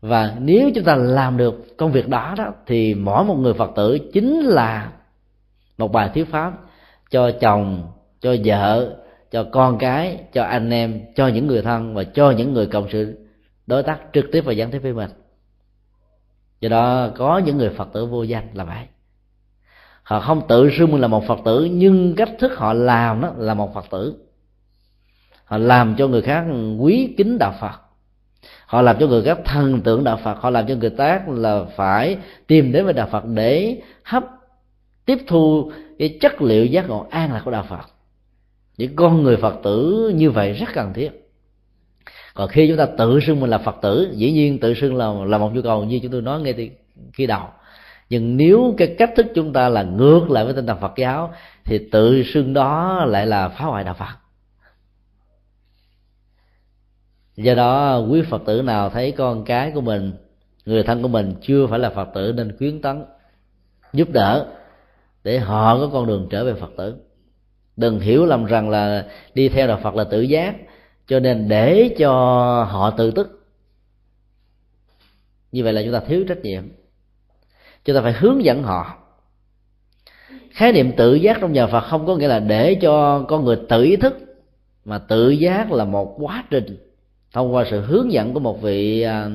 Và 0.00 0.36
nếu 0.38 0.70
chúng 0.74 0.84
ta 0.84 0.96
làm 0.96 1.36
được 1.36 1.76
công 1.76 1.92
việc 1.92 2.08
đó 2.08 2.34
đó, 2.38 2.54
thì 2.66 2.94
mỗi 2.94 3.24
một 3.24 3.34
người 3.34 3.54
phật 3.54 3.70
tử 3.76 3.98
chính 4.12 4.40
là 4.40 4.92
một 5.78 5.92
bài 5.92 6.10
thuyết 6.14 6.30
pháp 6.30 6.52
cho 7.10 7.30
chồng, 7.40 7.92
cho 8.20 8.36
vợ, 8.44 8.96
cho 9.30 9.44
con 9.44 9.78
cái, 9.78 10.18
cho 10.32 10.42
anh 10.44 10.70
em, 10.70 11.00
cho 11.14 11.28
những 11.28 11.46
người 11.46 11.62
thân 11.62 11.94
và 11.94 12.04
cho 12.04 12.30
những 12.30 12.52
người 12.52 12.66
cộng 12.66 12.88
sự 12.92 13.18
đối 13.66 13.82
tác 13.82 13.98
trực 14.12 14.24
tiếp 14.32 14.40
và 14.40 14.52
gián 14.52 14.70
tiếp 14.70 14.78
với 14.78 14.92
mình 14.92 15.10
do 16.60 16.68
đó, 16.68 17.08
có 17.16 17.38
những 17.38 17.56
người 17.56 17.70
phật 17.70 17.88
tử 17.92 18.06
vô 18.06 18.22
danh 18.22 18.48
là 18.54 18.64
vậy. 18.64 18.84
Họ 20.02 20.20
không 20.20 20.42
tự 20.48 20.70
xưng 20.78 20.92
mình 20.92 21.00
là 21.00 21.08
một 21.08 21.26
phật 21.26 21.38
tử, 21.44 21.64
nhưng 21.64 22.14
cách 22.16 22.30
thức 22.38 22.52
họ 22.56 22.72
làm 22.72 23.20
đó 23.20 23.32
là 23.36 23.54
một 23.54 23.74
phật 23.74 23.84
tử. 23.90 24.14
Họ 25.44 25.58
làm 25.58 25.94
cho 25.98 26.08
người 26.08 26.22
khác 26.22 26.44
quý 26.78 27.14
kính 27.16 27.38
đạo 27.38 27.54
phật. 27.60 27.80
Họ 28.66 28.82
làm 28.82 28.96
cho 29.00 29.06
người 29.06 29.22
khác 29.22 29.38
thần 29.44 29.80
tượng 29.80 30.04
đạo 30.04 30.20
phật. 30.24 30.38
Họ 30.40 30.50
làm 30.50 30.66
cho 30.66 30.74
người 30.74 30.90
khác 30.98 31.28
là 31.28 31.64
phải 31.76 32.18
tìm 32.46 32.72
đến 32.72 32.84
với 32.84 32.92
đạo 32.92 33.08
phật 33.10 33.24
để 33.24 33.82
hấp, 34.02 34.24
tiếp 35.04 35.18
thu 35.26 35.72
cái 35.98 36.18
chất 36.20 36.42
liệu 36.42 36.66
giác 36.66 36.88
ngộ 36.88 37.06
an 37.10 37.32
lạc 37.32 37.42
của 37.44 37.50
đạo 37.50 37.66
phật. 37.68 37.86
Những 38.76 38.96
con 38.96 39.22
người 39.22 39.36
phật 39.36 39.54
tử 39.62 40.12
như 40.14 40.30
vậy 40.30 40.52
rất 40.52 40.66
cần 40.74 40.92
thiết 40.92 41.25
còn 42.36 42.48
khi 42.48 42.68
chúng 42.68 42.76
ta 42.76 42.86
tự 42.98 43.20
xưng 43.20 43.40
mình 43.40 43.50
là 43.50 43.58
phật 43.58 43.76
tử, 43.82 44.12
dĩ 44.14 44.32
nhiên 44.32 44.58
tự 44.58 44.74
xưng 44.74 44.96
là 44.96 45.12
là 45.26 45.38
một 45.38 45.50
nhu 45.54 45.62
cầu. 45.62 45.84
Như 45.84 46.00
chúng 46.02 46.12
tôi 46.12 46.22
nói 46.22 46.40
ngay 46.40 46.52
từ 46.52 46.68
khi 47.12 47.26
đầu. 47.26 47.42
Nhưng 48.10 48.36
nếu 48.36 48.74
cái 48.78 48.94
cách 48.98 49.10
thức 49.16 49.26
chúng 49.34 49.52
ta 49.52 49.68
là 49.68 49.82
ngược 49.82 50.30
lại 50.30 50.44
với 50.44 50.54
tinh 50.54 50.66
thần 50.66 50.80
phật 50.80 50.92
giáo, 50.96 51.32
thì 51.64 51.88
tự 51.92 52.22
xưng 52.22 52.54
đó 52.54 53.04
lại 53.04 53.26
là 53.26 53.48
phá 53.48 53.64
hoại 53.64 53.84
đạo 53.84 53.94
phật. 53.94 54.14
Do 57.36 57.54
đó, 57.54 57.98
quý 57.98 58.22
phật 58.22 58.42
tử 58.46 58.62
nào 58.62 58.90
thấy 58.90 59.10
con 59.10 59.44
cái 59.44 59.70
của 59.70 59.80
mình, 59.80 60.12
người 60.66 60.82
thân 60.82 61.02
của 61.02 61.08
mình 61.08 61.34
chưa 61.42 61.66
phải 61.66 61.78
là 61.78 61.90
phật 61.90 62.08
tử 62.14 62.32
nên 62.36 62.56
khuyến 62.58 62.82
tấn, 62.82 63.04
giúp 63.92 64.10
đỡ 64.10 64.46
để 65.24 65.38
họ 65.38 65.78
có 65.78 65.90
con 65.92 66.06
đường 66.06 66.26
trở 66.30 66.44
về 66.44 66.54
phật 66.54 66.70
tử. 66.76 66.96
Đừng 67.76 68.00
hiểu 68.00 68.26
lầm 68.26 68.44
rằng 68.44 68.70
là 68.70 69.06
đi 69.34 69.48
theo 69.48 69.66
đạo 69.66 69.80
phật 69.82 69.94
là 69.94 70.04
tự 70.04 70.20
giác 70.20 70.56
cho 71.06 71.20
nên 71.20 71.48
để 71.48 71.94
cho 71.98 72.12
họ 72.70 72.90
tự 72.90 73.10
tức. 73.10 73.46
Như 75.52 75.64
vậy 75.64 75.72
là 75.72 75.82
chúng 75.82 75.92
ta 75.92 76.00
thiếu 76.00 76.24
trách 76.28 76.42
nhiệm. 76.42 76.62
Chúng 77.84 77.96
ta 77.96 78.02
phải 78.02 78.12
hướng 78.12 78.44
dẫn 78.44 78.62
họ. 78.62 78.96
Khái 80.50 80.72
niệm 80.72 80.92
tự 80.96 81.14
giác 81.14 81.38
trong 81.40 81.52
nhà 81.52 81.66
phật 81.66 81.80
không 81.80 82.06
có 82.06 82.16
nghĩa 82.16 82.28
là 82.28 82.38
để 82.38 82.74
cho 82.74 83.24
con 83.28 83.44
người 83.44 83.58
tự 83.68 83.82
ý 83.82 83.96
thức 83.96 84.18
mà 84.84 84.98
tự 84.98 85.30
giác 85.30 85.72
là 85.72 85.84
một 85.84 86.16
quá 86.18 86.44
trình. 86.50 86.76
Thông 87.32 87.54
qua 87.54 87.64
sự 87.70 87.80
hướng 87.80 88.12
dẫn 88.12 88.34
của 88.34 88.40
một 88.40 88.62
vị 88.62 89.02
à, 89.02 89.30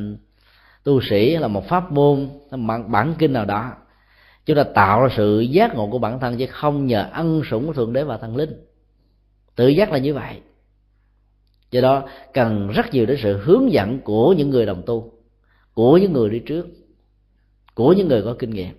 tu 0.84 1.02
sĩ 1.02 1.38
là 1.38 1.48
một 1.48 1.68
pháp 1.68 1.91
môn 1.91 2.30
bản, 2.52 2.91
bản 2.91 3.14
kinh 3.19 3.34
nào 3.34 3.45
đó 3.45 3.72
chúng 4.45 4.57
ta 4.57 4.64
tạo 4.64 5.02
ra 5.02 5.07
sự 5.18 5.39
giác 5.39 5.76
ngộ 5.76 5.88
của 5.88 5.99
bản 5.99 6.19
thân 6.19 6.38
chứ 6.38 6.45
không 6.45 6.88
nhờ 6.88 7.10
ân 7.11 7.41
sủng 7.49 7.68
của 7.68 7.73
thượng 7.73 7.93
đế 7.93 8.03
và 8.03 8.18
thần 8.18 8.35
linh. 8.35 8.65
Tự 9.56 9.68
giác 9.68 9.91
là 9.91 9.98
như 9.98 10.14
vậy 10.14 10.41
do 11.72 11.81
đó 11.81 12.10
cần 12.34 12.68
rất 12.68 12.93
nhiều 12.93 13.06
đến 13.06 13.19
sự 13.23 13.38
hướng 13.38 13.72
dẫn 13.72 13.99
của 13.99 14.34
những 14.34 14.49
người 14.49 14.65
đồng 14.65 14.84
tu 14.85 15.14
của 15.73 15.98
những 15.98 16.14
người 16.14 16.30
đi 16.30 16.39
trước 16.39 16.68
của 17.76 17.93
những 17.93 18.07
người 18.07 18.22
có 18.22 18.35
kinh 18.39 18.49
nghiệm. 18.49 18.76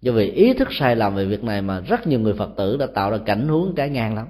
Do 0.00 0.12
vì 0.12 0.30
ý 0.30 0.54
thức 0.54 0.68
sai 0.70 0.96
lầm 0.96 1.14
về 1.14 1.24
việc 1.24 1.44
này 1.44 1.62
mà 1.62 1.80
rất 1.80 2.06
nhiều 2.06 2.20
người 2.20 2.34
phật 2.34 2.50
tử 2.56 2.76
đã 2.76 2.86
tạo 2.86 3.10
ra 3.10 3.18
cảnh 3.18 3.48
huống 3.48 3.74
trái 3.74 3.90
ngang 3.90 4.14
lắm. 4.14 4.26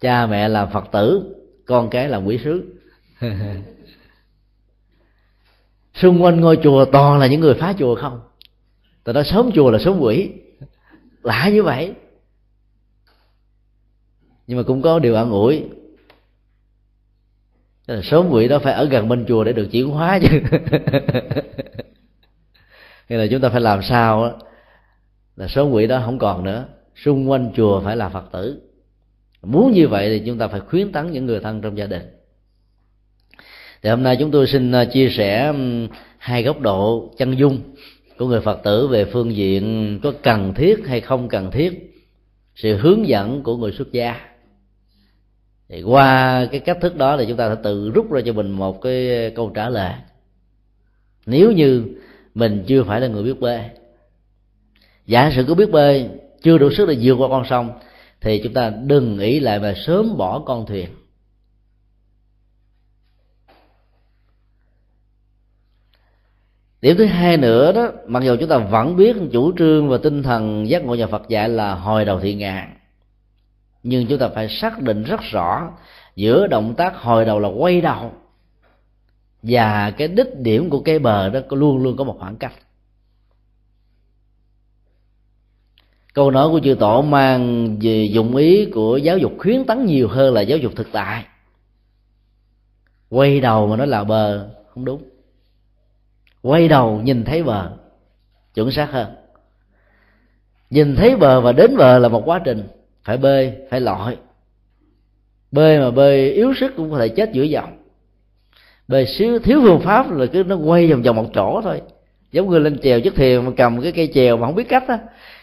Cha 0.00 0.26
mẹ 0.26 0.48
là 0.48 0.66
phật 0.66 0.84
tử 0.92 1.34
con 1.66 1.90
cái 1.90 2.08
là 2.08 2.18
quỷ 2.18 2.38
sứ. 2.44 2.74
Xung 5.94 6.22
quanh 6.22 6.40
ngôi 6.40 6.58
chùa 6.62 6.84
toàn 6.84 7.18
là 7.18 7.26
những 7.26 7.40
người 7.40 7.54
phá 7.54 7.74
chùa 7.78 7.94
không? 7.94 8.20
Ta 9.04 9.12
nói 9.12 9.24
sớm 9.24 9.50
chùa 9.54 9.70
là 9.70 9.78
sớm 9.78 10.00
quỷ. 10.00 10.30
Lạ 11.22 11.50
như 11.52 11.62
vậy. 11.62 11.94
Nhưng 14.46 14.58
mà 14.58 14.62
cũng 14.62 14.82
có 14.82 14.98
điều 14.98 15.14
an 15.14 15.30
ủi 15.30 15.64
là 17.86 18.02
số 18.02 18.26
quỷ 18.30 18.48
đó 18.48 18.58
phải 18.58 18.72
ở 18.72 18.84
gần 18.84 19.08
bên 19.08 19.24
chùa 19.28 19.44
để 19.44 19.52
được 19.52 19.68
chuyển 19.70 19.88
hóa 19.88 20.18
chứ. 20.22 20.28
Hay 23.08 23.18
là 23.18 23.26
chúng 23.26 23.40
ta 23.40 23.48
phải 23.48 23.60
làm 23.60 23.82
sao 23.82 24.22
đó, 24.22 24.38
là 25.36 25.48
số 25.48 25.68
quỷ 25.68 25.86
đó 25.86 26.02
không 26.04 26.18
còn 26.18 26.44
nữa. 26.44 26.64
Xung 27.04 27.30
quanh 27.30 27.52
chùa 27.56 27.80
phải 27.80 27.96
là 27.96 28.08
phật 28.08 28.24
tử. 28.32 28.62
Muốn 29.42 29.72
như 29.72 29.88
vậy 29.88 30.08
thì 30.08 30.26
chúng 30.26 30.38
ta 30.38 30.48
phải 30.48 30.60
khuyến 30.60 30.92
tấn 30.92 31.12
những 31.12 31.26
người 31.26 31.40
thân 31.40 31.60
trong 31.60 31.78
gia 31.78 31.86
đình. 31.86 32.02
Thì 33.82 33.90
hôm 33.90 34.02
nay 34.02 34.16
chúng 34.20 34.30
tôi 34.30 34.46
xin 34.46 34.72
à, 34.72 34.84
chia 34.84 35.08
sẻ 35.08 35.54
hai 36.18 36.42
góc 36.42 36.60
độ 36.60 37.10
chân 37.18 37.38
dung 37.38 37.60
của 38.18 38.26
người 38.26 38.40
phật 38.40 38.60
tử 38.64 38.88
về 38.88 39.04
phương 39.04 39.36
diện 39.36 40.00
có 40.02 40.12
cần 40.22 40.54
thiết 40.54 40.86
hay 40.86 41.00
không 41.00 41.28
cần 41.28 41.50
thiết 41.50 42.00
sự 42.54 42.76
hướng 42.76 43.08
dẫn 43.08 43.42
của 43.42 43.56
người 43.56 43.72
xuất 43.72 43.92
gia 43.92 44.33
thì 45.68 45.82
qua 45.82 46.46
cái 46.50 46.60
cách 46.60 46.78
thức 46.80 46.96
đó 46.96 47.16
thì 47.16 47.24
chúng 47.28 47.36
ta 47.36 47.54
sẽ 47.54 47.60
tự 47.62 47.90
rút 47.90 48.12
ra 48.12 48.20
cho 48.26 48.32
mình 48.32 48.50
một 48.50 48.82
cái 48.82 49.30
câu 49.36 49.50
trả 49.54 49.68
lời. 49.68 49.92
Nếu 51.26 51.52
như 51.52 51.84
mình 52.34 52.64
chưa 52.66 52.84
phải 52.84 53.00
là 53.00 53.06
người 53.06 53.22
biết 53.22 53.40
bơi 53.40 53.60
giả 55.06 55.30
sử 55.30 55.44
có 55.48 55.54
biết 55.54 55.70
bơi 55.70 56.08
chưa 56.42 56.58
đủ 56.58 56.70
sức 56.70 56.88
để 56.88 56.96
vượt 57.02 57.14
qua 57.14 57.28
con 57.28 57.44
sông, 57.50 57.72
thì 58.20 58.40
chúng 58.44 58.52
ta 58.52 58.70
đừng 58.70 59.16
nghĩ 59.16 59.40
lại 59.40 59.60
mà 59.60 59.74
sớm 59.86 60.16
bỏ 60.16 60.38
con 60.38 60.66
thuyền. 60.66 60.88
Điểm 66.80 66.96
thứ 66.96 67.04
hai 67.04 67.36
nữa 67.36 67.72
đó, 67.72 67.92
mặc 68.06 68.22
dù 68.22 68.36
chúng 68.40 68.48
ta 68.48 68.58
vẫn 68.58 68.96
biết 68.96 69.16
chủ 69.32 69.52
trương 69.58 69.88
và 69.88 69.98
tinh 70.02 70.22
thần 70.22 70.68
giác 70.68 70.84
ngộ 70.84 70.94
nhà 70.94 71.06
phật 71.06 71.28
dạy 71.28 71.48
là 71.48 71.74
hồi 71.74 72.04
đầu 72.04 72.20
thị 72.20 72.34
ngàn 72.34 72.73
nhưng 73.84 74.06
chúng 74.06 74.18
ta 74.18 74.28
phải 74.28 74.48
xác 74.48 74.80
định 74.80 75.02
rất 75.02 75.20
rõ, 75.20 75.72
giữa 76.16 76.46
động 76.46 76.74
tác 76.74 76.96
hồi 76.96 77.24
đầu 77.24 77.40
là 77.40 77.48
quay 77.48 77.80
đầu, 77.80 78.12
và 79.42 79.90
cái 79.90 80.08
đích 80.08 80.38
điểm 80.38 80.70
của 80.70 80.80
cái 80.80 80.98
bờ 80.98 81.28
đó 81.28 81.40
luôn 81.50 81.82
luôn 81.82 81.96
có 81.96 82.04
một 82.04 82.16
khoảng 82.18 82.36
cách. 82.36 82.52
Câu 86.14 86.30
nói 86.30 86.48
của 86.48 86.60
chư 86.60 86.74
tổ 86.74 87.02
mang 87.02 87.76
về 87.80 88.04
dụng 88.04 88.36
ý 88.36 88.66
của 88.66 88.96
giáo 88.96 89.18
dục 89.18 89.32
khuyến 89.38 89.64
tấn 89.64 89.86
nhiều 89.86 90.08
hơn 90.08 90.34
là 90.34 90.40
giáo 90.40 90.58
dục 90.58 90.72
thực 90.76 90.88
tại. 90.92 91.24
Quay 93.08 93.40
đầu 93.40 93.66
mà 93.66 93.76
nó 93.76 93.84
là 93.84 94.04
bờ, 94.04 94.48
không 94.68 94.84
đúng. 94.84 95.02
Quay 96.42 96.68
đầu 96.68 97.00
nhìn 97.00 97.24
thấy 97.24 97.42
bờ, 97.42 97.70
chuẩn 98.54 98.70
xác 98.70 98.90
hơn. 98.92 99.14
Nhìn 100.70 100.96
thấy 100.96 101.16
bờ 101.16 101.40
và 101.40 101.52
đến 101.52 101.76
bờ 101.76 101.98
là 101.98 102.08
một 102.08 102.22
quá 102.24 102.40
trình 102.44 102.68
phải 103.04 103.16
bơi 103.16 103.52
phải 103.70 103.80
lội 103.80 104.16
bơi 105.54 105.78
mà 105.78 105.90
bơi 105.90 106.30
yếu 106.30 106.54
sức 106.54 106.72
cũng 106.76 106.90
có 106.90 106.98
thể 106.98 107.08
chết 107.08 107.32
giữa 107.32 107.42
dòng. 107.42 107.78
Bơi 108.88 109.06
xíu, 109.06 109.38
thiếu 109.38 109.60
phương 109.62 109.80
pháp 109.80 110.12
là 110.12 110.26
cứ 110.26 110.44
nó 110.44 110.56
quay 110.56 110.90
vòng 110.90 111.02
vòng 111.02 111.16
một 111.16 111.30
chỗ 111.34 111.60
thôi. 111.64 111.82
Giống 112.32 112.50
như 112.50 112.58
lên 112.58 112.78
chèo 112.82 113.00
chiếc 113.00 113.14
thuyền 113.14 113.44
mà 113.44 113.50
cầm 113.56 113.80
cái 113.82 113.92
cây 113.92 114.10
chèo 114.14 114.36
mà 114.36 114.46
không 114.46 114.54
biết 114.54 114.68
cách 114.68 114.84
á, 114.88 114.98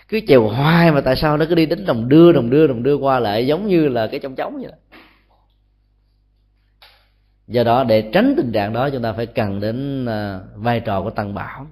cứ 0.07 0.19
chèo 0.27 0.47
hoài 0.47 0.91
mà 0.91 1.01
tại 1.01 1.15
sao 1.15 1.37
nó 1.37 1.45
cứ 1.49 1.55
đi 1.55 1.65
đến 1.65 1.85
đồng 1.85 2.09
đưa 2.09 2.31
đồng 2.31 2.49
đưa 2.49 2.67
đồng 2.67 2.83
đưa 2.83 2.95
qua 2.95 3.19
lại 3.19 3.47
giống 3.47 3.67
như 3.67 3.87
là 3.87 4.07
cái 4.07 4.19
trong 4.19 4.35
trống 4.35 4.55
vậy 4.61 4.71
đó. 4.71 4.77
Do 7.47 7.63
đó 7.63 7.83
để 7.83 8.09
tránh 8.13 8.33
tình 8.37 8.51
trạng 8.51 8.73
đó, 8.73 8.89
chúng 8.89 9.01
ta 9.01 9.13
phải 9.13 9.25
cần 9.25 9.59
đến 9.59 10.05
à, 10.05 10.39
vai 10.55 10.79
trò 10.79 11.01
của 11.01 11.09
tăng 11.09 11.33
bảo. 11.33 11.67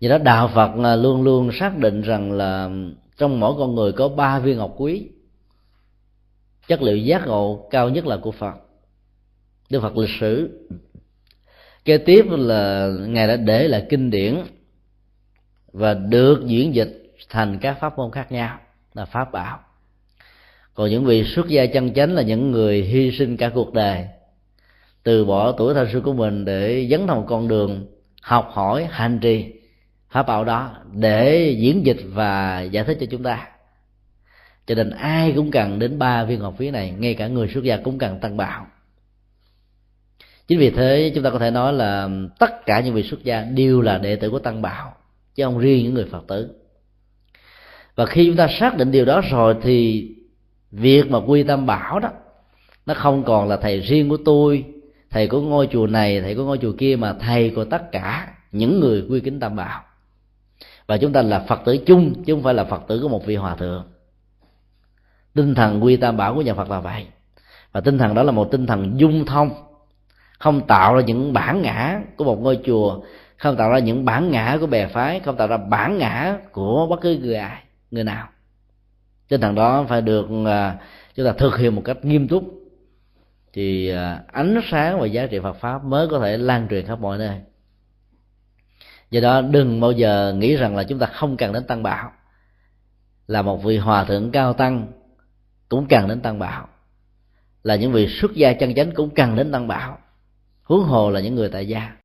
Do 0.00 0.10
đó 0.10 0.18
đạo 0.18 0.50
phật 0.54 0.70
à, 0.84 0.96
luôn 0.96 1.22
luôn 1.22 1.50
xác 1.52 1.78
định 1.78 2.02
rằng 2.02 2.32
là 2.32 2.70
trong 3.22 3.40
mỗi 3.40 3.54
con 3.58 3.74
người 3.74 3.92
có 3.92 4.08
ba 4.08 4.38
viên 4.38 4.58
ngọc 4.58 4.74
quý. 4.76 5.08
Chất 6.68 6.82
liệu 6.82 6.96
giác 6.96 7.26
ngộ 7.26 7.68
cao 7.70 7.88
nhất 7.88 8.06
là 8.06 8.16
của 8.16 8.32
phật. 8.32 8.54
Đức 9.70 9.80
phật 9.80 9.96
lịch 9.96 10.10
sử. 10.20 10.60
Kế 11.84 11.98
tiếp 11.98 12.26
là 12.28 12.92
ngài 13.06 13.28
đã 13.28 13.36
để 13.36 13.68
lại 13.68 13.86
kinh 13.88 14.10
điển 14.10 14.36
và 15.72 15.94
được 15.94 16.42
diễn 16.46 16.74
dịch 16.74 17.14
thành 17.28 17.58
các 17.60 17.76
pháp 17.80 17.98
môn 17.98 18.10
khác 18.10 18.32
nhau, 18.32 18.58
là 18.94 19.04
pháp 19.04 19.32
bảo. 19.32 19.60
Còn 20.74 20.90
những 20.90 21.04
vị 21.04 21.24
xuất 21.24 21.48
gia 21.48 21.66
chân 21.66 21.94
chánh 21.94 22.14
là 22.14 22.22
những 22.22 22.50
người 22.50 22.82
hy 22.82 23.10
sinh 23.10 23.36
cả 23.36 23.48
cuộc 23.54 23.72
đời, 23.72 24.06
từ 25.02 25.24
bỏ 25.24 25.52
tuổi 25.52 25.74
thanh 25.74 25.88
xuân 25.92 26.02
của 26.02 26.12
mình 26.12 26.44
để 26.44 26.88
dấn 26.90 27.06
thân 27.06 27.16
một 27.16 27.26
con 27.28 27.48
đường 27.48 27.86
học 28.22 28.48
hỏi 28.52 28.88
hành 28.90 29.18
trì 29.22 29.52
pháp 30.12 30.26
bảo 30.26 30.44
đó 30.44 30.70
để 30.92 31.56
diễn 31.58 31.86
dịch 31.86 32.00
và 32.06 32.62
giải 32.62 32.84
thích 32.84 32.96
cho 33.00 33.06
chúng 33.10 33.22
ta. 33.22 33.48
Cho 34.66 34.74
nên 34.74 34.90
ai 34.90 35.32
cũng 35.36 35.50
cần 35.50 35.78
đến 35.78 35.98
ba 35.98 36.24
viên 36.24 36.40
ngọc 36.40 36.54
phiến 36.58 36.72
này, 36.72 36.94
ngay 36.98 37.14
cả 37.14 37.26
người 37.26 37.48
xuất 37.48 37.64
gia 37.64 37.76
cũng 37.76 37.98
cần 37.98 38.20
tăng 38.20 38.36
bảo 38.36 38.66
chính 40.48 40.58
vì 40.58 40.70
thế, 40.70 41.12
chúng 41.14 41.24
ta 41.24 41.30
có 41.30 41.38
thể 41.38 41.50
nói 41.50 41.72
là 41.72 42.08
tất 42.38 42.66
cả 42.66 42.80
những 42.80 42.94
vị 42.94 43.02
xuất 43.02 43.24
gia 43.24 43.42
đều 43.42 43.80
là 43.80 43.98
đệ 43.98 44.16
tử 44.16 44.30
của 44.30 44.38
tăng 44.38 44.62
bảo 44.62 44.94
chứ 45.34 45.44
không 45.44 45.58
riêng 45.58 45.84
những 45.84 45.94
người 45.94 46.04
phật 46.04 46.24
tử. 46.28 46.50
Và 47.94 48.06
khi 48.06 48.26
chúng 48.26 48.36
ta 48.36 48.48
xác 48.48 48.76
định 48.76 48.90
điều 48.90 49.04
đó 49.04 49.20
rồi 49.30 49.56
thì 49.62 50.08
việc 50.70 51.10
mà 51.10 51.18
quy 51.18 51.42
tâm 51.42 51.66
bảo 51.66 52.00
đó, 52.00 52.10
nó 52.86 52.94
không 52.94 53.24
còn 53.24 53.48
là 53.48 53.56
thầy 53.56 53.80
riêng 53.80 54.08
của 54.08 54.16
tôi, 54.24 54.64
thầy 55.10 55.26
của 55.26 55.40
ngôi 55.40 55.68
chùa 55.72 55.86
này, 55.86 56.20
thầy 56.20 56.34
của 56.34 56.44
ngôi 56.44 56.58
chùa 56.58 56.72
kia, 56.78 56.96
mà 56.96 57.12
thầy 57.12 57.50
của 57.50 57.64
tất 57.64 57.92
cả 57.92 58.34
những 58.52 58.80
người 58.80 59.04
quy 59.10 59.20
kính 59.20 59.40
tam 59.40 59.56
bảo 59.56 59.82
và 60.92 60.98
chúng 60.98 61.12
ta 61.12 61.22
là 61.22 61.38
phật 61.48 61.60
tử 61.64 61.78
chung, 61.86 62.24
chứ 62.24 62.34
không 62.34 62.42
phải 62.42 62.54
là 62.54 62.64
phật 62.64 62.82
tử 62.88 63.00
của 63.02 63.08
một 63.08 63.26
vị 63.26 63.36
hòa 63.36 63.54
thượng. 63.56 63.84
Tinh 65.34 65.54
thần 65.54 65.84
quy 65.84 65.96
tam 65.96 66.16
bảo 66.16 66.34
của 66.34 66.42
nhà 66.42 66.54
phật 66.54 66.70
là 66.70 66.80
vậy. 66.80 67.06
Và 67.72 67.80
tinh 67.80 67.98
thần 67.98 68.14
đó 68.14 68.22
là 68.22 68.32
một 68.32 68.48
tinh 68.50 68.66
thần 68.66 69.00
dung 69.00 69.26
thông, 69.26 69.50
không 70.38 70.66
tạo 70.66 70.94
ra 70.94 71.02
những 71.02 71.32
bản 71.32 71.62
ngã 71.62 72.00
của 72.16 72.24
một 72.24 72.40
ngôi 72.40 72.58
chùa, 72.64 73.00
không 73.36 73.56
tạo 73.56 73.70
ra 73.70 73.78
những 73.78 74.04
bản 74.04 74.30
ngã 74.30 74.56
của 74.60 74.66
bè 74.66 74.86
phái, 74.86 75.20
không 75.20 75.36
tạo 75.36 75.48
ra 75.48 75.56
bản 75.56 75.98
ngã 75.98 76.38
của 76.52 76.86
bất 76.90 77.00
cứ 77.00 77.18
người 77.18 77.34
ai, 77.36 77.62
người 77.90 78.04
nào. 78.04 78.28
Tinh 79.28 79.40
thần 79.40 79.54
đó 79.54 79.84
phải 79.88 80.00
được 80.00 80.26
à, 80.46 80.76
chúng 81.14 81.26
ta 81.26 81.32
thực 81.32 81.58
hiện 81.58 81.74
một 81.74 81.82
cách 81.84 82.04
nghiêm 82.04 82.28
túc. 82.28 82.44
Thì 83.52 83.88
à, 83.88 84.20
ánh 84.32 84.60
sáng 84.70 85.00
và 85.00 85.06
giá 85.06 85.26
trị 85.26 85.38
Phật 85.38 85.56
pháp 85.56 85.84
mới 85.84 86.08
có 86.08 86.18
thể 86.18 86.36
lan 86.36 86.66
truyền 86.70 86.86
khắp 86.86 87.00
mọi 87.00 87.18
nơi 87.18 87.40
do 89.12 89.20
đó 89.20 89.40
đừng 89.40 89.80
bao 89.80 89.92
giờ 89.92 90.34
nghĩ 90.36 90.56
rằng 90.56 90.76
là 90.76 90.84
chúng 90.84 90.98
ta 90.98 91.06
không 91.06 91.36
cần 91.36 91.52
đến 91.52 91.64
tăng 91.66 91.82
bảo. 91.82 92.12
Là 93.26 93.42
một 93.42 93.64
vị 93.64 93.78
hòa 93.78 94.04
thượng 94.04 94.30
cao 94.30 94.52
tăng 94.52 94.86
cũng 95.68 95.86
cần 95.88 96.08
đến 96.08 96.20
tăng 96.20 96.38
bảo. 96.38 96.68
Là 97.62 97.76
những 97.76 97.92
vị 97.92 98.08
xuất 98.08 98.34
gia 98.34 98.52
chân 98.52 98.74
chánh 98.74 98.90
cũng 98.94 99.10
cần 99.10 99.36
đến 99.36 99.52
tăng 99.52 99.68
bảo. 99.68 99.98
Huống 100.62 100.84
hồ 100.84 101.10
là 101.10 101.20
những 101.20 101.34
người 101.34 101.48
tại 101.48 101.68
gia. 101.68 101.96